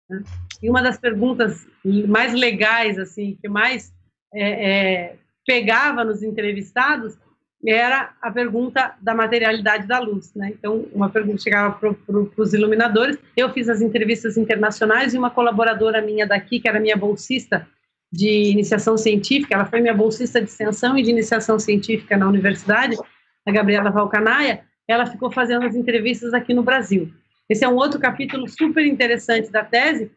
Né? 0.10 0.24
E 0.62 0.70
uma 0.70 0.82
das 0.82 0.98
perguntas 0.98 1.68
mais 2.08 2.34
legais, 2.34 2.98
assim, 2.98 3.38
que 3.42 3.48
mais 3.48 3.94
é, 4.34 4.70
é, 4.70 5.16
pegava 5.46 6.04
nos 6.04 6.22
entrevistados 6.22 7.18
era 7.66 8.14
a 8.22 8.32
pergunta 8.32 8.96
da 9.02 9.14
materialidade 9.14 9.86
da 9.86 10.00
luz, 10.00 10.34
né? 10.34 10.52
Então, 10.58 10.86
uma 10.94 11.10
pergunta 11.10 11.42
chegava 11.42 11.76
para 11.78 11.94
pro, 11.94 12.32
os 12.38 12.54
iluminadores. 12.54 13.18
Eu 13.36 13.50
fiz 13.52 13.68
as 13.68 13.82
entrevistas 13.82 14.38
internacionais 14.38 15.14
e 15.14 15.18
uma 15.18 15.30
colaboradora 15.30 16.02
minha 16.02 16.26
daqui, 16.26 16.60
que 16.60 16.70
era 16.70 16.80
minha 16.80 16.96
bolsista, 16.96 17.68
de 18.12 18.52
iniciação 18.52 18.98
científica, 18.98 19.54
ela 19.54 19.66
foi 19.66 19.82
minha 19.82 19.94
bolsista 19.94 20.42
de 20.42 20.50
extensão 20.50 20.98
e 20.98 21.04
de 21.04 21.12
iniciação 21.12 21.60
científica 21.60 22.18
na 22.18 22.28
universidade, 22.28 22.98
a 23.46 23.52
Gabriela 23.52 23.92
Valcanaia, 23.92 24.64
ela 24.88 25.06
ficou 25.06 25.32
fazendo 25.32 25.66
as 25.66 25.76
entrevistas 25.76 26.34
aqui 26.34 26.54
no 26.54 26.64
Brasil. 26.64 27.14
Esse 27.48 27.64
é 27.64 27.70
um 27.70 27.76
outro 27.76 28.00
capítulo 28.00 28.48
super 28.48 28.86
interessante 28.86 29.52
da 29.52 29.64
tese, 29.64 30.12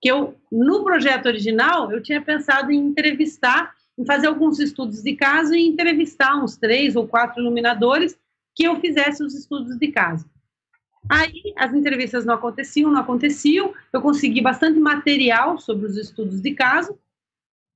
que 0.00 0.10
eu, 0.10 0.36
no 0.52 0.84
projeto 0.84 1.26
original, 1.26 1.90
eu 1.90 2.02
tinha 2.02 2.20
pensado 2.20 2.70
em 2.70 2.76
entrevistar, 2.76 3.72
em 3.98 4.04
fazer 4.06 4.28
alguns 4.28 4.60
estudos 4.60 5.02
de 5.02 5.16
caso 5.16 5.54
e 5.54 5.66
entrevistar 5.66 6.36
uns 6.36 6.56
três 6.56 6.94
ou 6.94 7.06
quatro 7.06 7.40
iluminadores 7.40 8.16
que 8.54 8.64
eu 8.64 8.80
fizesse 8.80 9.22
os 9.22 9.34
estudos 9.34 9.76
de 9.76 9.88
caso. 9.88 10.28
Aí 11.08 11.52
as 11.56 11.74
entrevistas 11.74 12.24
não 12.24 12.34
aconteciam, 12.34 12.90
não 12.90 13.00
aconteciam, 13.00 13.74
eu 13.92 14.00
consegui 14.00 14.40
bastante 14.40 14.78
material 14.78 15.58
sobre 15.58 15.86
os 15.86 15.96
estudos 15.96 16.40
de 16.40 16.52
caso, 16.52 16.98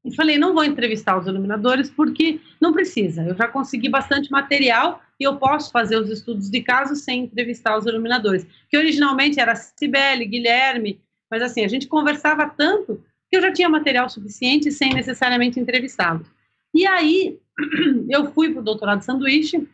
e 0.04 0.14
falei, 0.14 0.36
não 0.36 0.52
vou 0.52 0.64
entrevistar 0.64 1.16
os 1.16 1.26
iluminadores 1.26 1.88
porque 1.88 2.40
não 2.60 2.72
precisa. 2.72 3.22
Eu 3.22 3.36
já 3.36 3.46
consegui 3.46 3.88
bastante 3.88 4.30
material 4.30 5.00
e 5.18 5.22
eu 5.24 5.36
posso 5.36 5.70
fazer 5.70 5.96
os 5.96 6.10
estudos 6.10 6.50
de 6.50 6.60
caso 6.60 6.96
sem 6.96 7.24
entrevistar 7.24 7.78
os 7.78 7.86
iluminadores. 7.86 8.44
Que 8.68 8.76
originalmente 8.76 9.38
era 9.38 9.54
Cibele, 9.54 10.26
Guilherme, 10.26 11.00
mas 11.30 11.40
assim, 11.40 11.64
a 11.64 11.68
gente 11.68 11.86
conversava 11.86 12.48
tanto 12.48 13.02
eu 13.36 13.42
já 13.42 13.52
tinha 13.52 13.68
material 13.68 14.08
suficiente 14.08 14.70
sem 14.70 14.92
necessariamente 14.92 15.58
entrevistá-los. 15.58 16.26
E 16.74 16.86
aí 16.86 17.38
eu 18.08 18.32
fui 18.32 18.50
para 18.50 18.60
o 18.60 18.64
doutorado 18.64 19.02
sanduíche, 19.02 19.68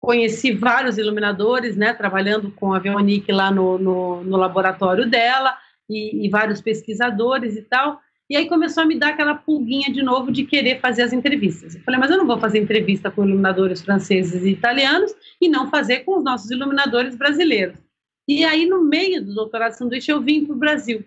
conheci 0.00 0.52
vários 0.52 0.98
iluminadores, 0.98 1.76
né, 1.76 1.94
trabalhando 1.94 2.50
com 2.50 2.72
a 2.74 2.78
Veronique 2.78 3.32
lá 3.32 3.50
no, 3.50 3.78
no, 3.78 4.22
no 4.22 4.36
laboratório 4.36 5.08
dela, 5.08 5.56
e, 5.88 6.26
e 6.26 6.28
vários 6.28 6.60
pesquisadores 6.60 7.56
e 7.56 7.62
tal. 7.62 8.00
E 8.28 8.36
aí 8.36 8.48
começou 8.48 8.82
a 8.82 8.86
me 8.86 8.98
dar 8.98 9.10
aquela 9.10 9.34
pulguinha 9.34 9.92
de 9.92 10.02
novo 10.02 10.32
de 10.32 10.44
querer 10.44 10.80
fazer 10.80 11.02
as 11.02 11.12
entrevistas. 11.12 11.74
Eu 11.74 11.82
falei, 11.82 12.00
mas 12.00 12.10
eu 12.10 12.16
não 12.16 12.26
vou 12.26 12.38
fazer 12.38 12.58
entrevista 12.58 13.10
com 13.10 13.24
iluminadores 13.24 13.82
franceses 13.82 14.42
e 14.44 14.50
italianos 14.50 15.14
e 15.40 15.48
não 15.48 15.70
fazer 15.70 16.00
com 16.00 16.16
os 16.16 16.24
nossos 16.24 16.50
iluminadores 16.50 17.14
brasileiros. 17.16 17.78
E 18.26 18.42
aí, 18.42 18.64
no 18.64 18.82
meio 18.82 19.22
do 19.22 19.34
doutorado 19.34 19.72
sanduíche, 19.72 20.10
eu 20.10 20.22
vim 20.22 20.46
para 20.46 20.54
o 20.54 20.58
Brasil 20.58 21.04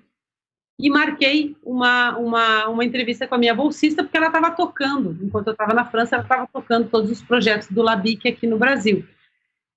e 0.80 0.90
marquei 0.90 1.56
uma, 1.64 2.18
uma, 2.18 2.68
uma 2.68 2.86
entrevista 2.86 3.28
com 3.28 3.36
a 3.36 3.38
minha 3.38 3.56
bolsista, 3.56 4.04
porque 4.04 4.18
ela 4.18 4.28
estava 4.28 4.52
tocando, 4.52 5.18
enquanto 5.22 5.48
eu 5.48 5.54
estava 5.54 5.74
na 5.74 5.86
França, 5.86 6.16
ela 6.16 6.24
estava 6.24 6.48
tocando 6.52 6.90
todos 6.90 7.10
os 7.10 7.22
projetos 7.22 7.68
do 7.70 7.82
Labic 7.82 8.28
aqui 8.28 8.46
no 8.46 8.58
Brasil. 8.58 9.06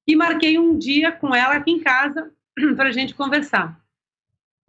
E 0.07 0.14
marquei 0.14 0.59
um 0.59 0.76
dia 0.76 1.11
com 1.11 1.34
ela 1.34 1.55
aqui 1.55 1.70
em 1.70 1.80
casa 1.80 2.30
para 2.76 2.88
a 2.88 2.92
gente 2.92 3.14
conversar 3.14 3.80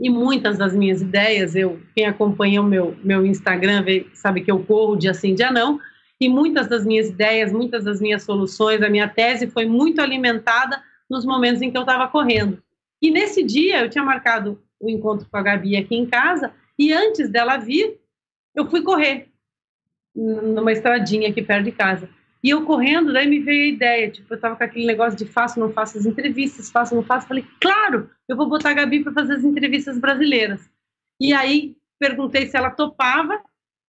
e 0.02 0.10
muitas 0.10 0.58
das 0.58 0.74
minhas 0.74 1.00
ideias, 1.00 1.56
eu 1.56 1.80
quem 1.96 2.08
acompanha 2.08 2.60
o 2.60 2.66
meu, 2.66 2.98
meu 3.04 3.24
Instagram 3.24 3.84
vê, 3.84 4.08
sabe 4.14 4.42
que 4.42 4.52
eu 4.52 4.64
corro 4.64 4.96
dia 4.96 5.14
sim, 5.14 5.36
dia 5.36 5.52
não, 5.52 5.80
e 6.20 6.28
muitas 6.28 6.68
das 6.68 6.84
minhas 6.84 7.10
ideias, 7.10 7.54
muitas 7.54 7.84
das 7.84 8.02
minhas 8.02 8.24
soluções, 8.24 8.82
a 8.82 8.90
minha 8.90 9.08
tese 9.08 9.46
foi 9.46 9.66
muito 9.68 10.02
alimentada 10.02 10.82
nos 11.08 11.24
momentos 11.24 11.62
em 11.62 11.70
que 11.70 11.78
eu 11.78 11.82
estava 11.82 12.08
correndo. 12.08 12.62
E 13.00 13.12
nesse 13.12 13.44
dia 13.44 13.82
eu 13.82 13.90
tinha 13.90 14.04
marcado 14.04 14.60
o 14.82 14.90
encontro 14.90 15.28
com 15.30 15.38
a 15.38 15.42
Gabi 15.42 15.76
aqui 15.78 15.96
em 15.96 16.06
casa, 16.06 16.52
e 16.78 16.92
antes 16.92 17.30
dela 17.30 17.58
vir, 17.58 18.00
eu 18.56 18.70
fui 18.70 18.82
correr 18.82 19.30
numa 20.16 20.72
estradinha 20.72 21.30
aqui 21.30 21.42
perto 21.42 21.66
de 21.66 21.72
casa. 21.72 22.10
E 22.44 22.50
eu 22.50 22.66
correndo, 22.66 23.14
daí 23.14 23.28
me 23.28 23.40
veio 23.40 23.64
a 23.64 23.76
ideia, 23.76 24.10
tipo, 24.10 24.34
eu 24.34 24.40
tava 24.40 24.56
com 24.56 24.64
aquele 24.64 24.88
negócio 24.88 25.18
de 25.18 25.26
faço, 25.26 25.60
não 25.60 25.72
faço 25.72 26.00
as 26.00 26.06
entrevistas, 26.06 26.72
faço, 26.72 26.96
não 26.96 27.04
faço. 27.04 27.28
Falei, 27.28 27.46
claro, 27.60 28.10
eu 28.28 28.36
vou 28.36 28.50
botar 28.50 28.72
a 28.72 28.74
Gabi 28.74 29.04
para 29.04 29.14
fazer 29.14 29.36
as 29.36 29.44
entrevistas 29.44 30.00
brasileiras. 30.00 30.68
E 31.20 31.34
aí 31.34 31.76
perguntei 32.00 32.48
se 32.48 32.58
ela 32.58 32.72
topava, 32.72 33.40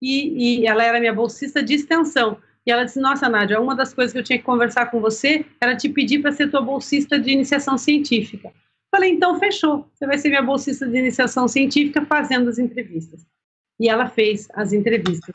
e, 0.03 0.63
e, 0.63 0.67
ela 0.67 0.83
era 0.83 0.99
minha 0.99 1.15
bolsista 1.15 1.63
de 1.63 1.75
extensão. 1.75 2.37
E 2.67 2.73
ela 2.73 2.85
disse: 2.85 3.01
Nossa, 3.01 3.29
Nádia, 3.29 3.61
uma 3.61 3.75
das 3.75 3.95
coisas 3.95 4.13
que 4.13 4.19
eu 4.19 4.25
tinha 4.25 4.39
que 4.39 4.45
conversar 4.45 4.91
com 4.91 5.01
você 5.01 5.47
era 5.61 5.77
te 5.77 5.89
pedir 5.89 6.21
para 6.21 6.33
ser 6.33 6.51
tua 6.51 6.61
bolsista 6.61 7.19
de 7.19 7.31
iniciação 7.31 7.79
científica. 7.79 8.53
Falei: 8.95 9.11
Então, 9.11 9.39
fechou. 9.39 9.91
Você 9.95 10.07
vai 10.07 10.19
ser 10.19 10.29
minha 10.29 10.43
bolsista 10.43 10.87
de 10.87 10.99
iniciação 10.99 11.49
científica 11.49 12.05
fazendo 12.05 12.51
as 12.51 12.59
entrevistas. 12.59 13.27
E 13.81 13.89
ela 13.89 14.09
fez 14.09 14.49
as 14.53 14.73
entrevistas 14.73 15.33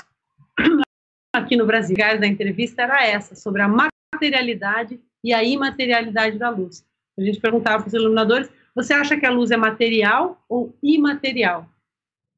aqui 1.35 1.57
no 1.57 1.65
Brasil. 1.65 1.97
A 2.01 2.15
da 2.15 2.27
entrevista 2.27 2.83
era 2.83 3.05
essa, 3.05 3.35
sobre 3.35 3.63
a 3.63 3.89
materialidade 4.13 5.01
e 5.23 5.33
a 5.33 5.43
imaterialidade 5.43 6.37
da 6.37 6.49
luz. 6.49 6.85
A 7.17 7.23
gente 7.23 7.39
perguntava 7.39 7.83
para 7.83 7.87
os 7.87 7.93
iluminadores: 7.93 8.49
você 8.75 8.93
acha 8.93 9.17
que 9.17 9.25
a 9.25 9.31
luz 9.31 9.49
é 9.49 9.57
material 9.57 10.39
ou 10.47 10.77
imaterial? 10.83 11.67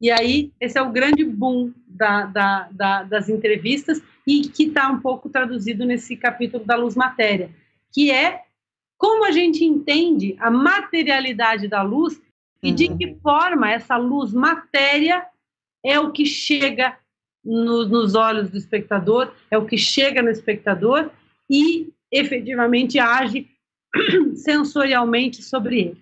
E 0.02 0.10
aí, 0.10 0.54
esse 0.62 0.78
é 0.78 0.82
o 0.82 0.92
grande 0.94 1.26
boom 1.26 1.74
da, 1.86 2.26
da, 2.26 2.70
da, 2.72 3.04
das 3.04 3.28
entrevistas 3.28 4.02
e 4.26 4.48
que 4.48 4.64
está 4.64 4.90
um 4.90 5.02
pouco 5.02 5.28
traduzido 5.28 5.86
nesse 5.86 6.16
capítulo 6.16 6.64
da 6.64 6.78
luz 6.78 6.96
matéria, 6.96 7.50
que 7.92 8.10
é 8.10 8.44
como 9.00 9.26
a 9.26 9.32
gente 9.32 9.64
entende 9.64 10.36
a 10.40 10.52
materialidade 10.52 11.70
da 11.70 11.82
luz 11.82 12.22
e 12.62 12.70
de 12.70 12.90
uhum. 12.90 12.98
que 12.98 13.16
forma 13.24 13.72
essa 13.72 13.96
luz 13.96 14.34
matéria 14.34 15.26
é 15.84 15.98
o 15.98 16.12
que 16.12 16.26
chega 16.26 17.00
no, 17.42 17.88
nos 17.88 18.14
olhos 18.14 18.50
do 18.50 18.58
espectador, 18.58 19.34
é 19.50 19.58
o 19.58 19.66
que 19.66 19.78
chega 19.78 20.22
no 20.22 20.30
espectador 20.30 21.10
e 21.50 21.94
efetivamente 22.12 23.00
age 23.00 23.50
sensorialmente 24.36 25.42
sobre 25.42 25.80
ele, 25.80 26.02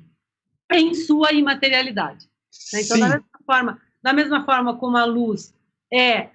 em 0.74 0.96
sua 0.96 1.32
imaterialidade. 1.32 2.28
Né? 2.74 2.82
Então, 2.82 3.00
da 3.00 3.10
mesma, 3.10 3.40
forma, 3.46 3.82
da 4.02 4.14
mesma 4.14 4.44
forma 4.44 4.76
como 4.76 4.98
a 4.98 5.06
luz 5.06 5.54
é, 5.94 6.30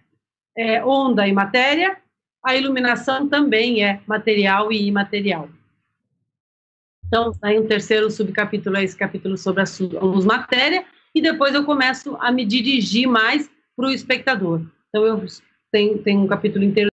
é 0.56 0.84
onda 0.84 1.26
e 1.26 1.32
matéria, 1.32 2.00
a 2.44 2.54
iluminação 2.54 3.28
também 3.28 3.84
é 3.84 4.00
material 4.06 4.72
e 4.72 4.86
imaterial. 4.86 5.48
Então, 7.12 7.30
aí 7.42 7.60
um 7.60 7.66
terceiro 7.66 8.10
subcapítulo 8.10 8.74
é 8.78 8.84
esse 8.84 8.96
capítulo 8.96 9.36
sobre 9.36 9.62
a 9.62 10.02
luz 10.02 10.24
matéria, 10.24 10.82
e 11.14 11.20
depois 11.20 11.54
eu 11.54 11.62
começo 11.62 12.16
a 12.18 12.32
me 12.32 12.42
dirigir 12.42 13.06
mais 13.06 13.50
para 13.76 13.88
o 13.88 13.90
espectador. 13.90 14.62
Então, 14.88 15.04
eu 15.04 15.22
tenho, 15.70 15.98
tenho 15.98 16.20
um 16.22 16.26
capítulo 16.26 16.64
inteiro 16.64 16.88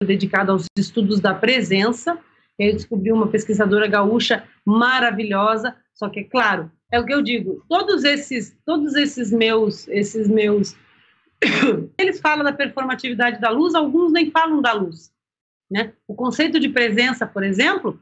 dedicado 0.00 0.52
aos 0.52 0.66
estudos 0.78 1.18
da 1.18 1.34
presença. 1.34 2.16
Eu 2.56 2.72
descobri 2.72 3.10
uma 3.10 3.26
pesquisadora 3.26 3.88
gaúcha 3.88 4.44
maravilhosa, 4.64 5.74
só 5.92 6.08
que, 6.08 6.20
é 6.20 6.24
claro, 6.24 6.70
é 6.92 7.00
o 7.00 7.04
que 7.04 7.12
eu 7.12 7.20
digo, 7.20 7.64
todos 7.68 8.04
esses, 8.04 8.56
todos 8.64 8.94
esses 8.94 9.32
meus, 9.32 9.88
esses 9.88 10.28
meus, 10.28 10.76
eles 11.98 12.20
falam 12.20 12.44
da 12.44 12.52
performatividade 12.52 13.40
da 13.40 13.50
luz, 13.50 13.74
alguns 13.74 14.12
nem 14.12 14.30
falam 14.30 14.62
da 14.62 14.72
luz, 14.72 15.12
né? 15.68 15.92
O 16.06 16.14
conceito 16.14 16.60
de 16.60 16.68
presença, 16.68 17.26
por 17.26 17.42
exemplo, 17.42 17.98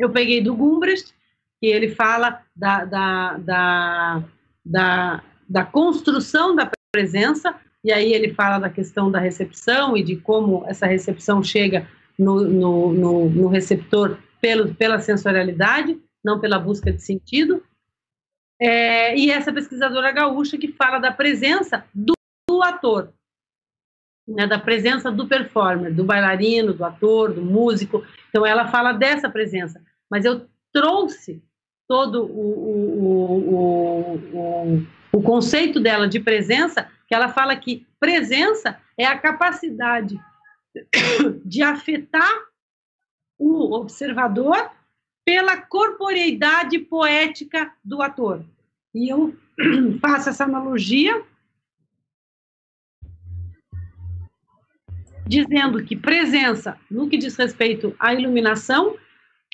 eu 0.00 0.10
peguei 0.10 0.40
do 0.40 0.54
Gumbrecht, 0.54 1.14
que 1.60 1.66
ele 1.66 1.94
fala 1.94 2.42
da, 2.56 2.84
da, 2.84 3.36
da, 3.36 4.24
da, 4.64 5.22
da 5.48 5.64
construção 5.64 6.56
da 6.56 6.70
presença 6.90 7.54
e 7.84 7.92
aí 7.92 8.12
ele 8.12 8.34
fala 8.34 8.58
da 8.58 8.70
questão 8.70 9.10
da 9.10 9.18
recepção 9.18 9.96
e 9.96 10.02
de 10.02 10.16
como 10.16 10.64
essa 10.66 10.86
recepção 10.86 11.42
chega 11.42 11.86
no, 12.18 12.42
no, 12.42 12.92
no, 12.92 13.30
no 13.30 13.48
receptor 13.48 14.18
pelo, 14.40 14.74
pela 14.74 14.98
sensorialidade, 14.98 15.98
não 16.24 16.40
pela 16.40 16.58
busca 16.58 16.92
de 16.92 17.02
sentido. 17.02 17.62
É, 18.60 19.16
e 19.16 19.30
essa 19.30 19.52
pesquisadora 19.52 20.12
gaúcha 20.12 20.58
que 20.58 20.72
fala 20.72 20.98
da 20.98 21.10
presença 21.10 21.84
do, 21.94 22.12
do 22.48 22.62
ator, 22.62 23.12
né, 24.28 24.46
da 24.46 24.58
presença 24.58 25.10
do 25.10 25.26
performer, 25.26 25.94
do 25.94 26.04
bailarino, 26.04 26.74
do 26.74 26.84
ator, 26.84 27.32
do 27.32 27.42
músico. 27.42 28.04
Então, 28.28 28.44
ela 28.44 28.68
fala 28.68 28.92
dessa 28.92 29.30
presença. 29.30 29.82
Mas 30.10 30.24
eu 30.24 30.48
trouxe 30.72 31.42
todo 31.86 32.24
o, 32.24 32.40
o, 33.10 34.14
o, 34.34 34.86
o, 35.12 35.22
conceito 35.22 35.80
dela 35.80 36.08
de 36.08 36.20
presença 36.20 36.90
que 37.06 37.14
ela 37.14 37.28
fala 37.28 37.56
que 37.56 37.86
presença 37.98 38.80
é 38.96 39.06
a 39.06 39.18
capacidade 39.18 40.18
de 41.44 41.62
afetar 41.62 42.30
o 43.38 43.74
observador 43.74 44.70
pela 45.24 45.56
corporeidade 45.56 46.78
poética 46.78 47.72
do 47.84 48.02
ator. 48.02 48.44
E 48.94 49.08
eu 49.08 49.34
faço 50.00 50.28
essa 50.28 50.44
analogia 50.44 51.24
dizendo 55.26 55.84
que 55.84 55.94
presença, 55.94 56.76
no 56.90 57.08
que 57.08 57.16
diz 57.16 57.36
respeito 57.36 57.94
à 58.00 58.12
iluminação, 58.12 58.96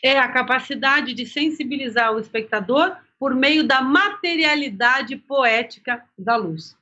é 0.03 0.18
a 0.18 0.28
capacidade 0.28 1.14
de 1.14 1.26
sensibilizar 1.26 2.12
o 2.14 2.20
espectador 2.20 2.97
por 3.18 3.34
meio 3.34 3.66
da 3.66 3.80
materialidade 3.80 5.16
poética 5.16 6.03
da 6.18 6.36
luz. 6.36 6.76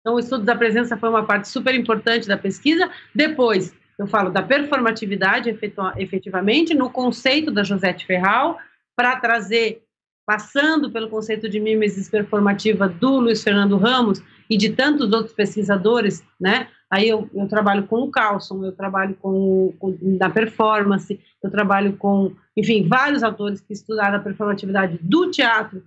Então, 0.00 0.14
o 0.14 0.18
estudo 0.18 0.44
da 0.44 0.56
presença 0.56 0.96
foi 0.96 1.10
uma 1.10 1.26
parte 1.26 1.48
super 1.48 1.74
importante 1.74 2.26
da 2.26 2.38
pesquisa. 2.38 2.90
Depois, 3.14 3.74
eu 3.98 4.06
falo 4.06 4.30
da 4.30 4.42
performatividade, 4.42 5.54
efetivamente, 5.98 6.74
no 6.74 6.88
conceito 6.88 7.50
da 7.50 7.62
Josette 7.62 8.06
Ferral, 8.06 8.58
para 8.96 9.20
trazer 9.20 9.82
passando 10.24 10.90
pelo 10.90 11.10
conceito 11.10 11.48
de 11.48 11.58
mimesis 11.58 12.08
performativa 12.08 12.88
do 12.88 13.18
Luiz 13.18 13.42
Fernando 13.42 13.76
Ramos 13.76 14.22
e 14.48 14.56
de 14.56 14.70
tantos 14.70 15.12
outros 15.12 15.34
pesquisadores, 15.34 16.24
né? 16.40 16.68
Aí 16.90 17.08
eu, 17.08 17.30
eu 17.32 17.46
trabalho 17.46 17.86
com 17.86 18.00
o 18.00 18.10
Carlson, 18.10 18.64
eu 18.64 18.72
trabalho 18.72 19.14
com, 19.14 19.72
com 19.78 19.96
na 20.02 20.28
performance, 20.28 21.20
eu 21.42 21.50
trabalho 21.50 21.96
com, 21.96 22.34
enfim, 22.56 22.88
vários 22.88 23.22
autores 23.22 23.60
que 23.60 23.72
estudaram 23.72 24.16
a 24.16 24.22
performatividade 24.22 24.98
do 25.00 25.30
teatro 25.30 25.84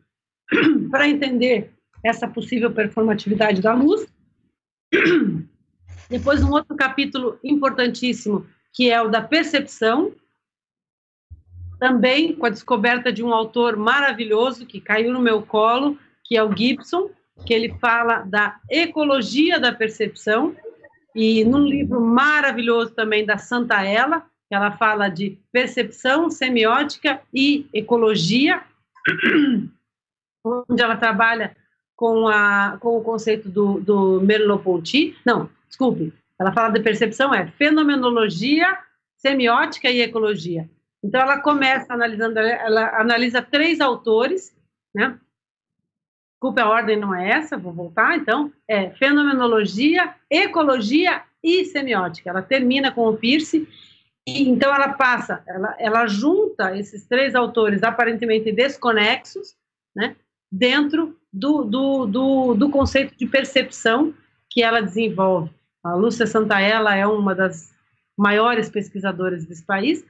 para 0.90 1.08
entender 1.08 1.74
essa 2.04 2.28
possível 2.28 2.72
performatividade 2.72 3.62
da 3.62 3.74
luz. 3.74 4.08
Depois 6.10 6.44
um 6.44 6.52
outro 6.52 6.76
capítulo 6.76 7.38
importantíssimo 7.44 8.46
que 8.74 8.90
é 8.90 9.02
o 9.02 9.10
da 9.10 9.22
percepção, 9.22 10.12
também 11.80 12.34
com 12.34 12.46
a 12.46 12.50
descoberta 12.50 13.12
de 13.12 13.24
um 13.24 13.34
autor 13.34 13.76
maravilhoso 13.76 14.66
que 14.66 14.82
caiu 14.82 15.14
no 15.14 15.22
meu 15.22 15.44
colo, 15.44 15.98
que 16.24 16.36
é 16.36 16.44
o 16.44 16.56
Gibson, 16.56 17.10
que 17.46 17.54
ele 17.54 17.78
fala 17.80 18.22
da 18.22 18.60
ecologia 18.70 19.60
da 19.60 19.72
percepção, 19.72 20.56
e 21.16 21.44
num 21.44 21.66
livro 21.66 22.02
maravilhoso 22.02 22.92
também 22.92 23.26
da 23.26 23.38
Santa 23.38 23.84
Ela, 23.84 24.22
que 24.50 24.56
ela 24.56 24.72
fala 24.72 25.10
de 25.10 25.38
percepção, 25.52 26.30
semiótica 26.30 27.22
e 27.34 27.68
ecologia, 27.74 28.64
onde 30.44 30.82
ela 30.82 30.96
trabalha 30.96 31.56
com, 31.96 32.28
a, 32.28 32.78
com 32.80 32.98
o 32.98 33.04
conceito 33.04 33.50
do, 33.50 33.80
do 33.80 34.22
Merleau-Ponty, 34.22 35.16
não, 35.26 35.50
desculpe, 35.68 36.14
ela 36.40 36.52
fala 36.52 36.70
de 36.70 36.82
percepção, 36.82 37.34
é 37.34 37.48
fenomenologia, 37.48 38.78
semiótica 39.18 39.90
e 39.90 40.02
ecologia. 40.02 40.70
Então, 41.04 41.22
ela 41.22 41.40
começa 41.40 41.94
analisando, 41.94 42.40
ela 42.40 43.00
analisa 43.00 43.42
três 43.42 43.80
autores, 43.82 44.56
né? 44.94 45.18
Desculpa, 46.44 46.62
a 46.62 46.70
ordem 46.70 47.00
não 47.00 47.16
é 47.16 47.30
essa, 47.30 47.58
vou 47.58 47.72
voltar, 47.72 48.18
então, 48.18 48.52
é 48.68 48.90
fenomenologia, 48.90 50.14
ecologia 50.30 51.24
e 51.42 51.64
semiótica. 51.64 52.30
Ela 52.30 52.42
termina 52.42 52.92
com 52.92 53.08
o 53.08 53.16
Pierce, 53.16 53.66
e 54.28 54.50
então 54.50 54.76
ela 54.76 54.92
passa, 54.92 55.42
ela, 55.48 55.74
ela 55.80 56.06
junta 56.06 56.78
esses 56.78 57.06
três 57.06 57.34
autores 57.34 57.82
aparentemente 57.82 58.52
desconexos, 58.52 59.56
né? 59.96 60.18
Dentro 60.52 61.18
do, 61.32 61.64
do, 61.64 62.06
do, 62.08 62.54
do 62.56 62.70
conceito 62.70 63.16
de 63.18 63.26
percepção 63.26 64.14
que 64.50 64.62
ela 64.62 64.82
desenvolve. 64.82 65.50
A 65.82 65.96
Lúcia 65.96 66.28
Santaella 66.28 66.94
é 66.94 67.08
uma 67.08 67.34
das 67.34 67.74
maiores 68.18 68.70
pesquisadoras 68.70 69.46
desse 69.46 69.66
país, 69.66 70.06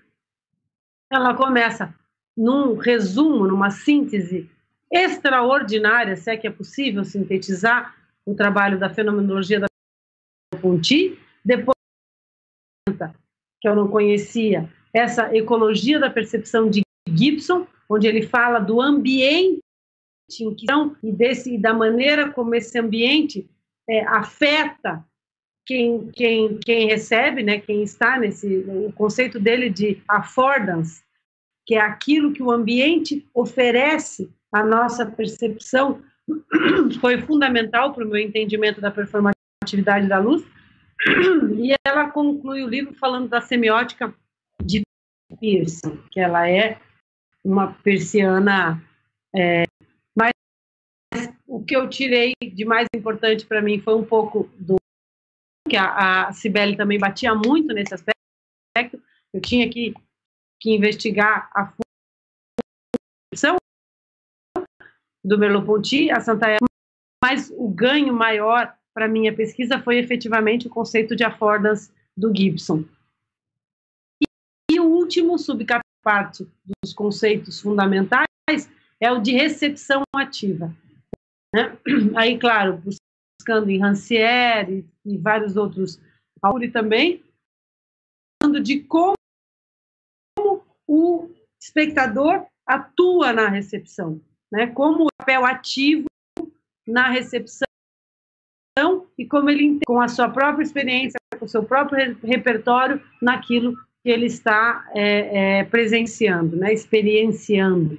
ela 1.12 1.36
começa 1.36 1.94
num 2.36 2.76
resumo, 2.76 3.46
numa 3.46 3.70
síntese 3.70 4.50
extraordinária, 4.94 6.16
se 6.16 6.30
é 6.30 6.38
que 6.38 6.48
é 6.48 6.52
possível 6.52 7.04
sintetizar 7.04 7.98
o 8.24 8.36
trabalho 8.36 8.78
da 8.80 8.94
fenomenologia 8.94 9.60
da 9.60 9.68
Ponti, 10.62 11.18
depois 11.44 11.76
que 13.60 13.68
eu 13.68 13.76
não 13.76 13.88
conhecia, 13.88 14.70
essa 14.94 15.36
ecologia 15.36 16.00
da 16.00 16.10
percepção 16.10 16.70
de 16.70 16.82
Gibson, 17.10 17.66
onde 17.90 18.08
ele 18.08 18.22
fala 18.22 18.60
do 18.60 18.80
ambiente 18.80 19.60
em 20.40 20.54
que 20.54 20.66
e 21.04 21.12
desse 21.12 21.58
da 21.58 21.74
maneira 21.74 22.32
como 22.32 22.56
esse 22.56 22.78
ambiente 22.78 23.50
é, 23.90 24.06
afeta 24.06 25.04
quem, 25.66 26.12
quem, 26.12 26.58
quem 26.60 26.88
recebe, 26.88 27.42
né, 27.42 27.60
quem 27.60 27.84
está 27.84 28.20
nesse, 28.20 28.58
o 28.68 28.92
conceito 28.94 29.40
dele 29.40 29.70
de 29.70 30.02
affordance, 30.08 31.04
que 31.66 31.76
é 31.76 31.82
aquilo 31.82 32.34
que 32.34 32.44
o 32.44 32.52
ambiente 32.52 33.28
oferece 33.34 34.30
à 34.54 34.64
nossa 34.64 35.06
percepção, 35.06 36.02
foi 37.02 37.22
fundamental 37.22 37.92
para 37.94 38.06
o 38.06 38.08
meu 38.08 38.18
entendimento 38.18 38.80
da 38.80 38.92
performatividade 38.92 40.08
da 40.08 40.20
luz. 40.20 40.44
E 41.60 41.74
ela 41.86 42.10
conclui 42.10 42.64
o 42.64 42.68
livro 42.68 42.94
falando 42.96 43.28
da 43.28 43.42
semiótica 43.42 44.14
de 44.64 44.84
Pearson, 45.40 45.98
que 46.10 46.20
ela 46.20 46.50
é 46.50 46.80
uma 47.44 47.74
persiana. 47.74 48.82
É, 49.36 49.64
mas 50.16 50.32
o 51.46 51.64
que 51.64 51.76
eu 51.76 51.90
tirei 51.90 52.34
de 52.42 52.64
mais 52.64 52.88
importante 52.96 53.46
para 53.46 53.62
mim 53.62 53.82
foi 53.82 53.96
um 53.96 54.06
pouco 54.06 54.50
do 54.58 54.78
que 55.68 55.76
a, 55.76 56.28
a 56.28 56.34
Cibele 56.34 56.78
também 56.78 57.00
batia 57.00 57.34
muito 57.34 57.74
nesse 57.74 57.94
aspecto. 57.94 59.02
Eu 59.34 59.42
tinha 59.42 59.70
que, 59.70 59.94
que 60.60 60.72
investigar 60.72 61.50
a 61.54 61.74
função 63.34 63.58
do 65.24 65.38
Merleau-Ponty, 65.38 66.12
a 66.12 66.20
Santa 66.20 66.48
mas 67.24 67.50
o 67.56 67.70
ganho 67.70 68.14
maior 68.14 68.76
para 68.94 69.08
minha 69.08 69.34
pesquisa 69.34 69.80
foi 69.80 69.98
efetivamente 69.98 70.68
o 70.68 70.70
conceito 70.70 71.16
de 71.16 71.24
affordance 71.24 71.90
do 72.16 72.36
Gibson. 72.36 72.84
E, 74.22 74.26
e 74.74 74.80
o 74.80 74.86
último 74.86 75.40
subcaparte 75.40 76.46
dos 76.84 76.94
conceitos 76.94 77.62
fundamentais 77.62 78.28
é 79.00 79.12
o 79.12 79.20
de 79.20 79.32
recepção 79.32 80.04
ativa. 80.14 80.76
Né? 81.54 81.78
Aí, 82.16 82.38
claro, 82.38 82.78
buscando 82.78 83.70
em 83.70 83.80
Rancière 83.80 84.86
e, 85.06 85.18
vários 85.18 85.56
outros 85.56 86.00
autores 86.42 86.72
também, 86.72 87.24
falando 88.42 88.62
de 88.62 88.82
como 88.82 89.14
o 90.88 91.30
espectador 91.62 92.46
atua 92.66 93.32
na 93.32 93.48
recepção, 93.48 94.22
né? 94.54 94.68
como 94.68 95.06
o 95.06 95.08
papel 95.18 95.44
ativo 95.46 96.06
na 96.88 97.10
recepção 97.10 97.68
e 99.18 99.26
como 99.26 99.50
ele 99.50 99.80
com 99.84 100.00
a 100.00 100.08
sua 100.08 100.30
própria 100.30 100.64
experiência, 100.64 101.20
com 101.40 101.46
o 101.46 101.50
seu 101.50 101.64
próprio 101.64 102.16
repertório 102.24 103.02
naquilo 103.20 103.76
que 104.04 104.10
ele 104.10 104.28
está 104.28 104.88
é, 104.94 105.60
é, 105.60 105.64
presenciando, 105.64 106.56
né? 106.56 106.72
experienciando. 106.72 107.98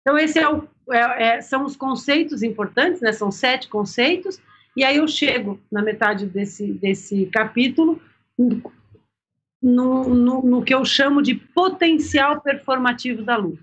Então 0.00 0.16
esse 0.16 0.38
é 0.38 0.48
o 0.48 0.66
é, 0.90 1.36
é, 1.36 1.40
são 1.40 1.64
os 1.64 1.76
conceitos 1.76 2.42
importantes, 2.42 3.00
né? 3.00 3.12
São 3.12 3.30
sete 3.30 3.68
conceitos, 3.68 4.40
e 4.76 4.82
aí 4.82 4.96
eu 4.96 5.06
chego 5.06 5.60
na 5.70 5.80
metade 5.80 6.26
desse, 6.26 6.72
desse 6.72 7.26
capítulo 7.26 8.02
no, 8.36 10.08
no, 10.08 10.42
no 10.42 10.62
que 10.64 10.74
eu 10.74 10.84
chamo 10.84 11.22
de 11.22 11.36
potencial 11.36 12.40
performativo 12.40 13.22
da 13.22 13.36
luz. 13.36 13.60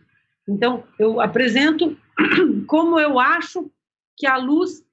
Então, 0.50 0.84
eu 0.98 1.22
apresento 1.22 1.96
como 2.66 3.00
eu 3.00 3.20
acho 3.20 3.70
que 4.18 4.26
a 4.26 4.36
luz 4.36 4.84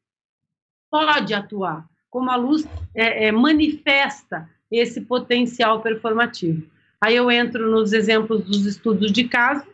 pode 0.90 1.32
atuar, 1.32 1.88
como 2.10 2.30
a 2.30 2.36
luz 2.36 2.66
é, 2.94 3.26
é, 3.26 3.32
manifesta 3.32 4.48
esse 4.70 5.00
potencial 5.00 5.80
performativo. 5.80 6.62
Aí 7.00 7.16
eu 7.16 7.30
entro 7.30 7.70
nos 7.70 7.92
exemplos 7.92 8.44
dos 8.44 8.66
estudos 8.66 9.10
de 9.10 9.24
caso, 9.24 9.66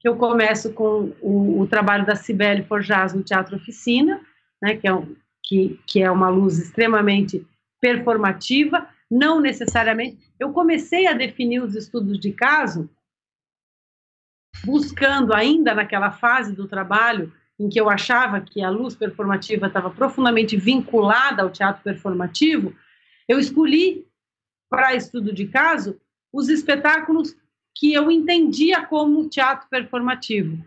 que 0.00 0.08
eu 0.08 0.16
começo 0.16 0.72
com 0.72 1.12
o, 1.20 1.60
o 1.60 1.66
trabalho 1.66 2.06
da 2.06 2.14
Cibele 2.14 2.62
Forjaz 2.62 3.12
no 3.12 3.22
Teatro 3.22 3.56
Oficina, 3.56 4.20
né, 4.62 4.76
que, 4.76 4.86
é 4.86 4.94
um, 4.94 5.16
que, 5.42 5.80
que 5.86 6.00
é 6.00 6.10
uma 6.10 6.28
luz 6.28 6.58
extremamente 6.58 7.44
performativa, 7.80 8.88
não 9.10 9.40
necessariamente. 9.40 10.18
Eu 10.38 10.52
comecei 10.52 11.06
a 11.06 11.12
definir 11.12 11.60
os 11.60 11.74
estudos 11.74 12.20
de 12.20 12.32
caso 12.32 12.88
buscando 14.64 15.32
ainda 15.32 15.74
naquela 15.74 16.10
fase 16.10 16.54
do 16.54 16.66
trabalho 16.66 17.32
em 17.58 17.68
que 17.68 17.80
eu 17.80 17.90
achava 17.90 18.40
que 18.40 18.62
a 18.62 18.70
luz 18.70 18.94
performativa 18.94 19.66
estava 19.66 19.90
profundamente 19.90 20.56
vinculada 20.56 21.42
ao 21.42 21.50
teatro 21.50 21.82
performativo, 21.82 22.74
eu 23.26 23.38
escolhi 23.38 24.06
para 24.70 24.94
estudo 24.94 25.32
de 25.32 25.46
caso 25.46 26.00
os 26.32 26.48
espetáculos 26.48 27.36
que 27.74 27.92
eu 27.92 28.10
entendia 28.10 28.84
como 28.84 29.28
teatro 29.28 29.68
performativo. 29.68 30.64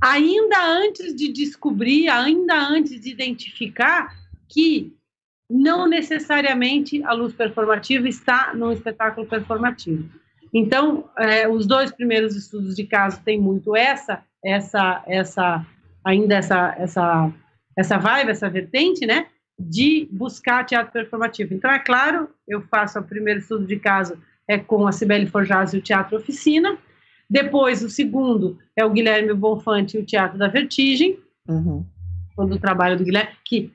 Ainda 0.00 0.64
antes 0.64 1.14
de 1.14 1.32
descobrir, 1.32 2.08
ainda 2.08 2.56
antes 2.56 3.00
de 3.00 3.10
identificar 3.10 4.14
que 4.48 4.94
não 5.48 5.88
necessariamente 5.88 7.02
a 7.04 7.12
luz 7.12 7.32
performativa 7.32 8.08
está 8.08 8.52
num 8.54 8.72
espetáculo 8.72 9.26
performativo. 9.26 10.08
Então, 10.52 11.08
é, 11.18 11.48
os 11.48 11.66
dois 11.66 11.90
primeiros 11.92 12.34
estudos 12.36 12.74
de 12.74 12.84
caso 12.84 13.20
têm 13.24 13.40
muito 13.40 13.76
essa, 13.76 14.22
essa, 14.44 15.02
essa, 15.06 15.66
ainda 16.04 16.36
essa, 16.36 16.74
essa, 16.78 17.32
essa 17.76 17.98
vibe, 17.98 18.30
essa 18.30 18.48
vertente, 18.48 19.06
né, 19.06 19.26
de 19.58 20.08
buscar 20.10 20.64
teatro 20.64 20.92
performativo. 20.92 21.54
Então, 21.54 21.70
é 21.70 21.78
claro, 21.78 22.28
eu 22.46 22.62
faço 22.62 22.98
o 22.98 23.02
primeiro 23.02 23.40
estudo 23.40 23.66
de 23.66 23.76
caso 23.76 24.16
é 24.48 24.58
com 24.58 24.86
a 24.86 24.92
Cibele 24.92 25.26
Forjaz 25.26 25.74
e 25.74 25.78
o 25.78 25.82
Teatro 25.82 26.16
Oficina. 26.16 26.78
Depois, 27.28 27.82
o 27.82 27.90
segundo 27.90 28.58
é 28.76 28.84
o 28.84 28.90
Guilherme 28.90 29.34
Bonfante 29.34 29.96
e 29.96 30.00
o 30.00 30.06
Teatro 30.06 30.38
da 30.38 30.46
Vertigem, 30.46 31.18
uhum. 31.48 31.84
o 32.36 32.58
trabalho 32.58 32.96
do 32.96 33.04
Guilherme, 33.04 33.32
que 33.44 33.72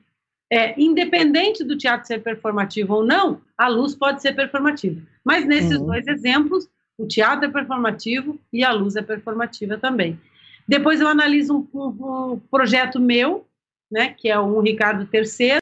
é, 0.52 0.74
independente 0.78 1.64
do 1.64 1.78
teatro 1.78 2.06
ser 2.06 2.22
performativo 2.22 2.96
ou 2.96 3.02
não, 3.06 3.40
a 3.56 3.68
luz 3.68 3.94
pode 3.94 4.20
ser 4.20 4.34
performativa. 4.34 5.00
Mas 5.24 5.46
nesses 5.46 5.78
uhum. 5.78 5.86
dois 5.86 6.06
exemplos, 6.06 6.68
o 6.98 7.06
teatro 7.06 7.46
é 7.46 7.50
performativo 7.50 8.38
e 8.52 8.62
a 8.62 8.70
luz 8.70 8.94
é 8.94 9.00
performativa 9.00 9.78
também. 9.78 10.20
Depois 10.68 11.00
eu 11.00 11.08
analiso 11.08 11.54
um, 11.54 11.80
um, 11.80 12.32
um 12.32 12.38
projeto 12.50 13.00
meu, 13.00 13.46
né, 13.90 14.10
que 14.10 14.28
é 14.28 14.38
o 14.38 14.60
Ricardo 14.60 15.08
III, 15.10 15.58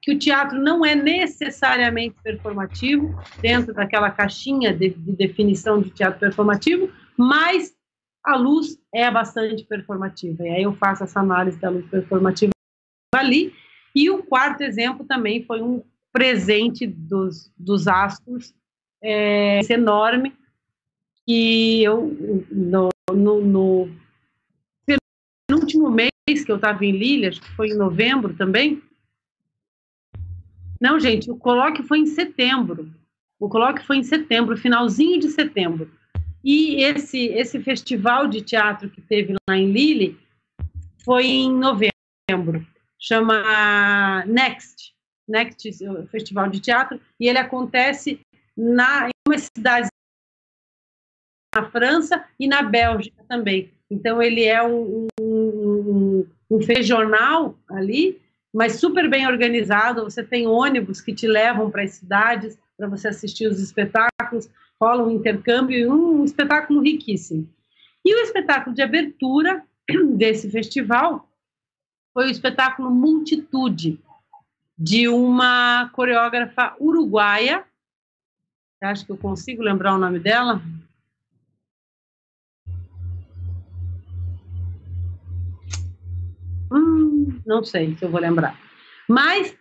que 0.00 0.12
o 0.12 0.18
teatro 0.18 0.58
não 0.58 0.86
é 0.86 0.94
necessariamente 0.94 2.16
performativo, 2.22 3.14
dentro 3.42 3.74
daquela 3.74 4.10
caixinha 4.10 4.72
de, 4.72 4.88
de 4.88 5.12
definição 5.12 5.82
de 5.82 5.90
teatro 5.90 6.18
performativo, 6.18 6.90
mas 7.14 7.74
a 8.24 8.36
luz 8.36 8.78
é 8.94 9.10
bastante 9.10 9.64
performativa. 9.64 10.46
E 10.46 10.48
aí 10.48 10.62
eu 10.62 10.72
faço 10.76 11.04
essa 11.04 11.20
análise 11.20 11.58
da 11.58 11.68
luz 11.68 11.84
performativa 11.90 12.52
ali. 13.14 13.52
E 13.94 14.10
o 14.10 14.22
quarto 14.22 14.62
exemplo 14.62 15.04
também 15.04 15.44
foi 15.44 15.62
um 15.62 15.82
presente 16.12 16.86
dos, 16.86 17.50
dos 17.56 17.86
astros, 17.86 18.54
é, 19.02 19.60
enorme, 19.72 20.34
que 21.26 21.82
eu, 21.82 22.46
no, 22.50 22.88
no, 23.12 23.40
no, 23.40 23.90
último 25.50 25.90
mês 25.90 26.10
que 26.44 26.50
eu 26.50 26.56
estava 26.56 26.84
em 26.84 27.26
acho 27.26 27.40
que 27.40 27.50
foi 27.50 27.68
em 27.68 27.76
novembro 27.76 28.34
também, 28.34 28.82
não, 30.80 30.98
gente, 30.98 31.30
o 31.30 31.36
colóquio 31.36 31.84
foi 31.84 31.98
em 31.98 32.06
setembro. 32.06 32.90
O 33.38 33.48
colóquio 33.48 33.84
foi 33.84 33.98
em 33.98 34.02
setembro, 34.02 34.56
finalzinho 34.56 35.20
de 35.20 35.28
setembro. 35.28 35.90
E 36.42 36.82
esse, 36.82 37.26
esse 37.26 37.60
festival 37.60 38.26
de 38.26 38.40
teatro 38.40 38.88
que 38.88 39.02
teve 39.02 39.34
lá 39.46 39.56
em 39.56 39.70
Lille 39.70 40.18
foi 41.04 41.26
em 41.26 41.52
novembro. 41.52 42.66
Chama 43.00 44.24
Next, 44.26 44.94
Next 45.26 45.78
Festival 46.10 46.50
de 46.50 46.60
Teatro, 46.60 47.00
e 47.18 47.28
ele 47.28 47.38
acontece 47.38 48.20
na, 48.56 49.08
em 49.08 49.10
uma 49.26 49.38
cidade 49.38 49.88
na 51.54 51.68
França 51.70 52.24
e 52.38 52.46
na 52.46 52.62
Bélgica 52.62 53.24
também. 53.28 53.72
Então, 53.90 54.22
ele 54.22 54.44
é 54.44 54.62
um, 54.62 55.08
um, 55.20 56.26
um 56.48 56.58
regional 56.58 57.58
ali, 57.68 58.20
mas 58.54 58.74
super 58.74 59.08
bem 59.08 59.26
organizado. 59.26 60.04
Você 60.04 60.22
tem 60.22 60.46
ônibus 60.46 61.00
que 61.00 61.12
te 61.12 61.26
levam 61.26 61.70
para 61.70 61.82
as 61.82 61.94
cidades 61.94 62.56
para 62.76 62.88
você 62.88 63.08
assistir 63.08 63.46
os 63.46 63.60
espetáculos, 63.60 64.48
rola 64.80 65.04
um 65.04 65.10
intercâmbio 65.10 65.78
e 65.78 65.86
um 65.86 66.24
espetáculo 66.24 66.80
riquíssimo. 66.80 67.48
E 68.04 68.14
o 68.14 68.22
espetáculo 68.22 68.74
de 68.74 68.80
abertura 68.80 69.62
desse 70.16 70.50
festival 70.50 71.28
foi 72.12 72.26
o 72.26 72.30
espetáculo 72.30 72.90
Multitude, 72.90 74.00
de 74.76 75.08
uma 75.08 75.90
coreógrafa 75.90 76.74
uruguaia. 76.80 77.64
Acho 78.82 79.04
que 79.04 79.12
eu 79.12 79.18
consigo 79.18 79.62
lembrar 79.62 79.94
o 79.94 79.98
nome 79.98 80.18
dela. 80.18 80.62
Hum, 86.72 87.40
não 87.44 87.62
sei 87.62 87.94
se 87.94 88.04
eu 88.04 88.10
vou 88.10 88.20
lembrar. 88.20 88.58
Mas 89.06 89.54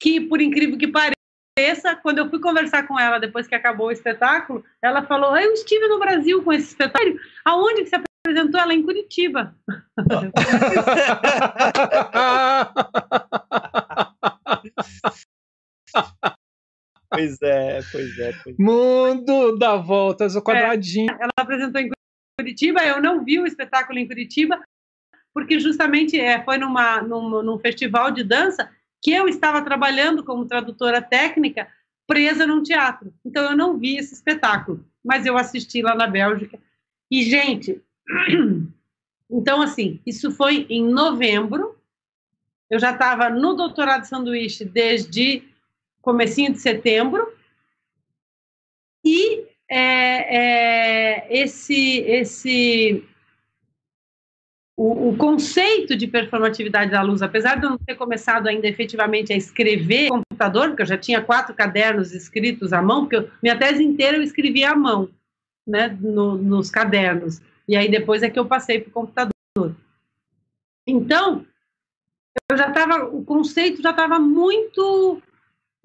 que, 0.00 0.20
por 0.20 0.40
incrível 0.40 0.76
que 0.76 0.88
pareça, 0.88 1.94
quando 2.02 2.18
eu 2.18 2.28
fui 2.28 2.40
conversar 2.40 2.86
com 2.88 2.98
ela 2.98 3.20
depois 3.20 3.46
que 3.46 3.54
acabou 3.54 3.86
o 3.86 3.92
espetáculo, 3.92 4.64
ela 4.82 5.06
falou: 5.06 5.36
Eu 5.36 5.52
estive 5.52 5.86
no 5.86 5.98
Brasil 5.98 6.42
com 6.42 6.52
esse 6.52 6.68
espetáculo. 6.68 7.20
Aonde 7.44 7.84
que 7.84 7.90
você 7.90 8.05
apresentou 8.26 8.60
ela? 8.60 8.74
Em 8.74 8.82
Curitiba. 8.82 9.56
pois 17.08 17.40
é, 17.42 17.80
pois 17.92 18.18
é. 18.18 18.32
Pois 18.42 18.58
é. 18.58 18.60
Mundo 18.62 19.56
dá 19.56 19.76
voltas, 19.76 20.34
o 20.34 20.42
quadradinho. 20.42 21.12
É, 21.12 21.22
ela 21.22 21.30
apresentou 21.38 21.80
em 21.80 21.88
Curitiba, 22.38 22.84
eu 22.84 23.00
não 23.00 23.24
vi 23.24 23.38
o 23.38 23.46
espetáculo 23.46 23.98
em 23.98 24.06
Curitiba, 24.06 24.60
porque 25.32 25.58
justamente 25.60 26.18
é, 26.18 26.42
foi 26.44 26.58
numa, 26.58 27.00
num, 27.00 27.42
num 27.42 27.58
festival 27.58 28.10
de 28.10 28.24
dança 28.24 28.68
que 29.02 29.12
eu 29.12 29.28
estava 29.28 29.62
trabalhando 29.62 30.24
como 30.24 30.46
tradutora 30.46 31.00
técnica 31.00 31.68
presa 32.08 32.46
num 32.46 32.62
teatro. 32.62 33.12
Então 33.24 33.50
eu 33.50 33.56
não 33.56 33.78
vi 33.78 33.96
esse 33.96 34.14
espetáculo, 34.14 34.84
mas 35.04 35.26
eu 35.26 35.36
assisti 35.36 35.82
lá 35.82 35.94
na 35.94 36.06
Bélgica. 36.06 36.58
E 37.10 37.22
gente, 37.22 37.82
então 39.30 39.62
assim, 39.62 40.00
isso 40.06 40.30
foi 40.30 40.66
em 40.68 40.84
novembro. 40.84 41.76
Eu 42.68 42.78
já 42.78 42.92
estava 42.92 43.30
no 43.30 43.54
doutorado 43.54 44.02
de 44.02 44.08
sanduíche 44.08 44.64
desde 44.64 45.42
comecinho 46.02 46.52
de 46.52 46.58
setembro. 46.58 47.32
E 49.04 49.44
é, 49.68 50.36
é, 50.36 51.42
esse 51.42 51.98
esse 52.00 53.04
o, 54.76 55.08
o, 55.08 55.16
conceito 55.16 55.96
de 55.96 56.06
performatividade 56.06 56.90
da 56.90 57.00
luz, 57.02 57.22
apesar 57.22 57.56
de 57.56 57.64
eu 57.64 57.70
não 57.70 57.78
ter 57.78 57.94
começado 57.94 58.46
ainda 58.46 58.68
efetivamente 58.68 59.32
a 59.32 59.36
escrever 59.36 60.10
no 60.10 60.22
computador, 60.28 60.68
porque 60.68 60.82
eu 60.82 60.86
já 60.86 60.98
tinha 60.98 61.22
quatro 61.22 61.54
cadernos 61.54 62.12
escritos 62.12 62.72
à 62.72 62.82
mão, 62.82 63.02
porque 63.02 63.16
eu, 63.16 63.30
minha 63.42 63.58
tese 63.58 63.82
inteira 63.82 64.18
eu 64.18 64.22
escrevi 64.22 64.64
à 64.64 64.76
mão, 64.76 65.08
né, 65.66 65.96
no, 66.00 66.36
nos 66.36 66.70
cadernos, 66.70 67.40
e 67.68 67.76
aí 67.76 67.88
depois 67.88 68.22
é 68.22 68.30
que 68.30 68.38
eu 68.38 68.46
passei 68.46 68.80
para 68.80 68.90
o 68.90 68.92
computador. 68.92 69.76
Então, 70.86 71.44
eu 72.50 72.56
já 72.56 72.68
estava, 72.68 73.04
o 73.04 73.24
conceito 73.24 73.82
já 73.82 73.90
estava 73.90 74.18
muito 74.20 75.22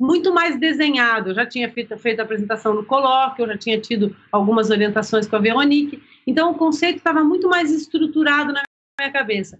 muito 0.02 0.34
mais 0.34 0.60
desenhado. 0.60 1.30
Eu 1.30 1.36
já 1.36 1.46
tinha 1.46 1.72
feito, 1.72 1.96
feito 1.96 2.20
a 2.20 2.24
apresentação 2.24 2.74
no 2.74 2.84
colóquio, 2.84 3.44
eu 3.44 3.50
já 3.50 3.58
tinha 3.58 3.80
tido 3.80 4.16
algumas 4.32 4.72
orientações 4.72 5.28
com 5.28 5.36
a 5.36 5.40
Veronique. 5.40 6.02
Então, 6.26 6.52
o 6.52 6.58
conceito 6.58 6.98
estava 6.98 7.24
muito 7.24 7.48
mais 7.48 7.72
estruturado 7.72 8.52
na 8.52 8.64
minha 9.00 9.12
cabeça. 9.12 9.60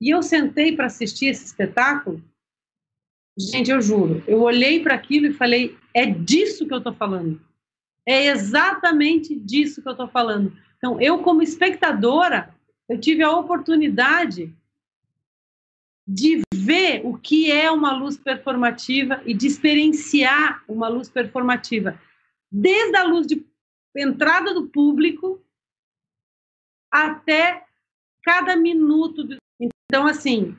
E 0.00 0.08
eu 0.08 0.22
sentei 0.22 0.76
para 0.76 0.86
assistir 0.86 1.26
esse 1.26 1.44
espetáculo. 1.44 2.22
Gente, 3.36 3.70
eu 3.70 3.80
juro, 3.80 4.22
eu 4.28 4.40
olhei 4.42 4.80
para 4.80 4.94
aquilo 4.94 5.26
e 5.26 5.32
falei: 5.32 5.76
é 5.92 6.06
disso 6.06 6.66
que 6.66 6.72
eu 6.72 6.78
estou 6.78 6.94
falando. 6.94 7.40
É 8.06 8.26
exatamente 8.26 9.34
disso 9.34 9.82
que 9.82 9.88
eu 9.88 9.92
estou 9.92 10.08
falando. 10.08 10.56
Então, 10.80 10.98
eu, 10.98 11.18
como 11.22 11.42
espectadora, 11.42 12.54
eu 12.88 12.98
tive 12.98 13.22
a 13.22 13.30
oportunidade 13.30 14.50
de 16.08 16.40
ver 16.54 17.02
o 17.04 17.18
que 17.18 17.52
é 17.52 17.70
uma 17.70 17.92
luz 17.92 18.16
performativa 18.16 19.22
e 19.26 19.34
de 19.34 19.46
experienciar 19.46 20.64
uma 20.66 20.88
luz 20.88 21.10
performativa, 21.10 22.00
desde 22.50 22.96
a 22.96 23.04
luz 23.04 23.26
de 23.26 23.46
entrada 23.94 24.54
do 24.54 24.68
público 24.68 25.38
até 26.90 27.66
cada 28.22 28.56
minuto. 28.56 29.22
Do... 29.22 29.36
Então, 29.60 30.06
assim, 30.06 30.56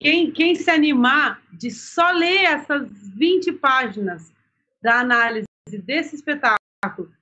quem, 0.00 0.32
quem 0.32 0.54
se 0.54 0.70
animar 0.70 1.42
de 1.52 1.70
só 1.70 2.12
ler 2.12 2.44
essas 2.44 2.88
20 3.14 3.52
páginas 3.52 4.32
da 4.82 5.00
análise 5.00 5.46
desse 5.68 6.16
espetáculo 6.16 6.63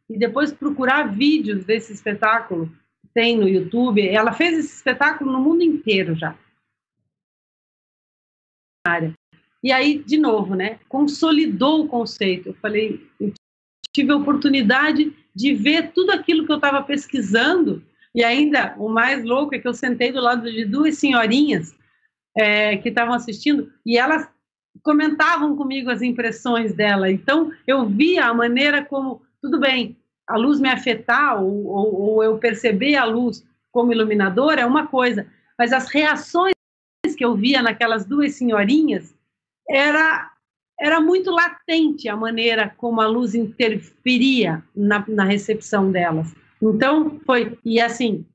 e 0.09 0.19
depois 0.19 0.53
procurar 0.53 1.05
vídeos 1.05 1.65
desse 1.65 1.93
espetáculo, 1.93 2.71
tem 3.15 3.37
no 3.37 3.49
YouTube, 3.49 4.07
ela 4.09 4.33
fez 4.33 4.59
esse 4.59 4.77
espetáculo 4.77 5.33
no 5.33 5.41
mundo 5.41 5.63
inteiro 5.63 6.15
já. 6.15 6.37
E 9.63 9.71
aí, 9.71 10.03
de 10.03 10.19
novo, 10.19 10.55
né, 10.55 10.81
consolidou 10.89 11.85
o 11.85 11.89
conceito. 11.89 12.49
Eu 12.49 12.55
falei, 12.55 13.07
eu 13.21 13.33
tive 13.93 14.11
a 14.13 14.17
oportunidade 14.17 15.15
de 15.35 15.55
ver 15.55 15.93
tudo 15.93 16.11
aquilo 16.11 16.45
que 16.47 16.53
eu 16.53 16.57
estava 16.57 16.83
pesquisando 16.83 17.83
e 18.15 18.23
ainda, 18.23 18.75
o 18.79 18.89
mais 18.89 19.25
louco 19.25 19.55
é 19.55 19.59
que 19.59 19.67
eu 19.67 19.73
sentei 19.73 20.13
do 20.13 20.21
lado 20.21 20.51
de 20.51 20.65
duas 20.65 20.99
senhorinhas 20.99 21.75
é, 22.37 22.77
que 22.77 22.91
estavam 22.91 23.15
assistindo 23.15 23.73
e 23.87 23.97
elas 23.97 24.29
comentavam 24.83 25.57
comigo 25.57 25.91
as 25.91 26.03
impressões 26.03 26.75
dela. 26.75 27.11
Então, 27.11 27.53
eu 27.67 27.87
via 27.87 28.27
a 28.27 28.35
maneira 28.35 28.85
como, 28.85 29.23
tudo 29.43 29.59
bem, 29.59 29.99
a 30.27 30.39
luz 30.39 30.61
me 30.61 30.69
afetar 30.69 31.43
ou, 31.43 31.67
ou, 31.67 32.01
ou 32.01 32.25
eu 32.25 32.39
perceber 32.39 32.97
a 32.97 33.05
luz 33.05 33.45
como 33.73 33.93
iluminadora 33.93 34.61
é 34.61 34.67
uma 34.67 34.87
coisa, 34.87 35.27
mas 35.59 35.73
as 35.73 35.89
reações 35.89 36.55
que 37.17 37.25
eu 37.25 37.35
via 37.35 37.61
naquelas 37.61 38.07
duas 38.07 38.35
senhorinhas 38.35 39.15
era 39.69 40.31
era 40.81 41.01
muito 41.01 41.31
latente 41.31 42.09
a 42.09 42.17
maneira 42.17 42.75
como 42.77 43.01
a 43.01 43.07
luz 43.07 43.37
interferia 43.37 44.65
na, 44.75 45.05
na 45.07 45.23
recepção 45.23 45.93
delas. 45.93 46.35
Então, 46.61 47.21
foi. 47.25 47.57
E 47.65 47.81
assim, 47.81 48.27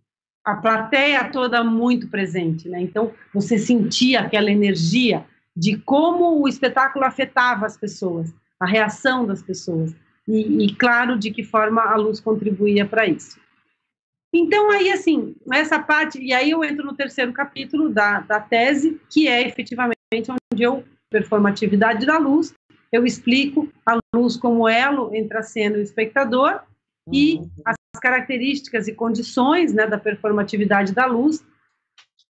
a 0.46 0.56
plateia 0.56 1.30
toda 1.30 1.62
muito 1.62 2.08
presente, 2.08 2.70
né? 2.70 2.80
Então, 2.80 3.12
você 3.34 3.58
sentia 3.58 4.22
aquela 4.22 4.50
energia 4.50 5.26
de 5.54 5.76
como 5.78 6.42
o 6.42 6.48
espetáculo 6.48 7.04
afetava 7.04 7.66
as 7.66 7.76
pessoas, 7.76 8.34
a 8.58 8.66
reação 8.66 9.26
das 9.26 9.42
pessoas. 9.42 9.94
E, 10.28 10.66
e 10.66 10.76
claro, 10.76 11.18
de 11.18 11.32
que 11.32 11.44
forma 11.44 11.82
a 11.82 11.96
luz 11.96 12.20
contribuía 12.20 12.86
para 12.86 13.06
isso. 13.06 13.40
Então, 14.34 14.70
aí, 14.70 14.92
assim, 14.92 15.36
essa 15.54 15.80
parte. 15.80 16.22
E 16.22 16.34
aí 16.34 16.52
eu 16.52 16.64
entro 16.64 16.86
no 16.86 16.96
terceiro 16.96 17.32
capítulo 17.32 17.90
da, 17.90 18.20
da 18.20 18.40
tese, 18.40 19.00
que 19.10 19.28
é 19.28 19.48
efetivamente 19.48 19.98
onde 20.30 20.64
eu. 20.64 20.84
Performatividade 21.10 22.06
da 22.06 22.18
luz. 22.18 22.54
Eu 22.92 23.06
explico 23.06 23.72
a 23.86 23.98
luz 24.14 24.36
como 24.36 24.68
elo 24.68 25.14
entre 25.16 25.38
a 25.38 25.42
cena 25.42 25.78
e 25.78 25.80
o 25.80 25.84
espectador 25.84 26.62
e 27.12 27.36
uhum. 27.36 27.50
as 27.66 27.78
características 28.02 28.88
e 28.88 28.94
condições 28.94 29.74
né, 29.74 29.88
da 29.88 29.98
performatividade 29.98 30.94
da 30.94 31.06
luz, 31.06 31.44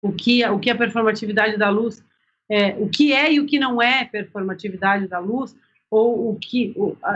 o 0.03 0.13
que, 0.13 0.45
o 0.47 0.59
que 0.59 0.71
a 0.71 0.77
performatividade 0.77 1.57
da 1.57 1.71
luz, 1.71 2.05
é, 2.51 2.77
o 2.79 2.89
que 2.89 3.13
é 3.13 3.33
e 3.33 3.41
o 3.41 3.47
que 3.47 3.59
não 3.59 3.81
é 3.81 4.05
performatividade 4.05 5.09
da 5.09 5.19
luz, 5.19 5.57
ou 5.97 6.31
o 6.31 6.39
que, 6.39 6.75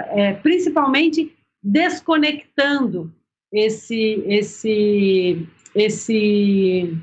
é, 0.08 0.32
principalmente 0.32 1.36
desconectando 1.62 3.12
esse, 3.52 4.24
esse, 4.26 5.46
esse, 5.74 6.98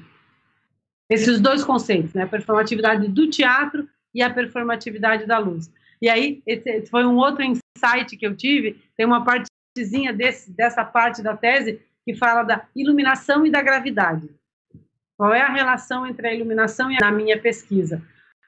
esses 1.08 1.40
dois 1.40 1.64
conceitos, 1.64 2.16
né, 2.16 2.24
a 2.24 2.28
performatividade 2.28 3.08
do 3.10 3.30
teatro 3.30 3.88
e 4.12 4.24
a 4.24 4.34
performatividade 4.34 5.28
da 5.28 5.38
luz. 5.38 5.72
E 6.02 6.10
aí, 6.10 6.42
esse 6.48 6.88
foi 6.88 7.06
um 7.06 7.18
outro 7.18 7.44
insight 7.44 8.18
que 8.18 8.26
eu 8.26 8.36
tive, 8.36 8.82
tem 8.96 9.06
uma 9.06 9.24
partezinha 9.24 10.12
desse, 10.12 10.52
dessa 10.52 10.84
parte 10.84 11.22
da 11.22 11.38
tese 11.38 11.80
que 12.04 12.16
fala 12.16 12.42
da 12.42 12.66
iluminação 12.76 13.46
e 13.46 13.52
da 13.52 13.62
gravidade. 13.62 14.28
Qual 15.16 15.32
é 15.32 15.42
a 15.42 15.54
relação 15.54 16.08
entre 16.08 16.28
a 16.28 16.34
iluminação 16.34 16.90
e 16.92 16.98
a 17.04 17.12
minha 17.12 17.40
pesquisa? 17.40 18.02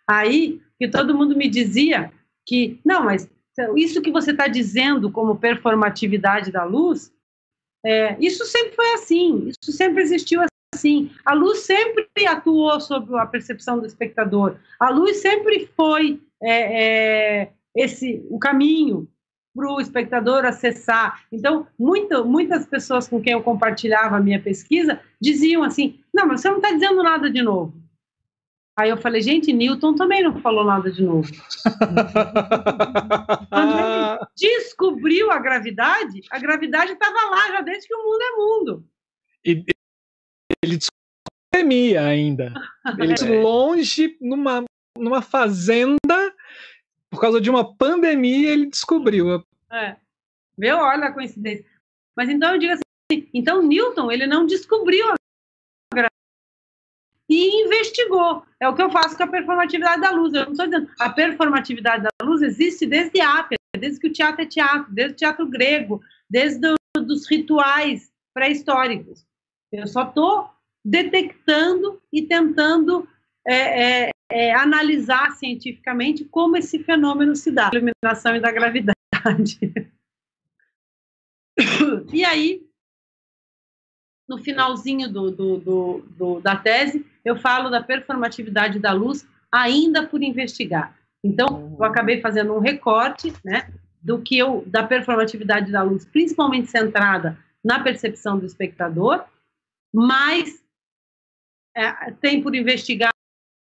Aí, 0.08 0.62
que 0.80 0.88
todo 0.88 1.16
mundo 1.16 1.36
me 1.36 1.48
dizia 1.48 2.12
que, 2.50 2.80
não, 2.84 3.04
mas 3.04 3.30
isso 3.76 4.02
que 4.02 4.10
você 4.10 4.32
está 4.32 4.48
dizendo 4.48 5.12
como 5.12 5.38
performatividade 5.38 6.52
da 6.52 6.64
luz, 6.64 7.14
é, 7.86 8.18
isso 8.20 8.44
sempre 8.44 8.76
foi 8.76 8.94
assim, 8.94 9.50
isso 9.50 9.72
sempre 9.72 10.02
existiu 10.02 10.42
assim. 10.74 11.12
A 11.24 11.36
luz 11.36 11.60
sempre 11.60 12.10
atuou 12.28 12.80
sobre 12.82 13.16
a 13.20 13.26
percepção 13.28 13.80
do 13.80 13.86
espectador. 13.86 14.56
A 14.80 14.90
luz 14.90 15.18
sempre 15.18 15.70
foi 15.76 16.20
é, 16.42 17.44
é, 17.44 17.52
esse 17.76 18.26
o 18.32 18.40
caminho 18.40 19.08
para 19.56 19.72
o 19.72 19.80
espectador 19.80 20.44
acessar. 20.44 21.24
Então, 21.32 21.68
muito, 21.78 22.26
muitas 22.26 22.66
pessoas 22.66 23.08
com 23.08 23.22
quem 23.22 23.34
eu 23.34 23.44
compartilhava 23.44 24.18
a 24.18 24.22
minha 24.22 24.42
pesquisa 24.42 25.00
diziam 25.22 25.62
assim: 25.62 26.00
não, 26.12 26.26
mas 26.26 26.42
você 26.42 26.50
não 26.50 26.58
está 26.58 26.72
dizendo 26.72 27.04
nada 27.04 27.30
de 27.30 27.44
novo. 27.44 27.79
Aí 28.80 28.90
eu 28.90 28.98
falei, 28.98 29.22
gente, 29.22 29.52
Newton 29.52 29.94
também 29.94 30.24
não 30.24 30.40
falou 30.40 30.64
nada 30.64 30.90
de 30.90 31.04
novo. 31.04 31.30
Quando 33.50 33.78
ele 33.78 34.20
descobriu 34.38 35.30
a 35.30 35.38
gravidade, 35.38 36.22
a 36.32 36.40
gravidade 36.40 36.94
estava 36.94 37.30
lá 37.30 37.50
já 37.50 37.60
desde 37.60 37.90
que 37.90 37.94
o 37.94 38.02
mundo 38.02 38.22
é 38.22 38.32
mundo. 38.38 38.86
E 39.44 39.66
ele 40.64 40.78
descobriu 40.78 41.28
a 41.28 41.32
pandemia 41.52 42.06
ainda. 42.06 42.54
Ele 42.98 43.14
é. 43.14 43.42
longe, 43.42 44.18
numa, 44.22 44.64
numa 44.98 45.22
fazenda, 45.22 46.34
por 47.10 47.20
causa 47.20 47.42
de 47.42 47.50
uma 47.50 47.76
pandemia, 47.76 48.52
ele 48.52 48.68
descobriu. 48.68 49.44
É. 49.70 49.98
Viu? 50.58 50.78
Olha 50.78 51.08
a 51.08 51.12
coincidência. 51.12 51.66
Mas 52.16 52.30
então 52.30 52.54
eu 52.54 52.60
digo 52.60 52.72
assim, 52.74 53.28
então 53.34 53.62
Newton, 53.62 54.10
ele 54.10 54.26
não 54.26 54.46
descobriu 54.46 55.10
a 55.10 55.19
e 57.30 57.64
investigou. 57.64 58.44
É 58.60 58.68
o 58.68 58.76
que 58.76 58.82
eu 58.82 58.90
faço 58.90 59.16
com 59.16 59.24
a 59.24 59.28
performatividade 59.28 60.02
da 60.02 60.12
luz. 60.12 60.34
Eu 60.34 60.46
não 60.46 60.52
estou 60.52 60.66
dizendo. 60.66 60.90
A 61.00 61.10
performatividade 61.10 62.04
da 62.04 62.26
luz 62.26 62.42
existe 62.42 62.86
desde 62.88 63.22
Ápia, 63.22 63.58
desde 63.78 64.00
que 64.00 64.08
o 64.08 64.14
teatro 64.14 64.42
é 64.42 64.46
teatro, 64.46 64.92
desde 64.92 65.14
o 65.14 65.18
teatro 65.18 65.48
grego, 65.48 66.02
desde 66.30 66.76
dos 66.98 67.30
rituais 67.30 68.12
pré-históricos. 68.34 69.26
Eu 69.72 69.88
só 69.88 70.04
estou 70.04 70.50
detectando 70.84 72.02
e 72.12 72.24
tentando 72.24 73.08
é, 73.48 74.08
é, 74.08 74.12
é, 74.32 74.54
analisar 74.54 75.32
cientificamente 75.32 76.26
como 76.26 76.58
esse 76.58 76.84
fenômeno 76.84 77.36
se 77.36 77.52
dá, 77.52 77.68
a 77.68 77.76
iluminação 77.76 78.36
e 78.36 78.40
da 78.40 78.52
gravidade. 78.52 78.94
e 82.12 82.26
aí, 82.26 82.69
no 84.30 84.38
finalzinho 84.38 85.12
do, 85.12 85.32
do, 85.32 85.58
do, 85.58 86.06
do, 86.16 86.40
da 86.40 86.56
tese, 86.56 87.04
eu 87.26 87.36
falo 87.36 87.70
da 87.70 87.82
performatividade 87.82 88.78
da 88.78 88.94
luz 88.94 89.28
ainda 89.52 90.06
por 90.06 90.22
investigar. 90.22 90.96
Então, 91.24 91.76
eu 91.78 91.84
acabei 91.84 92.22
fazendo 92.22 92.54
um 92.54 92.60
recorte, 92.60 93.34
né, 93.44 93.74
do 94.02 94.22
que 94.22 94.38
eu, 94.38 94.64
da 94.68 94.84
performatividade 94.84 95.72
da 95.72 95.82
luz, 95.82 96.06
principalmente 96.06 96.70
centrada 96.70 97.38
na 97.66 97.80
percepção 97.80 98.38
do 98.38 98.46
espectador, 98.46 99.26
mas 99.94 100.64
é, 101.76 102.12
tem 102.22 102.42
por 102.42 102.56
investigar 102.56 103.12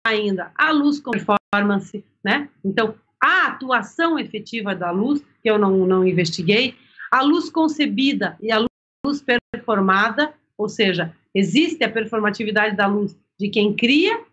ainda 0.04 0.50
a 0.56 0.70
luz 0.70 0.98
com 0.98 1.12
performance, 1.12 2.04
né? 2.22 2.48
Então, 2.64 2.94
a 3.22 3.48
atuação 3.48 4.18
efetiva 4.18 4.74
da 4.74 4.90
luz, 4.90 5.24
que 5.42 5.48
eu 5.48 5.58
não, 5.58 5.86
não 5.86 6.06
investiguei, 6.06 6.76
a 7.10 7.22
luz 7.22 7.48
concebida 7.48 8.36
e 8.40 8.50
a 8.50 8.66
luz 9.06 9.24
performada, 9.52 10.34
ou 10.56 10.68
seja, 10.68 11.14
existe 11.34 11.82
a 11.84 11.90
performatividade 11.90 12.76
da 12.76 12.86
luz 12.86 13.16
de 13.38 13.48
quem 13.48 13.74
cria 13.74 14.24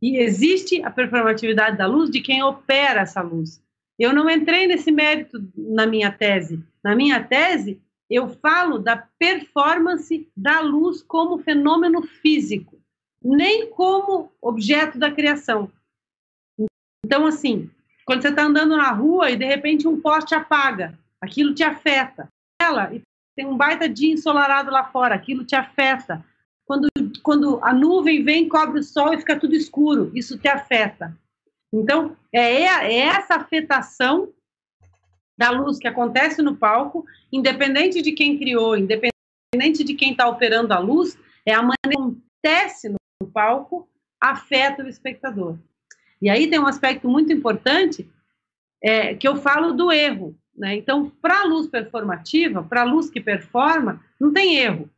e 0.00 0.18
existe 0.18 0.82
a 0.82 0.90
performatividade 0.90 1.76
da 1.76 1.86
luz 1.86 2.10
de 2.10 2.20
quem 2.20 2.42
opera 2.42 3.00
essa 3.00 3.22
luz. 3.22 3.62
Eu 3.98 4.12
não 4.12 4.28
entrei 4.28 4.66
nesse 4.66 4.90
mérito 4.90 5.38
na 5.56 5.86
minha 5.86 6.10
tese. 6.10 6.62
Na 6.82 6.96
minha 6.96 7.22
tese, 7.22 7.80
eu 8.10 8.28
falo 8.28 8.78
da 8.78 8.96
performance 9.18 10.28
da 10.36 10.60
luz 10.60 11.02
como 11.02 11.38
fenômeno 11.38 12.02
físico, 12.02 12.78
nem 13.22 13.70
como 13.70 14.32
objeto 14.40 14.98
da 14.98 15.10
criação. 15.10 15.70
Então, 17.04 17.26
assim, 17.26 17.70
quando 18.04 18.22
você 18.22 18.28
está 18.28 18.44
andando 18.44 18.76
na 18.76 18.90
rua 18.90 19.30
e 19.30 19.36
de 19.36 19.44
repente 19.44 19.86
um 19.86 20.00
poste 20.00 20.34
apaga, 20.34 20.98
aquilo 21.20 21.54
te 21.54 21.62
afeta. 21.62 22.28
Ela 22.60 22.92
tem 23.34 23.46
um 23.46 23.56
baita 23.56 23.88
dia 23.88 24.12
ensolarado 24.12 24.70
lá 24.70 24.84
fora, 24.84 25.14
aquilo 25.14 25.44
te 25.44 25.54
afeta. 25.54 26.24
Quando, 26.64 26.88
quando 27.22 27.60
a 27.62 27.72
nuvem 27.72 28.22
vem, 28.22 28.48
cobre 28.48 28.80
o 28.80 28.82
sol 28.82 29.12
e 29.12 29.18
fica 29.18 29.38
tudo 29.38 29.54
escuro, 29.54 30.10
isso 30.14 30.38
te 30.38 30.48
afeta. 30.48 31.16
Então, 31.72 32.16
é, 32.32 32.40
é 32.40 32.98
essa 32.98 33.36
afetação 33.36 34.32
da 35.36 35.50
luz 35.50 35.78
que 35.78 35.88
acontece 35.88 36.42
no 36.42 36.56
palco, 36.56 37.04
independente 37.32 38.02
de 38.02 38.12
quem 38.12 38.38
criou, 38.38 38.76
independente 38.76 39.82
de 39.84 39.94
quem 39.94 40.12
está 40.12 40.28
operando 40.28 40.72
a 40.72 40.78
luz, 40.78 41.18
é 41.44 41.52
a 41.52 41.62
maneira 41.62 41.88
que 41.88 41.96
acontece 41.96 42.88
no 42.88 43.28
palco, 43.32 43.88
afeta 44.20 44.84
o 44.84 44.88
espectador. 44.88 45.58
E 46.20 46.30
aí 46.30 46.48
tem 46.48 46.60
um 46.60 46.66
aspecto 46.66 47.08
muito 47.08 47.32
importante 47.32 48.08
é, 48.80 49.14
que 49.14 49.26
eu 49.26 49.36
falo 49.36 49.72
do 49.72 49.90
erro. 49.90 50.38
Né? 50.56 50.76
Então, 50.76 51.10
para 51.20 51.40
a 51.40 51.44
luz 51.44 51.66
performativa, 51.66 52.62
para 52.62 52.82
a 52.82 52.84
luz 52.84 53.08
que 53.08 53.20
performa, 53.20 54.02
não 54.20 54.32
tem 54.32 54.56
erro, 54.56 54.88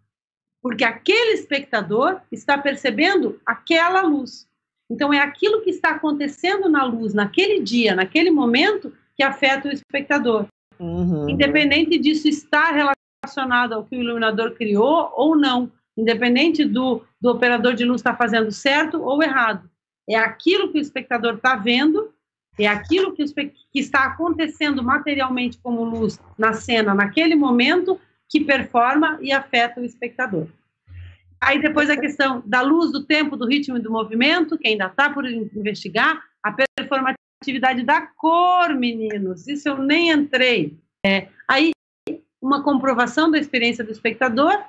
porque 0.60 0.84
aquele 0.84 1.32
espectador 1.32 2.20
está 2.32 2.58
percebendo 2.58 3.40
aquela 3.46 4.02
luz. 4.02 4.48
Então, 4.90 5.12
é 5.12 5.18
aquilo 5.18 5.62
que 5.62 5.70
está 5.70 5.90
acontecendo 5.90 6.68
na 6.68 6.84
luz, 6.84 7.14
naquele 7.14 7.62
dia, 7.62 7.94
naquele 7.94 8.30
momento, 8.30 8.92
que 9.16 9.22
afeta 9.22 9.68
o 9.68 9.72
espectador. 9.72 10.46
Uhum. 10.78 11.28
Independente 11.28 11.98
disso 11.98 12.28
estar 12.28 12.72
relacionado 12.72 13.72
ao 13.74 13.84
que 13.84 13.96
o 13.96 14.02
iluminador 14.02 14.52
criou 14.54 15.12
ou 15.14 15.36
não, 15.36 15.70
independente 15.96 16.64
do, 16.64 17.02
do 17.20 17.30
operador 17.30 17.74
de 17.74 17.84
luz 17.84 18.00
estar 18.00 18.16
fazendo 18.16 18.50
certo 18.50 19.02
ou 19.02 19.22
errado. 19.22 19.70
É 20.08 20.16
aquilo 20.16 20.70
que 20.70 20.78
o 20.78 20.82
espectador 20.82 21.34
está 21.34 21.56
vendo 21.56 22.13
é 22.62 22.68
aquilo 22.68 23.12
que, 23.12 23.24
que 23.24 23.80
está 23.80 24.04
acontecendo 24.04 24.82
materialmente 24.82 25.58
como 25.58 25.82
luz 25.84 26.20
na 26.38 26.52
cena 26.52 26.94
naquele 26.94 27.34
momento 27.34 27.98
que 28.28 28.44
performa 28.44 29.18
e 29.20 29.32
afeta 29.32 29.80
o 29.80 29.84
espectador. 29.84 30.46
Aí 31.40 31.60
depois 31.60 31.90
a 31.90 31.96
questão 31.96 32.42
da 32.46 32.62
luz, 32.62 32.90
do 32.90 33.04
tempo, 33.04 33.36
do 33.36 33.46
ritmo 33.46 33.76
e 33.76 33.80
do 33.80 33.90
movimento, 33.90 34.56
que 34.56 34.68
ainda 34.68 34.86
está 34.86 35.10
por 35.10 35.26
investigar, 35.26 36.22
a 36.42 36.54
performatividade 36.78 37.82
da 37.82 38.00
cor, 38.02 38.74
meninos, 38.74 39.46
isso 39.46 39.68
eu 39.68 39.78
nem 39.78 40.10
entrei. 40.10 40.78
É, 41.04 41.28
aí 41.48 41.72
uma 42.40 42.62
comprovação 42.62 43.30
da 43.30 43.38
experiência 43.38 43.82
do 43.82 43.90
espectador 43.90 44.62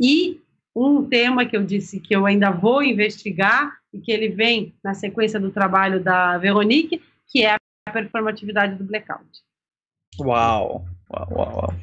e 0.00 0.40
um 0.74 1.04
tema 1.04 1.44
que 1.44 1.56
eu 1.56 1.64
disse 1.64 2.00
que 2.00 2.14
eu 2.14 2.26
ainda 2.26 2.50
vou 2.50 2.82
investigar 2.82 3.78
e 3.92 3.98
que 3.98 4.10
ele 4.10 4.28
vem 4.28 4.74
na 4.82 4.94
sequência 4.94 5.38
do 5.38 5.50
trabalho 5.50 6.02
da 6.02 6.38
Veronique, 6.38 7.02
que 7.30 7.44
é 7.44 7.54
a 7.54 7.92
performatividade 7.92 8.76
do 8.76 8.84
blackout. 8.84 9.28
Uau, 10.18 10.84
uau, 11.10 11.28
uau, 11.30 11.56
uau. 11.56 11.74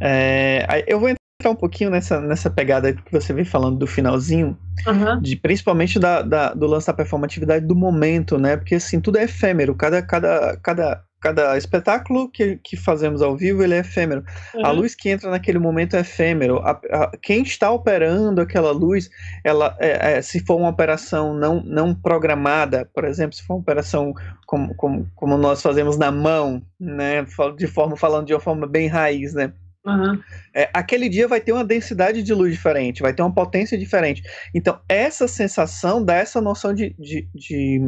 É, 0.00 0.84
eu 0.86 1.00
vou 1.00 1.08
entrar 1.08 1.50
um 1.50 1.56
pouquinho 1.56 1.90
nessa, 1.90 2.20
nessa 2.20 2.48
pegada 2.48 2.92
que 2.92 3.12
você 3.12 3.32
vem 3.32 3.44
falando 3.44 3.78
do 3.78 3.86
finalzinho, 3.86 4.56
uhum. 4.86 5.20
de, 5.20 5.36
principalmente 5.36 5.98
da, 5.98 6.22
da, 6.22 6.54
do 6.54 6.66
lance 6.66 6.86
da 6.86 6.94
performatividade 6.94 7.66
do 7.66 7.74
momento, 7.74 8.38
né? 8.38 8.56
Porque 8.56 8.76
assim, 8.76 9.00
tudo 9.00 9.18
é 9.18 9.24
efêmero, 9.24 9.74
cada, 9.74 10.00
cada, 10.02 10.56
cada 10.58 11.04
cada 11.20 11.56
espetáculo 11.56 12.30
que, 12.30 12.56
que 12.62 12.76
fazemos 12.76 13.22
ao 13.22 13.36
vivo 13.36 13.62
ele 13.62 13.74
é 13.74 13.78
efêmero. 13.78 14.24
Uhum. 14.54 14.66
A 14.66 14.70
luz 14.70 14.94
que 14.94 15.08
entra 15.08 15.30
naquele 15.30 15.58
momento 15.58 15.96
é 15.96 16.00
efêmero. 16.00 16.58
A, 16.58 16.70
a, 16.70 17.12
quem 17.20 17.42
está 17.42 17.70
operando 17.70 18.40
aquela 18.40 18.70
luz, 18.70 19.10
ela, 19.44 19.76
é, 19.80 20.18
é, 20.18 20.22
se 20.22 20.40
for 20.44 20.56
uma 20.56 20.68
operação 20.68 21.34
não, 21.34 21.62
não 21.62 21.94
programada, 21.94 22.88
por 22.94 23.04
exemplo, 23.04 23.34
se 23.34 23.42
for 23.42 23.54
uma 23.54 23.60
operação 23.60 24.12
como, 24.46 24.74
como, 24.74 25.10
como 25.14 25.36
nós 25.36 25.60
fazemos 25.60 25.96
na 25.96 26.10
mão, 26.10 26.62
né, 26.78 27.26
de 27.56 27.66
forma 27.66 27.96
falando 27.96 28.26
de 28.26 28.34
uma 28.34 28.40
forma 28.40 28.66
bem 28.66 28.86
raiz, 28.88 29.34
né, 29.34 29.52
Uhum. 29.88 30.20
É, 30.54 30.68
aquele 30.74 31.08
dia 31.08 31.26
vai 31.26 31.40
ter 31.40 31.52
uma 31.52 31.64
densidade 31.64 32.22
de 32.22 32.34
luz 32.34 32.52
diferente, 32.52 33.00
vai 33.00 33.14
ter 33.14 33.22
uma 33.22 33.32
potência 33.32 33.78
diferente. 33.78 34.22
Então, 34.54 34.78
essa 34.88 35.26
sensação 35.26 36.04
dá 36.04 36.16
essa 36.16 36.40
noção 36.40 36.74
de, 36.74 36.94
de, 36.98 37.28
de, 37.34 37.80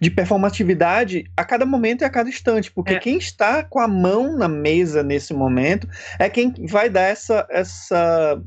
de 0.00 0.10
performatividade 0.10 1.24
a 1.36 1.44
cada 1.44 1.66
momento 1.66 2.02
e 2.02 2.04
a 2.04 2.10
cada 2.10 2.28
instante, 2.28 2.70
porque 2.70 2.94
é. 2.94 2.98
quem 2.98 3.18
está 3.18 3.62
com 3.62 3.80
a 3.80 3.88
mão 3.88 4.36
na 4.36 4.48
mesa 4.48 5.02
nesse 5.02 5.34
momento 5.34 5.88
é 6.18 6.28
quem 6.28 6.52
vai 6.68 6.88
dar 6.88 7.02
essa, 7.02 7.46
essa 7.50 8.40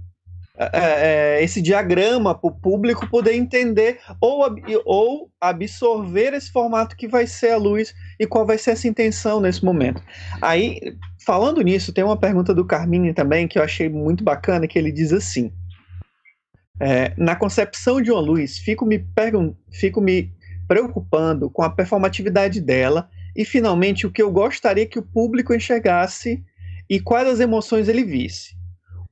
é, 0.60 1.38
é, 1.38 1.44
esse 1.44 1.62
diagrama 1.62 2.34
para 2.34 2.50
o 2.50 2.52
público 2.52 3.08
poder 3.08 3.36
entender 3.36 4.00
ou, 4.20 4.44
ou 4.86 5.30
absorver 5.40 6.34
esse 6.34 6.52
formato 6.52 6.96
que 6.96 7.08
vai 7.08 7.28
ser 7.28 7.52
a 7.52 7.58
luz 7.58 7.94
e 8.20 8.26
qual 8.26 8.44
vai 8.44 8.58
ser 8.58 8.72
essa 8.72 8.88
intenção 8.88 9.40
nesse 9.40 9.64
momento. 9.64 10.02
Aí, 10.42 10.80
falando 11.24 11.62
nisso, 11.62 11.94
tem 11.94 12.04
uma 12.04 12.18
pergunta 12.18 12.56
do 12.56 12.66
Carmine 12.66 13.14
também 13.14 13.48
que 13.48 13.60
eu 13.60 13.64
achei 13.64 13.88
muito 13.88 14.24
bacana, 14.24 14.68
que 14.68 14.80
ele 14.80 14.92
diz 14.92 15.14
assim, 15.14 15.54
é, 16.80 17.14
na 17.16 17.36
concepção 17.36 18.02
de 18.02 18.12
uma 18.12 18.20
luz, 18.20 18.58
fico 18.58 18.84
me, 18.84 19.06
fico 19.72 20.02
me 20.02 20.34
preocupando 20.68 21.50
com 21.50 21.64
a 21.64 21.70
performatividade 21.70 22.60
dela 22.60 23.10
e, 23.36 23.46
finalmente, 23.46 24.06
o 24.06 24.12
que 24.12 24.22
eu 24.22 24.32
gostaria 24.32 24.86
que 24.86 25.00
o 25.00 25.04
público 25.04 25.54
enxergasse 25.54 26.44
e 26.90 27.00
quais 27.00 27.28
as 27.28 27.40
emoções 27.40 27.88
ele 27.88 28.04
visse. 28.04 28.56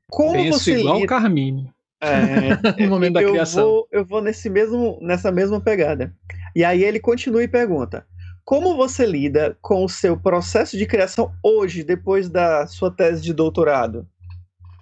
Como 0.09 0.33
Penso 0.33 0.59
você 0.59 0.79
igual 0.79 0.95
lida... 0.95 1.07
Carmine. 1.07 1.73
É, 2.01 2.55
no 2.83 2.89
momento 2.89 3.13
da 3.13 3.21
eu 3.21 3.31
criação. 3.31 3.63
Vou, 3.63 3.87
eu 3.91 4.05
vou 4.05 4.21
nesse 4.21 4.49
mesmo, 4.49 4.99
nessa 5.01 5.31
mesma 5.31 5.59
pegada. 5.61 6.13
E 6.55 6.63
aí 6.63 6.83
ele 6.83 6.99
continua 6.99 7.43
e 7.43 7.47
pergunta: 7.47 8.05
Como 8.43 8.75
você 8.75 9.05
lida 9.05 9.57
com 9.61 9.83
o 9.83 9.89
seu 9.89 10.17
processo 10.17 10.77
de 10.77 10.85
criação 10.85 11.31
hoje, 11.43 11.83
depois 11.83 12.29
da 12.29 12.67
sua 12.67 12.91
tese 12.91 13.21
de 13.21 13.33
doutorado? 13.33 14.07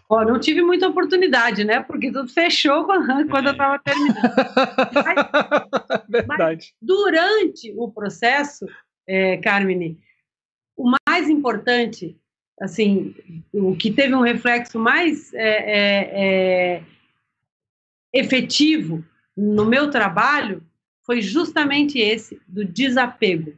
Ó, 0.09 0.23
não 0.23 0.39
tive 0.39 0.61
muita 0.61 0.87
oportunidade, 0.87 1.63
né? 1.63 1.81
Porque 1.81 2.11
tudo 2.11 2.27
fechou 2.27 2.85
quando, 2.85 3.05
quando 3.29 3.47
eu 3.47 3.51
estava 3.53 3.79
terminando. 3.79 4.21
Mas, 4.93 6.03
Verdade. 6.09 6.45
Mas 6.47 6.73
durante 6.81 7.73
o 7.75 7.91
processo, 7.91 8.65
é, 9.07 9.37
Carmine, 9.37 9.99
o 10.75 10.91
mais 11.07 11.29
importante 11.29 12.17
assim, 12.59 13.13
o 13.51 13.75
que 13.75 13.91
teve 13.91 14.13
um 14.15 14.21
reflexo 14.21 14.79
mais 14.79 15.33
é, 15.33 15.49
é, 15.49 16.75
é, 16.75 16.83
efetivo 18.13 19.03
no 19.35 19.65
meu 19.65 19.89
trabalho 19.89 20.63
foi 21.01 21.21
justamente 21.21 21.99
esse, 21.99 22.39
do 22.47 22.63
desapego. 22.63 23.53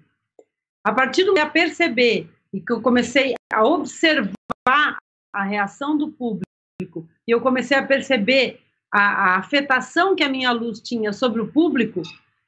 A 0.83 0.91
partir 0.91 1.23
do 1.23 1.33
que 1.33 1.39
eu 1.39 1.49
perceber 1.49 2.29
e 2.53 2.59
que 2.59 2.71
eu 2.71 2.81
comecei 2.81 3.35
a 3.51 3.63
observar 3.63 4.97
a 5.35 5.43
reação 5.43 5.97
do 5.97 6.09
público, 6.09 7.07
e 7.27 7.31
eu 7.31 7.41
comecei 7.41 7.77
a 7.77 7.85
perceber 7.85 8.59
a, 8.91 8.99
a 8.99 9.37
afetação 9.37 10.15
que 10.15 10.23
a 10.23 10.29
minha 10.29 10.51
luz 10.51 10.79
tinha 10.79 11.11
sobre 11.11 11.41
o 11.41 11.51
público, 11.51 12.01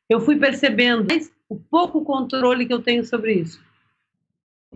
eu 0.10 0.22
fui 0.22 0.38
percebendo 0.38 1.08
o 1.50 1.56
pouco 1.56 2.04
controle 2.04 2.66
que 2.66 2.74
eu 2.74 2.82
tenho 2.82 3.04
sobre 3.06 3.34
isso 3.34 3.62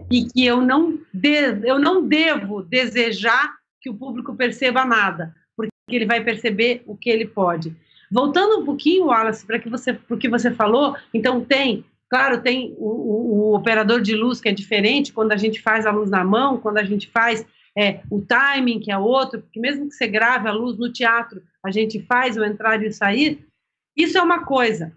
e 0.10 0.26
que 0.26 0.46
eu 0.46 0.62
não, 0.62 1.00
de, 1.14 1.68
eu 1.68 1.80
não 1.80 2.06
devo 2.06 2.62
desejar 2.62 3.56
que 3.80 3.90
o 3.90 3.94
público 3.94 4.36
perceba 4.36 4.86
nada, 4.86 5.36
porque 5.56 5.72
ele 5.90 6.06
vai 6.06 6.24
perceber 6.24 6.84
o 6.86 6.96
que 6.96 7.10
ele 7.10 7.26
pode. 7.26 7.76
Voltando 8.10 8.60
um 8.60 8.66
pouquinho, 8.66 9.06
Wallace, 9.06 9.46
para 9.46 9.60
que 9.60 9.70
você, 9.70 9.98
você 10.30 10.52
falou, 10.52 10.96
então 11.14 11.44
tem, 11.44 11.86
claro, 12.10 12.42
tem 12.42 12.76
o, 12.78 12.86
o, 12.86 13.52
o, 13.52 13.56
operador 13.56 14.02
de 14.02 14.16
luz 14.16 14.42
que 14.42 14.50
é 14.50 14.54
diferente 14.54 15.14
quando 15.14 15.32
a 15.32 15.38
gente 15.38 15.62
faz 15.62 15.86
a 15.86 15.92
luz 15.92 16.10
na 16.10 16.24
mão, 16.24 16.58
quando 16.58 16.78
a 16.78 16.84
gente 16.84 17.08
faz 17.10 17.46
é, 17.78 18.02
o 18.10 18.22
timing 18.22 18.80
que 18.80 18.92
é 18.92 18.98
outro, 18.98 19.42
porque 19.42 19.60
mesmo 19.60 19.88
que 19.88 19.96
você 19.96 20.08
grave 20.08 20.48
a 20.48 20.52
luz 20.52 20.78
no 20.78 20.92
teatro, 20.92 21.42
a 21.64 21.72
gente 21.72 22.02
faz 22.02 22.38
o 22.38 22.44
entrar 22.44 22.82
e 22.82 22.88
o 22.88 22.94
sair. 22.94 23.46
Isso 23.96 24.18
é 24.18 24.22
uma 24.22 24.46
coisa. 24.46 24.92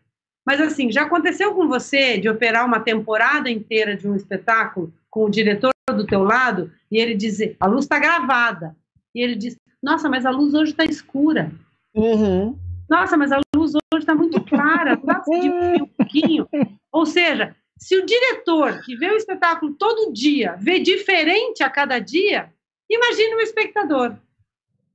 Mas 0.46 0.60
assim, 0.60 0.90
já 0.90 1.02
aconteceu 1.02 1.54
com 1.54 1.68
você 1.68 2.18
de 2.18 2.28
operar 2.28 2.66
uma 2.66 2.80
temporada 2.80 3.50
inteira 3.50 3.96
de 3.96 4.08
um 4.08 4.14
espetáculo 4.14 4.92
com 5.08 5.24
o 5.24 5.30
diretor 5.30 5.72
do 5.94 6.06
teu 6.06 6.22
lado 6.22 6.72
e 6.90 6.98
ele 6.98 7.14
dizer, 7.14 7.56
a 7.60 7.66
luz 7.66 7.84
está 7.84 7.98
gravada. 7.98 8.76
E 9.14 9.20
ele 9.20 9.36
diz, 9.36 9.56
nossa, 9.82 10.08
mas 10.08 10.26
a 10.26 10.30
luz 10.30 10.54
hoje 10.54 10.72
está 10.72 10.84
escura. 10.84 11.52
Uhum. 11.94 12.58
Nossa, 12.88 13.16
mas 13.16 13.32
a 13.32 13.40
luz 13.54 13.72
hoje 13.74 14.02
está 14.02 14.14
muito 14.14 14.42
clara, 14.42 14.96
pode 14.98 15.40
diminuir 15.40 15.82
um 15.82 15.86
pouquinho. 15.86 16.48
Ou 16.92 17.06
seja, 17.06 17.54
se 17.78 17.96
o 17.96 18.04
diretor 18.04 18.82
que 18.82 18.96
vê 18.96 19.10
o 19.10 19.16
espetáculo 19.16 19.74
todo 19.74 20.12
dia 20.12 20.56
vê 20.58 20.78
diferente 20.78 21.62
a 21.62 21.70
cada 21.70 21.98
dia, 21.98 22.52
imagine 22.94 23.34
o 23.34 23.40
espectador. 23.40 24.16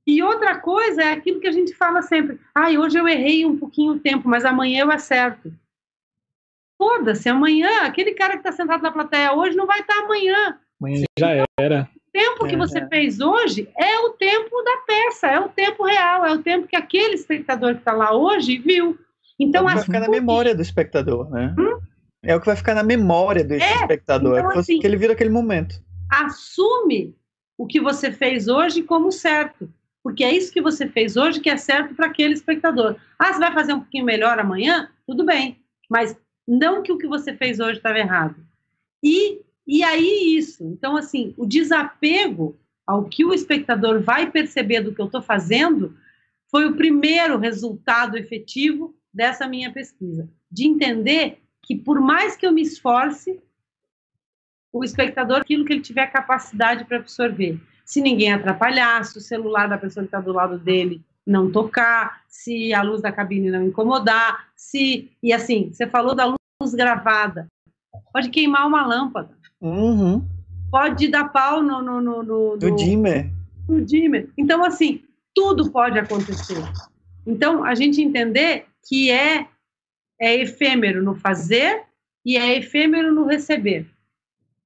E 0.06 0.22
outra 0.22 0.58
coisa 0.58 1.02
é 1.02 1.12
aquilo 1.12 1.40
que 1.40 1.46
a 1.46 1.52
gente 1.52 1.74
fala 1.74 2.02
sempre: 2.02 2.38
ai, 2.54 2.76
ah, 2.76 2.80
hoje 2.80 2.98
eu 2.98 3.06
errei 3.06 3.44
um 3.46 3.56
pouquinho 3.56 3.92
o 3.92 4.00
tempo, 4.00 4.28
mas 4.28 4.44
amanhã 4.44 4.80
eu 4.80 4.90
acerto. 4.90 5.52
Foda-se, 6.76 7.28
amanhã, 7.28 7.82
aquele 7.82 8.12
cara 8.12 8.32
que 8.32 8.38
está 8.38 8.52
sentado 8.52 8.82
na 8.82 8.90
plateia 8.90 9.34
hoje 9.34 9.56
não 9.56 9.66
vai 9.66 9.80
estar 9.80 9.94
tá 9.94 10.00
amanhã. 10.00 10.58
Amanhã 10.80 11.04
já 11.18 11.46
era. 11.58 11.88
O 11.94 12.10
tempo 12.10 12.46
que 12.46 12.54
é, 12.54 12.58
você 12.58 12.78
é. 12.78 12.88
fez 12.88 13.20
hoje 13.20 13.68
é 13.78 13.98
o 14.00 14.10
tempo 14.10 14.62
da 14.62 14.78
peça, 14.86 15.28
é 15.28 15.38
o 15.38 15.48
tempo 15.48 15.84
real, 15.84 16.24
é 16.24 16.32
o 16.32 16.42
tempo 16.42 16.66
que 16.66 16.74
aquele 16.74 17.14
espectador 17.14 17.74
que 17.74 17.80
está 17.80 17.92
lá 17.92 18.12
hoje 18.12 18.58
viu. 18.58 18.98
Então, 19.38 19.64
vai 19.64 19.78
ficar 19.78 20.00
na 20.00 20.08
memória 20.08 20.54
do 20.54 20.62
espectador, 20.62 21.30
né? 21.30 21.54
Hum? 21.58 21.78
É 22.22 22.34
o 22.34 22.40
que 22.40 22.46
vai 22.46 22.56
ficar 22.56 22.74
na 22.74 22.82
memória 22.82 23.44
do 23.44 23.54
é, 23.54 23.74
espectador, 23.74 24.38
então, 24.38 24.52
é 24.52 24.58
assim, 24.58 24.78
que 24.78 24.86
ele 24.86 24.96
vira 24.96 25.12
aquele 25.12 25.30
momento. 25.30 25.82
Assume 26.10 27.14
o 27.60 27.66
que 27.66 27.80
você 27.80 28.10
fez 28.10 28.48
hoje 28.48 28.82
como 28.82 29.12
certo 29.12 29.68
porque 30.02 30.24
é 30.24 30.34
isso 30.34 30.52
que 30.52 30.60
você 30.60 30.88
fez 30.88 31.16
hoje 31.16 31.40
que 31.40 31.50
é 31.50 31.56
certo 31.56 31.94
para 31.94 32.06
aquele 32.06 32.34
espectador. 32.34 32.96
Ah, 33.18 33.32
você 33.32 33.38
vai 33.38 33.52
fazer 33.52 33.74
um 33.74 33.80
pouquinho 33.80 34.04
melhor 34.04 34.38
amanhã? 34.38 34.90
Tudo 35.06 35.24
bem, 35.24 35.58
mas 35.88 36.16
não 36.46 36.82
que 36.82 36.92
o 36.92 36.98
que 36.98 37.06
você 37.06 37.36
fez 37.36 37.60
hoje 37.60 37.76
estava 37.76 37.98
errado. 37.98 38.36
E, 39.02 39.40
e 39.66 39.82
aí 39.82 40.36
isso. 40.36 40.64
Então, 40.64 40.96
assim, 40.96 41.34
o 41.36 41.46
desapego 41.46 42.58
ao 42.86 43.04
que 43.04 43.24
o 43.24 43.32
espectador 43.32 44.00
vai 44.00 44.30
perceber 44.30 44.80
do 44.80 44.94
que 44.94 45.00
eu 45.00 45.06
estou 45.06 45.22
fazendo 45.22 45.94
foi 46.50 46.66
o 46.66 46.76
primeiro 46.76 47.38
resultado 47.38 48.16
efetivo 48.16 48.94
dessa 49.12 49.46
minha 49.46 49.72
pesquisa. 49.72 50.28
De 50.50 50.66
entender 50.66 51.38
que, 51.62 51.76
por 51.76 52.00
mais 52.00 52.36
que 52.36 52.46
eu 52.46 52.52
me 52.52 52.62
esforce, 52.62 53.38
o 54.72 54.84
espectador, 54.84 55.38
aquilo 55.38 55.64
que 55.64 55.72
ele 55.72 55.82
tiver 55.82 56.06
capacidade 56.06 56.84
para 56.84 56.98
absorver 56.98 57.60
se 57.90 58.00
ninguém 58.00 58.32
atrapalhar, 58.32 59.04
se 59.04 59.18
o 59.18 59.20
celular 59.20 59.68
da 59.68 59.76
pessoa 59.76 60.04
que 60.04 60.06
está 60.06 60.20
do 60.20 60.32
lado 60.32 60.56
dele 60.56 61.02
não 61.26 61.50
tocar, 61.50 62.22
se 62.28 62.72
a 62.72 62.82
luz 62.82 63.02
da 63.02 63.10
cabine 63.10 63.50
não 63.50 63.64
incomodar, 63.64 64.46
se. 64.54 65.10
E 65.20 65.32
assim, 65.32 65.72
você 65.72 65.88
falou 65.88 66.14
da 66.14 66.24
luz 66.24 66.72
gravada. 66.72 67.48
Pode 68.12 68.30
queimar 68.30 68.64
uma 68.68 68.86
lâmpada. 68.86 69.36
Uhum. 69.60 70.24
Pode 70.70 71.08
dar 71.08 71.30
pau 71.30 71.64
no. 71.64 71.82
no, 71.82 72.00
no, 72.00 72.22
no, 72.22 72.56
no 72.56 72.76
dimmer. 72.76 73.28
No 73.68 73.84
dimmer. 73.84 74.30
Então, 74.38 74.64
assim, 74.64 75.02
tudo 75.34 75.72
pode 75.72 75.98
acontecer. 75.98 76.62
Então, 77.26 77.64
a 77.64 77.74
gente 77.74 78.00
entender 78.00 78.66
que 78.88 79.10
é, 79.10 79.48
é 80.20 80.36
efêmero 80.36 81.02
no 81.02 81.16
fazer 81.16 81.82
e 82.24 82.36
é 82.36 82.56
efêmero 82.56 83.12
no 83.12 83.26
receber. 83.26 83.84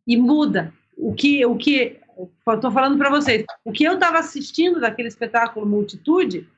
E 0.06 0.16
muda. 0.16 0.72
O 0.96 1.14
que, 1.14 1.44
o 1.44 1.56
que 1.56 2.00
estou 2.48 2.70
falando 2.70 2.96
para 2.96 3.10
vocês, 3.10 3.44
o 3.64 3.72
que 3.72 3.84
eu 3.84 3.94
estava 3.94 4.18
assistindo 4.18 4.80
daquele 4.80 5.08
espetáculo 5.08 5.66
Multitude 5.66 6.48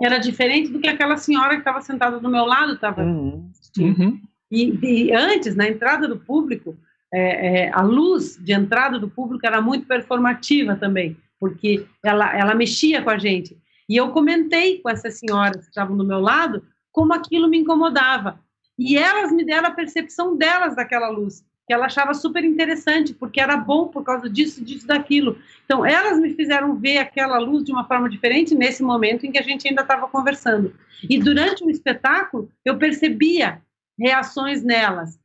era 0.00 0.18
diferente 0.18 0.70
do 0.70 0.80
que 0.80 0.88
aquela 0.88 1.16
senhora 1.16 1.54
que 1.54 1.60
estava 1.60 1.80
sentada 1.80 2.20
do 2.20 2.28
meu 2.28 2.44
lado 2.44 2.74
estava 2.74 3.02
uhum. 3.02 3.48
assistindo. 3.50 4.00
Uhum. 4.00 4.20
E, 4.50 4.78
e, 4.82 5.12
antes, 5.12 5.54
na 5.54 5.68
entrada 5.68 6.08
do 6.08 6.18
público, 6.18 6.76
é, 7.12 7.64
é, 7.64 7.70
a 7.72 7.82
luz 7.82 8.36
de 8.36 8.52
entrada 8.52 8.98
do 8.98 9.08
público 9.08 9.46
era 9.46 9.60
muito 9.60 9.86
performativa 9.86 10.76
também, 10.76 11.16
porque 11.38 11.86
ela, 12.04 12.36
ela 12.36 12.54
mexia 12.54 13.02
com 13.02 13.10
a 13.10 13.18
gente. 13.18 13.56
E 13.88 13.96
eu 13.96 14.10
comentei 14.10 14.80
com 14.80 14.88
essas 14.88 15.18
senhoras 15.18 15.64
que 15.64 15.70
estavam 15.70 15.96
do 15.96 16.04
meu 16.04 16.20
lado 16.20 16.62
como 16.92 17.12
aquilo 17.12 17.48
me 17.48 17.58
incomodava. 17.58 18.40
E 18.78 18.96
elas 18.96 19.32
me 19.32 19.44
deram 19.44 19.68
a 19.68 19.72
percepção 19.72 20.36
delas 20.36 20.76
daquela 20.76 21.08
luz 21.08 21.44
que 21.68 21.74
ela 21.74 21.84
achava 21.84 22.14
super 22.14 22.42
interessante, 22.42 23.12
porque 23.12 23.38
era 23.38 23.54
bom 23.54 23.88
por 23.88 24.02
causa 24.02 24.26
disso, 24.26 24.64
disso, 24.64 24.86
daquilo. 24.86 25.38
Então, 25.66 25.84
elas 25.84 26.18
me 26.18 26.32
fizeram 26.32 26.74
ver 26.74 26.96
aquela 26.96 27.36
luz 27.38 27.62
de 27.62 27.70
uma 27.70 27.86
forma 27.86 28.08
diferente 28.08 28.54
nesse 28.54 28.82
momento 28.82 29.26
em 29.26 29.30
que 29.30 29.38
a 29.38 29.42
gente 29.42 29.68
ainda 29.68 29.82
estava 29.82 30.08
conversando. 30.08 30.74
E 31.10 31.18
durante 31.18 31.62
o 31.62 31.68
espetáculo, 31.68 32.50
eu 32.64 32.78
percebia 32.78 33.60
reações 34.00 34.64
nelas, 34.64 35.20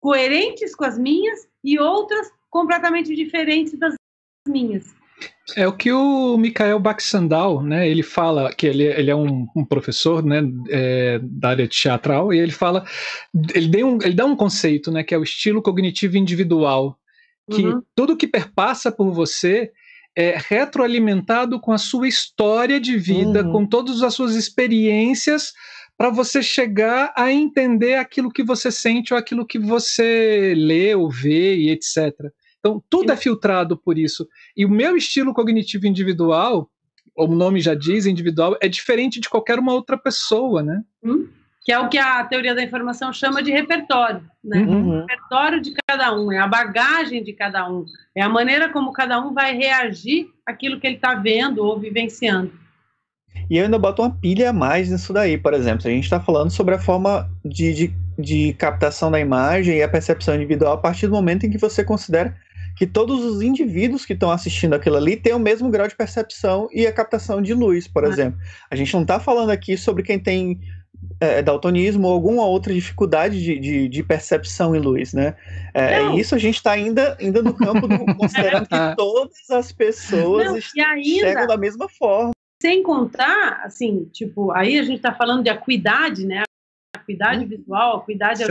coerentes 0.00 0.74
com 0.74 0.86
as 0.86 0.96
minhas 0.96 1.46
e 1.62 1.78
outras 1.78 2.32
completamente 2.48 3.14
diferentes 3.14 3.78
das 3.78 3.94
minhas. 4.48 4.96
É 5.54 5.66
o 5.66 5.72
que 5.72 5.92
o 5.92 6.36
Mikael 6.36 6.78
Baxandal, 6.80 7.62
né? 7.62 7.88
Ele 7.88 8.02
fala 8.02 8.52
que 8.52 8.66
ele, 8.66 8.84
ele 8.84 9.10
é 9.10 9.14
um, 9.14 9.46
um 9.54 9.64
professor, 9.64 10.24
né? 10.24 10.42
É, 10.68 11.20
da 11.22 11.50
área 11.50 11.68
teatral 11.68 12.34
e 12.34 12.38
ele 12.38 12.52
fala, 12.52 12.84
ele, 13.54 13.84
um, 13.84 13.98
ele 14.02 14.14
dá 14.14 14.24
um 14.24 14.34
conceito, 14.34 14.90
né? 14.90 15.04
Que 15.04 15.14
é 15.14 15.18
o 15.18 15.22
estilo 15.22 15.62
cognitivo 15.62 16.16
individual, 16.16 16.98
que 17.50 17.62
uhum. 17.62 17.80
tudo 17.94 18.16
que 18.16 18.26
perpassa 18.26 18.90
por 18.90 19.12
você 19.12 19.70
é, 20.16 20.36
retroalimentado 20.36 21.60
com 21.60 21.72
a 21.72 21.78
sua 21.78 22.08
história 22.08 22.80
de 22.80 22.96
vida, 22.98 23.44
uhum. 23.44 23.52
com 23.52 23.66
todas 23.66 24.02
as 24.02 24.14
suas 24.14 24.34
experiências, 24.34 25.52
para 25.96 26.10
você 26.10 26.42
chegar 26.42 27.12
a 27.16 27.32
entender 27.32 27.94
aquilo 27.94 28.30
que 28.30 28.42
você 28.42 28.70
sente 28.70 29.14
ou 29.14 29.18
aquilo 29.18 29.46
que 29.46 29.58
você 29.58 30.54
lê 30.56 30.94
ou 30.94 31.10
vê 31.10 31.56
e 31.56 31.70
etc. 31.70 32.12
Então, 32.66 32.82
tudo 32.90 33.08
Sim. 33.08 33.12
é 33.12 33.16
filtrado 33.16 33.76
por 33.76 33.96
isso. 33.96 34.28
E 34.56 34.66
o 34.66 34.68
meu 34.68 34.96
estilo 34.96 35.32
cognitivo 35.32 35.86
individual, 35.86 36.68
o 37.16 37.28
nome 37.28 37.60
já 37.60 37.74
diz, 37.74 38.06
individual, 38.06 38.56
é 38.60 38.66
diferente 38.66 39.20
de 39.20 39.28
qualquer 39.28 39.56
uma 39.58 39.72
outra 39.72 39.96
pessoa, 39.96 40.64
né? 40.64 40.82
Hum? 41.02 41.28
Que 41.64 41.70
é 41.70 41.78
o 41.78 41.88
que 41.88 41.96
a 41.96 42.24
teoria 42.24 42.56
da 42.56 42.62
informação 42.62 43.12
chama 43.12 43.40
de 43.40 43.52
repertório, 43.52 44.22
né? 44.42 44.58
Uhum. 44.58 44.88
O 44.88 45.00
repertório 45.02 45.62
de 45.62 45.74
cada 45.86 46.12
um, 46.12 46.32
é 46.32 46.38
a 46.38 46.46
bagagem 46.48 47.22
de 47.22 47.32
cada 47.32 47.70
um, 47.70 47.84
é 48.16 48.22
a 48.22 48.28
maneira 48.28 48.68
como 48.72 48.92
cada 48.92 49.20
um 49.20 49.32
vai 49.32 49.56
reagir 49.56 50.26
àquilo 50.44 50.80
que 50.80 50.86
ele 50.88 50.96
está 50.96 51.14
vendo 51.14 51.64
ou 51.64 51.78
vivenciando. 51.78 52.52
E 53.48 53.58
eu 53.58 53.64
ainda 53.64 53.78
boto 53.78 54.02
uma 54.02 54.10
pilha 54.10 54.50
a 54.50 54.52
mais 54.52 54.90
nisso 54.90 55.12
daí, 55.12 55.38
por 55.38 55.54
exemplo. 55.54 55.86
A 55.86 55.90
gente 55.90 56.04
está 56.04 56.20
falando 56.20 56.50
sobre 56.50 56.74
a 56.74 56.78
forma 56.78 57.30
de, 57.44 57.72
de, 57.72 57.94
de 58.18 58.52
captação 58.54 59.10
da 59.10 59.20
imagem 59.20 59.76
e 59.76 59.82
a 59.82 59.88
percepção 59.88 60.34
individual 60.34 60.74
a 60.74 60.78
partir 60.78 61.06
do 61.06 61.12
momento 61.12 61.46
em 61.46 61.50
que 61.50 61.58
você 61.58 61.84
considera 61.84 62.34
que 62.76 62.86
todos 62.86 63.24
os 63.24 63.40
indivíduos 63.40 64.04
que 64.04 64.12
estão 64.12 64.30
assistindo 64.30 64.74
aquilo 64.74 64.96
ali 64.96 65.16
têm 65.16 65.32
o 65.32 65.38
mesmo 65.38 65.70
grau 65.70 65.88
de 65.88 65.96
percepção 65.96 66.68
e 66.70 66.86
a 66.86 66.92
captação 66.92 67.40
de 67.40 67.54
luz, 67.54 67.88
por 67.88 68.04
ah. 68.04 68.08
exemplo. 68.08 68.38
A 68.70 68.76
gente 68.76 68.92
não 68.92 69.02
está 69.02 69.18
falando 69.18 69.50
aqui 69.50 69.78
sobre 69.78 70.02
quem 70.02 70.18
tem 70.18 70.60
é, 71.18 71.40
daltonismo 71.40 72.06
ou 72.06 72.12
alguma 72.12 72.44
outra 72.44 72.74
dificuldade 72.74 73.42
de, 73.42 73.58
de, 73.58 73.88
de 73.88 74.02
percepção 74.02 74.76
em 74.76 74.78
luz, 74.78 75.14
né? 75.14 75.34
É, 75.72 76.14
isso 76.16 76.34
a 76.34 76.38
gente 76.38 76.56
está 76.56 76.72
ainda, 76.72 77.16
ainda 77.18 77.42
no 77.42 77.54
campo 77.54 77.88
do 77.88 78.04
considerando 78.14 78.66
que 78.68 78.96
todas 78.96 79.50
as 79.50 79.72
pessoas 79.72 80.70
não, 80.76 80.84
ainda, 80.84 81.46
da 81.46 81.56
mesma 81.56 81.88
forma. 81.88 82.32
Sem 82.60 82.82
contar, 82.82 83.62
assim, 83.64 84.04
tipo, 84.12 84.50
aí 84.52 84.78
a 84.78 84.82
gente 84.82 84.96
está 84.96 85.14
falando 85.14 85.42
de 85.42 85.50
acuidade, 85.50 86.26
né? 86.26 86.42
Acuidade 86.94 87.44
hum. 87.44 87.48
visual, 87.48 87.96
acuidade 87.98 88.42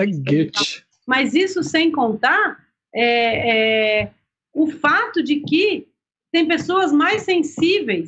Mas 1.06 1.36
isso 1.36 1.62
sem 1.64 1.92
contar 1.92 2.65
é, 2.96 4.02
é, 4.04 4.12
o 4.54 4.68
fato 4.68 5.22
de 5.22 5.42
que 5.42 5.88
tem 6.32 6.48
pessoas 6.48 6.92
mais 6.92 7.24
sensíveis 7.24 8.08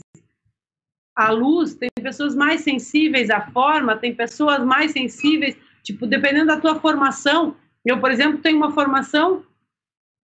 à 1.15 1.29
luz, 1.31 1.75
tem 1.75 1.89
pessoas 2.01 2.35
mais 2.35 2.61
sensíveis 2.61 3.29
à 3.29 3.41
forma, 3.51 3.97
tem 3.97 4.15
pessoas 4.15 4.63
mais 4.63 4.91
sensíveis, 4.91 5.57
tipo, 5.83 6.05
dependendo 6.05 6.47
da 6.47 6.61
tua 6.61 6.79
formação. 6.79 7.55
Eu, 7.83 7.99
por 7.99 8.11
exemplo, 8.11 8.41
tenho 8.41 8.57
uma 8.57 8.71
formação 8.71 9.43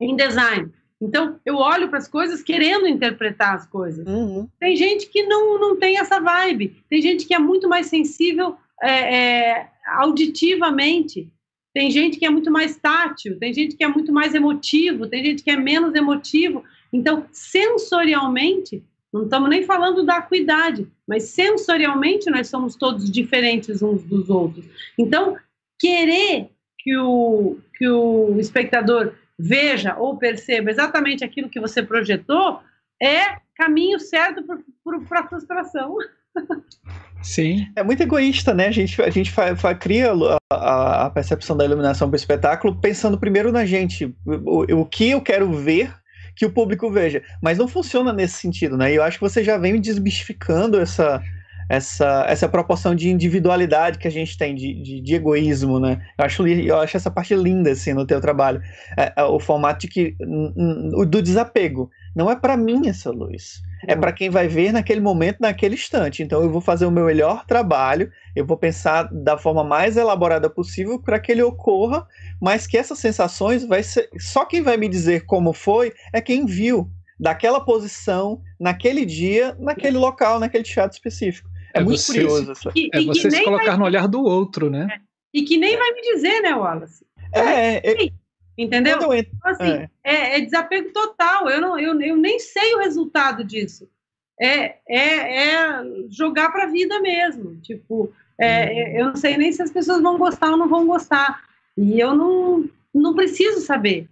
em 0.00 0.14
design. 0.14 0.70
Então, 1.00 1.40
eu 1.44 1.56
olho 1.56 1.88
para 1.88 1.98
as 1.98 2.06
coisas 2.06 2.42
querendo 2.42 2.86
interpretar 2.86 3.56
as 3.56 3.66
coisas. 3.66 4.06
Uhum. 4.06 4.48
Tem 4.60 4.76
gente 4.76 5.08
que 5.08 5.24
não, 5.24 5.58
não 5.58 5.76
tem 5.76 5.98
essa 5.98 6.20
vibe. 6.20 6.76
Tem 6.88 7.02
gente 7.02 7.26
que 7.26 7.34
é 7.34 7.38
muito 7.38 7.68
mais 7.68 7.86
sensível 7.86 8.56
é, 8.80 9.16
é, 9.16 9.70
auditivamente. 9.96 11.28
Tem 11.74 11.90
gente 11.90 12.18
que 12.18 12.26
é 12.26 12.30
muito 12.30 12.50
mais 12.50 12.76
tátil, 12.76 13.38
tem 13.38 13.52
gente 13.52 13.76
que 13.76 13.84
é 13.84 13.88
muito 13.88 14.12
mais 14.12 14.34
emotivo, 14.34 15.06
tem 15.06 15.24
gente 15.24 15.42
que 15.42 15.50
é 15.50 15.56
menos 15.56 15.94
emotivo. 15.94 16.62
Então, 16.92 17.26
sensorialmente, 17.32 18.84
não 19.12 19.24
estamos 19.24 19.48
nem 19.48 19.62
falando 19.62 20.04
da 20.04 20.16
acuidade, 20.16 20.86
mas 21.06 21.24
sensorialmente 21.24 22.30
nós 22.30 22.48
somos 22.48 22.76
todos 22.76 23.10
diferentes 23.10 23.82
uns 23.82 24.02
dos 24.04 24.28
outros. 24.28 24.64
Então, 24.98 25.36
querer 25.78 26.50
que 26.78 26.96
o, 26.96 27.58
que 27.74 27.88
o 27.88 28.38
espectador 28.38 29.14
veja 29.38 29.96
ou 29.96 30.16
perceba 30.16 30.70
exatamente 30.70 31.24
aquilo 31.24 31.48
que 31.48 31.60
você 31.60 31.82
projetou 31.82 32.60
é 33.02 33.38
caminho 33.56 33.98
certo 33.98 34.44
para 34.44 35.20
a 35.20 35.28
frustração. 35.28 35.96
Sim. 37.22 37.66
É 37.76 37.82
muito 37.82 38.02
egoísta, 38.02 38.52
né? 38.52 38.66
A 38.66 38.72
gente, 38.72 39.00
a 39.00 39.10
gente 39.10 39.30
fa, 39.30 39.54
fa, 39.54 39.74
cria 39.74 40.12
a, 40.50 41.06
a, 41.06 41.10
percepção 41.10 41.56
da 41.56 41.64
iluminação 41.64 42.08
para 42.08 42.16
o 42.16 42.16
espetáculo 42.16 42.74
pensando 42.80 43.18
primeiro 43.18 43.52
na 43.52 43.64
gente. 43.64 44.14
O, 44.26 44.80
o 44.80 44.84
que 44.84 45.10
eu 45.10 45.20
quero 45.20 45.52
ver 45.52 45.94
que 46.34 46.46
o 46.46 46.50
público 46.50 46.90
veja. 46.90 47.22
Mas 47.40 47.58
não 47.58 47.68
funciona 47.68 48.12
nesse 48.12 48.36
sentido, 48.36 48.76
né? 48.76 48.92
E 48.92 48.96
eu 48.96 49.02
acho 49.02 49.18
que 49.18 49.24
você 49.24 49.44
já 49.44 49.56
vem 49.56 49.80
desmistificando 49.80 50.80
essa, 50.80 51.22
essa, 51.68 52.24
essa 52.28 52.48
proporção 52.48 52.94
de 52.94 53.08
individualidade 53.08 53.98
que 53.98 54.08
a 54.08 54.10
gente 54.10 54.36
tem, 54.36 54.54
de, 54.54 54.74
de, 54.82 55.00
de, 55.00 55.14
egoísmo, 55.14 55.78
né? 55.78 56.00
Eu 56.18 56.24
acho, 56.24 56.46
eu 56.46 56.78
acho 56.78 56.96
essa 56.96 57.10
parte 57.10 57.34
linda, 57.34 57.70
assim, 57.70 57.92
no 57.92 58.06
teu 58.06 58.20
trabalho. 58.20 58.62
É, 58.96 59.12
é 59.16 59.24
o 59.24 59.38
formato 59.38 59.80
de 59.80 59.88
que, 59.88 60.16
do 61.08 61.22
desapego. 61.22 61.90
Não 62.14 62.30
é 62.30 62.36
para 62.36 62.56
mim 62.56 62.88
essa 62.88 63.10
luz. 63.10 63.62
É 63.86 63.96
para 63.96 64.12
quem 64.12 64.30
vai 64.30 64.46
ver 64.46 64.72
naquele 64.72 65.00
momento, 65.00 65.38
naquele 65.40 65.74
instante. 65.74 66.22
Então 66.22 66.42
eu 66.42 66.50
vou 66.50 66.60
fazer 66.60 66.86
o 66.86 66.90
meu 66.90 67.06
melhor 67.06 67.44
trabalho, 67.46 68.10
eu 68.36 68.46
vou 68.46 68.56
pensar 68.56 69.08
da 69.12 69.36
forma 69.36 69.64
mais 69.64 69.96
elaborada 69.96 70.48
possível 70.48 71.00
para 71.00 71.18
que 71.18 71.32
ele 71.32 71.42
ocorra, 71.42 72.06
mas 72.40 72.66
que 72.66 72.78
essas 72.78 72.98
sensações 72.98 73.64
vai 73.64 73.82
ser. 73.82 74.08
Só 74.18 74.44
quem 74.44 74.62
vai 74.62 74.76
me 74.76 74.88
dizer 74.88 75.24
como 75.26 75.52
foi 75.52 75.92
é 76.12 76.20
quem 76.20 76.46
viu 76.46 76.88
daquela 77.18 77.60
posição, 77.60 78.40
naquele 78.58 79.04
dia, 79.04 79.56
naquele 79.58 79.96
local, 79.96 80.38
naquele 80.38 80.64
teatro 80.64 80.96
específico. 80.96 81.48
É, 81.74 81.80
é 81.80 81.82
muito 81.82 82.00
você, 82.00 82.12
curioso. 82.12 82.52
Isso. 82.52 82.68
é 82.92 83.00
você 83.02 83.30
se 83.30 83.44
colocar 83.44 83.66
vai... 83.66 83.76
no 83.76 83.84
olhar 83.84 84.06
do 84.06 84.22
outro, 84.22 84.70
né? 84.70 84.88
É. 84.92 85.00
E 85.34 85.42
que 85.42 85.56
nem 85.56 85.76
vai 85.76 85.92
me 85.92 86.02
dizer, 86.02 86.40
né, 86.42 86.54
Wallace? 86.54 87.04
É, 87.32 87.90
é, 87.90 88.08
Entendeu? 88.62 88.96
Então, 89.14 89.38
assim, 89.44 89.64
é. 89.64 89.90
é. 90.04 90.38
É, 90.38 90.40
desapego 90.40 90.92
total. 90.92 91.48
Eu, 91.48 91.60
não, 91.60 91.78
eu, 91.78 92.00
eu 92.00 92.16
nem 92.16 92.38
sei 92.38 92.74
o 92.74 92.78
resultado 92.78 93.44
disso. 93.44 93.88
É, 94.40 94.76
é, 94.88 95.46
é 95.46 95.84
jogar 96.08 96.50
para 96.50 96.64
a 96.64 96.70
vida 96.70 97.00
mesmo. 97.00 97.56
Tipo, 97.60 98.12
é, 98.38 98.64
uhum. 98.64 98.98
eu 98.98 99.06
não 99.06 99.16
sei 99.16 99.36
nem 99.36 99.52
se 99.52 99.62
as 99.62 99.70
pessoas 99.70 100.02
vão 100.02 100.18
gostar 100.18 100.50
ou 100.50 100.56
não 100.56 100.68
vão 100.68 100.86
gostar. 100.86 101.44
E 101.76 101.98
eu 101.98 102.14
não, 102.14 102.68
não 102.94 103.14
preciso 103.14 103.60
saber. 103.60 104.08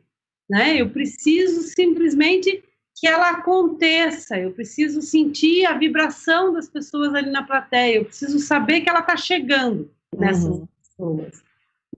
Né? 0.48 0.81
Eu 0.81 0.90
preciso 0.90 1.62
simplesmente 1.62 2.62
que 2.97 3.06
ela 3.06 3.31
aconteça. 3.31 4.39
Eu 4.39 4.52
preciso 4.52 5.01
sentir 5.01 5.64
a 5.64 5.77
vibração 5.77 6.52
das 6.52 6.68
pessoas 6.68 7.14
ali 7.14 7.31
na 7.31 7.43
plateia. 7.43 7.97
Eu 7.97 8.05
preciso 8.05 8.39
saber 8.39 8.81
que 8.81 8.89
ela 8.89 9.01
está 9.01 9.16
chegando 9.16 9.90
nessas 10.16 10.44
uhum. 10.44 10.68
pessoas. 10.82 11.43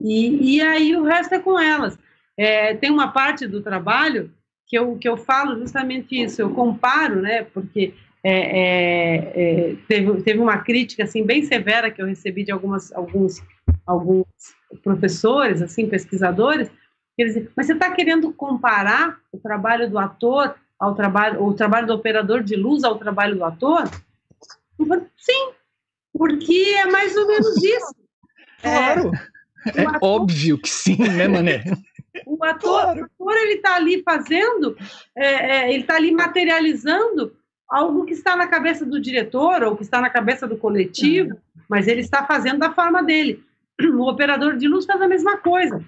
E, 0.01 0.57
e 0.57 0.61
aí 0.61 0.95
o 0.95 1.03
resto 1.03 1.35
é 1.35 1.39
com 1.39 1.59
elas. 1.59 1.97
É, 2.37 2.73
tem 2.75 2.89
uma 2.89 3.11
parte 3.11 3.47
do 3.47 3.61
trabalho 3.61 4.31
que 4.65 4.77
eu, 4.77 4.97
que 4.97 5.07
eu 5.07 5.17
falo 5.17 5.59
justamente 5.59 6.19
isso, 6.19 6.41
eu 6.41 6.49
comparo, 6.51 7.21
né, 7.21 7.43
porque 7.43 7.93
é, 8.23 8.31
é, 8.31 9.15
é, 9.35 9.75
teve, 9.87 10.21
teve 10.23 10.39
uma 10.39 10.57
crítica, 10.57 11.03
assim, 11.03 11.25
bem 11.25 11.43
severa 11.43 11.91
que 11.91 12.01
eu 12.01 12.05
recebi 12.05 12.43
de 12.43 12.51
algumas, 12.51 12.91
alguns, 12.93 13.43
alguns 13.85 14.25
professores, 14.81 15.61
assim, 15.61 15.87
pesquisadores, 15.87 16.69
que 17.15 17.21
eles 17.21 17.33
dizem, 17.35 17.49
mas 17.55 17.67
você 17.67 17.73
está 17.73 17.91
querendo 17.91 18.33
comparar 18.33 19.19
o 19.31 19.37
trabalho 19.37 19.89
do 19.89 19.99
ator 19.99 20.55
ao 20.79 20.95
trabalho, 20.95 21.43
o 21.43 21.53
trabalho 21.53 21.87
do 21.87 21.93
operador 21.93 22.41
de 22.41 22.55
luz 22.55 22.83
ao 22.83 22.97
trabalho 22.97 23.35
do 23.35 23.45
ator? 23.45 23.89
Eu 24.79 24.85
falei, 24.87 25.05
sim, 25.17 25.51
porque 26.11 26.73
é 26.77 26.85
mais 26.85 27.15
ou 27.15 27.27
menos 27.27 27.63
isso. 27.63 27.95
Claro. 28.61 29.11
É, 29.75 29.83
é 29.83 29.87
óbvio 30.01 30.57
que 30.57 30.69
sim, 30.69 30.97
né, 30.97 31.27
Mané? 31.27 31.63
O 32.25 32.43
ator, 32.43 32.81
claro. 32.83 33.09
o 33.17 33.29
ator 33.29 33.41
ele 33.41 33.55
está 33.55 33.75
ali 33.75 34.03
fazendo, 34.03 34.77
é, 35.15 35.27
é, 35.27 35.73
ele 35.73 35.81
está 35.81 35.95
ali 35.95 36.11
materializando 36.11 37.35
algo 37.67 38.05
que 38.05 38.13
está 38.13 38.35
na 38.35 38.45
cabeça 38.47 38.85
do 38.85 39.01
diretor 39.01 39.63
ou 39.63 39.75
que 39.75 39.81
está 39.81 39.99
na 39.99 40.09
cabeça 40.09 40.47
do 40.47 40.57
coletivo, 40.57 41.31
uhum. 41.31 41.63
mas 41.67 41.87
ele 41.87 42.01
está 42.01 42.25
fazendo 42.25 42.59
da 42.59 42.71
forma 42.71 43.03
dele. 43.03 43.43
O 43.97 44.07
operador 44.07 44.55
de 44.57 44.67
luz 44.67 44.85
faz 44.85 45.01
a 45.01 45.07
mesma 45.07 45.37
coisa. 45.37 45.83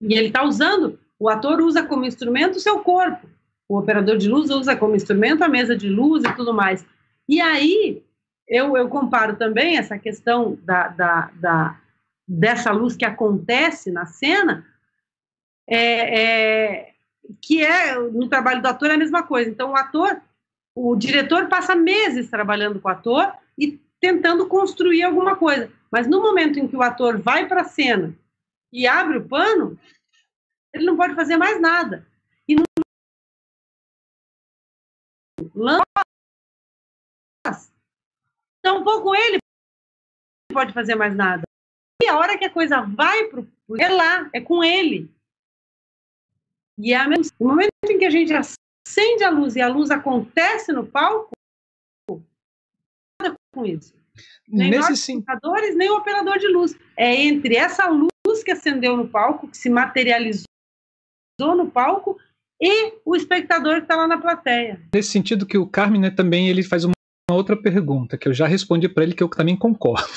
E 0.00 0.14
ele 0.14 0.26
está 0.26 0.42
usando, 0.42 0.98
o 1.18 1.28
ator 1.28 1.60
usa 1.60 1.84
como 1.84 2.04
instrumento 2.04 2.56
o 2.56 2.60
seu 2.60 2.80
corpo. 2.80 3.28
O 3.68 3.78
operador 3.78 4.18
de 4.18 4.28
luz 4.28 4.50
usa 4.50 4.74
como 4.74 4.96
instrumento 4.96 5.42
a 5.42 5.48
mesa 5.48 5.76
de 5.76 5.88
luz 5.88 6.24
e 6.24 6.32
tudo 6.34 6.52
mais. 6.52 6.84
E 7.28 7.40
aí, 7.40 8.02
eu, 8.48 8.76
eu 8.76 8.88
comparo 8.88 9.36
também 9.36 9.78
essa 9.78 9.96
questão 9.96 10.58
da, 10.64 10.88
da, 10.88 11.30
da, 11.34 11.80
dessa 12.26 12.72
luz 12.72 12.96
que 12.96 13.04
acontece 13.04 13.92
na 13.92 14.04
cena 14.06 14.66
é, 15.74 16.20
é, 16.20 16.94
que 17.40 17.64
é 17.64 17.98
no 17.98 18.28
trabalho 18.28 18.60
do 18.60 18.68
ator 18.68 18.90
é 18.90 18.94
a 18.94 18.98
mesma 18.98 19.22
coisa. 19.22 19.50
Então, 19.50 19.70
o 19.70 19.76
ator, 19.76 20.20
o 20.74 20.94
diretor 20.94 21.48
passa 21.48 21.74
meses 21.74 22.28
trabalhando 22.28 22.78
com 22.78 22.88
o 22.88 22.92
ator 22.92 23.32
e 23.56 23.80
tentando 23.98 24.46
construir 24.46 25.02
alguma 25.02 25.36
coisa. 25.36 25.72
Mas 25.90 26.06
no 26.06 26.20
momento 26.20 26.58
em 26.58 26.68
que 26.68 26.76
o 26.76 26.82
ator 26.82 27.18
vai 27.18 27.48
para 27.48 27.62
a 27.62 27.64
cena 27.64 28.14
e 28.70 28.86
abre 28.86 29.18
o 29.18 29.26
pano, 29.26 29.78
ele 30.74 30.84
não 30.84 30.96
pode 30.96 31.14
fazer 31.14 31.36
mais 31.38 31.60
nada. 31.60 32.06
E 32.46 32.54
no 32.54 32.64
então, 38.60 38.84
pouco 38.84 39.14
ele 39.14 39.38
pode 40.52 40.72
fazer 40.72 40.94
mais 40.94 41.16
nada. 41.16 41.42
E 42.00 42.08
a 42.08 42.16
hora 42.16 42.38
que 42.38 42.44
a 42.44 42.52
coisa 42.52 42.80
vai 42.82 43.24
para 43.24 43.42
é 43.78 43.88
lá, 43.88 44.30
é 44.32 44.40
com 44.40 44.62
ele. 44.62 45.10
E 46.82 46.92
é 46.92 47.06
no 47.06 47.16
momento 47.40 47.70
em 47.88 47.96
que 47.96 48.04
a 48.04 48.10
gente 48.10 48.32
acende 48.34 49.22
a 49.22 49.30
luz 49.30 49.54
e 49.54 49.60
a 49.60 49.68
luz 49.68 49.88
acontece 49.92 50.72
no 50.72 50.84
palco, 50.84 51.30
nada 53.22 53.36
com 53.54 53.64
isso. 53.64 53.94
Nem 54.48 54.70
Nesse 54.70 54.90
nós, 54.90 54.98
sim. 54.98 55.24
nem 55.76 55.90
o 55.90 55.96
operador 55.96 56.38
de 56.40 56.48
luz. 56.48 56.76
É 56.96 57.14
entre 57.14 57.54
essa 57.54 57.88
luz 57.88 58.42
que 58.44 58.50
acendeu 58.50 58.96
no 58.96 59.08
palco, 59.08 59.46
que 59.46 59.56
se 59.56 59.70
materializou 59.70 60.44
no 61.38 61.70
palco, 61.70 62.18
e 62.60 62.94
o 63.04 63.14
espectador 63.14 63.76
que 63.76 63.82
está 63.82 63.94
lá 63.94 64.08
na 64.08 64.18
plateia. 64.18 64.80
Nesse 64.92 65.10
sentido 65.10 65.46
que 65.46 65.56
o 65.56 65.68
Carmen 65.68 66.00
né, 66.00 66.10
também 66.10 66.48
ele 66.48 66.64
faz 66.64 66.84
uma 66.84 66.94
outra 67.30 67.56
pergunta, 67.56 68.18
que 68.18 68.28
eu 68.28 68.34
já 68.34 68.46
respondi 68.46 68.88
para 68.88 69.04
ele, 69.04 69.14
que 69.14 69.22
eu 69.22 69.28
também 69.28 69.56
concordo 69.56 70.08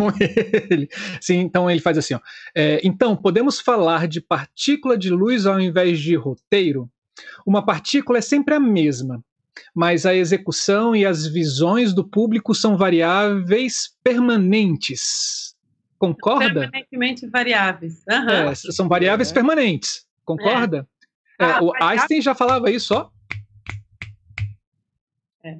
com 0.00 0.08
ele. 0.70 0.88
Sim, 1.20 1.40
então 1.40 1.70
ele 1.70 1.80
faz 1.80 1.98
assim: 1.98 2.14
ó, 2.14 2.20
é, 2.54 2.80
então, 2.82 3.14
podemos 3.14 3.60
falar 3.60 4.08
de 4.08 4.20
partícula 4.20 4.96
de 4.96 5.10
luz 5.10 5.44
ao 5.44 5.60
invés 5.60 6.00
de 6.00 6.14
roteiro? 6.14 6.90
Uma 7.46 7.64
partícula 7.64 8.18
é 8.18 8.22
sempre 8.22 8.54
a 8.54 8.60
mesma, 8.60 9.22
mas 9.74 10.06
a 10.06 10.14
execução 10.14 10.96
e 10.96 11.04
as 11.04 11.26
visões 11.26 11.92
do 11.92 12.02
público 12.02 12.54
são 12.54 12.78
variáveis 12.78 13.94
permanentes. 14.02 15.54
Concorda? 15.98 16.60
Permanentemente 16.60 17.26
variáveis. 17.26 18.02
Uhum. 18.08 18.30
É, 18.30 18.54
são 18.54 18.88
variáveis 18.88 19.30
é. 19.30 19.34
permanentes. 19.34 20.06
Concorda? 20.24 20.88
É. 21.38 21.44
Ah, 21.44 21.62
o 21.62 21.72
Einstein 21.82 22.22
já 22.22 22.34
falava 22.34 22.70
isso, 22.70 22.94
ó. 22.94 23.10
É. 25.44 25.58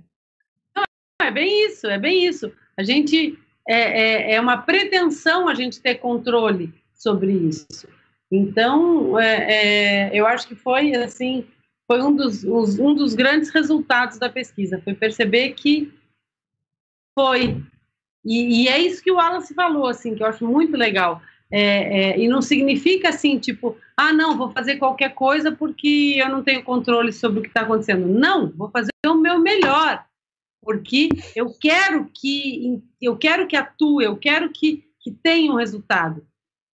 Não, 0.74 0.84
é 1.20 1.30
bem 1.30 1.66
isso, 1.66 1.86
é 1.86 1.98
bem 1.98 2.24
isso. 2.24 2.50
A 2.78 2.82
gente 2.82 3.38
é, 3.70 4.32
é, 4.32 4.34
é 4.34 4.40
uma 4.40 4.58
pretensão 4.58 5.48
a 5.48 5.54
gente 5.54 5.80
ter 5.80 5.96
controle 5.96 6.72
sobre 6.92 7.32
isso. 7.32 7.88
Então, 8.30 9.18
é, 9.18 10.08
é, 10.08 10.10
eu 10.12 10.26
acho 10.26 10.48
que 10.48 10.54
foi 10.54 10.94
assim, 10.94 11.46
foi 11.86 12.02
um 12.02 12.14
dos, 12.14 12.42
os, 12.44 12.78
um 12.78 12.94
dos 12.94 13.14
grandes 13.14 13.50
resultados 13.50 14.18
da 14.18 14.28
pesquisa, 14.28 14.80
foi 14.82 14.94
perceber 14.94 15.50
que 15.50 15.92
foi 17.16 17.62
e, 18.24 18.64
e, 18.64 18.68
é 18.68 18.78
isso 18.78 19.02
que 19.02 19.10
o 19.10 19.16
Wallace 19.16 19.54
falou, 19.54 19.86
assim, 19.86 20.14
que 20.14 20.22
eu 20.22 20.26
acho 20.26 20.46
muito 20.46 20.76
legal. 20.76 21.22
É, 21.50 21.60
é, 22.10 22.18
e 22.20 22.28
não 22.28 22.42
significa 22.42 23.08
assim, 23.08 23.38
tipo, 23.38 23.76
ah, 23.96 24.12
não, 24.12 24.36
vou 24.36 24.50
fazer 24.50 24.76
qualquer 24.76 25.14
coisa 25.14 25.50
porque 25.50 26.16
eu 26.16 26.28
não 26.28 26.42
tenho 26.42 26.62
controle 26.62 27.12
sobre 27.12 27.40
o 27.40 27.42
que 27.42 27.48
está 27.48 27.62
acontecendo. 27.62 28.06
Não, 28.06 28.50
vou 28.50 28.70
fazer 28.70 28.90
o 29.06 29.14
meu 29.14 29.38
melhor, 29.40 30.04
porque 30.62 31.08
eu 31.34 31.52
quero 31.52 32.10
que 32.12 32.82
eu 33.00 33.16
quero 33.16 33.46
que 33.46 33.56
atue, 33.56 34.04
eu 34.04 34.16
quero 34.16 34.50
que, 34.50 34.84
que 35.00 35.10
tenha 35.10 35.52
um 35.52 35.56
resultado. 35.56 36.26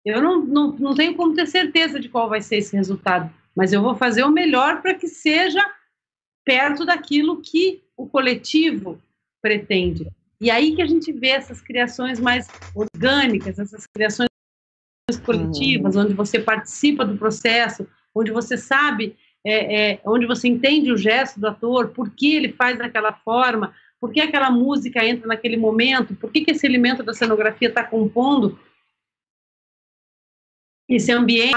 Eu 0.04 0.22
não, 0.22 0.44
não, 0.44 0.72
não 0.72 0.94
tenho 0.94 1.14
como 1.14 1.34
ter 1.34 1.46
certeza 1.46 1.98
de 1.98 2.08
qual 2.08 2.28
vai 2.28 2.40
ser 2.40 2.56
esse 2.56 2.76
resultado, 2.76 3.32
mas 3.54 3.72
eu 3.72 3.82
vou 3.82 3.96
fazer 3.96 4.22
o 4.24 4.30
melhor 4.30 4.82
para 4.82 4.94
que 4.94 5.08
seja 5.08 5.64
perto 6.44 6.84
daquilo 6.84 7.40
que 7.40 7.82
o 7.96 8.06
coletivo 8.06 9.00
pretende. 9.42 10.06
E 10.40 10.50
aí 10.50 10.76
que 10.76 10.82
a 10.82 10.86
gente 10.86 11.12
vê 11.12 11.28
essas 11.28 11.60
criações 11.60 12.20
mais 12.20 12.46
orgânicas, 12.74 13.58
essas 13.58 13.86
criações 13.86 14.28
coletivas, 15.24 15.96
uhum. 15.96 16.02
onde 16.02 16.14
você 16.14 16.38
participa 16.38 17.04
do 17.04 17.16
processo, 17.16 17.86
onde 18.14 18.30
você 18.30 18.56
sabe, 18.56 19.16
é, 19.48 19.92
é, 19.92 20.00
onde 20.04 20.26
você 20.26 20.48
entende 20.48 20.90
o 20.90 20.96
gesto 20.96 21.38
do 21.38 21.46
ator, 21.46 21.90
por 21.90 22.10
que 22.10 22.34
ele 22.34 22.52
faz 22.52 22.76
daquela 22.76 23.12
forma, 23.12 23.72
por 24.00 24.12
que 24.12 24.20
aquela 24.20 24.50
música 24.50 25.04
entra 25.04 25.28
naquele 25.28 25.56
momento, 25.56 26.16
por 26.16 26.32
que, 26.32 26.44
que 26.44 26.50
esse 26.50 26.66
elemento 26.66 27.04
da 27.04 27.14
cenografia 27.14 27.68
está 27.68 27.84
compondo 27.84 28.58
esse 30.88 31.12
ambiente. 31.12 31.54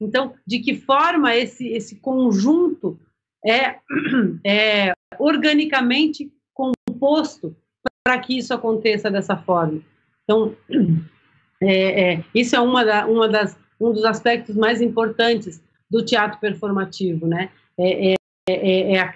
Então, 0.00 0.34
de 0.44 0.58
que 0.58 0.74
forma 0.74 1.34
esse, 1.34 1.68
esse 1.68 1.96
conjunto 1.96 2.98
é, 3.46 3.78
é 4.44 4.92
organicamente 5.16 6.32
composto 6.52 7.56
para 8.04 8.18
que 8.18 8.36
isso 8.36 8.52
aconteça 8.52 9.08
dessa 9.08 9.36
forma. 9.36 9.80
Então, 10.24 10.56
é, 11.62 12.14
é, 12.14 12.24
isso 12.34 12.56
é 12.56 12.60
uma, 12.60 12.84
da, 12.84 13.06
uma 13.06 13.28
das, 13.28 13.56
um 13.80 13.92
dos 13.92 14.04
aspectos 14.04 14.56
mais 14.56 14.80
importantes 14.80 15.62
do 15.92 16.02
teatro 16.02 16.40
performativo, 16.40 17.26
né? 17.26 17.50
É, 17.78 18.12
é, 18.12 18.16
é, 18.48 18.92
é 18.94 19.00
a 19.00 19.14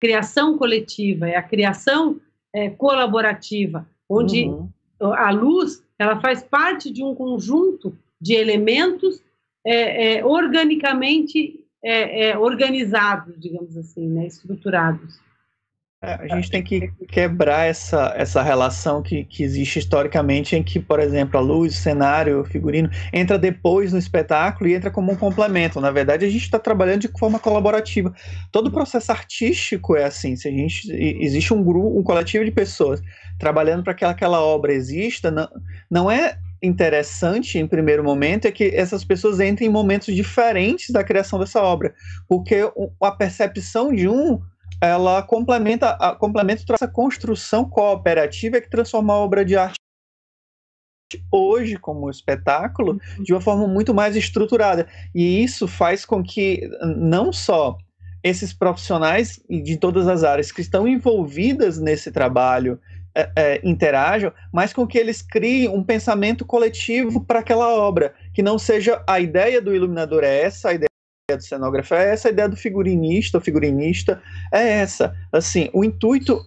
criação 0.00 0.56
coletiva, 0.56 1.28
é 1.28 1.36
a 1.36 1.42
criação 1.42 2.18
é, 2.54 2.70
colaborativa, 2.70 3.86
onde 4.08 4.46
uhum. 4.46 4.70
a 5.12 5.30
luz 5.30 5.84
ela 5.98 6.18
faz 6.20 6.42
parte 6.42 6.90
de 6.90 7.04
um 7.04 7.14
conjunto 7.14 7.94
de 8.18 8.32
elementos 8.32 9.22
é, 9.62 10.16
é, 10.16 10.24
organicamente 10.24 11.62
é, 11.82 12.30
é, 12.30 12.38
organizados, 12.38 13.38
digamos 13.38 13.76
assim, 13.76 14.08
né, 14.08 14.26
estruturados. 14.26 15.20
A 16.04 16.36
gente 16.36 16.50
tem 16.50 16.62
que 16.62 16.90
quebrar 17.08 17.66
essa, 17.66 18.12
essa 18.16 18.42
relação 18.42 19.02
que, 19.02 19.24
que 19.24 19.42
existe 19.42 19.78
historicamente 19.78 20.54
em 20.54 20.62
que, 20.62 20.78
por 20.78 21.00
exemplo, 21.00 21.38
a 21.38 21.40
luz, 21.40 21.74
o 21.74 21.80
cenário, 21.80 22.40
o 22.40 22.44
figurino 22.44 22.90
entra 23.12 23.38
depois 23.38 23.92
no 23.92 23.98
espetáculo 23.98 24.68
e 24.68 24.74
entra 24.74 24.90
como 24.90 25.12
um 25.12 25.16
complemento. 25.16 25.80
Na 25.80 25.90
verdade, 25.90 26.24
a 26.24 26.28
gente 26.28 26.42
está 26.42 26.58
trabalhando 26.58 27.00
de 27.00 27.08
forma 27.08 27.38
colaborativa. 27.38 28.14
Todo 28.52 28.66
o 28.66 28.72
processo 28.72 29.10
artístico 29.10 29.96
é 29.96 30.04
assim. 30.04 30.36
Se 30.36 30.48
a 30.48 30.50
gente 30.50 30.92
existe 30.92 31.54
um 31.54 31.62
grupo, 31.62 31.98
um 31.98 32.02
coletivo 32.02 32.44
de 32.44 32.50
pessoas 32.50 33.00
trabalhando 33.38 33.82
para 33.82 33.94
que 33.94 34.04
aquela 34.04 34.40
obra 34.40 34.72
exista, 34.72 35.30
não, 35.30 35.48
não 35.90 36.10
é 36.10 36.36
interessante 36.62 37.58
em 37.58 37.66
primeiro 37.66 38.02
momento 38.02 38.46
é 38.46 38.52
que 38.52 38.64
essas 38.74 39.04
pessoas 39.04 39.38
entrem 39.38 39.68
em 39.68 39.72
momentos 39.72 40.14
diferentes 40.14 40.90
da 40.90 41.04
criação 41.04 41.38
dessa 41.38 41.60
obra, 41.62 41.94
porque 42.26 42.56
a 43.02 43.10
percepção 43.10 43.94
de 43.94 44.08
um 44.08 44.40
ela 44.80 45.22
complementa 45.22 45.90
a, 45.90 46.14
complementa 46.14 46.62
essa 46.72 46.88
construção 46.88 47.68
cooperativa 47.68 48.60
que 48.60 48.70
transforma 48.70 49.14
a 49.14 49.18
obra 49.18 49.44
de 49.44 49.56
arte 49.56 49.76
hoje 51.30 51.76
como 51.76 52.10
espetáculo 52.10 52.98
de 53.20 53.32
uma 53.32 53.40
forma 53.40 53.66
muito 53.66 53.94
mais 53.94 54.16
estruturada. 54.16 54.88
E 55.14 55.42
isso 55.42 55.68
faz 55.68 56.04
com 56.04 56.22
que 56.22 56.68
não 56.96 57.32
só 57.32 57.78
esses 58.22 58.52
profissionais 58.52 59.38
de 59.48 59.76
todas 59.76 60.08
as 60.08 60.24
áreas 60.24 60.50
que 60.50 60.62
estão 60.62 60.88
envolvidas 60.88 61.78
nesse 61.78 62.10
trabalho 62.10 62.80
é, 63.14 63.30
é, 63.36 63.60
interajam, 63.62 64.32
mas 64.52 64.72
com 64.72 64.86
que 64.86 64.98
eles 64.98 65.22
criem 65.22 65.68
um 65.68 65.84
pensamento 65.84 66.44
coletivo 66.44 67.24
para 67.24 67.40
aquela 67.40 67.68
obra, 67.68 68.14
que 68.32 68.42
não 68.42 68.58
seja 68.58 69.04
a 69.06 69.20
ideia 69.20 69.60
do 69.60 69.74
iluminador 69.74 70.24
é 70.24 70.40
essa, 70.40 70.70
a 70.70 70.74
ideia 70.74 70.88
do 71.30 71.42
cenógrafo 71.42 71.94
é 71.94 72.12
essa, 72.12 72.28
a 72.28 72.30
ideia 72.30 72.48
do 72.48 72.56
figurinista, 72.56 73.38
o 73.38 73.40
figurinista 73.40 74.22
é 74.52 74.80
essa. 74.80 75.16
Assim, 75.32 75.70
o 75.72 75.82
intuito 75.82 76.38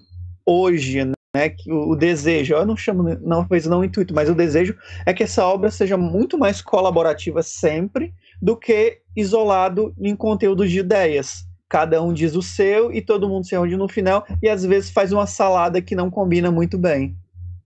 hoje, 0.46 1.04
né, 1.36 1.50
que 1.50 1.72
o, 1.72 1.90
o 1.90 1.96
desejo, 1.96 2.54
eu 2.54 2.66
não 2.66 2.78
chamo, 2.78 3.04
não, 3.04 3.40
talvez 3.40 3.66
não 3.66 3.80
o 3.80 3.84
intuito, 3.84 4.14
mas 4.14 4.30
o 4.30 4.36
desejo 4.36 4.78
é 5.06 5.14
que 5.14 5.24
essa 5.24 5.44
obra 5.46 5.72
seja 5.72 5.98
muito 5.98 6.38
mais 6.38 6.62
colaborativa 6.62 7.42
sempre 7.42 8.14
do 8.40 8.56
que 8.56 9.00
isolado 9.16 9.96
em 10.00 10.16
conteúdos 10.16 10.70
de 10.70 10.80
ideias 10.80 11.48
cada 11.70 12.02
um 12.02 12.14
diz 12.14 12.36
o 12.36 12.42
seu 12.42 12.94
e 12.94 13.02
todo 13.02 13.28
mundo 13.28 13.46
se 13.46 13.52
reúne 13.52 13.76
no 13.76 13.88
final 13.88 14.26
e 14.42 14.48
às 14.48 14.64
vezes 14.64 14.90
faz 14.90 15.12
uma 15.12 15.28
salada 15.28 15.82
que 15.82 15.96
não 15.96 16.10
combina 16.10 16.50
muito 16.50 16.78
bem. 16.78 17.16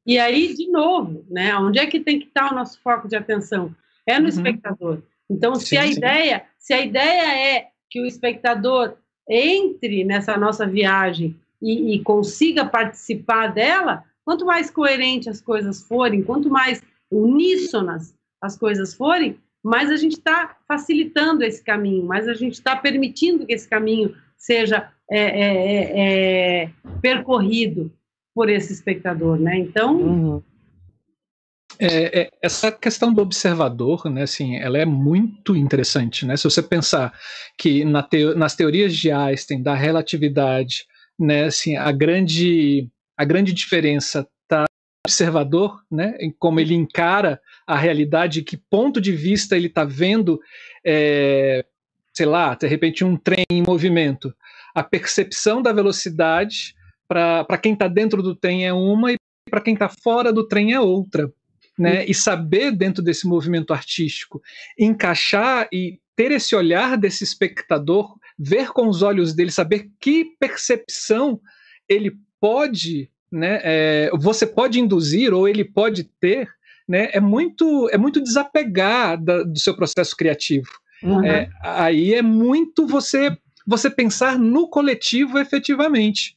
E 0.06 0.18
aí, 0.18 0.56
de 0.56 0.68
novo, 0.72 1.24
né, 1.30 1.56
onde 1.56 1.78
é 1.78 1.86
que 1.86 2.00
tem 2.00 2.20
que 2.20 2.26
estar 2.26 2.52
o 2.52 2.56
nosso 2.56 2.82
foco 2.82 3.08
de 3.08 3.16
atenção? 3.16 3.76
É 4.06 4.18
no 4.18 4.24
uhum. 4.24 4.30
espectador. 4.30 5.04
Então, 5.32 5.56
se 5.56 5.68
sim, 5.68 5.78
a 5.78 5.84
sim. 5.84 5.94
ideia, 5.94 6.44
se 6.58 6.74
a 6.74 6.82
ideia 6.82 7.58
é 7.58 7.68
que 7.90 8.02
o 8.02 8.06
espectador 8.06 8.96
entre 9.30 10.04
nessa 10.04 10.36
nossa 10.36 10.68
viagem 10.68 11.36
e, 11.62 11.96
e 11.96 12.04
consiga 12.04 12.66
participar 12.66 13.48
dela, 13.48 14.04
quanto 14.26 14.46
mais 14.46 14.70
coerente 14.70 15.30
as 15.30 15.42
coisas 15.42 15.82
forem, 15.84 16.22
quanto 16.22 16.50
mais 16.50 16.82
uníssonas 17.10 18.14
as 18.42 18.58
coisas 18.58 18.94
forem, 18.94 19.38
mais 19.64 19.90
a 19.90 19.96
gente 19.96 20.14
está 20.14 20.58
facilitando 20.68 21.44
esse 21.44 21.64
caminho, 21.64 22.04
mais 22.04 22.28
a 22.28 22.34
gente 22.34 22.54
está 22.54 22.76
permitindo 22.76 23.46
que 23.46 23.54
esse 23.54 23.68
caminho 23.68 24.16
seja 24.36 24.92
é, 25.10 25.20
é, 25.20 25.44
é, 25.44 26.64
é, 26.64 26.70
percorrido 27.02 27.92
por 28.34 28.50
esse 28.50 28.74
espectador, 28.74 29.38
né? 29.38 29.58
Então, 29.58 29.96
uhum. 29.98 30.44
É, 31.84 32.22
é, 32.22 32.30
essa 32.44 32.72
questão 32.72 33.12
do 33.12 33.24
observador, 33.24 34.06
né, 34.08 34.22
assim, 34.22 34.56
ela 34.58 34.78
é 34.78 34.86
muito 34.86 35.56
interessante, 35.56 36.28
né? 36.28 36.38
Se 36.38 36.44
você 36.44 36.62
pensar 36.62 37.12
que 37.58 37.84
na 37.84 38.08
nas 38.36 38.56
teorias 38.56 38.96
de 38.96 39.12
Einstein 39.12 39.64
da 39.64 39.74
relatividade, 39.74 40.86
né, 41.18 41.46
assim, 41.46 41.76
a 41.76 41.92
grande 41.92 42.88
a 43.18 43.26
grande 43.26 43.52
diferença 43.52 44.28
está 44.44 44.66
observador, 45.08 45.82
né, 45.90 46.16
em 46.20 46.32
como 46.32 46.60
ele 46.60 46.76
encara 46.76 47.42
a 47.66 47.76
realidade, 47.76 48.44
que 48.44 48.58
ponto 48.58 49.02
de 49.02 49.12
vista 49.12 49.58
ele 49.58 49.68
está 49.68 49.84
vendo, 49.84 50.40
é, 50.86 51.66
sei 52.14 52.28
lá, 52.28 52.54
de 52.54 52.68
repente 52.68 53.04
um 53.04 53.18
trem 53.18 53.44
em 53.52 53.64
movimento. 53.64 54.32
A 54.76 54.84
percepção 54.84 55.64
da 55.64 55.74
velocidade 55.74 56.76
para 57.08 57.58
quem 57.58 57.74
está 57.74 57.88
dentro 57.88 58.22
do 58.22 58.36
trem 58.36 58.68
é 58.68 58.72
uma 58.72 59.12
e 59.12 59.18
para 59.50 59.62
quem 59.62 59.74
está 59.74 59.90
fora 59.90 60.32
do 60.32 60.48
trem 60.48 60.74
é 60.74 60.80
outra. 60.80 61.32
Né? 61.80 62.06
E 62.06 62.14
saber 62.14 62.72
dentro 62.72 63.02
desse 63.02 63.28
movimento 63.28 63.74
artístico 63.74 64.42
encaixar 64.78 65.68
e 65.72 66.00
ter 66.16 66.32
esse 66.32 66.56
olhar 66.56 66.98
desse 66.98 67.24
espectador 67.24 68.16
ver 68.38 68.70
com 68.72 68.88
os 68.88 69.04
olhos 69.04 69.34
dele, 69.36 69.52
saber 69.52 69.90
que 70.00 70.26
percepção 70.40 71.40
ele 71.88 72.18
pode, 72.40 73.10
né, 73.32 73.60
é, 73.64 74.12
você 74.20 74.48
pode 74.48 74.80
induzir 74.80 75.32
ou 75.32 75.48
ele 75.48 75.64
pode 75.64 76.06
ter, 76.20 76.50
né, 76.88 77.10
é 77.14 77.20
muito 77.20 77.88
é 77.92 77.98
muito 77.98 78.22
desapegar 78.22 79.22
da, 79.24 79.44
do 79.44 79.60
seu 79.60 79.76
processo 79.76 80.16
criativo. 80.18 80.70
Uhum. 81.04 81.24
É, 81.24 81.50
aí 81.62 82.14
é 82.16 82.22
muito 82.22 82.88
você 82.88 83.38
você 83.66 83.90
pensar 83.90 84.40
no 84.40 84.68
coletivo 84.68 85.38
efetivamente. 85.38 86.36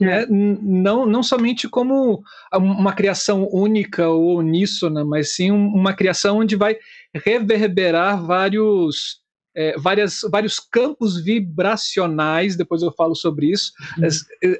Né? 0.00 0.26
Não, 0.26 1.06
não 1.06 1.22
somente 1.22 1.68
como 1.68 2.22
uma 2.52 2.92
criação 2.92 3.48
única 3.52 4.08
ou 4.08 4.38
uníssona, 4.38 5.04
mas 5.04 5.34
sim 5.34 5.50
uma 5.50 5.94
criação 5.94 6.38
onde 6.38 6.56
vai 6.56 6.76
reverberar 7.14 8.20
vários, 8.20 9.20
é, 9.54 9.78
várias, 9.78 10.20
vários 10.30 10.58
campos 10.58 11.22
vibracionais, 11.22 12.56
depois 12.56 12.82
eu 12.82 12.92
falo 12.92 13.14
sobre 13.14 13.50
isso, 13.50 13.72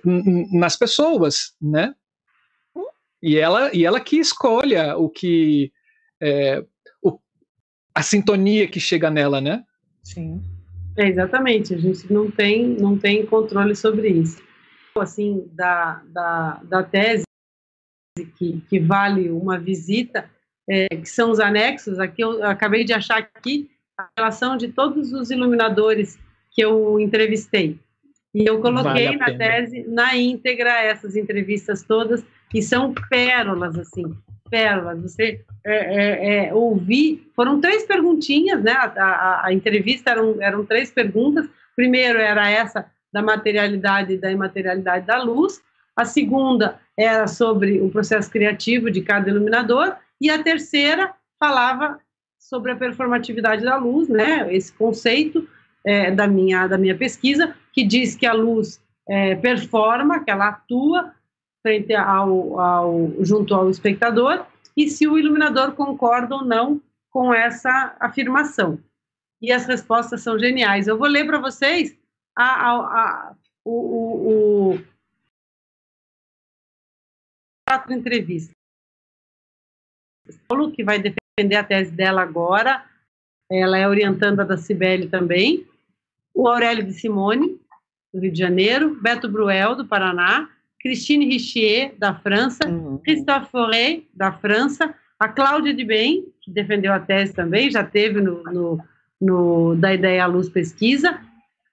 uhum. 0.05 0.49
nas 0.53 0.77
pessoas, 0.77 1.55
né? 1.61 1.95
E 3.21 3.39
ela, 3.39 3.75
e 3.75 3.87
ela 3.87 3.99
que 4.01 4.19
escolha 4.19 4.99
o 4.99 5.09
que. 5.09 5.73
É, 6.21 6.63
o, 7.03 7.19
a 7.95 8.03
sintonia 8.03 8.69
que 8.69 8.79
chega 8.79 9.11
nela, 9.11 9.41
né? 9.41 9.65
Sim. 10.03 10.43
É, 10.95 11.09
exatamente, 11.09 11.75
a 11.75 11.79
gente 11.79 12.13
não 12.13 12.31
tem, 12.31 12.69
não 12.69 12.99
tem 12.99 13.25
controle 13.25 13.75
sobre 13.75 14.11
isso. 14.11 14.43
Assim, 14.97 15.51
da, 15.53 16.03
da, 16.07 16.61
da 16.63 16.83
tese 16.85 17.25
que, 18.37 18.61
que 18.69 18.79
vale 18.79 19.29
uma 19.29 19.59
visita, 19.59 20.31
é, 20.69 20.87
que 20.89 21.09
são 21.09 21.31
os 21.31 21.41
anexos, 21.41 21.99
aqui 21.99 22.23
eu 22.23 22.45
acabei 22.45 22.85
de 22.85 22.93
achar 22.93 23.19
aqui 23.19 23.69
a 23.99 24.09
relação 24.17 24.57
de 24.57 24.69
todos 24.69 25.13
os 25.13 25.31
iluminadores 25.31 26.19
que 26.53 26.63
eu 26.63 27.01
entrevistei. 27.01 27.79
E 28.33 28.45
eu 28.49 28.61
coloquei 28.61 29.07
vale 29.07 29.17
na 29.17 29.37
tese, 29.37 29.85
na 29.89 30.17
íntegra, 30.17 30.83
essas 30.83 31.17
entrevistas 31.17 31.83
todas, 31.83 32.25
que 32.51 32.63
são 32.63 32.93
pérolas, 33.09 33.77
assim, 33.79 34.05
pérolas. 34.51 35.01
Você 35.03 35.45
é, 35.65 35.75
é, 35.75 36.47
é, 36.47 36.55
ouvir, 36.55 37.31
foram 37.35 37.61
três 37.61 37.85
perguntinhas, 37.85 38.63
né? 38.63 38.73
A, 38.73 38.87
a, 38.87 39.47
a, 39.47 39.53
entrevista 39.53 40.11
eram, 40.11 40.41
eram 40.41 40.65
três 40.65 40.91
perguntas. 40.91 41.49
Primeiro 41.77 42.19
era 42.19 42.51
essa 42.51 42.91
da 43.15 43.23
materialidade 43.23 44.15
e 44.15 44.19
da 44.19 44.33
imaterialidade 44.33 45.07
da 45.07 45.23
luz. 45.23 45.63
A 45.95 46.05
segunda 46.05 46.81
era 46.99 47.29
sobre 47.29 47.81
o 47.81 47.89
processo 47.89 48.29
criativo 48.29 48.91
de 48.91 49.03
cada 49.03 49.31
iluminador. 49.31 49.95
E 50.21 50.29
a 50.29 50.43
terceira 50.43 51.15
falava 51.39 52.01
sobre 52.37 52.73
a 52.73 52.77
performatividade 52.77 53.63
da 53.63 53.77
luz, 53.77 54.09
né? 54.09 54.53
Esse 54.53 54.73
conceito 54.73 55.49
é, 55.87 56.11
da 56.11 56.27
minha 56.27 56.67
da 56.67 56.77
minha 56.77 56.97
pesquisa 56.97 57.55
que 57.73 57.85
diz 57.85 58.17
que 58.17 58.27
a 58.27 58.33
luz 58.33 58.81
é, 59.09 59.37
performa, 59.37 60.25
que 60.25 60.31
ela 60.31 60.49
atua 60.49 61.13
frente 61.63 61.95
ao, 61.95 62.59
ao 62.59 63.13
junto 63.21 63.55
ao 63.55 63.71
espectador 63.71 64.45
e 64.77 64.89
se 64.89 65.07
o 65.07 65.17
iluminador 65.17 65.73
concorda 65.73 66.35
ou 66.35 66.45
não 66.45 66.81
com 67.11 67.33
essa 67.33 67.95
afirmação. 68.01 68.77
E 69.41 69.53
as 69.53 69.67
respostas 69.67 70.21
são 70.23 70.37
geniais. 70.37 70.89
Eu 70.89 70.99
vou 70.99 71.07
ler 71.07 71.25
para 71.25 71.39
vocês 71.39 71.97
a, 72.37 72.45
a, 72.45 72.77
a, 72.77 73.37
o, 73.65 73.71
o, 73.71 74.75
o 74.75 74.85
quatro 77.67 77.93
entrevistas. 77.93 78.55
Paulo, 80.49 80.73
que 80.73 80.85
vai 80.85 80.99
defender 80.99 81.57
a 81.57 81.65
tese 81.65 81.91
dela 81.91 82.23
agora, 82.23 82.85
ela 83.51 83.79
é 83.79 83.89
orientanda 83.89 84.45
da 84.45 84.57
Cibele 84.57 85.09
também, 85.09 85.67
o 86.33 86.49
Aurélio 86.49 86.85
de 86.85 86.93
Simone, 86.93 87.61
do 88.13 88.21
Rio 88.21 88.33
de 88.33 88.39
Janeiro, 88.39 88.99
Beto 89.01 89.29
Bruel, 89.29 89.77
do 89.77 89.87
Paraná, 89.87 90.49
Christine 90.81 91.27
Richier, 91.27 91.95
da 91.99 92.15
França, 92.15 92.69
uhum. 92.69 92.99
Christophe 92.99 93.51
Fauré, 93.51 94.03
da 94.13 94.33
França, 94.33 94.95
a 95.19 95.29
Cláudia 95.29 95.73
de 95.73 95.85
Bem, 95.85 96.27
que 96.43 96.51
defendeu 96.51 96.93
a 96.93 97.01
tese 97.01 97.33
também, 97.33 97.71
já 97.71 97.85
teve 97.85 98.21
no, 98.21 98.43
no, 98.45 98.85
no 99.21 99.75
da 99.77 99.95
Ideia 99.95 100.25
à 100.25 100.27
Luz 100.27 100.49
Pesquisa, 100.49 101.21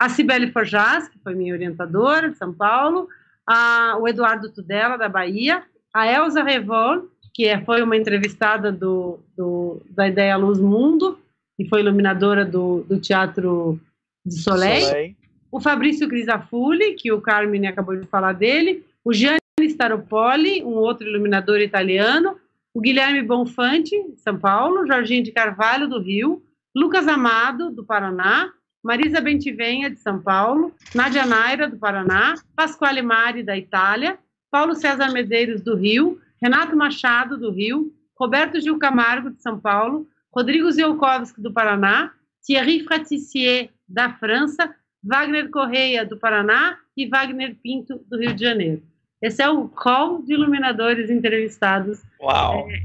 a 0.01 0.09
Cibele 0.09 0.51
Forjas, 0.51 1.07
que 1.07 1.19
foi 1.19 1.35
minha 1.35 1.53
orientadora 1.53 2.31
de 2.31 2.35
São 2.35 2.51
Paulo, 2.51 3.07
a, 3.45 3.99
o 4.01 4.07
Eduardo 4.07 4.51
Tudela, 4.51 4.97
da 4.97 5.07
Bahia, 5.07 5.61
a 5.93 6.11
Elza 6.11 6.41
Revol, 6.41 7.07
que 7.31 7.45
é, 7.45 7.63
foi 7.63 7.83
uma 7.83 7.95
entrevistada 7.95 8.71
do, 8.71 9.19
do, 9.37 9.79
da 9.91 10.07
Ideia 10.07 10.35
Luz 10.37 10.59
Mundo, 10.59 11.19
e 11.59 11.69
foi 11.69 11.81
iluminadora 11.81 12.43
do, 12.43 12.83
do 12.89 12.99
Teatro 12.99 13.79
de 14.25 14.41
Soleil, 14.41 14.87
Soleil. 14.87 15.15
o 15.51 15.61
Fabrício 15.61 16.07
Grisafulli, 16.07 16.95
que 16.95 17.11
o 17.11 17.21
Carmine 17.21 17.67
acabou 17.67 17.95
de 17.95 18.07
falar 18.07 18.33
dele, 18.33 18.83
o 19.05 19.13
Gianni 19.13 19.37
Staropoli, 19.59 20.63
um 20.63 20.77
outro 20.77 21.07
iluminador 21.07 21.59
italiano, 21.59 22.37
o 22.73 22.81
Guilherme 22.81 23.21
Bonfante, 23.21 23.95
de 24.15 24.19
São 24.19 24.39
Paulo, 24.39 24.87
Jorginho 24.87 25.23
de 25.23 25.31
Carvalho, 25.31 25.87
do 25.87 25.99
Rio, 25.99 26.41
Lucas 26.75 27.07
Amado, 27.07 27.69
do 27.69 27.83
Paraná, 27.83 28.51
Marisa 28.83 29.21
Bentivenha, 29.21 29.89
de 29.89 29.99
São 29.99 30.21
Paulo, 30.21 30.73
Nádia 30.95 31.25
Naira, 31.25 31.69
do 31.69 31.77
Paraná, 31.77 32.35
Pasquale 32.55 33.01
Mari, 33.01 33.43
da 33.43 33.57
Itália, 33.57 34.17
Paulo 34.49 34.75
César 34.75 35.11
Medeiros, 35.11 35.61
do 35.61 35.75
Rio, 35.75 36.19
Renato 36.41 36.75
Machado, 36.75 37.37
do 37.37 37.51
Rio, 37.51 37.93
Roberto 38.19 38.59
Gil 38.59 38.77
Camargo, 38.79 39.29
de 39.29 39.41
São 39.41 39.59
Paulo, 39.59 40.07
Rodrigo 40.33 40.71
Ziolkowski, 40.71 41.41
do 41.41 41.53
Paraná, 41.53 42.11
Thierry 42.45 42.83
Fratissier, 42.83 43.69
da 43.87 44.13
França, 44.13 44.73
Wagner 45.03 45.49
Correia, 45.49 46.05
do 46.05 46.17
Paraná, 46.17 46.77
e 46.95 47.07
Wagner 47.07 47.55
Pinto, 47.61 48.03
do 48.09 48.17
Rio 48.17 48.33
de 48.33 48.43
Janeiro. 48.43 48.81
Esse 49.21 49.41
é 49.41 49.49
o 49.49 49.67
call 49.67 50.23
de 50.23 50.33
iluminadores 50.33 51.09
entrevistados 51.09 52.01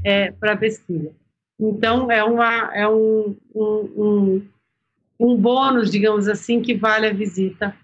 é, 0.03 0.27
é, 0.27 0.31
para 0.31 0.53
a 0.53 0.57
pesquisa. 0.57 1.11
Então, 1.59 2.11
é, 2.11 2.23
uma, 2.23 2.75
é 2.75 2.87
um, 2.87 3.35
um, 3.55 3.91
um, 3.97 4.47
um, 5.19 5.35
bônus, 5.35 5.91
digamos 5.91 6.27
assim, 6.27 6.61
que 6.61 6.73
vale 6.73 7.07
a 7.07 7.13
visita 7.13 7.75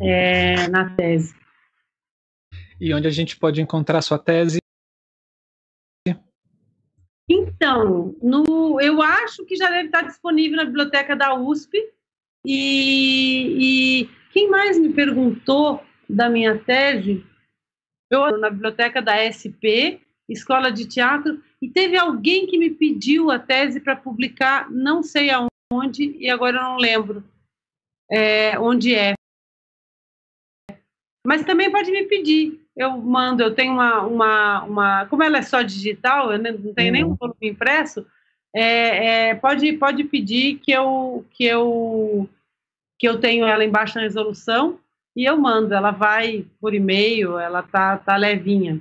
é, 0.00 0.68
na 0.68 0.94
tese. 0.94 1.34
E 2.80 2.92
onde 2.92 3.08
a 3.08 3.10
gente 3.10 3.36
pode 3.36 3.60
encontrar 3.60 4.02
sua 4.02 4.18
tese? 4.18 4.58
Então, 7.28 8.14
no, 8.22 8.80
eu 8.80 9.02
acho 9.02 9.44
que 9.44 9.56
já 9.56 9.68
deve 9.68 9.86
estar 9.86 10.02
disponível 10.02 10.56
na 10.58 10.64
biblioteca 10.64 11.16
da 11.16 11.34
USP. 11.34 11.76
E, 12.44 14.04
e 14.04 14.10
quem 14.32 14.48
mais 14.48 14.78
me 14.78 14.92
perguntou 14.92 15.82
da 16.08 16.28
minha 16.28 16.56
tese? 16.56 17.24
Eu 18.08 18.38
na 18.38 18.48
biblioteca 18.48 19.02
da 19.02 19.16
SP, 19.26 19.98
Escola 20.28 20.70
de 20.70 20.86
Teatro, 20.86 21.42
e 21.60 21.68
teve 21.68 21.96
alguém 21.96 22.46
que 22.46 22.56
me 22.56 22.70
pediu 22.70 23.32
a 23.32 23.38
tese 23.38 23.80
para 23.80 23.96
publicar, 23.96 24.70
não 24.70 25.02
sei 25.02 25.30
aonde, 25.30 25.50
e 25.98 26.30
agora 26.30 26.56
eu 26.56 26.62
não 26.62 26.76
lembro 26.76 27.24
é, 28.10 28.58
onde 28.58 28.94
é. 28.94 29.14
Mas 31.26 31.44
também 31.44 31.70
pode 31.70 31.90
me 31.90 32.04
pedir. 32.04 32.60
Eu 32.76 32.96
mando, 32.98 33.42
eu 33.42 33.54
tenho 33.54 33.72
uma. 33.72 34.02
uma, 34.02 34.64
uma 34.64 35.06
como 35.06 35.22
ela 35.22 35.38
é 35.38 35.42
só 35.42 35.62
digital, 35.62 36.32
eu 36.32 36.38
não 36.38 36.74
tenho 36.74 36.88
uhum. 36.88 36.92
nenhum 36.92 37.14
volume 37.14 37.48
impresso, 37.48 38.06
é, 38.54 39.30
é, 39.30 39.34
pode, 39.34 39.72
pode 39.74 40.04
pedir 40.04 40.58
que 40.58 40.70
eu, 40.70 41.26
que 41.30 41.44
eu 41.44 42.28
que 42.98 43.06
eu 43.06 43.18
tenho 43.18 43.44
ela 43.44 43.64
em 43.64 43.70
baixa 43.70 44.00
resolução 44.00 44.78
e 45.14 45.24
eu 45.24 45.36
mando. 45.36 45.74
Ela 45.74 45.90
vai 45.90 46.46
por 46.60 46.74
e-mail, 46.74 47.38
ela 47.38 47.62
tá, 47.62 47.98
tá 47.98 48.16
levinha. 48.16 48.80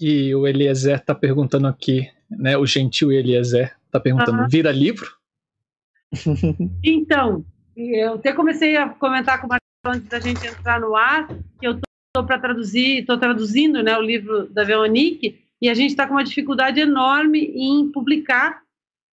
E 0.00 0.34
o 0.34 0.46
Eliezer 0.46 1.00
tá 1.00 1.14
perguntando 1.14 1.66
aqui, 1.66 2.10
né? 2.30 2.56
O 2.56 2.66
gentil 2.66 3.10
Eliezer 3.10 3.74
tá 3.90 3.98
perguntando: 3.98 4.42
uhum. 4.42 4.48
vira 4.48 4.70
livro? 4.70 5.23
Então, 6.82 7.44
eu 7.76 8.14
até 8.14 8.32
comecei 8.32 8.76
a 8.76 8.88
comentar 8.88 9.40
com 9.40 9.46
o 9.46 9.50
Marcelo 9.50 9.96
antes 9.96 10.08
da 10.08 10.20
gente 10.20 10.46
entrar 10.46 10.80
no 10.80 10.94
ar, 10.94 11.26
que 11.28 11.66
eu 11.66 11.72
estou 11.72 12.24
para 12.26 12.38
traduzir, 12.38 13.00
estou 13.00 13.18
traduzindo 13.18 13.82
né, 13.82 13.96
o 13.96 14.02
livro 14.02 14.48
da 14.48 14.64
Veronique, 14.64 15.44
e 15.60 15.68
a 15.68 15.74
gente 15.74 15.90
está 15.90 16.06
com 16.06 16.14
uma 16.14 16.24
dificuldade 16.24 16.80
enorme 16.80 17.40
em 17.54 17.90
publicar, 17.90 18.62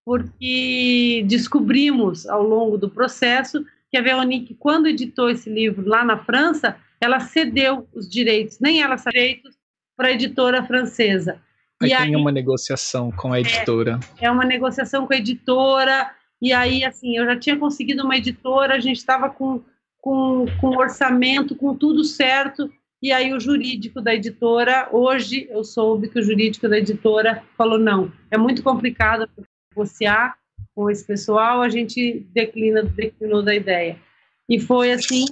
porque 0.04 1.24
descobrimos 1.26 2.26
ao 2.26 2.42
longo 2.42 2.76
do 2.76 2.90
processo 2.90 3.64
que 3.90 3.96
a 3.96 4.02
Veronique, 4.02 4.54
quando 4.54 4.86
editou 4.86 5.28
esse 5.28 5.50
livro 5.50 5.86
lá 5.86 6.04
na 6.04 6.18
França, 6.18 6.76
ela 7.00 7.20
cedeu 7.20 7.86
os 7.92 8.08
direitos, 8.08 8.58
nem 8.60 8.80
ela 8.80 8.96
direitos, 8.96 9.56
para 9.96 10.08
a 10.08 10.12
editora 10.12 10.62
francesa. 10.64 11.40
Aí 11.80 11.90
e 11.90 11.96
tem 11.96 12.06
aí, 12.06 12.16
uma 12.16 12.32
negociação 12.32 13.10
com 13.10 13.32
a 13.32 13.40
editora. 13.40 13.98
É, 14.18 14.26
é 14.26 14.30
uma 14.30 14.44
negociação 14.44 15.06
com 15.06 15.12
a 15.12 15.16
editora, 15.16 16.10
e 16.42 16.52
aí, 16.52 16.84
assim, 16.84 17.16
eu 17.16 17.24
já 17.24 17.38
tinha 17.38 17.56
conseguido 17.56 18.02
uma 18.02 18.16
editora, 18.16 18.74
a 18.74 18.80
gente 18.80 18.96
estava 18.98 19.30
com, 19.30 19.62
com, 19.98 20.44
com 20.60 20.76
orçamento, 20.76 21.54
com 21.54 21.74
tudo 21.74 22.02
certo, 22.02 22.68
e 23.00 23.12
aí 23.12 23.32
o 23.32 23.38
jurídico 23.40 24.00
da 24.00 24.12
editora, 24.12 24.88
hoje 24.90 25.46
eu 25.48 25.62
soube 25.62 26.08
que 26.08 26.18
o 26.18 26.22
jurídico 26.22 26.68
da 26.68 26.78
editora 26.78 27.44
falou, 27.56 27.78
não, 27.78 28.12
é 28.28 28.36
muito 28.36 28.62
complicado 28.62 29.28
negociar, 29.70 30.36
com 30.74 30.90
esse 30.90 31.04
pessoal, 31.04 31.62
a 31.62 31.68
gente 31.68 32.26
declina, 32.32 32.82
declinou 32.82 33.42
da 33.42 33.54
ideia. 33.54 33.98
E 34.48 34.58
foi 34.58 34.92
assim. 34.92 35.26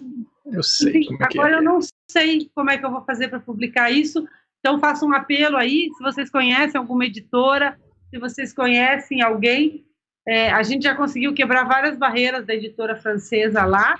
Eu 0.46 0.62
sei. 0.62 1.00
Enfim, 1.00 1.16
é 1.20 1.24
agora 1.24 1.54
é. 1.54 1.58
eu 1.58 1.62
não 1.62 1.80
sei 2.10 2.50
como 2.54 2.70
é 2.70 2.78
que 2.78 2.84
eu 2.84 2.90
vou 2.90 3.02
fazer 3.02 3.28
para 3.28 3.40
publicar 3.40 3.90
isso. 3.90 4.26
Então 4.58 4.78
faço 4.78 5.06
um 5.06 5.14
apelo 5.14 5.56
aí, 5.56 5.88
se 5.96 6.02
vocês 6.02 6.30
conhecem 6.30 6.78
alguma 6.78 7.06
editora, 7.06 7.78
se 8.10 8.18
vocês 8.18 8.52
conhecem 8.52 9.22
alguém, 9.22 9.86
é, 10.30 10.48
a 10.48 10.62
gente 10.62 10.84
já 10.84 10.94
conseguiu 10.94 11.34
quebrar 11.34 11.64
várias 11.64 11.98
barreiras 11.98 12.46
da 12.46 12.54
editora 12.54 12.94
francesa 12.94 13.64
lá 13.64 13.98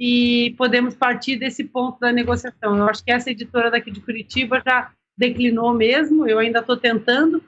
e 0.00 0.54
podemos 0.56 0.94
partir 0.94 1.36
desse 1.36 1.62
ponto 1.62 2.00
da 2.00 2.10
negociação. 2.10 2.74
Eu 2.78 2.88
acho 2.88 3.04
que 3.04 3.12
essa 3.12 3.30
editora 3.30 3.70
daqui 3.70 3.90
de 3.90 4.00
Curitiba 4.00 4.62
já 4.66 4.90
declinou 5.14 5.74
mesmo, 5.74 6.26
eu 6.26 6.38
ainda 6.38 6.60
estou 6.60 6.74
tentando. 6.74 7.44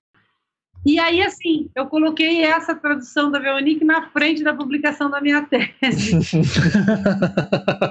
E 0.85 0.99
aí, 0.99 1.23
assim, 1.23 1.71
eu 1.75 1.87
coloquei 1.87 2.43
essa 2.45 2.75
tradução 2.75 3.31
da 3.31 3.39
Veronique 3.39 3.87
na 3.87 4.11
frente 4.11 4.45
da 4.45 4.53
publicação 4.53 5.11
da 5.11 5.19
minha 5.19 5.41
tese. 5.41 6.19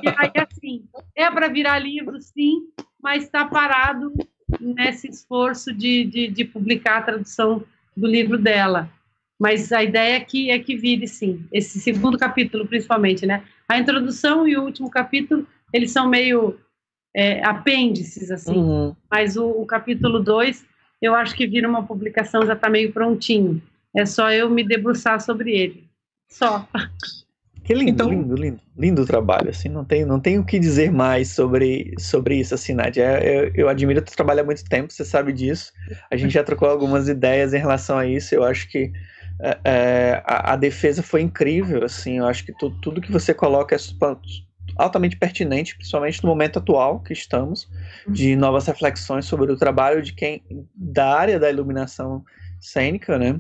e 0.04 0.10
aí, 0.10 0.32
assim, 0.36 0.84
é 1.16 1.32
para 1.32 1.48
virar 1.48 1.80
livro, 1.80 2.22
sim, 2.22 2.68
mas 3.02 3.24
está 3.24 3.46
parado 3.46 4.14
nesse 4.60 5.10
esforço 5.10 5.74
de, 5.74 6.06
de, 6.06 6.28
de 6.28 6.46
publicar 6.46 6.98
a 6.98 7.04
tradução 7.04 7.64
do 7.98 8.06
livro 8.06 8.38
dela. 8.38 8.92
Mas 9.40 9.72
a 9.72 9.82
ideia 9.82 10.18
é 10.18 10.20
que, 10.20 10.52
é 10.52 10.60
que 10.60 10.76
vire, 10.76 11.08
sim, 11.08 11.46
esse 11.52 11.80
segundo 11.80 12.18
capítulo, 12.18 12.68
principalmente, 12.68 13.26
né? 13.26 13.44
A 13.70 13.80
introdução 13.80 14.46
e 14.46 14.58
o 14.58 14.64
último 14.64 14.92
capítulo, 14.92 15.48
eles 15.72 15.92
são 15.92 16.10
meio 16.10 16.60
é, 17.16 17.44
apêndices, 17.46 18.30
assim. 18.32 18.58
Uhum. 18.58 18.96
Mas 19.10 19.38
o, 19.38 19.48
o 19.48 19.66
capítulo 19.66 20.20
2, 20.20 20.66
eu 21.02 21.16
acho 21.16 21.34
que 21.36 21.48
vira 21.48 21.70
uma 21.70 21.84
publicação, 21.84 22.46
já 22.46 22.54
está 22.54 22.70
meio 22.70 22.92
prontinho. 22.92 23.62
É 23.96 24.06
só 24.06 24.30
eu 24.30 24.50
me 24.50 24.64
debruçar 24.64 25.22
sobre 25.22 25.56
ele. 25.56 25.90
Só. 26.30 26.68
Que 27.62 27.76
lindo, 27.76 27.92
então, 27.92 28.10
lindo, 28.10 28.36
lindo, 28.36 28.60
lindo 28.76 29.06
trabalho, 29.06 29.52
assim, 29.52 29.70
não 29.70 29.86
tem, 29.86 30.04
não 30.04 30.20
tem 30.20 30.40
o 30.40 30.44
que 30.44 30.58
dizer 30.58 30.92
mais 30.92 31.30
sobre, 31.30 31.94
sobre 32.00 32.40
isso, 32.40 32.56
assim, 32.56 32.74
Nadia, 32.74 33.24
eu, 33.24 33.44
eu, 33.44 33.52
eu 33.54 33.70
admiro 33.70 34.02
tu 34.02 34.12
trabalho 34.12 34.42
há 34.42 34.44
muito 34.44 34.64
tempo, 34.66 34.92
você 34.92 35.06
sabe 35.06 35.32
disso, 35.32 35.72
a 36.10 36.18
gente 36.18 36.34
já 36.34 36.44
trocou 36.44 36.68
algumas 36.68 37.08
ideias 37.08 37.54
em 37.54 37.60
relação 37.60 37.96
a 38.00 38.08
isso, 38.08 38.34
eu 38.34 38.44
acho 38.44 38.68
que 38.72 38.92
é, 39.42 39.60
é, 39.64 40.24
a, 40.26 40.54
a, 40.54 40.56
defesa 40.56 41.02
foi 41.02 41.22
incrível, 41.22 41.84
assim, 41.84 42.18
eu 42.18 42.28
acho 42.28 42.46
que 42.46 42.54
tu, 42.54 42.70
tudo 42.82 43.02
que 43.02 43.12
você 43.12 43.34
coloca 43.34 43.76
é 43.76 43.80
altamente 44.76 45.18
pertinente, 45.18 45.76
principalmente 45.76 46.24
no 46.24 46.30
momento 46.30 46.60
atual 46.60 47.00
que 47.00 47.14
estamos, 47.14 47.70
de 48.08 48.36
novas 48.36 48.68
reflexões 48.68 49.26
sobre 49.26 49.52
o 49.52 49.58
trabalho 49.58 50.02
de 50.02 50.14
quem, 50.14 50.44
da 50.76 51.14
área 51.18 51.40
da 51.40 51.50
iluminação 51.50 52.24
cênica, 52.60 53.18
né, 53.18 53.40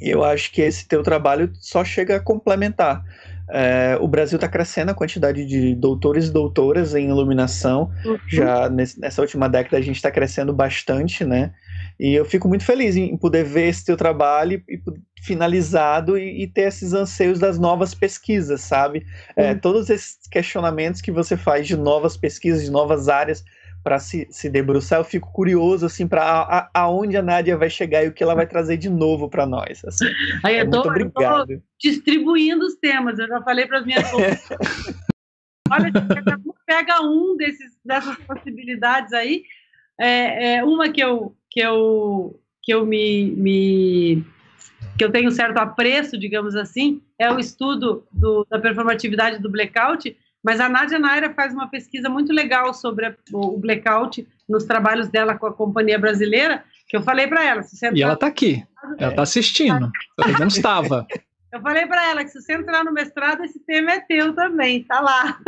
e 0.00 0.10
eu 0.10 0.24
acho 0.24 0.52
que 0.52 0.60
esse 0.60 0.86
teu 0.86 1.02
trabalho 1.02 1.50
só 1.54 1.84
chega 1.84 2.16
a 2.16 2.20
complementar, 2.20 3.04
é, 3.50 3.98
o 4.00 4.08
Brasil 4.08 4.36
está 4.36 4.48
crescendo 4.48 4.90
a 4.90 4.94
quantidade 4.94 5.44
de 5.44 5.74
doutores 5.74 6.28
e 6.28 6.32
doutoras 6.32 6.94
em 6.94 7.08
iluminação. 7.08 7.90
Uhum. 8.04 8.18
Já 8.26 8.68
nesse, 8.70 8.98
nessa 8.98 9.20
última 9.20 9.48
década 9.48 9.76
a 9.76 9.80
gente 9.80 9.96
está 9.96 10.10
crescendo 10.10 10.52
bastante, 10.54 11.22
né? 11.22 11.52
E 11.98 12.14
eu 12.14 12.24
fico 12.24 12.48
muito 12.48 12.64
feliz 12.64 12.96
em, 12.96 13.16
poder 13.16 13.44
ver 13.44 13.68
esse 13.68 13.84
teu 13.84 13.96
trabalho 13.96 14.62
e, 14.68 14.80
finalizado 15.22 16.18
e, 16.18 16.42
e, 16.42 16.46
ter 16.46 16.62
esses 16.62 16.92
anseios 16.92 17.38
das 17.38 17.58
novas 17.58 17.94
pesquisas, 17.94 18.60
sabe? 18.60 19.06
É, 19.36 19.42
uhum. 19.42 19.48
É, 19.50 19.54
todos 19.54 19.90
esses 19.90 20.18
questionamentos 20.30 21.00
que 21.00 21.12
você 21.12 21.36
faz 21.36 21.66
de 21.66 21.76
novas 21.76 22.16
pesquisas, 22.16 22.64
de 22.64 22.70
novas 22.70 23.08
áreas 23.08 23.44
para 23.82 23.98
se, 23.98 24.28
se 24.30 24.48
debruçar, 24.48 25.00
eu 25.00 25.04
fico 25.04 25.32
curioso 25.32 25.86
assim 25.86 26.06
para 26.06 26.70
aonde 26.72 27.16
a 27.16 27.22
Nádia 27.22 27.56
vai 27.56 27.68
chegar 27.68 28.04
e 28.04 28.08
o 28.08 28.12
que 28.12 28.22
ela 28.22 28.34
vai 28.34 28.46
trazer 28.46 28.76
de 28.76 28.88
novo 28.88 29.28
para 29.28 29.44
nós. 29.44 29.84
Assim. 29.84 30.06
Aí, 30.44 30.56
é, 30.56 30.64
tô, 30.64 30.84
muito 30.84 30.88
obrigado. 30.88 31.62
distribuindo 31.80 32.64
os 32.64 32.76
temas, 32.76 33.18
eu 33.18 33.26
já 33.26 33.42
falei 33.42 33.66
para 33.66 33.78
as 33.78 33.86
minhas 33.86 34.04
Olha, 35.70 35.90
pega 36.66 37.00
um 37.02 37.34
desses, 37.36 37.78
dessas 37.82 38.16
possibilidades 38.26 39.12
aí. 39.14 39.42
É, 39.98 40.54
é, 40.56 40.64
uma 40.64 40.88
que 40.88 41.02
eu, 41.02 41.34
que 41.50 41.60
eu, 41.60 42.40
que 42.62 42.72
eu 42.72 42.86
me, 42.86 43.30
me 43.32 44.24
que 44.96 45.04
eu 45.04 45.10
tenho 45.10 45.30
certo 45.30 45.58
apreço, 45.58 46.18
digamos 46.18 46.54
assim, 46.56 47.00
é 47.18 47.30
o 47.30 47.38
estudo 47.38 48.06
do, 48.12 48.46
da 48.48 48.58
performatividade 48.58 49.38
do 49.38 49.50
blackout, 49.50 50.16
mas 50.42 50.60
a 50.60 50.68
Nádia 50.68 50.98
Naira 50.98 51.32
faz 51.32 51.52
uma 51.52 51.68
pesquisa 51.68 52.08
muito 52.08 52.32
legal 52.32 52.74
sobre 52.74 53.16
o 53.32 53.56
blackout 53.58 54.26
nos 54.48 54.64
trabalhos 54.64 55.08
dela 55.08 55.36
com 55.38 55.46
a 55.46 55.52
companhia 55.52 55.98
brasileira, 55.98 56.64
que 56.88 56.96
eu 56.96 57.02
falei 57.02 57.26
para 57.26 57.44
ela. 57.44 57.62
E 57.94 58.02
ela 58.02 58.14
está 58.14 58.26
aqui, 58.26 58.66
ela 58.98 59.10
está 59.10 59.22
assistindo. 59.22 59.90
Eu 60.18 60.38
não 60.38 60.48
estava. 60.48 61.06
Eu 61.52 61.60
falei 61.60 61.86
para 61.86 62.10
ela 62.10 62.24
que 62.24 62.30
se 62.30 62.40
você 62.40 62.54
entrar 62.54 62.82
no 62.82 62.92
mestrado, 62.92 63.44
esse 63.44 63.60
tema 63.60 63.92
é 63.92 64.00
teu 64.00 64.34
também, 64.34 64.82
tá 64.84 65.00
lá. 65.00 65.38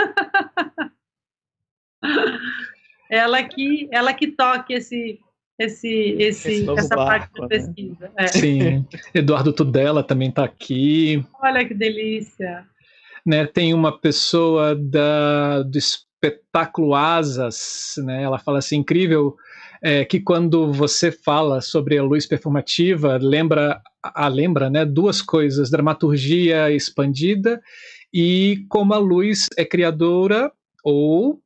ela 3.15 3.43
que, 3.43 3.89
ela 3.93 4.13
que 4.13 4.29
toque 4.29 4.75
esse, 4.75 5.19
esse, 5.59 6.17
esse, 6.19 6.53
esse 6.53 6.71
essa 6.71 6.97
barco, 6.97 7.07
parte 7.07 7.35
da 7.35 7.43
né? 7.43 7.49
pesquisa. 7.49 8.13
É. 8.17 8.27
Sim, 8.29 8.87
Eduardo 9.15 9.53
Tudela 9.53 10.03
também 10.03 10.29
está 10.29 10.45
aqui. 10.45 11.25
Olha 11.43 11.67
que 11.67 11.75
delícia 11.75 12.67
né, 13.25 13.47
tem 13.47 13.73
uma 13.73 13.99
pessoa 13.99 14.75
da, 14.75 15.63
do 15.63 15.79
espetáculo 15.79 16.95
Asas, 16.95 17.95
né, 17.99 18.23
ela 18.23 18.39
fala 18.39 18.59
assim, 18.59 18.77
incrível, 18.77 19.35
é, 19.83 20.05
que 20.05 20.21
quando 20.21 20.73
você 20.73 21.11
fala 21.11 21.61
sobre 21.61 21.99
a 21.99 22.03
luz 22.03 22.27
performativa, 22.27 23.19
lembra, 23.21 23.81
a, 24.03 24.29
lembra 24.29 24.69
né, 24.69 24.85
duas 24.85 25.23
coisas, 25.23 25.71
dramaturgia 25.71 26.71
expandida 26.71 27.61
e 28.13 28.65
como 28.69 28.95
a 28.95 28.99
luz 28.99 29.49
é 29.57 29.65
criadora 29.65 30.51
ou, 30.83 31.41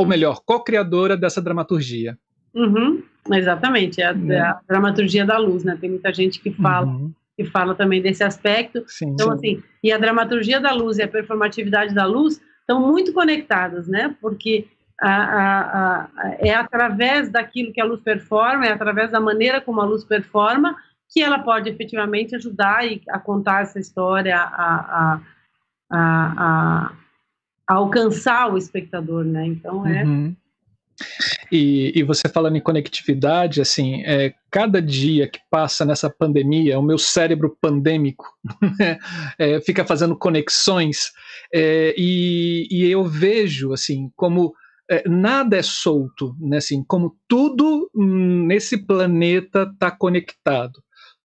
ou 0.00 0.06
melhor, 0.06 0.40
co-criadora 0.46 1.14
dessa 1.14 1.42
dramaturgia. 1.42 2.16
Uhum, 2.54 3.02
exatamente, 3.32 4.00
é 4.00 4.06
a, 4.06 4.16
é 4.30 4.40
a, 4.40 4.60
dramaturgia 4.66 5.26
da 5.26 5.36
luz, 5.36 5.62
né? 5.62 5.76
Tem 5.78 5.90
muita 5.90 6.12
gente 6.12 6.40
que 6.40 6.50
fala 6.50 6.86
uhum 6.86 7.12
que 7.36 7.44
fala 7.46 7.74
também 7.74 8.02
desse 8.02 8.22
aspecto. 8.22 8.84
Sim, 8.86 9.12
então, 9.12 9.28
sim. 9.28 9.34
assim, 9.34 9.62
e 9.82 9.90
a 9.90 9.96
dramaturgia 9.96 10.60
da 10.60 10.72
luz 10.74 10.98
e 10.98 11.02
a 11.02 11.08
performatividade 11.08 11.94
da 11.94 12.04
luz 12.04 12.38
estão 12.60 12.86
muito 12.86 13.14
conectadas, 13.14 13.88
né? 13.88 14.14
Porque 14.20 14.68
a, 15.00 15.10
a, 15.10 16.02
a, 16.02 16.08
é 16.38 16.52
através 16.52 17.30
daquilo 17.30 17.72
que 17.72 17.80
a 17.80 17.84
luz 17.84 18.00
performa, 18.02 18.66
é 18.66 18.72
através 18.72 19.10
da 19.10 19.20
maneira 19.20 19.58
como 19.58 19.80
a 19.80 19.86
luz 19.86 20.04
performa, 20.04 20.76
que 21.08 21.22
ela 21.22 21.38
pode 21.38 21.70
efetivamente 21.70 22.36
ajudar 22.36 22.80
a 23.08 23.18
contar 23.18 23.62
essa 23.62 23.78
história, 23.80 24.36
a, 24.36 25.20
a, 25.90 26.92
alcançar 27.70 28.52
o 28.52 28.58
espectador, 28.58 29.24
né? 29.24 29.46
Então 29.46 29.86
é. 29.86 30.04
Uhum. 30.04 30.34
E, 31.50 31.92
e, 31.94 32.02
você 32.02 32.28
falando 32.28 32.56
em 32.56 32.60
conectividade, 32.60 33.60
assim, 33.60 34.02
é, 34.04 34.34
cada 34.50 34.82
dia 34.82 35.26
que 35.26 35.40
passa 35.50 35.84
nessa 35.84 36.10
pandemia, 36.10 36.78
o 36.78 36.82
meu 36.82 36.98
cérebro 36.98 37.56
pandêmico 37.60 38.26
né, 38.78 38.98
é, 39.38 39.60
fica 39.62 39.84
fazendo 39.84 40.14
conexões 40.16 41.10
é, 41.52 41.94
e, 41.96 42.68
e, 42.70 42.90
eu 42.90 43.04
vejo, 43.04 43.72
assim, 43.72 44.10
como 44.14 44.52
é, 44.90 45.08
nada 45.08 45.56
é 45.56 45.62
solto, 45.62 46.36
né, 46.38 46.58
assim, 46.58 46.84
como 46.86 47.16
tudo 47.26 47.90
nesse 47.94 48.76
planeta 48.76 49.68
está 49.72 49.90
conectado. 49.90 50.82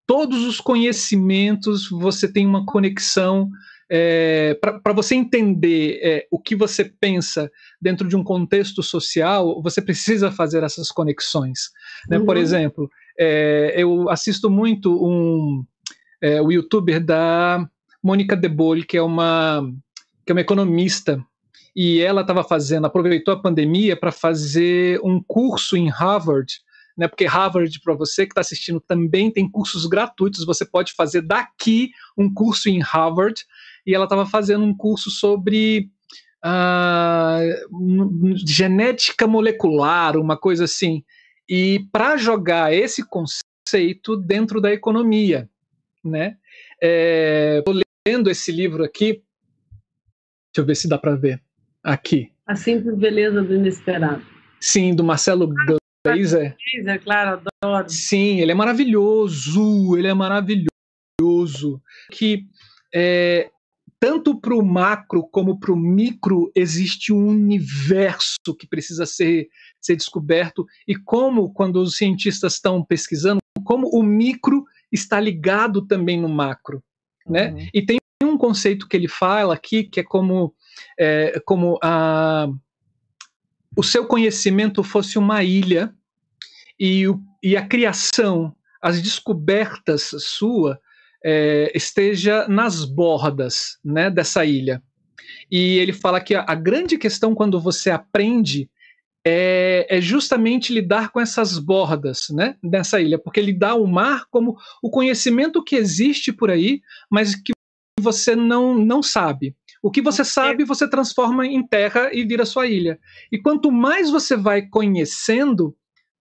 Todos 0.07 0.45
os 0.45 0.61
conhecimentos 0.61 1.89
você 1.89 2.31
tem 2.31 2.47
uma 2.47 2.65
conexão 2.65 3.49
é, 3.89 4.57
para 4.61 4.93
você 4.93 5.15
entender 5.15 5.99
é, 6.01 6.27
o 6.31 6.39
que 6.39 6.55
você 6.55 6.85
pensa 6.85 7.51
dentro 7.79 8.07
de 8.07 8.15
um 8.15 8.23
contexto 8.23 8.81
social, 8.81 9.61
você 9.61 9.81
precisa 9.81 10.31
fazer 10.31 10.63
essas 10.63 10.89
conexões. 10.89 11.69
Né? 12.09 12.17
Uhum. 12.17 12.25
Por 12.25 12.37
exemplo, 12.37 12.89
é, 13.17 13.73
eu 13.77 14.09
assisto 14.09 14.49
muito 14.49 14.91
um 14.93 15.63
é, 16.21 16.41
o 16.41 16.51
youtuber 16.51 17.03
da 17.03 17.67
Mônica 18.01 18.35
De 18.35 18.49
Bolle, 18.49 18.85
que 18.85 18.97
é 18.97 19.01
uma 19.01 19.61
que 20.25 20.31
é 20.31 20.33
uma 20.33 20.41
economista 20.41 21.23
e 21.75 21.99
ela 21.99 22.21
estava 22.21 22.43
fazendo, 22.43 22.87
aproveitou 22.87 23.33
a 23.33 23.41
pandemia 23.41 23.95
para 23.95 24.11
fazer 24.11 24.99
um 25.03 25.21
curso 25.21 25.77
em 25.77 25.89
Harvard 25.89 26.51
né? 26.97 27.07
Porque 27.07 27.25
Harvard, 27.25 27.79
para 27.81 27.93
você 27.93 28.25
que 28.25 28.31
está 28.31 28.41
assistindo, 28.41 28.79
também 28.79 29.29
tem 29.29 29.49
cursos 29.49 29.85
gratuitos. 29.85 30.45
Você 30.45 30.65
pode 30.65 30.93
fazer 30.93 31.21
daqui 31.21 31.91
um 32.17 32.33
curso 32.33 32.69
em 32.69 32.79
Harvard 32.79 33.43
e 33.85 33.93
ela 33.93 34.05
estava 34.05 34.25
fazendo 34.25 34.65
um 34.65 34.75
curso 34.75 35.09
sobre 35.09 35.89
uh, 36.43 38.35
genética 38.35 39.27
molecular, 39.27 40.17
uma 40.17 40.37
coisa 40.37 40.65
assim. 40.65 41.03
E 41.47 41.85
para 41.91 42.17
jogar 42.17 42.73
esse 42.73 43.03
conceito 43.07 44.17
dentro 44.17 44.59
da 44.59 44.71
economia, 44.71 45.49
né? 46.03 46.37
Estou 46.81 47.75
é, 47.75 47.81
lendo 48.07 48.29
esse 48.29 48.51
livro 48.51 48.83
aqui. 48.83 49.23
Deixa 50.53 50.59
eu 50.59 50.65
ver 50.65 50.75
se 50.75 50.87
dá 50.87 50.97
para 50.97 51.15
ver. 51.15 51.41
Aqui. 51.83 52.31
A 52.47 52.55
simples 52.55 52.97
beleza 52.97 53.41
do 53.43 53.53
inesperado. 53.53 54.23
Sim, 54.59 54.95
do 54.95 55.03
Marcelo 55.03 55.47
Glazer. 56.03 56.55
Glazer, 56.73 57.03
claro, 57.03 57.41
adoro. 57.61 57.89
Sim, 57.89 58.39
ele 58.39 58.51
é 58.51 58.55
maravilhoso, 58.55 59.97
ele 59.97 60.07
é 60.07 60.13
maravilhoso. 60.13 61.81
Que 62.11 62.47
é, 62.93 63.49
tanto 63.99 64.39
para 64.39 64.55
o 64.55 64.63
macro 64.63 65.27
como 65.31 65.59
para 65.59 65.71
o 65.71 65.75
micro 65.75 66.51
existe 66.55 67.13
um 67.13 67.27
universo 67.27 68.55
que 68.57 68.67
precisa 68.67 69.05
ser, 69.05 69.47
ser 69.81 69.95
descoberto 69.95 70.65
e 70.87 70.95
como 70.95 71.53
quando 71.53 71.77
os 71.77 71.97
cientistas 71.97 72.55
estão 72.55 72.83
pesquisando, 72.83 73.39
como 73.63 73.87
o 73.89 74.03
micro 74.03 74.63
está 74.91 75.19
ligado 75.19 75.85
também 75.85 76.19
no 76.19 76.29
macro, 76.29 76.83
né? 77.25 77.51
Uhum. 77.51 77.67
E 77.73 77.81
tem 77.81 77.97
um 78.23 78.37
conceito 78.37 78.87
que 78.87 78.95
ele 78.95 79.07
fala 79.07 79.53
aqui 79.53 79.83
que 79.83 79.99
é 79.99 80.03
como 80.03 80.53
é, 80.99 81.39
como 81.45 81.79
a 81.81 82.47
o 83.77 83.83
seu 83.83 84.05
conhecimento 84.05 84.83
fosse 84.83 85.17
uma 85.17 85.43
ilha 85.43 85.93
e, 86.79 87.07
o, 87.07 87.21
e 87.43 87.57
a 87.57 87.67
criação, 87.67 88.55
as 88.81 89.01
descobertas 89.01 90.11
sua 90.19 90.79
é, 91.25 91.71
esteja 91.73 92.47
nas 92.47 92.85
bordas 92.85 93.79
né, 93.83 94.11
dessa 94.11 94.45
ilha. 94.45 94.81
E 95.49 95.79
ele 95.79 95.91
fala 95.91 96.21
que 96.21 96.35
a, 96.35 96.45
a 96.47 96.53
grande 96.53 96.99
questão 96.99 97.33
quando 97.33 97.59
você 97.59 97.89
aprende 97.89 98.69
é, 99.25 99.87
é, 99.89 99.99
justamente 99.99 100.71
lidar 100.71 101.11
com 101.11 101.19
essas 101.19 101.57
bordas 101.57 102.27
né, 102.29 102.55
dessa 102.63 103.01
ilha, 103.01 103.17
porque 103.17 103.39
ele 103.39 103.51
dá 103.51 103.73
o 103.73 103.87
mar 103.87 104.25
como 104.29 104.55
o 104.83 104.89
conhecimento 104.91 105.63
que 105.63 105.75
existe 105.75 106.31
por 106.31 106.51
aí, 106.51 106.79
mas 107.09 107.33
que 107.33 107.51
você 107.99 108.35
não, 108.35 108.77
não 108.77 109.01
sabe. 109.01 109.55
O 109.81 109.89
que 109.89 110.01
você 110.01 110.23
sabe, 110.23 110.63
você 110.63 110.87
transforma 110.87 111.45
em 111.47 111.65
terra 111.65 112.11
e 112.13 112.23
vira 112.23 112.45
sua 112.45 112.67
ilha. 112.67 112.99
E 113.31 113.39
quanto 113.39 113.71
mais 113.71 114.11
você 114.11 114.35
vai 114.35 114.67
conhecendo, 114.67 115.75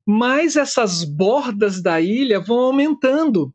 mais 0.07 0.57
essas 0.57 1.05
bordas 1.05 1.83
da 1.83 2.01
ilha 2.01 2.41
vão 2.41 2.59
aumentando. 2.59 3.55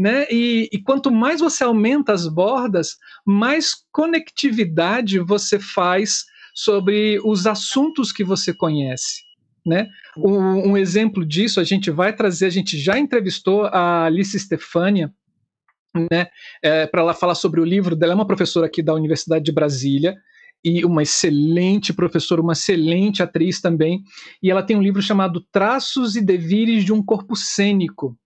Né? 0.00 0.24
E, 0.30 0.66
e, 0.72 0.82
quanto 0.82 1.10
mais 1.10 1.42
você 1.42 1.62
aumenta 1.62 2.14
as 2.14 2.26
bordas, 2.26 2.96
mais 3.22 3.74
conectividade 3.92 5.18
você 5.18 5.60
faz 5.60 6.24
sobre 6.54 7.20
os 7.22 7.46
assuntos 7.46 8.10
que 8.10 8.24
você 8.24 8.54
conhece. 8.54 9.20
Né? 9.66 9.86
Um, 10.16 10.70
um 10.70 10.76
exemplo 10.78 11.22
disso 11.22 11.60
a 11.60 11.64
gente 11.64 11.90
vai 11.90 12.16
trazer, 12.16 12.46
a 12.46 12.50
gente 12.50 12.78
já 12.78 12.98
entrevistou 12.98 13.66
a 13.66 14.06
Alice 14.06 14.40
Stefania, 14.40 15.12
né, 16.10 16.28
é, 16.62 16.86
para 16.86 17.02
ela 17.02 17.12
falar 17.12 17.34
sobre 17.34 17.60
o 17.60 17.64
livro 17.64 17.94
dela. 17.94 18.12
É 18.12 18.14
uma 18.14 18.26
professora 18.26 18.64
aqui 18.64 18.82
da 18.82 18.94
Universidade 18.94 19.44
de 19.44 19.52
Brasília 19.52 20.16
e 20.64 20.82
uma 20.82 21.02
excelente 21.02 21.92
professora, 21.92 22.40
uma 22.40 22.54
excelente 22.54 23.22
atriz 23.22 23.60
também. 23.60 24.02
E 24.42 24.50
ela 24.50 24.62
tem 24.62 24.78
um 24.78 24.82
livro 24.82 25.02
chamado 25.02 25.44
Traços 25.52 26.16
e 26.16 26.22
Devires 26.22 26.86
de 26.86 26.92
um 26.94 27.04
Corpo 27.04 27.36
Cênico. 27.36 28.16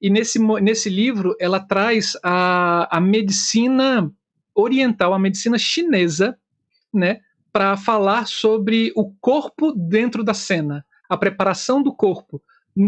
E 0.00 0.10
nesse, 0.10 0.38
nesse 0.38 0.88
livro 0.88 1.34
ela 1.40 1.60
traz 1.60 2.16
a, 2.22 2.96
a 2.96 3.00
medicina 3.00 4.10
oriental, 4.54 5.12
a 5.12 5.18
medicina 5.18 5.58
chinesa, 5.58 6.38
né, 6.92 7.20
para 7.52 7.76
falar 7.76 8.26
sobre 8.26 8.92
o 8.96 9.12
corpo 9.20 9.72
dentro 9.72 10.22
da 10.22 10.34
cena, 10.34 10.84
a 11.08 11.16
preparação 11.16 11.82
do 11.82 11.94
corpo 11.94 12.42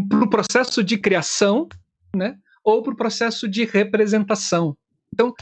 para 0.08 0.24
o 0.24 0.30
processo 0.30 0.82
de 0.82 0.98
criação, 0.98 1.68
né, 2.14 2.36
ou 2.64 2.82
para 2.82 2.92
o 2.92 2.96
processo 2.96 3.48
de 3.48 3.64
representação. 3.64 4.76
Então, 5.12 5.32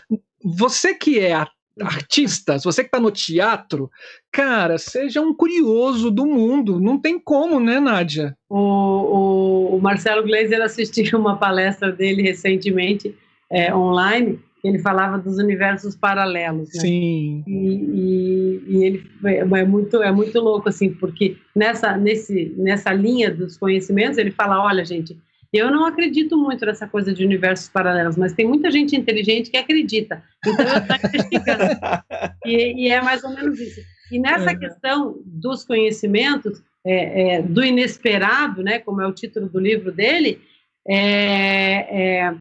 você 0.42 0.94
que 0.94 1.18
é 1.18 1.34
artista, 1.80 2.58
você 2.58 2.82
que 2.82 2.88
está 2.88 3.00
no 3.00 3.10
teatro, 3.10 3.90
cara, 4.30 4.78
seja 4.78 5.20
um 5.20 5.34
curioso 5.34 6.10
do 6.10 6.24
mundo. 6.26 6.78
Não 6.78 7.00
tem 7.00 7.18
como, 7.18 7.58
né, 7.58 7.80
Nádia? 7.80 8.36
O, 8.48 8.58
o, 8.58 9.43
o 9.64 9.80
Marcelo 9.80 10.22
Gleiser 10.22 10.60
assistiu 10.62 11.18
uma 11.18 11.36
palestra 11.36 11.92
dele 11.92 12.22
recentemente 12.22 13.14
é, 13.50 13.74
online. 13.74 14.38
Ele 14.62 14.78
falava 14.78 15.18
dos 15.18 15.38
universos 15.38 15.94
paralelos, 15.94 16.70
né? 16.74 16.80
Sim. 16.80 17.44
E, 17.46 17.52
e, 17.52 18.62
e 18.66 18.84
ele 18.84 19.10
é, 19.24 19.38
é 19.38 19.64
muito 19.64 20.02
é 20.02 20.10
muito 20.10 20.40
louco 20.40 20.70
assim, 20.70 20.90
porque 20.94 21.36
nessa 21.54 21.96
nesse 21.98 22.54
nessa 22.56 22.90
linha 22.90 23.30
dos 23.30 23.58
conhecimentos 23.58 24.16
ele 24.16 24.30
fala, 24.30 24.64
olha 24.64 24.82
gente, 24.82 25.18
eu 25.52 25.70
não 25.70 25.84
acredito 25.84 26.36
muito 26.36 26.66
nessa 26.66 26.88
coisa 26.88 27.12
de 27.12 27.24
universos 27.24 27.68
paralelos, 27.68 28.16
mas 28.16 28.32
tem 28.32 28.44
muita 28.44 28.70
gente 28.72 28.96
inteligente 28.96 29.50
que 29.50 29.56
acredita. 29.56 30.20
Então 30.44 30.66
eu 30.66 30.78
estou 30.78 30.96
investigando. 30.96 31.62
e, 32.44 32.86
e, 32.86 32.88
é 32.90 33.00
mais 33.00 33.22
ou 33.22 33.30
menos 33.30 33.60
isso. 33.60 33.80
E 34.10 34.18
nessa 34.18 34.50
uhum. 34.50 34.58
questão 34.58 35.22
dos 35.24 35.64
conhecimentos, 35.64 36.60
é, 36.84 37.36
é, 37.36 37.42
do 37.42 37.64
inesperado, 37.64 38.62
né, 38.62 38.78
como 38.78 39.00
é 39.00 39.06
o 39.06 39.14
título 39.14 39.48
do 39.48 39.58
livro 39.58 39.90
dele, 39.90 40.40
é, 40.86 42.26
é 42.26 42.34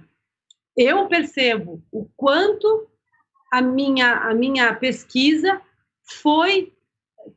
eu 0.76 1.08
percebo 1.08 1.82
o 1.92 2.08
quanto 2.18 2.88
a 3.52 3.62
minha, 3.62 4.16
a 4.16 4.34
minha 4.34 4.74
pesquisa 4.74 5.62
foi 6.22 6.74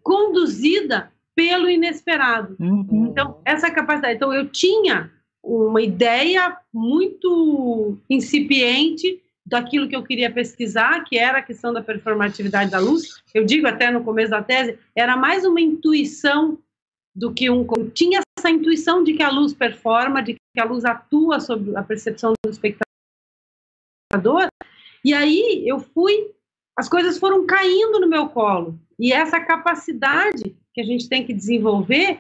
conduzida 0.02 1.12
pelo 1.34 1.68
inesperado. 1.68 2.56
Uhum. 2.58 3.08
Então, 3.10 3.40
essa 3.44 3.70
capacidade. 3.70 4.14
Então, 4.14 4.32
eu 4.32 4.48
tinha 4.48 5.12
uma 5.42 5.82
ideia 5.82 6.56
muito 6.72 7.98
incipiente 8.08 9.22
daquilo 9.44 9.86
que 9.86 9.94
eu 9.94 10.02
queria 10.02 10.32
pesquisar, 10.32 11.04
que 11.04 11.16
era 11.16 11.38
a 11.38 11.42
questão 11.42 11.72
da 11.72 11.82
performatividade 11.82 12.70
da 12.70 12.80
luz. 12.80 13.22
Eu 13.32 13.44
digo 13.44 13.66
até 13.66 13.90
no 13.90 14.02
começo 14.02 14.30
da 14.30 14.42
tese, 14.42 14.78
era 14.94 15.16
mais 15.16 15.44
uma 15.44 15.60
intuição 15.60 16.58
do 17.16 17.32
que 17.32 17.48
um. 17.48 17.66
Tinha 17.90 18.20
essa 18.38 18.50
intuição 18.50 19.02
de 19.02 19.14
que 19.14 19.22
a 19.22 19.30
luz 19.30 19.54
performa, 19.54 20.22
de 20.22 20.34
que 20.34 20.60
a 20.60 20.64
luz 20.64 20.84
atua 20.84 21.40
sobre 21.40 21.74
a 21.74 21.82
percepção 21.82 22.34
do 22.44 22.50
espectador. 22.50 22.86
E 25.02 25.14
aí 25.14 25.64
eu 25.66 25.80
fui, 25.80 26.34
as 26.76 26.88
coisas 26.88 27.18
foram 27.18 27.46
caindo 27.46 27.98
no 27.98 28.08
meu 28.08 28.28
colo. 28.28 28.78
E 28.98 29.12
essa 29.12 29.40
capacidade 29.40 30.56
que 30.74 30.80
a 30.80 30.84
gente 30.84 31.08
tem 31.08 31.24
que 31.26 31.32
desenvolver 31.32 32.18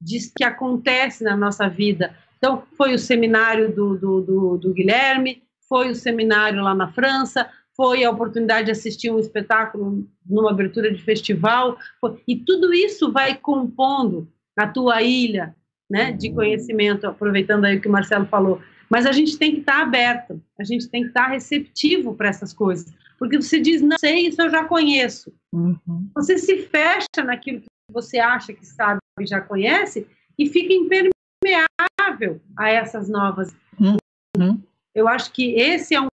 diz 0.00 0.30
que 0.36 0.44
acontece 0.44 1.22
na 1.22 1.36
nossa 1.36 1.68
vida. 1.68 2.18
Então, 2.36 2.66
foi 2.76 2.92
o 2.92 2.98
seminário 2.98 3.74
do, 3.74 3.96
do, 3.96 4.20
do, 4.20 4.58
do 4.58 4.74
Guilherme, 4.74 5.42
foi 5.66 5.90
o 5.90 5.94
seminário 5.94 6.62
lá 6.62 6.74
na 6.74 6.92
França, 6.92 7.50
foi 7.76 8.04
a 8.04 8.10
oportunidade 8.10 8.66
de 8.66 8.72
assistir 8.72 9.10
um 9.10 9.18
espetáculo 9.18 10.06
numa 10.24 10.50
abertura 10.50 10.92
de 10.92 11.02
festival, 11.02 11.76
foi, 12.00 12.20
e 12.26 12.36
tudo 12.36 12.72
isso 12.72 13.12
vai 13.12 13.36
compondo 13.36 14.28
a 14.56 14.66
tua 14.68 15.02
ilha 15.02 15.54
né, 15.90 16.12
de 16.12 16.32
conhecimento, 16.32 17.06
aproveitando 17.06 17.64
aí 17.64 17.76
o 17.76 17.80
que 17.80 17.88
o 17.88 17.92
Marcelo 17.92 18.26
falou. 18.26 18.60
Mas 18.88 19.06
a 19.06 19.12
gente 19.12 19.36
tem 19.36 19.52
que 19.52 19.60
estar 19.60 19.82
aberto, 19.82 20.40
a 20.58 20.64
gente 20.64 20.88
tem 20.88 21.02
que 21.02 21.08
estar 21.08 21.26
receptivo 21.26 22.14
para 22.14 22.28
essas 22.28 22.52
coisas, 22.52 22.92
porque 23.18 23.40
você 23.40 23.60
diz, 23.60 23.80
não 23.80 23.98
sei, 23.98 24.28
isso 24.28 24.40
eu 24.40 24.50
já 24.50 24.64
conheço. 24.64 25.32
Uhum. 25.52 26.10
Você 26.14 26.38
se 26.38 26.58
fecha 26.68 27.24
naquilo 27.24 27.60
que 27.60 27.66
você 27.90 28.18
acha 28.18 28.52
que 28.52 28.64
sabe 28.66 29.00
e 29.20 29.26
já 29.26 29.40
conhece 29.40 30.06
e 30.38 30.46
fica 30.46 30.72
impermeável 30.72 32.40
a 32.56 32.68
essas 32.68 33.08
novas. 33.08 33.54
Uhum. 33.80 34.62
Eu 34.94 35.08
acho 35.08 35.32
que 35.32 35.54
esse 35.54 35.94
é 35.94 36.00
um 36.00 36.08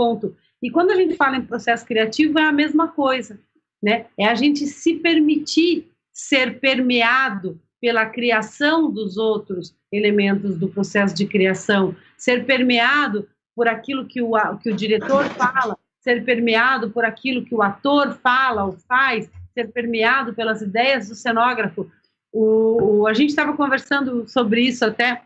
ponto. 0.00 0.34
E 0.62 0.70
quando 0.70 0.92
a 0.92 0.94
gente 0.94 1.14
fala 1.14 1.36
em 1.36 1.44
processo 1.44 1.84
criativo, 1.84 2.38
é 2.38 2.44
a 2.44 2.52
mesma 2.52 2.88
coisa, 2.88 3.38
né? 3.82 4.06
É 4.18 4.26
a 4.26 4.34
gente 4.34 4.66
se 4.66 4.94
permitir 4.94 5.90
ser 6.10 6.58
permeado 6.58 7.60
pela 7.78 8.06
criação 8.06 8.90
dos 8.90 9.18
outros 9.18 9.74
elementos 9.92 10.56
do 10.56 10.68
processo 10.68 11.14
de 11.14 11.26
criação, 11.26 11.94
ser 12.16 12.46
permeado 12.46 13.28
por 13.54 13.68
aquilo 13.68 14.06
que 14.06 14.22
o, 14.22 14.32
que 14.62 14.70
o 14.70 14.76
diretor 14.76 15.24
fala, 15.30 15.76
ser 16.00 16.24
permeado 16.24 16.90
por 16.90 17.04
aquilo 17.04 17.44
que 17.44 17.54
o 17.54 17.60
ator 17.60 18.14
fala 18.22 18.64
ou 18.64 18.72
faz, 18.72 19.30
ser 19.52 19.70
permeado 19.70 20.32
pelas 20.32 20.62
ideias 20.62 21.08
do 21.10 21.14
cenógrafo. 21.14 21.90
O, 22.32 23.00
o 23.00 23.06
a 23.06 23.12
gente 23.12 23.30
estava 23.30 23.54
conversando 23.54 24.26
sobre 24.26 24.62
isso 24.62 24.82
até 24.82 25.22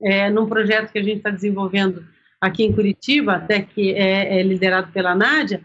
é, 0.00 0.28
num 0.28 0.48
projeto 0.48 0.90
que 0.90 0.98
a 0.98 1.02
gente 1.04 1.18
está 1.18 1.30
desenvolvendo 1.30 2.04
aqui 2.42 2.64
em 2.64 2.72
Curitiba, 2.72 3.34
até 3.34 3.62
que 3.62 3.92
é, 3.92 4.40
é 4.40 4.42
liderado 4.42 4.90
pela 4.90 5.14
Nádia, 5.14 5.64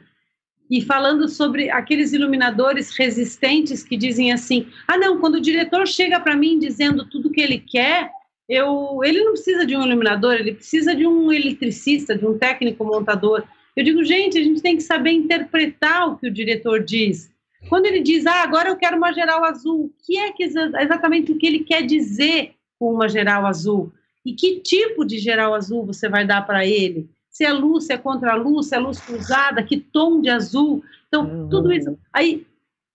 e 0.70 0.82
falando 0.82 1.28
sobre 1.28 1.72
aqueles 1.72 2.14
iluminadores 2.14 2.95
resistentes 2.95 3.82
que 3.82 3.98
dizem 3.98 4.32
assim: 4.32 4.68
ah, 4.88 4.98
não, 4.98 5.20
quando 5.20 5.36
o 5.36 5.41
diretor 5.41 5.88
chega 5.88 6.20
para 6.20 6.36
mim 6.36 6.60
dizendo 6.60 7.10
tudo 7.10 7.32
que 7.32 7.41
ele 7.41 7.58
quer, 7.58 8.12
eu, 8.48 8.99
ele 9.04 9.24
não 9.24 9.32
precisa 9.32 9.66
de 9.66 9.76
um 9.76 9.84
iluminador, 9.84 10.36
ele 10.36 10.54
precisa 10.54 10.95
de 10.95 11.08
um 11.08 11.32
eletricista, 11.34 12.16
de 12.16 12.26
um 12.26 12.38
técnico 12.38 12.86
montador. 12.86 13.44
Eu 13.76 13.84
digo, 13.84 14.04
gente, 14.04 14.38
a 14.38 14.44
gente 14.44 14.62
tem 14.62 14.76
que 14.76 14.84
saber 14.84 15.12
interpretar 15.12 16.08
o 16.08 16.18
que 16.18 16.28
o 16.28 16.34
diretor 16.34 16.84
diz. 16.84 17.32
Quando 17.70 17.86
ele 17.86 18.02
diz, 18.02 18.26
ah, 18.26 18.44
agora 18.44 18.70
eu 18.70 18.76
quero 18.76 18.98
uma 18.98 19.12
geral 19.12 19.44
azul, 19.44 19.86
o 19.86 20.06
que 20.06 20.18
é 20.18 20.32
que 20.32 20.44
exatamente 20.44 21.32
o 21.32 21.38
que 21.38 21.48
ele 21.48 21.60
quer 21.60 21.84
dizer 21.84 22.52
com 22.80 22.94
uma 22.94 23.10
geral 23.10 23.45
azul? 23.45 23.91
E 24.28 24.34
que 24.34 24.60
tipo 24.60 25.06
de 25.06 25.18
geral 25.20 25.54
azul 25.54 25.86
você 25.86 26.10
vai 26.10 26.28
dar 26.28 26.45
para 26.45 26.66
ele? 26.66 27.10
Se 27.30 27.45
é 27.45 27.54
luz, 27.54 27.86
se 27.86 27.94
é 27.94 27.98
contra 27.98 28.36
luz, 28.36 28.68
se 28.68 28.76
é 28.76 28.78
luz 28.78 28.99
cruzada, 28.99 29.64
que 29.64 29.78
tom 29.78 30.20
de 30.20 30.30
azul. 30.30 30.84
Então, 31.08 31.24
uhum. 31.24 31.48
tudo 31.48 31.72
isso. 31.72 31.98
Aí, 32.12 32.45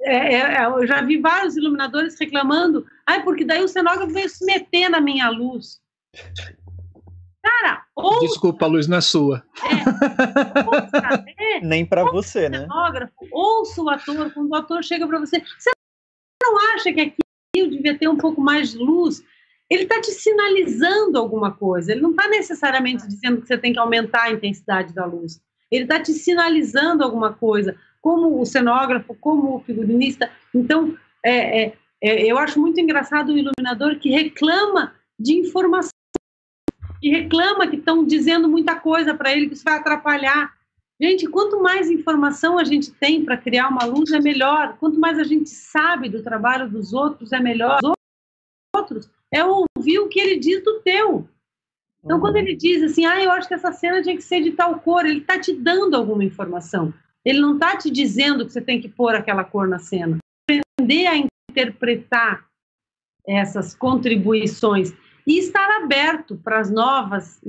é, 0.02 0.34
é, 0.34 0.40
é, 0.58 0.66
eu 0.66 0.86
já 0.86 1.00
vi 1.00 1.16
vários 1.16 1.56
iluminadores 1.56 2.20
reclamando, 2.20 2.84
ah, 3.06 3.20
porque 3.20 3.46
daí 3.46 3.62
o 3.62 3.68
cenógrafo 3.68 4.12
veio 4.12 4.28
se 4.28 4.44
meter 4.44 4.90
na 4.90 5.00
minha 5.00 5.30
luz. 5.30 5.80
Cara, 7.42 7.82
Ouça, 7.96 8.20
Desculpa, 8.20 8.66
a 8.66 8.68
luz 8.68 8.86
não 8.86 8.98
é 8.98 9.00
sua. 9.00 9.42
É, 9.64 10.60
ouça, 10.68 11.24
é, 11.38 11.60
Nem 11.60 11.86
para 11.86 12.04
você, 12.04 12.50
né? 12.50 12.66
Ouça 13.32 13.80
o 13.80 13.88
ator, 13.88 14.30
quando 14.34 14.50
o 14.50 14.54
ator 14.54 14.84
chega 14.84 15.08
para 15.08 15.18
você. 15.18 15.42
Você 15.58 15.70
não 16.42 16.58
acha 16.74 16.92
que 16.92 17.00
aqui 17.00 17.16
eu 17.56 17.70
devia 17.70 17.96
ter 17.96 18.08
um 18.08 18.18
pouco 18.18 18.38
mais 18.38 18.72
de 18.72 18.78
luz? 18.78 19.24
Ele 19.72 19.84
está 19.84 19.98
te 20.02 20.10
sinalizando 20.10 21.16
alguma 21.16 21.50
coisa. 21.50 21.92
Ele 21.92 22.02
não 22.02 22.10
está 22.10 22.28
necessariamente 22.28 23.08
dizendo 23.08 23.40
que 23.40 23.46
você 23.46 23.56
tem 23.56 23.72
que 23.72 23.78
aumentar 23.78 24.24
a 24.24 24.30
intensidade 24.30 24.92
da 24.92 25.06
luz. 25.06 25.40
Ele 25.70 25.84
está 25.84 25.98
te 25.98 26.12
sinalizando 26.12 27.02
alguma 27.02 27.32
coisa, 27.32 27.74
como 28.02 28.38
o 28.38 28.44
cenógrafo, 28.44 29.14
como 29.14 29.56
o 29.56 29.60
figurinista. 29.60 30.30
Então, 30.54 30.94
é, 31.24 31.62
é, 31.62 31.72
é, 32.02 32.26
eu 32.26 32.36
acho 32.36 32.60
muito 32.60 32.78
engraçado 32.78 33.30
o 33.30 33.38
iluminador 33.38 33.98
que 33.98 34.10
reclama 34.10 34.94
de 35.18 35.38
informação, 35.38 35.90
que 37.00 37.08
reclama 37.08 37.66
que 37.66 37.76
estão 37.76 38.04
dizendo 38.04 38.50
muita 38.50 38.78
coisa 38.78 39.14
para 39.14 39.32
ele, 39.32 39.48
que 39.48 39.54
isso 39.54 39.64
vai 39.64 39.78
atrapalhar. 39.78 40.52
Gente, 41.00 41.26
quanto 41.26 41.62
mais 41.62 41.90
informação 41.90 42.58
a 42.58 42.64
gente 42.64 42.90
tem 42.92 43.24
para 43.24 43.38
criar 43.38 43.68
uma 43.68 43.86
luz, 43.86 44.12
é 44.12 44.20
melhor. 44.20 44.76
Quanto 44.78 45.00
mais 45.00 45.18
a 45.18 45.24
gente 45.24 45.48
sabe 45.48 46.10
do 46.10 46.22
trabalho 46.22 46.68
dos 46.68 46.92
outros, 46.92 47.32
é 47.32 47.40
melhor. 47.40 47.78
Os 47.82 47.92
outros 48.76 49.10
é 49.32 49.44
ouvir 49.44 49.98
o 49.98 50.08
que 50.08 50.20
ele 50.20 50.38
diz 50.38 50.62
do 50.62 50.80
teu. 50.80 51.28
Então, 52.04 52.20
quando 52.20 52.36
ele 52.36 52.54
diz 52.54 52.82
assim, 52.82 53.06
ah, 53.06 53.22
eu 53.22 53.30
acho 53.30 53.48
que 53.48 53.54
essa 53.54 53.72
cena 53.72 54.02
tinha 54.02 54.16
que 54.16 54.22
ser 54.22 54.42
de 54.42 54.52
tal 54.52 54.80
cor, 54.80 55.06
ele 55.06 55.20
está 55.20 55.38
te 55.38 55.52
dando 55.52 55.96
alguma 55.96 56.24
informação. 56.24 56.92
Ele 57.24 57.40
não 57.40 57.54
está 57.54 57.76
te 57.76 57.90
dizendo 57.90 58.44
que 58.44 58.52
você 58.52 58.60
tem 58.60 58.80
que 58.80 58.88
pôr 58.88 59.14
aquela 59.14 59.44
cor 59.44 59.68
na 59.68 59.78
cena. 59.78 60.18
Aprender 60.48 61.06
a 61.06 61.14
interpretar 61.50 62.44
essas 63.26 63.74
contribuições 63.74 64.92
e 65.24 65.38
estar 65.38 65.82
aberto 65.82 66.36
para 66.36 66.58
as 66.58 66.70
novas 66.70 67.40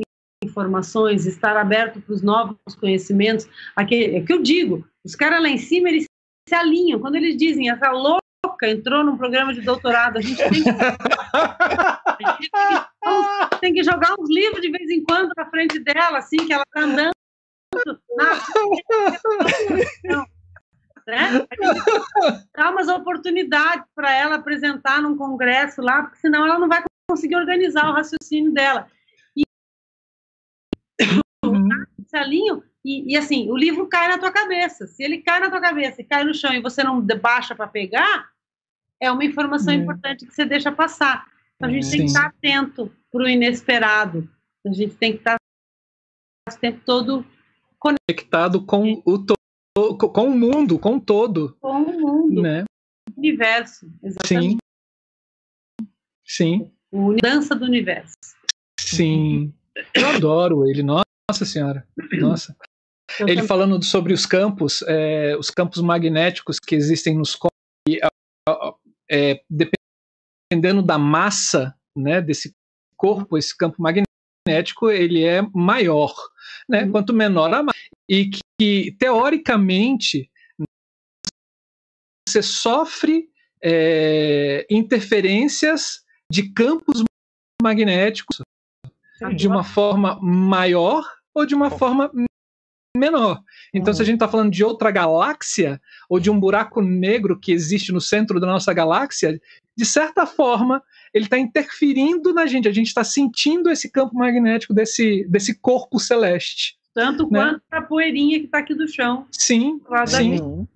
informações, 0.44 1.26
estar 1.26 1.58
aberto 1.58 2.00
para 2.00 2.14
os 2.14 2.22
novos 2.22 2.58
conhecimentos. 2.80 3.48
Aqui, 3.76 4.16
é 4.16 4.22
que 4.22 4.32
eu 4.32 4.42
digo, 4.42 4.88
os 5.04 5.16
caras 5.16 5.42
lá 5.42 5.50
em 5.50 5.58
cima, 5.58 5.90
eles 5.90 6.06
se 6.48 6.54
alinham. 6.54 7.00
Quando 7.00 7.16
eles 7.16 7.36
dizem, 7.36 7.72
essa 7.72 7.92
louca 7.92 8.23
entrou 8.70 9.04
num 9.04 9.18
programa 9.18 9.54
de 9.54 9.62
doutorado, 9.62 10.18
a 10.18 10.22
gente 10.22 10.38
tem 10.38 10.64
que, 10.64 10.70
a 10.70 12.18
gente 12.20 12.52
tem 12.52 13.50
que, 13.50 13.60
tem 13.60 13.74
que 13.74 13.84
jogar 13.84 14.16
uns 14.20 14.30
livros 14.30 14.62
de 14.62 14.70
vez 14.70 14.90
em 14.90 15.04
quando 15.04 15.32
na 15.36 15.46
frente 15.50 15.80
dela, 15.80 16.20
assim, 16.20 16.38
que 16.38 16.54
ela 16.54 16.64
está 16.64 16.82
andando 16.82 17.14
na 18.16 18.40
né? 21.06 21.46
Dá 22.56 22.72
umas 22.72 22.88
oportunidades 22.88 23.86
para 23.94 24.14
ela 24.14 24.36
apresentar 24.36 25.02
num 25.02 25.18
congresso 25.18 25.82
lá, 25.82 26.04
porque 26.04 26.20
senão 26.20 26.46
ela 26.46 26.58
não 26.58 26.70
vai 26.70 26.84
conseguir 27.10 27.36
organizar 27.36 27.90
o 27.90 27.94
raciocínio 27.94 28.54
dela. 28.54 28.88
E 29.36 29.44
alinho, 32.14 32.64
e, 32.86 33.14
e, 33.14 33.18
assim, 33.18 33.50
o 33.50 33.58
livro 33.58 33.88
cai 33.88 34.08
na 34.08 34.18
tua 34.18 34.32
cabeça. 34.32 34.88
Se 34.88 35.04
ele 35.04 35.20
cai 35.20 35.40
na 35.40 35.50
tua 35.50 35.62
cabeça 35.62 36.02
e 36.02 36.06
cai 36.06 36.24
no 36.24 36.34
chão 36.34 36.54
e 36.54 36.62
você 36.62 36.84
não 36.84 37.02
baixa 37.02 37.56
para 37.56 37.68
pegar, 37.68 38.30
é 39.04 39.12
uma 39.12 39.26
informação 39.26 39.74
é. 39.74 39.76
importante 39.76 40.26
que 40.26 40.34
você 40.34 40.46
deixa 40.46 40.72
passar. 40.72 41.28
Então 41.56 41.70
a 41.70 41.74
gente 41.74 41.90
tem 41.90 42.00
que 42.00 42.06
estar 42.06 42.28
atento 42.28 42.92
para 43.12 43.24
o 43.24 43.28
inesperado. 43.28 44.30
A 44.66 44.72
gente 44.72 44.96
tem 44.96 45.12
que 45.12 45.20
estar 45.20 45.36
o 46.50 46.60
tempo 46.60 46.82
todo 46.86 47.26
conectado 47.78 48.66
com 48.66 49.02
o 49.06 49.18
todo 49.18 49.38
com 49.98 50.28
o 50.28 50.38
mundo, 50.38 50.80
com 50.80 50.98
o 50.98 51.02
todo. 51.02 51.58
Com 51.60 51.82
o 51.82 52.00
mundo. 52.00 52.42
Né? 52.42 52.64
O 53.16 53.20
universo, 53.20 53.92
exatamente. 54.02 54.58
Sim. 56.26 56.60
Sim. 56.60 56.72
O 56.92 57.16
dança 57.22 57.56
do 57.56 57.66
universo. 57.66 58.16
Sim. 58.80 59.54
Eu 59.94 60.08
adoro 60.10 60.68
ele, 60.68 60.84
nossa 60.84 61.46
senhora. 61.46 61.86
Nossa. 62.20 62.56
Eu 63.20 63.28
ele 63.28 63.36
também. 63.38 63.48
falando 63.48 63.84
sobre 63.84 64.14
os 64.14 64.26
campos, 64.26 64.84
é, 64.88 65.36
os 65.38 65.50
campos 65.50 65.82
magnéticos 65.82 66.60
que 66.60 66.76
existem 66.76 67.18
nos 67.18 67.36
corpos, 67.36 67.54
é, 69.14 69.44
dependendo 69.48 70.82
da 70.82 70.98
massa 70.98 71.78
né, 71.96 72.20
desse 72.20 72.52
corpo, 72.98 73.38
esse 73.38 73.56
campo 73.56 73.80
magnético 73.80 74.90
ele 74.90 75.24
é 75.24 75.44
maior, 75.54 76.14
né? 76.68 76.84
Uhum. 76.84 76.92
Quanto 76.92 77.14
menor 77.14 77.54
a 77.54 77.62
massa. 77.62 77.78
E 78.10 78.32
que 78.60 78.96
teoricamente, 78.98 80.32
você 82.28 82.42
sofre 82.42 83.30
é, 83.62 84.66
interferências 84.70 86.04
de 86.32 86.52
campos 86.52 87.04
magnéticos 87.62 88.42
de 89.36 89.48
uma 89.48 89.64
forma 89.64 90.20
maior 90.22 91.08
ou 91.34 91.46
de 91.46 91.54
uma 91.54 91.70
forma 91.70 92.12
menor. 92.96 93.42
Então, 93.74 93.92
uhum. 93.92 93.96
se 93.96 94.02
a 94.02 94.06
gente 94.06 94.16
está 94.16 94.28
falando 94.28 94.52
de 94.52 94.64
outra 94.64 94.92
galáxia 94.92 95.82
ou 96.08 96.20
de 96.20 96.30
um 96.30 96.40
buraco 96.40 96.82
negro 96.82 97.40
que 97.40 97.52
existe 97.52 97.92
no 97.92 98.00
centro 98.00 98.40
da 98.40 98.46
nossa 98.46 98.72
galáxia, 98.72 99.40
de 99.76 99.86
certa 99.86 100.28
forma, 100.28 100.82
ele 101.12 101.26
está 101.26 101.38
interferindo 101.40 102.34
na 102.34 102.46
gente. 102.46 102.68
A 102.68 102.72
gente 102.72 102.88
está 102.88 103.04
sentindo 103.04 103.70
esse 103.72 103.90
campo 103.92 104.16
magnético 104.16 104.74
desse, 104.74 105.26
desse 105.28 105.56
corpo 105.60 106.00
celeste. 106.00 106.78
Tanto 106.94 107.24
né? 107.32 107.40
quanto 107.40 107.64
a 107.72 107.82
poeirinha 107.82 108.40
que 108.40 108.46
está 108.46 108.60
aqui 108.60 108.76
do 108.76 108.88
chão. 108.88 109.26
Sim, 109.32 109.82
sim. 110.06 110.68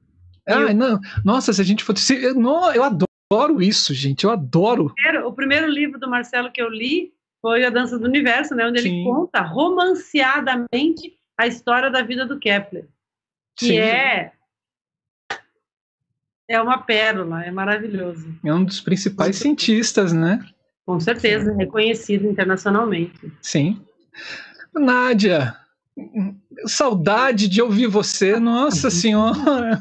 Ah, 0.48 0.74
não. 0.74 1.00
Nossa, 1.24 1.54
se 1.54 1.62
a 1.62 1.64
gente 1.64 1.84
fosse... 1.84 2.16
Eu, 2.16 2.34
não, 2.34 2.74
eu 2.74 2.84
adoro 2.84 3.62
isso, 3.62 3.94
gente. 3.94 4.24
Eu 4.24 4.32
adoro. 4.32 4.92
O 5.26 5.34
primeiro 5.34 5.68
livro 5.68 6.00
do 6.00 6.10
Marcelo 6.10 6.52
que 6.52 6.62
eu 6.62 6.70
li 6.70 7.14
foi 7.40 7.64
A 7.64 7.70
Dança 7.70 8.00
do 8.00 8.06
Universo, 8.06 8.56
né, 8.56 8.66
onde 8.66 8.82
sim. 8.82 8.90
ele 8.90 9.04
conta 9.04 9.42
romanceadamente 9.42 11.17
a 11.38 11.48
história 11.48 11.90
da 11.90 12.02
vida 12.02 12.26
do 12.26 12.40
Kepler. 12.40 12.88
Que 13.56 13.68
sim. 13.68 13.80
é 13.80 14.32
é 16.50 16.62
uma 16.62 16.78
pérola, 16.78 17.44
é 17.44 17.52
maravilhoso. 17.52 18.34
É 18.44 18.54
um 18.54 18.64
dos 18.64 18.80
principais 18.80 19.36
cientistas, 19.36 20.14
né? 20.14 20.40
Com 20.86 20.98
certeza, 21.00 21.54
reconhecido 21.54 22.26
internacionalmente. 22.26 23.32
Sim. 23.42 23.86
Nádia, 24.74 25.58
Saudade 26.66 27.48
de 27.48 27.62
ouvir 27.62 27.88
você, 27.88 28.40
nossa 28.40 28.90
senhora. 28.92 29.80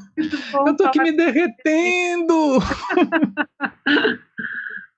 Eu 0.67 0.77
tô 0.77 0.85
aqui 0.85 1.01
me 1.01 1.13
derretendo. 1.13 2.59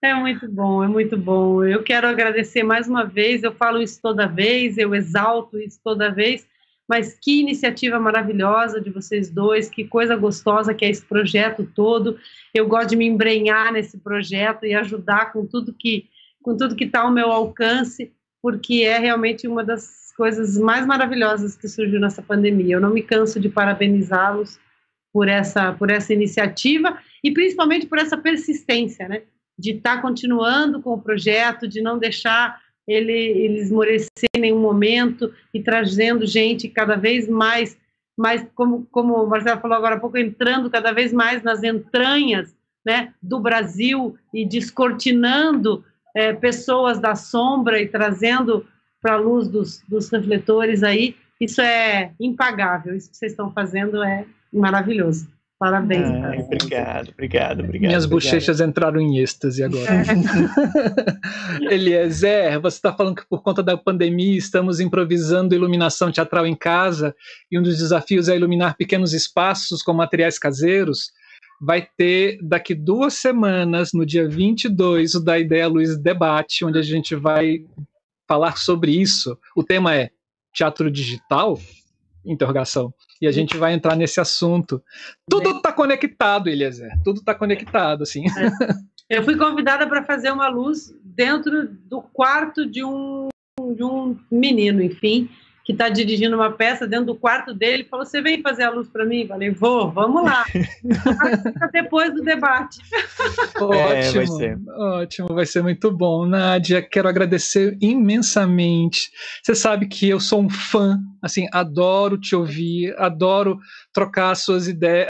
É 0.01 0.15
muito 0.15 0.49
bom, 0.49 0.85
é 0.85 0.87
muito 0.87 1.17
bom. 1.17 1.65
Eu 1.65 1.83
quero 1.83 2.07
agradecer 2.07 2.63
mais 2.63 2.87
uma 2.87 3.05
vez. 3.05 3.43
Eu 3.43 3.53
falo 3.53 3.83
isso 3.83 4.01
toda 4.01 4.29
vez, 4.29 4.79
eu 4.79 4.95
exalto 4.95 5.59
isso 5.59 5.81
toda 5.83 6.13
vez. 6.13 6.47
Mas 6.89 7.19
que 7.21 7.41
iniciativa 7.41 7.99
maravilhosa 7.99 8.81
de 8.81 8.91
vocês 8.91 9.29
dois, 9.29 9.69
que 9.69 9.85
coisa 9.85 10.17
gostosa 10.17 10.73
que 10.73 10.85
é 10.85 10.91
esse 10.91 11.05
projeto 11.05 11.69
todo. 11.75 12.17
Eu 12.55 12.69
gosto 12.69 12.91
de 12.91 12.97
me 12.97 13.07
embrenhar 13.07 13.73
nesse 13.73 13.99
projeto 13.99 14.65
e 14.65 14.75
ajudar 14.75 15.33
com 15.33 15.45
tudo 15.45 15.73
que 15.73 16.09
com 16.41 16.57
tudo 16.57 16.77
que 16.77 16.85
está 16.85 17.01
ao 17.01 17.11
meu 17.11 17.31
alcance, 17.31 18.13
porque 18.41 18.83
é 18.83 18.99
realmente 18.99 19.47
uma 19.47 19.63
das 19.65 20.13
coisas 20.17 20.57
mais 20.57 20.87
maravilhosas 20.87 21.57
que 21.57 21.69
surgiu 21.69 22.01
nessa 22.01 22.23
pandemia. 22.23 22.77
Eu 22.77 22.81
não 22.81 22.95
me 22.95 23.03
canso 23.03 23.39
de 23.39 23.49
parabenizá-los 23.49 24.59
por 25.13 25.29
essa, 25.29 25.73
por 25.73 25.91
essa 25.91 26.15
iniciativa 26.15 26.99
e 27.23 27.33
principalmente 27.33 27.87
por 27.87 27.99
essa 27.99 28.17
persistência, 28.17 29.09
né? 29.09 29.23
De 29.59 29.73
estar 29.73 29.97
tá 29.97 30.03
continuando 30.03 30.81
com 30.81 30.95
o 30.95 31.01
projeto, 31.01 31.67
de 31.67 31.81
não 31.81 31.99
deixar 31.99 32.61
ele, 32.87 33.13
ele 33.13 33.61
esmorecer 33.61 34.29
em 34.35 34.41
nenhum 34.41 34.61
momento 34.61 35.33
e 35.53 35.63
trazendo 35.63 36.27
gente 36.27 36.69
cada 36.69 36.97
vez 36.97 37.29
mais, 37.29 37.77
mais 38.17 38.47
como, 38.55 38.87
como 38.91 39.15
o 39.15 39.27
Marcelo 39.27 39.61
falou 39.61 39.77
agora 39.77 39.97
há 39.97 40.01
pouco, 40.01 40.17
entrando 40.17 40.71
cada 40.71 40.93
vez 40.93 41.13
mais 41.13 41.43
nas 41.43 41.63
entranhas 41.63 42.57
né, 42.85 43.13
do 43.23 43.39
Brasil 43.41 44.17
e 44.33 44.47
descortinando 44.47 45.85
é, 46.15 46.33
pessoas 46.33 46.99
da 46.99 47.15
sombra 47.15 47.81
e 47.81 47.87
trazendo 47.87 48.67
para 49.01 49.15
a 49.15 49.19
luz 49.19 49.49
dos, 49.49 49.83
dos 49.87 50.09
refletores 50.11 50.83
aí, 50.83 51.15
isso 51.41 51.61
é 51.61 52.13
impagável. 52.19 52.97
Isso 52.97 53.11
que 53.11 53.17
vocês 53.17 53.33
estão 53.33 53.53
fazendo 53.53 54.03
é 54.03 54.25
maravilhoso. 54.53 55.29
Parabéns. 55.59 56.07
Ah, 56.07 56.35
obrigado, 56.39 57.11
obrigado, 57.11 57.61
obrigado. 57.65 57.89
Minhas 57.89 58.05
obrigado. 58.05 58.11
bochechas 58.11 58.61
entraram 58.61 59.01
em 59.01 59.19
êxtase 59.19 59.65
agora. 59.65 60.05
Eliezer, 61.69 62.61
você 62.61 62.77
está 62.77 62.93
falando 62.93 63.17
que 63.17 63.27
por 63.29 63.43
conta 63.43 63.61
da 63.61 63.77
pandemia 63.77 64.39
estamos 64.39 64.79
improvisando 64.79 65.57
iluminação 65.57 66.13
teatral 66.13 66.47
em 66.47 66.55
casa 66.55 67.13
e 67.51 67.59
um 67.59 67.63
dos 67.63 67.77
desafios 67.77 68.29
é 68.29 68.37
iluminar 68.37 68.77
pequenos 68.77 69.13
espaços 69.13 69.83
com 69.83 69.93
materiais 69.93 70.39
caseiros. 70.39 71.11
Vai 71.61 71.89
ter 71.97 72.39
daqui 72.41 72.73
duas 72.73 73.15
semanas, 73.15 73.93
no 73.93 74.07
dia 74.07 74.29
22, 74.29 75.17
o 75.17 75.25
Da 75.25 75.41
Ideia 75.41 75.67
Luz 75.67 75.99
Debate, 75.99 76.65
onde 76.65 76.79
a 76.79 76.83
gente 76.83 77.17
vai 77.17 77.65
falar 78.29 78.57
sobre 78.59 78.93
isso. 78.93 79.37
O 79.57 79.65
tema 79.65 79.93
é 79.93 80.11
teatro 80.55 80.89
digital? 80.89 81.59
Interrogação. 82.29 82.93
E 83.21 83.27
a 83.27 83.33
gente 83.33 83.57
vai 83.57 83.73
entrar 83.73 83.97
nesse 83.97 84.21
assunto. 84.21 84.83
Tudo 85.29 85.57
está 85.57 85.73
conectado, 85.73 86.49
Eliezer. 86.49 86.91
Tudo 87.03 87.21
está 87.21 87.35
conectado, 87.35 88.03
assim. 88.03 88.25
É. 88.27 89.19
Eu 89.19 89.23
fui 89.23 89.37
convidada 89.37 89.87
para 89.87 90.05
fazer 90.05 90.31
uma 90.31 90.49
luz 90.49 90.95
dentro 91.03 91.67
do 91.87 92.03
quarto 92.03 92.67
de 92.67 92.85
um, 92.85 93.29
de 93.75 93.83
um 93.83 94.17
menino, 94.31 94.83
enfim, 94.83 95.31
que 95.69 95.73
está 95.73 95.91
dirigindo 95.91 96.35
uma 96.35 96.51
peça 96.51 96.87
dentro 96.87 97.05
do 97.05 97.15
quarto 97.15 97.53
dele, 97.53 97.85
falou: 97.85 98.07
Você 98.07 98.23
vem 98.23 98.41
fazer 98.41 98.63
a 98.63 98.71
luz 98.71 98.89
para 98.89 99.05
mim? 99.05 99.21
Eu 99.21 99.29
falei: 99.29 99.51
Vou, 99.51 99.93
vamos 99.93 100.25
lá. 100.25 100.47
depois 101.71 102.15
do 102.15 102.23
debate. 102.23 102.81
ótimo, 103.61 103.75
é, 103.77 104.13
vai 104.13 104.27
ser. 104.27 104.59
ótimo, 104.67 105.29
vai 105.29 105.45
ser 105.45 105.63
muito 105.63 105.91
bom. 105.91 106.25
Nádia, 106.25 106.81
quero 106.81 107.07
agradecer 107.07 107.77
imensamente. 107.83 109.11
Você 109.43 109.55
sabe 109.55 109.87
que 109.87 110.09
eu 110.09 110.19
sou 110.19 110.41
um 110.41 110.49
fã, 110.49 110.99
assim, 111.21 111.47
adoro 111.53 112.17
te 112.17 112.35
ouvir, 112.35 112.99
adoro 112.99 113.59
trocar 113.93 114.35
suas 114.37 114.69
ideias, 114.69 115.07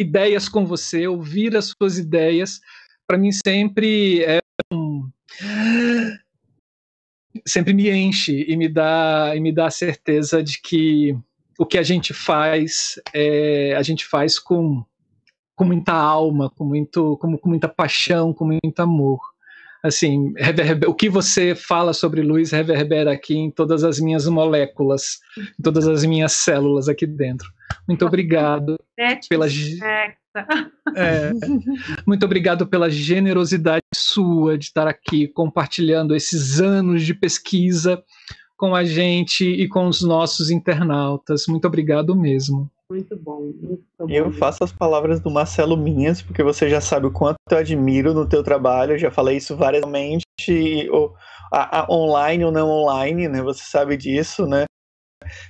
ideias 0.00 0.48
com 0.48 0.64
você, 0.64 1.06
ouvir 1.06 1.54
as 1.58 1.74
suas 1.78 1.98
ideias. 1.98 2.58
Para 3.06 3.18
mim 3.18 3.32
sempre 3.32 4.24
é 4.24 4.40
um 4.72 5.10
sempre 7.46 7.72
me 7.74 7.90
enche 7.90 8.44
e 8.48 8.56
me 8.56 8.68
dá 8.68 9.32
e 9.34 9.40
me 9.40 9.52
dá 9.52 9.66
a 9.66 9.70
certeza 9.70 10.42
de 10.42 10.60
que 10.60 11.16
o 11.58 11.66
que 11.66 11.78
a 11.78 11.82
gente 11.82 12.12
faz 12.12 13.00
é, 13.12 13.74
a 13.76 13.82
gente 13.82 14.06
faz 14.06 14.38
com 14.38 14.84
com 15.56 15.64
muita 15.64 15.92
alma, 15.92 16.50
com 16.50 16.64
muito 16.64 17.16
com, 17.18 17.36
com 17.38 17.48
muita 17.48 17.68
paixão, 17.68 18.32
com 18.32 18.44
muito 18.44 18.80
amor. 18.80 19.33
Assim, 19.84 20.32
o 20.88 20.94
que 20.94 21.10
você 21.10 21.54
fala 21.54 21.92
sobre 21.92 22.22
luz 22.22 22.52
reverbera 22.52 23.12
aqui 23.12 23.36
em 23.36 23.50
todas 23.50 23.84
as 23.84 24.00
minhas 24.00 24.26
moléculas, 24.26 25.18
em 25.38 25.62
todas 25.62 25.86
as 25.86 26.02
minhas 26.06 26.32
células 26.32 26.88
aqui 26.88 27.06
dentro. 27.06 27.46
Muito 27.86 28.06
obrigado 28.06 28.78
pela 29.28 29.46
é, 30.96 31.30
muito 32.06 32.24
obrigado 32.24 32.66
pela 32.66 32.88
generosidade 32.88 33.84
sua 33.94 34.56
de 34.56 34.64
estar 34.64 34.88
aqui 34.88 35.28
compartilhando 35.28 36.16
esses 36.16 36.60
anos 36.60 37.02
de 37.04 37.12
pesquisa 37.12 38.02
com 38.56 38.74
a 38.74 38.84
gente 38.84 39.44
e 39.44 39.68
com 39.68 39.86
os 39.86 40.00
nossos 40.00 40.50
internautas. 40.50 41.44
Muito 41.46 41.66
obrigado 41.66 42.16
mesmo. 42.16 42.70
Muito 42.90 43.16
bom, 43.16 43.40
muito 43.40 43.84
bom. 43.98 44.06
Eu 44.08 44.30
faço 44.30 44.62
as 44.62 44.72
palavras 44.72 45.18
do 45.18 45.30
Marcelo 45.30 45.76
minhas, 45.76 46.20
porque 46.20 46.42
você 46.42 46.68
já 46.68 46.80
sabe 46.80 47.06
o 47.06 47.10
quanto 47.10 47.36
eu 47.50 47.58
admiro 47.58 48.12
no 48.12 48.28
teu 48.28 48.42
trabalho. 48.42 48.98
Já 48.98 49.10
falei 49.10 49.38
isso 49.38 49.56
várias 49.56 49.84
vezes, 49.84 50.22
ou, 50.90 51.14
a, 51.50 51.80
a, 51.80 51.86
online 51.90 52.44
ou 52.44 52.52
não 52.52 52.68
online, 52.68 53.26
né? 53.26 53.40
Você 53.42 53.64
sabe 53.64 53.96
disso, 53.96 54.46
né? 54.46 54.64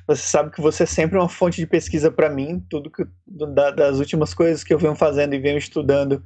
Você 0.07 0.23
sabe 0.23 0.51
que 0.51 0.61
você 0.61 0.85
é 0.85 0.87
sempre 0.87 1.19
uma 1.19 1.29
fonte 1.29 1.57
de 1.57 1.67
pesquisa 1.67 2.11
para 2.11 2.31
mim, 2.31 2.65
tudo 2.71 2.91
que 2.91 3.05
da, 3.27 3.73
das 3.73 3.99
últimas 3.99 4.33
coisas 4.33 4.63
que 4.63 4.73
eu 4.73 4.79
venho 4.79 4.95
fazendo 4.95 5.35
e 5.35 5.41
venho 5.41 5.59
estudando. 5.59 6.23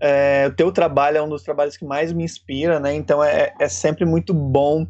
É, 0.00 0.46
o 0.48 0.54
teu 0.54 0.72
trabalho 0.72 1.18
é 1.18 1.22
um 1.22 1.28
dos 1.28 1.42
trabalhos 1.42 1.76
que 1.76 1.84
mais 1.84 2.12
me 2.12 2.24
inspira, 2.24 2.80
né? 2.80 2.94
Então 2.94 3.22
é, 3.22 3.54
é 3.60 3.68
sempre 3.68 4.04
muito 4.04 4.34
bom 4.34 4.86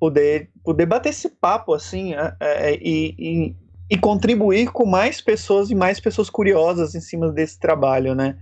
poder 0.00 0.50
poder 0.64 0.86
bater 0.86 1.10
esse 1.10 1.28
papo 1.28 1.72
assim 1.72 2.12
é, 2.14 2.34
é 2.40 2.74
e, 2.74 3.14
e, 3.16 3.56
e 3.92 3.98
contribuir 3.98 4.72
com 4.72 4.86
mais 4.86 5.20
pessoas 5.20 5.70
e 5.70 5.74
mais 5.74 6.00
pessoas 6.00 6.30
curiosas 6.30 6.94
em 6.94 7.00
cima 7.00 7.30
desse 7.30 7.60
trabalho, 7.60 8.14
né? 8.14 8.38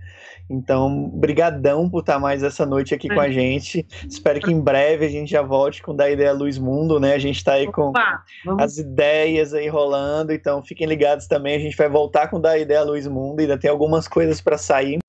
Então, 0.49 1.09
brigadão 1.09 1.89
por 1.89 1.99
estar 1.99 2.17
mais 2.19 2.41
essa 2.41 2.65
noite 2.65 2.95
aqui 2.95 3.09
com 3.09 3.19
a 3.19 3.29
gente. 3.29 3.85
Espero 4.09 4.39
que 4.39 4.49
em 4.49 4.61
breve 4.61 5.05
a 5.05 5.09
gente 5.09 5.29
já 5.29 5.41
volte 5.41 5.83
com 5.83 5.93
da 5.93 6.09
ideia 6.09 6.31
Luz 6.31 6.57
Mundo, 6.57 7.01
né? 7.01 7.15
A 7.15 7.19
gente 7.19 7.35
está 7.35 7.55
aí 7.55 7.69
com 7.69 7.89
Opa, 7.89 8.23
as 8.59 8.77
ideias 8.77 9.53
aí 9.53 9.67
rolando, 9.67 10.31
então 10.31 10.63
fiquem 10.63 10.87
ligados 10.87 11.27
também. 11.27 11.57
A 11.57 11.59
gente 11.59 11.75
vai 11.75 11.89
voltar 11.89 12.29
com 12.29 12.39
da 12.39 12.57
ideia 12.57 12.83
Luz 12.83 13.05
Mundo, 13.05 13.41
ainda 13.41 13.57
tem 13.57 13.69
algumas 13.69 14.07
coisas 14.07 14.39
para 14.39 14.57
sair. 14.57 14.99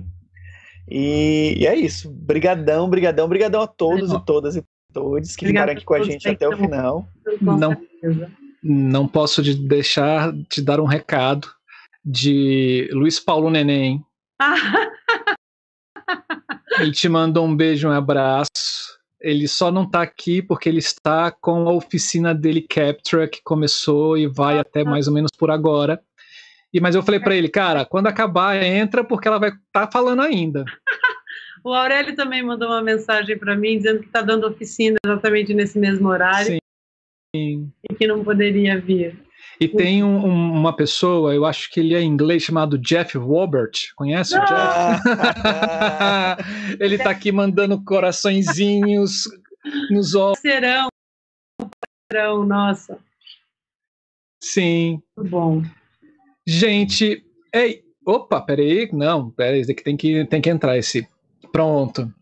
E, 0.90 1.55
e, 1.56 1.66
é 1.69 1.77
isso. 1.77 2.10
Brigadão, 2.10 2.90
brigadão, 2.90 3.28
brigadão 3.28 3.62
a 3.62 3.69
todos 3.69 4.12
é 4.12 4.16
e 4.16 4.24
todas 4.24 4.56
e 4.56 4.64
todos 4.93 5.36
que 5.36 5.44
Obrigado 5.44 5.62
ficaram 5.62 5.73
aqui 5.78 5.85
com 5.85 5.94
a 5.94 6.02
gente 6.02 6.28
até 6.28 6.48
o 6.48 6.56
final. 6.56 7.06
Não, 7.40 7.77
não 8.63 9.09
posso 9.09 9.43
deixar 9.43 10.33
de 10.33 10.63
dar 10.63 10.79
um 10.81 10.87
recado 10.87 11.51
de 12.05 12.89
Luiz 12.93 13.19
Paulo 13.19 13.51
Neném. 13.51 14.05
Ele 16.79 16.93
te 16.93 17.09
mandou 17.09 17.47
um 17.47 17.55
beijo, 17.55 17.89
um 17.89 17.93
abraço. 17.93 18.99
Ele 19.21 19.47
só 19.47 19.71
não 19.71 19.85
está 19.85 20.03
aqui 20.03 20.43
porque 20.43 20.69
ele 20.69 20.79
está 20.79 21.31
com 21.31 21.69
a 21.69 21.73
oficina 21.73 22.35
dele 22.35 22.61
Capture, 22.63 23.29
que 23.29 23.41
começou 23.45 24.19
e 24.19 24.27
vai 24.27 24.59
até 24.59 24.83
mais 24.83 25.07
ou 25.07 25.15
menos 25.15 25.31
por 25.39 25.51
agora. 25.51 26.03
E 26.73 26.81
mas 26.81 26.95
eu 26.95 27.03
falei 27.03 27.21
para 27.21 27.37
ele, 27.37 27.49
cara, 27.49 27.85
quando 27.85 28.07
acabar 28.09 28.61
entra 28.61 29.05
porque 29.05 29.29
ela 29.29 29.39
vai 29.39 29.51
estar 29.51 29.87
tá 29.87 29.91
falando 29.93 30.23
ainda. 30.23 30.65
o 31.63 31.73
Aurélio 31.73 32.17
também 32.17 32.43
mandou 32.43 32.69
uma 32.69 32.83
mensagem 32.83 33.39
para 33.39 33.55
mim 33.55 33.77
dizendo 33.77 34.01
que 34.01 34.07
está 34.07 34.23
dando 34.23 34.47
oficina 34.47 34.97
exatamente 35.05 35.55
nesse 35.55 35.79
mesmo 35.79 36.09
horário. 36.09 36.59
Sim. 37.37 37.71
Que 37.94 38.06
não 38.06 38.24
poderia 38.24 38.81
vir. 38.81 39.16
E 39.60 39.69
tem 39.69 40.02
um, 40.02 40.24
uma 40.24 40.74
pessoa, 40.74 41.35
eu 41.35 41.44
acho 41.44 41.70
que 41.70 41.78
ele 41.78 41.94
é 41.94 42.02
inglês, 42.02 42.43
chamado 42.43 42.78
Jeff 42.78 43.16
Robert. 43.16 43.70
Conhece 43.94 44.36
o 44.36 44.40
Jeff? 44.40 45.01
ele 46.81 46.97
está 46.97 47.10
aqui 47.10 47.31
mandando 47.31 47.82
coraçõezinhos 47.85 49.24
nos 49.90 50.14
olhos. 50.14 50.40
Serão, 50.40 50.89
serão, 52.10 52.44
nossa. 52.44 52.98
Sim. 54.43 55.01
Muito 55.16 55.31
bom. 55.31 55.62
Gente, 56.44 57.24
ei, 57.55 57.85
opa, 58.05 58.40
peraí, 58.40 58.89
não, 58.93 59.31
peraí, 59.31 59.64
tem 59.64 59.97
que 59.97 60.24
tem 60.27 60.40
que 60.40 60.51
entrar 60.51 60.77
esse. 60.77 61.06
Pronto. 61.52 62.12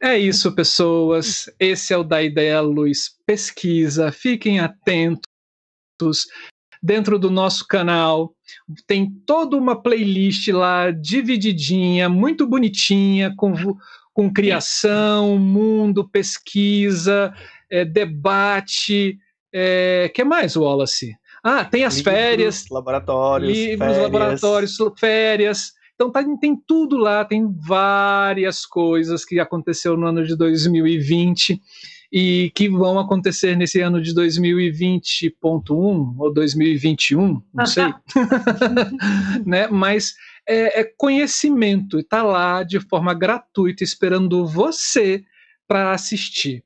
É 0.00 0.18
isso, 0.18 0.52
pessoas. 0.52 1.50
Esse 1.58 1.92
é 1.92 1.96
o 1.96 2.04
da 2.04 2.22
Ideia 2.22 2.60
Luz 2.60 3.16
Pesquisa. 3.24 4.12
Fiquem 4.12 4.60
atentos 4.60 6.26
dentro 6.82 7.18
do 7.18 7.30
nosso 7.30 7.66
canal. 7.66 8.34
Tem 8.86 9.10
toda 9.26 9.56
uma 9.56 9.80
playlist 9.80 10.48
lá 10.48 10.90
divididinha, 10.90 12.08
muito 12.08 12.46
bonitinha, 12.46 13.34
com, 13.36 13.52
com 14.12 14.32
criação, 14.32 15.38
mundo, 15.38 16.08
pesquisa, 16.08 17.34
é, 17.70 17.84
debate. 17.84 19.18
É, 19.52 20.10
que 20.14 20.22
mais, 20.24 20.56
Wallace? 20.56 21.16
Ah, 21.42 21.64
tem 21.64 21.84
as 21.84 21.96
livros, 21.96 22.14
férias. 22.14 22.64
Laboratórios. 22.70 23.52
Livros, 23.52 23.78
férias. 23.78 24.02
laboratórios, 24.02 24.76
férias. 24.98 25.75
Então 25.96 26.12
tá, 26.12 26.22
tem 26.38 26.54
tudo 26.54 26.98
lá, 26.98 27.24
tem 27.24 27.50
várias 27.50 28.66
coisas 28.66 29.24
que 29.24 29.40
aconteceu 29.40 29.96
no 29.96 30.06
ano 30.06 30.24
de 30.24 30.36
2020 30.36 31.60
e 32.12 32.52
que 32.54 32.68
vão 32.68 32.98
acontecer 32.98 33.56
nesse 33.56 33.80
ano 33.80 34.00
de 34.00 34.14
2020.1 34.14 36.14
ou 36.18 36.32
2021, 36.32 37.42
não 37.52 37.64
sei, 37.66 37.84
né? 39.44 39.66
Mas 39.68 40.14
é, 40.46 40.80
é 40.80 40.84
conhecimento, 40.84 41.98
está 41.98 42.22
lá 42.22 42.62
de 42.62 42.78
forma 42.78 43.14
gratuita 43.14 43.82
esperando 43.82 44.46
você 44.46 45.24
para 45.66 45.92
assistir. 45.92 46.62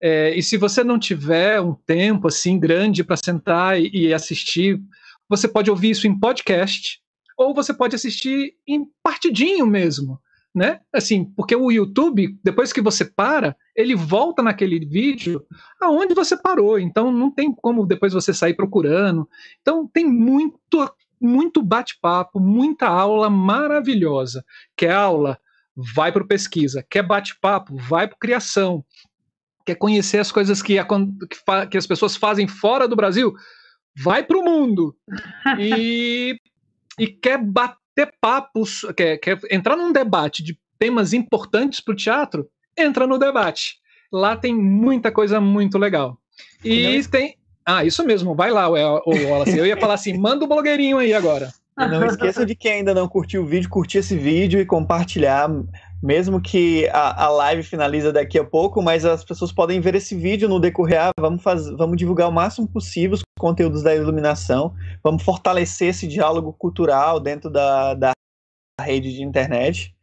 É, 0.00 0.36
e 0.36 0.42
se 0.42 0.56
você 0.56 0.82
não 0.82 0.98
tiver 0.98 1.60
um 1.60 1.72
tempo 1.72 2.26
assim 2.26 2.58
grande 2.58 3.04
para 3.04 3.16
sentar 3.16 3.80
e, 3.80 3.88
e 3.92 4.12
assistir, 4.12 4.80
você 5.28 5.46
pode 5.46 5.70
ouvir 5.70 5.90
isso 5.90 6.08
em 6.08 6.18
podcast 6.18 7.01
ou 7.36 7.54
você 7.54 7.72
pode 7.72 7.94
assistir 7.94 8.54
em 8.66 8.86
partidinho 9.02 9.66
mesmo 9.66 10.20
né? 10.54 10.80
Assim, 10.92 11.24
porque 11.24 11.56
o 11.56 11.70
YouTube, 11.70 12.38
depois 12.44 12.72
que 12.72 12.82
você 12.82 13.04
para, 13.04 13.56
ele 13.74 13.94
volta 13.94 14.42
naquele 14.42 14.84
vídeo 14.84 15.44
aonde 15.80 16.14
você 16.14 16.36
parou. 16.36 16.78
Então 16.78 17.10
não 17.10 17.30
tem 17.30 17.52
como 17.52 17.86
depois 17.86 18.12
você 18.12 18.34
sair 18.34 18.54
procurando. 18.54 19.28
Então 19.60 19.88
tem 19.88 20.04
muito 20.04 20.58
muito 21.20 21.62
bate-papo, 21.62 22.40
muita 22.40 22.88
aula 22.88 23.30
maravilhosa. 23.30 24.44
Quer 24.76 24.92
aula? 24.92 25.38
Vai 25.74 26.10
para 26.10 26.26
pesquisa. 26.26 26.84
Quer 26.90 27.04
bate-papo? 27.04 27.76
Vai 27.76 28.08
para 28.08 28.18
criação. 28.18 28.84
Quer 29.64 29.76
conhecer 29.76 30.18
as 30.18 30.32
coisas 30.32 30.60
que, 30.60 30.80
a, 30.80 30.84
que, 30.84 31.68
que 31.70 31.78
as 31.78 31.86
pessoas 31.86 32.16
fazem 32.16 32.48
fora 32.48 32.88
do 32.88 32.96
Brasil? 32.96 33.32
Vai 33.96 34.24
para 34.24 34.36
o 34.36 34.44
mundo. 34.44 34.96
E, 35.60 36.36
e 36.98 37.06
quer 37.06 37.38
bater 37.38 37.82
ter 37.94 38.12
papos, 38.20 38.86
quer, 38.96 39.18
quer 39.18 39.38
entrar 39.50 39.76
num 39.76 39.92
debate 39.92 40.42
de 40.42 40.58
temas 40.78 41.12
importantes 41.12 41.80
para 41.80 41.92
o 41.92 41.96
teatro, 41.96 42.48
entra 42.76 43.06
no 43.06 43.18
debate. 43.18 43.76
Lá 44.12 44.36
tem 44.36 44.54
muita 44.54 45.10
coisa 45.10 45.40
muito 45.40 45.78
legal. 45.78 46.18
E 46.64 46.98
não... 46.98 47.10
tem. 47.10 47.36
Ah, 47.64 47.84
isso 47.84 48.04
mesmo, 48.04 48.34
vai 48.34 48.50
lá, 48.50 48.68
o 48.68 48.74
Wallace. 48.74 49.56
Eu 49.56 49.66
ia 49.66 49.76
falar 49.76 49.94
assim: 49.94 50.18
manda 50.18 50.44
o 50.44 50.48
blogueirinho 50.48 50.98
aí 50.98 51.14
agora. 51.14 51.52
Não 51.76 52.04
esqueça 52.04 52.44
de 52.44 52.54
quem 52.54 52.72
ainda 52.72 52.92
não 52.92 53.08
curtiu 53.08 53.42
o 53.42 53.46
vídeo, 53.46 53.70
curtir 53.70 53.98
esse 53.98 54.16
vídeo 54.16 54.60
e 54.60 54.66
compartilhar 54.66 55.48
mesmo 56.02 56.40
que 56.40 56.88
a, 56.88 57.26
a 57.26 57.28
live 57.28 57.62
finaliza 57.62 58.12
daqui 58.12 58.38
a 58.38 58.44
pouco, 58.44 58.82
mas 58.82 59.04
as 59.04 59.24
pessoas 59.24 59.52
podem 59.52 59.80
ver 59.80 59.94
esse 59.94 60.16
vídeo 60.16 60.48
no 60.48 60.58
decorrer. 60.58 61.00
Ah, 61.00 61.10
vamos, 61.18 61.42
faz, 61.42 61.68
vamos 61.70 61.96
divulgar 61.96 62.28
o 62.28 62.32
máximo 62.32 62.66
possível 62.66 63.14
os 63.14 63.22
conteúdos 63.38 63.82
da 63.82 63.94
iluminação, 63.94 64.74
vamos 65.02 65.22
fortalecer 65.22 65.88
esse 65.88 66.06
diálogo 66.06 66.52
cultural 66.52 67.20
dentro 67.20 67.48
da, 67.48 67.94
da 67.94 68.12
rede 68.80 69.12
de 69.12 69.22
internet. 69.22 69.94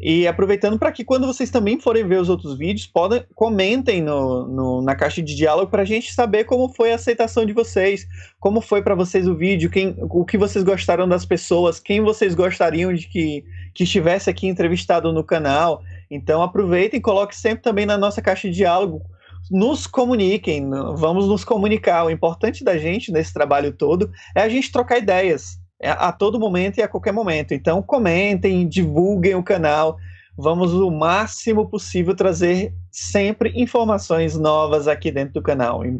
E 0.00 0.26
aproveitando 0.26 0.78
para 0.78 0.90
que 0.90 1.04
quando 1.04 1.26
vocês 1.26 1.50
também 1.50 1.78
forem 1.78 2.08
ver 2.08 2.18
os 2.18 2.30
outros 2.30 2.56
vídeos, 2.56 2.86
podem 2.86 3.22
comentem 3.34 4.00
no, 4.00 4.48
no 4.48 4.82
na 4.82 4.96
caixa 4.96 5.22
de 5.22 5.34
diálogo 5.34 5.70
para 5.70 5.82
a 5.82 5.84
gente 5.84 6.14
saber 6.14 6.44
como 6.44 6.70
foi 6.70 6.90
a 6.90 6.94
aceitação 6.94 7.44
de 7.44 7.52
vocês, 7.52 8.08
como 8.38 8.62
foi 8.62 8.80
para 8.80 8.94
vocês 8.94 9.28
o 9.28 9.34
vídeo, 9.34 9.68
quem, 9.68 9.94
o 10.00 10.24
que 10.24 10.38
vocês 10.38 10.64
gostaram 10.64 11.06
das 11.06 11.26
pessoas, 11.26 11.78
quem 11.78 12.00
vocês 12.00 12.34
gostariam 12.34 12.94
de 12.94 13.06
que, 13.06 13.44
que 13.74 13.84
estivesse 13.84 14.30
aqui 14.30 14.46
entrevistado 14.46 15.12
no 15.12 15.22
canal. 15.22 15.82
Então 16.10 16.42
aproveitem 16.42 16.98
e 16.98 17.02
coloquem 17.02 17.36
sempre 17.36 17.62
também 17.62 17.84
na 17.84 17.98
nossa 17.98 18.22
caixa 18.22 18.48
de 18.48 18.56
diálogo. 18.56 19.02
Nos 19.50 19.86
comuniquem, 19.86 20.70
vamos 20.96 21.28
nos 21.28 21.44
comunicar. 21.44 22.06
O 22.06 22.10
importante 22.10 22.64
da 22.64 22.78
gente 22.78 23.12
nesse 23.12 23.34
trabalho 23.34 23.72
todo 23.72 24.10
é 24.34 24.40
a 24.40 24.48
gente 24.48 24.72
trocar 24.72 24.96
ideias 24.96 25.59
a 25.82 26.12
todo 26.12 26.38
momento 26.38 26.78
e 26.78 26.82
a 26.82 26.88
qualquer 26.88 27.12
momento. 27.12 27.54
Então, 27.54 27.82
comentem, 27.82 28.68
divulguem 28.68 29.34
o 29.34 29.42
canal. 29.42 29.96
Vamos 30.36 30.72
o 30.72 30.90
máximo 30.90 31.68
possível 31.68 32.14
trazer 32.14 32.72
sempre 32.90 33.52
informações 33.54 34.36
novas 34.36 34.86
aqui 34.86 35.10
dentro 35.10 35.34
do 35.34 35.42
canal. 35.42 35.84
E, 35.84 35.98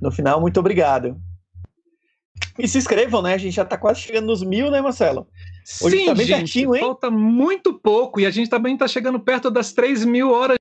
no 0.00 0.10
final, 0.10 0.40
muito 0.40 0.58
obrigado. 0.58 1.16
E 2.58 2.66
se 2.66 2.78
inscrevam, 2.78 3.22
né? 3.22 3.34
A 3.34 3.38
gente 3.38 3.54
já 3.54 3.62
está 3.62 3.76
quase 3.76 4.00
chegando 4.00 4.26
nos 4.26 4.42
mil, 4.42 4.70
né, 4.70 4.80
Marcelo? 4.80 5.26
Hoje 5.82 5.98
Sim, 5.98 6.06
tá 6.06 6.14
gente, 6.14 6.28
pertinho, 6.28 6.74
hein? 6.74 6.80
falta 6.80 7.10
muito 7.10 7.72
pouco 7.72 8.20
e 8.20 8.26
a 8.26 8.30
gente 8.30 8.50
também 8.50 8.74
está 8.74 8.88
chegando 8.88 9.20
perto 9.20 9.50
das 9.50 9.72
3 9.72 10.04
mil 10.04 10.30
horas 10.30 10.58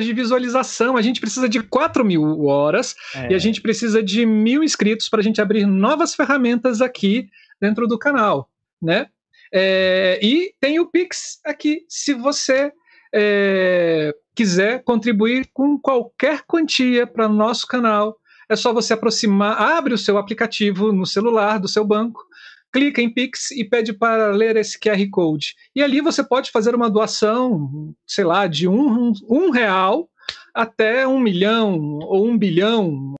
de 0.00 0.12
visualização. 0.12 0.96
A 0.96 1.02
gente 1.02 1.20
precisa 1.20 1.48
de 1.48 1.62
4 1.62 2.04
mil 2.04 2.46
horas 2.46 2.94
é. 3.14 3.32
e 3.32 3.34
a 3.34 3.38
gente 3.38 3.60
precisa 3.60 4.02
de 4.02 4.24
mil 4.24 4.64
inscritos 4.64 5.08
para 5.08 5.20
a 5.20 5.22
gente 5.22 5.40
abrir 5.40 5.66
novas 5.66 6.14
ferramentas 6.14 6.80
aqui 6.80 7.28
dentro 7.60 7.86
do 7.86 7.98
canal, 7.98 8.48
né? 8.80 9.08
É, 9.52 10.18
e 10.22 10.54
tem 10.60 10.78
o 10.78 10.86
Pix 10.86 11.40
aqui, 11.44 11.84
se 11.88 12.14
você 12.14 12.72
é, 13.12 14.14
quiser 14.34 14.82
contribuir 14.84 15.48
com 15.52 15.78
qualquer 15.78 16.42
quantia 16.46 17.06
para 17.06 17.26
o 17.26 17.32
nosso 17.32 17.66
canal, 17.66 18.16
é 18.48 18.56
só 18.56 18.72
você 18.72 18.92
aproximar, 18.92 19.60
abre 19.60 19.94
o 19.94 19.98
seu 19.98 20.18
aplicativo 20.18 20.92
no 20.92 21.06
celular 21.06 21.58
do 21.58 21.68
seu 21.68 21.84
banco, 21.84 22.24
clica 22.72 23.02
em 23.02 23.12
Pix 23.12 23.50
e 23.50 23.64
pede 23.64 23.92
para 23.92 24.30
ler 24.30 24.56
esse 24.56 24.78
QR 24.78 25.04
Code. 25.10 25.54
E 25.74 25.82
ali 25.82 26.00
você 26.00 26.22
pode 26.22 26.50
fazer 26.50 26.74
uma 26.74 26.90
doação, 26.90 27.94
sei 28.06 28.24
lá, 28.24 28.46
de 28.46 28.68
um, 28.68 29.12
um 29.28 29.50
real 29.50 30.08
até 30.54 31.06
um 31.06 31.18
milhão 31.18 31.98
ou 32.02 32.28
um 32.28 32.38
bilhão 32.38 33.14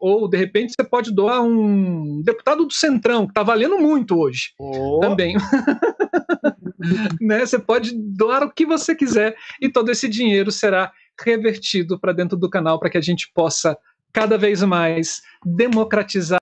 ou 0.00 0.28
de 0.28 0.36
repente 0.36 0.74
você 0.76 0.86
pode 0.86 1.12
doar 1.12 1.42
um 1.42 2.22
deputado 2.22 2.64
do 2.64 2.72
Centrão, 2.72 3.26
que 3.26 3.30
está 3.32 3.42
valendo 3.42 3.78
muito 3.78 4.18
hoje 4.18 4.52
oh. 4.58 5.00
também. 5.00 5.36
né? 7.20 7.44
Você 7.44 7.58
pode 7.58 7.92
doar 7.94 8.42
o 8.42 8.52
que 8.52 8.66
você 8.66 8.94
quiser 8.94 9.36
e 9.60 9.68
todo 9.68 9.90
esse 9.90 10.08
dinheiro 10.08 10.50
será 10.50 10.92
revertido 11.20 11.98
para 11.98 12.12
dentro 12.12 12.36
do 12.36 12.50
canal 12.50 12.78
para 12.78 12.90
que 12.90 12.98
a 12.98 13.02
gente 13.02 13.30
possa 13.32 13.76
cada 14.12 14.38
vez 14.38 14.62
mais 14.62 15.22
democratizar 15.44 16.38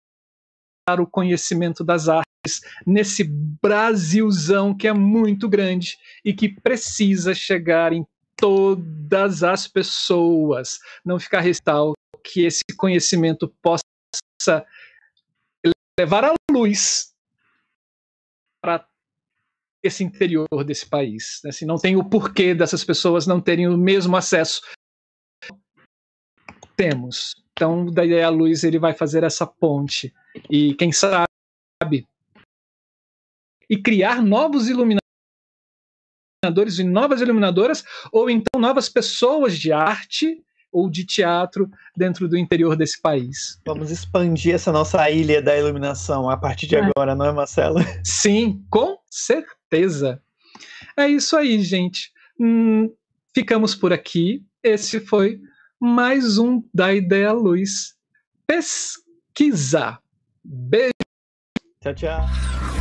o 0.99 1.07
conhecimento 1.07 1.83
das 1.83 2.09
artes 2.09 2.61
nesse 2.87 3.25
Brasilzão 3.25 4.77
que 4.77 4.87
é 4.87 4.93
muito 4.93 5.49
grande 5.49 5.97
e 6.25 6.33
que 6.33 6.49
precisa 6.49 7.35
chegar 7.35 7.93
em 7.93 8.07
todas 8.37 9.43
as 9.43 9.67
pessoas, 9.67 10.79
não 11.05 11.19
ficar 11.19 11.41
restal 11.41 11.95
que 12.25 12.47
esse 12.47 12.65
conhecimento 12.77 13.55
possa 13.63 13.83
levar 15.99 16.25
a 16.25 16.35
luz 16.51 17.15
para 18.63 18.89
esse 19.83 20.03
interior 20.03 20.49
desse 20.67 20.87
país. 20.87 21.41
Né? 21.45 21.51
Assim, 21.51 21.67
não 21.67 21.77
tem 21.77 21.97
o 21.97 22.09
porquê 22.09 22.55
dessas 22.55 22.83
pessoas 22.83 23.27
não 23.27 23.41
terem 23.41 23.69
o 23.69 23.77
mesmo 23.77 24.17
acesso. 24.17 24.63
Temos. 26.77 27.35
Então, 27.53 27.87
da 27.87 28.05
ideia 28.05 28.27
a 28.27 28.31
luz, 28.31 28.65
ele 28.65 28.79
vai 28.79 28.95
fazer 28.95 29.23
essa 29.23 29.47
ponte. 29.47 30.13
E 30.51 30.75
quem 30.75 30.91
sabe 30.91 31.29
e 33.69 33.81
criar 33.81 34.23
novos 34.23 34.69
iluminadores 34.69 35.03
e 36.79 36.85
novas 36.85 37.21
iluminadoras, 37.21 37.85
ou 38.13 38.29
então 38.29 38.61
novas 38.61 38.89
pessoas 38.89 39.59
de 39.59 39.73
arte 39.73 40.45
ou 40.75 40.91
de 40.91 41.07
teatro 41.07 41.71
dentro 41.97 42.29
do 42.29 42.37
interior 42.37 42.77
desse 42.77 43.01
país. 43.01 43.61
Vamos 43.65 43.93
expandir 43.93 44.55
essa 44.55 44.73
nossa 44.73 45.09
ilha 45.09 45.41
da 45.41 45.57
iluminação 45.57 46.29
a 46.29 46.37
partir 46.37 46.67
de 46.67 46.75
é. 46.75 46.81
agora, 46.81 47.15
não 47.15 47.25
é, 47.25 47.33
Marcelo? 47.33 47.79
Sim, 48.03 48.65
com 48.69 48.99
certeza. 49.09 50.21
É 50.97 51.07
isso 51.07 51.37
aí, 51.37 51.63
gente. 51.63 52.11
Hum, 52.39 52.93
ficamos 53.33 53.75
por 53.75 53.93
aqui. 53.93 54.45
Esse 54.63 54.99
foi 54.99 55.41
mais 55.81 56.39
um 56.39 56.63
da 56.75 56.93
Ideia 56.93 57.33
Luz. 57.33 57.95
Pesquisa. 58.47 59.99
Beijo. 60.43 60.93
Tchau, 61.81 61.95
tchau. 61.95 62.74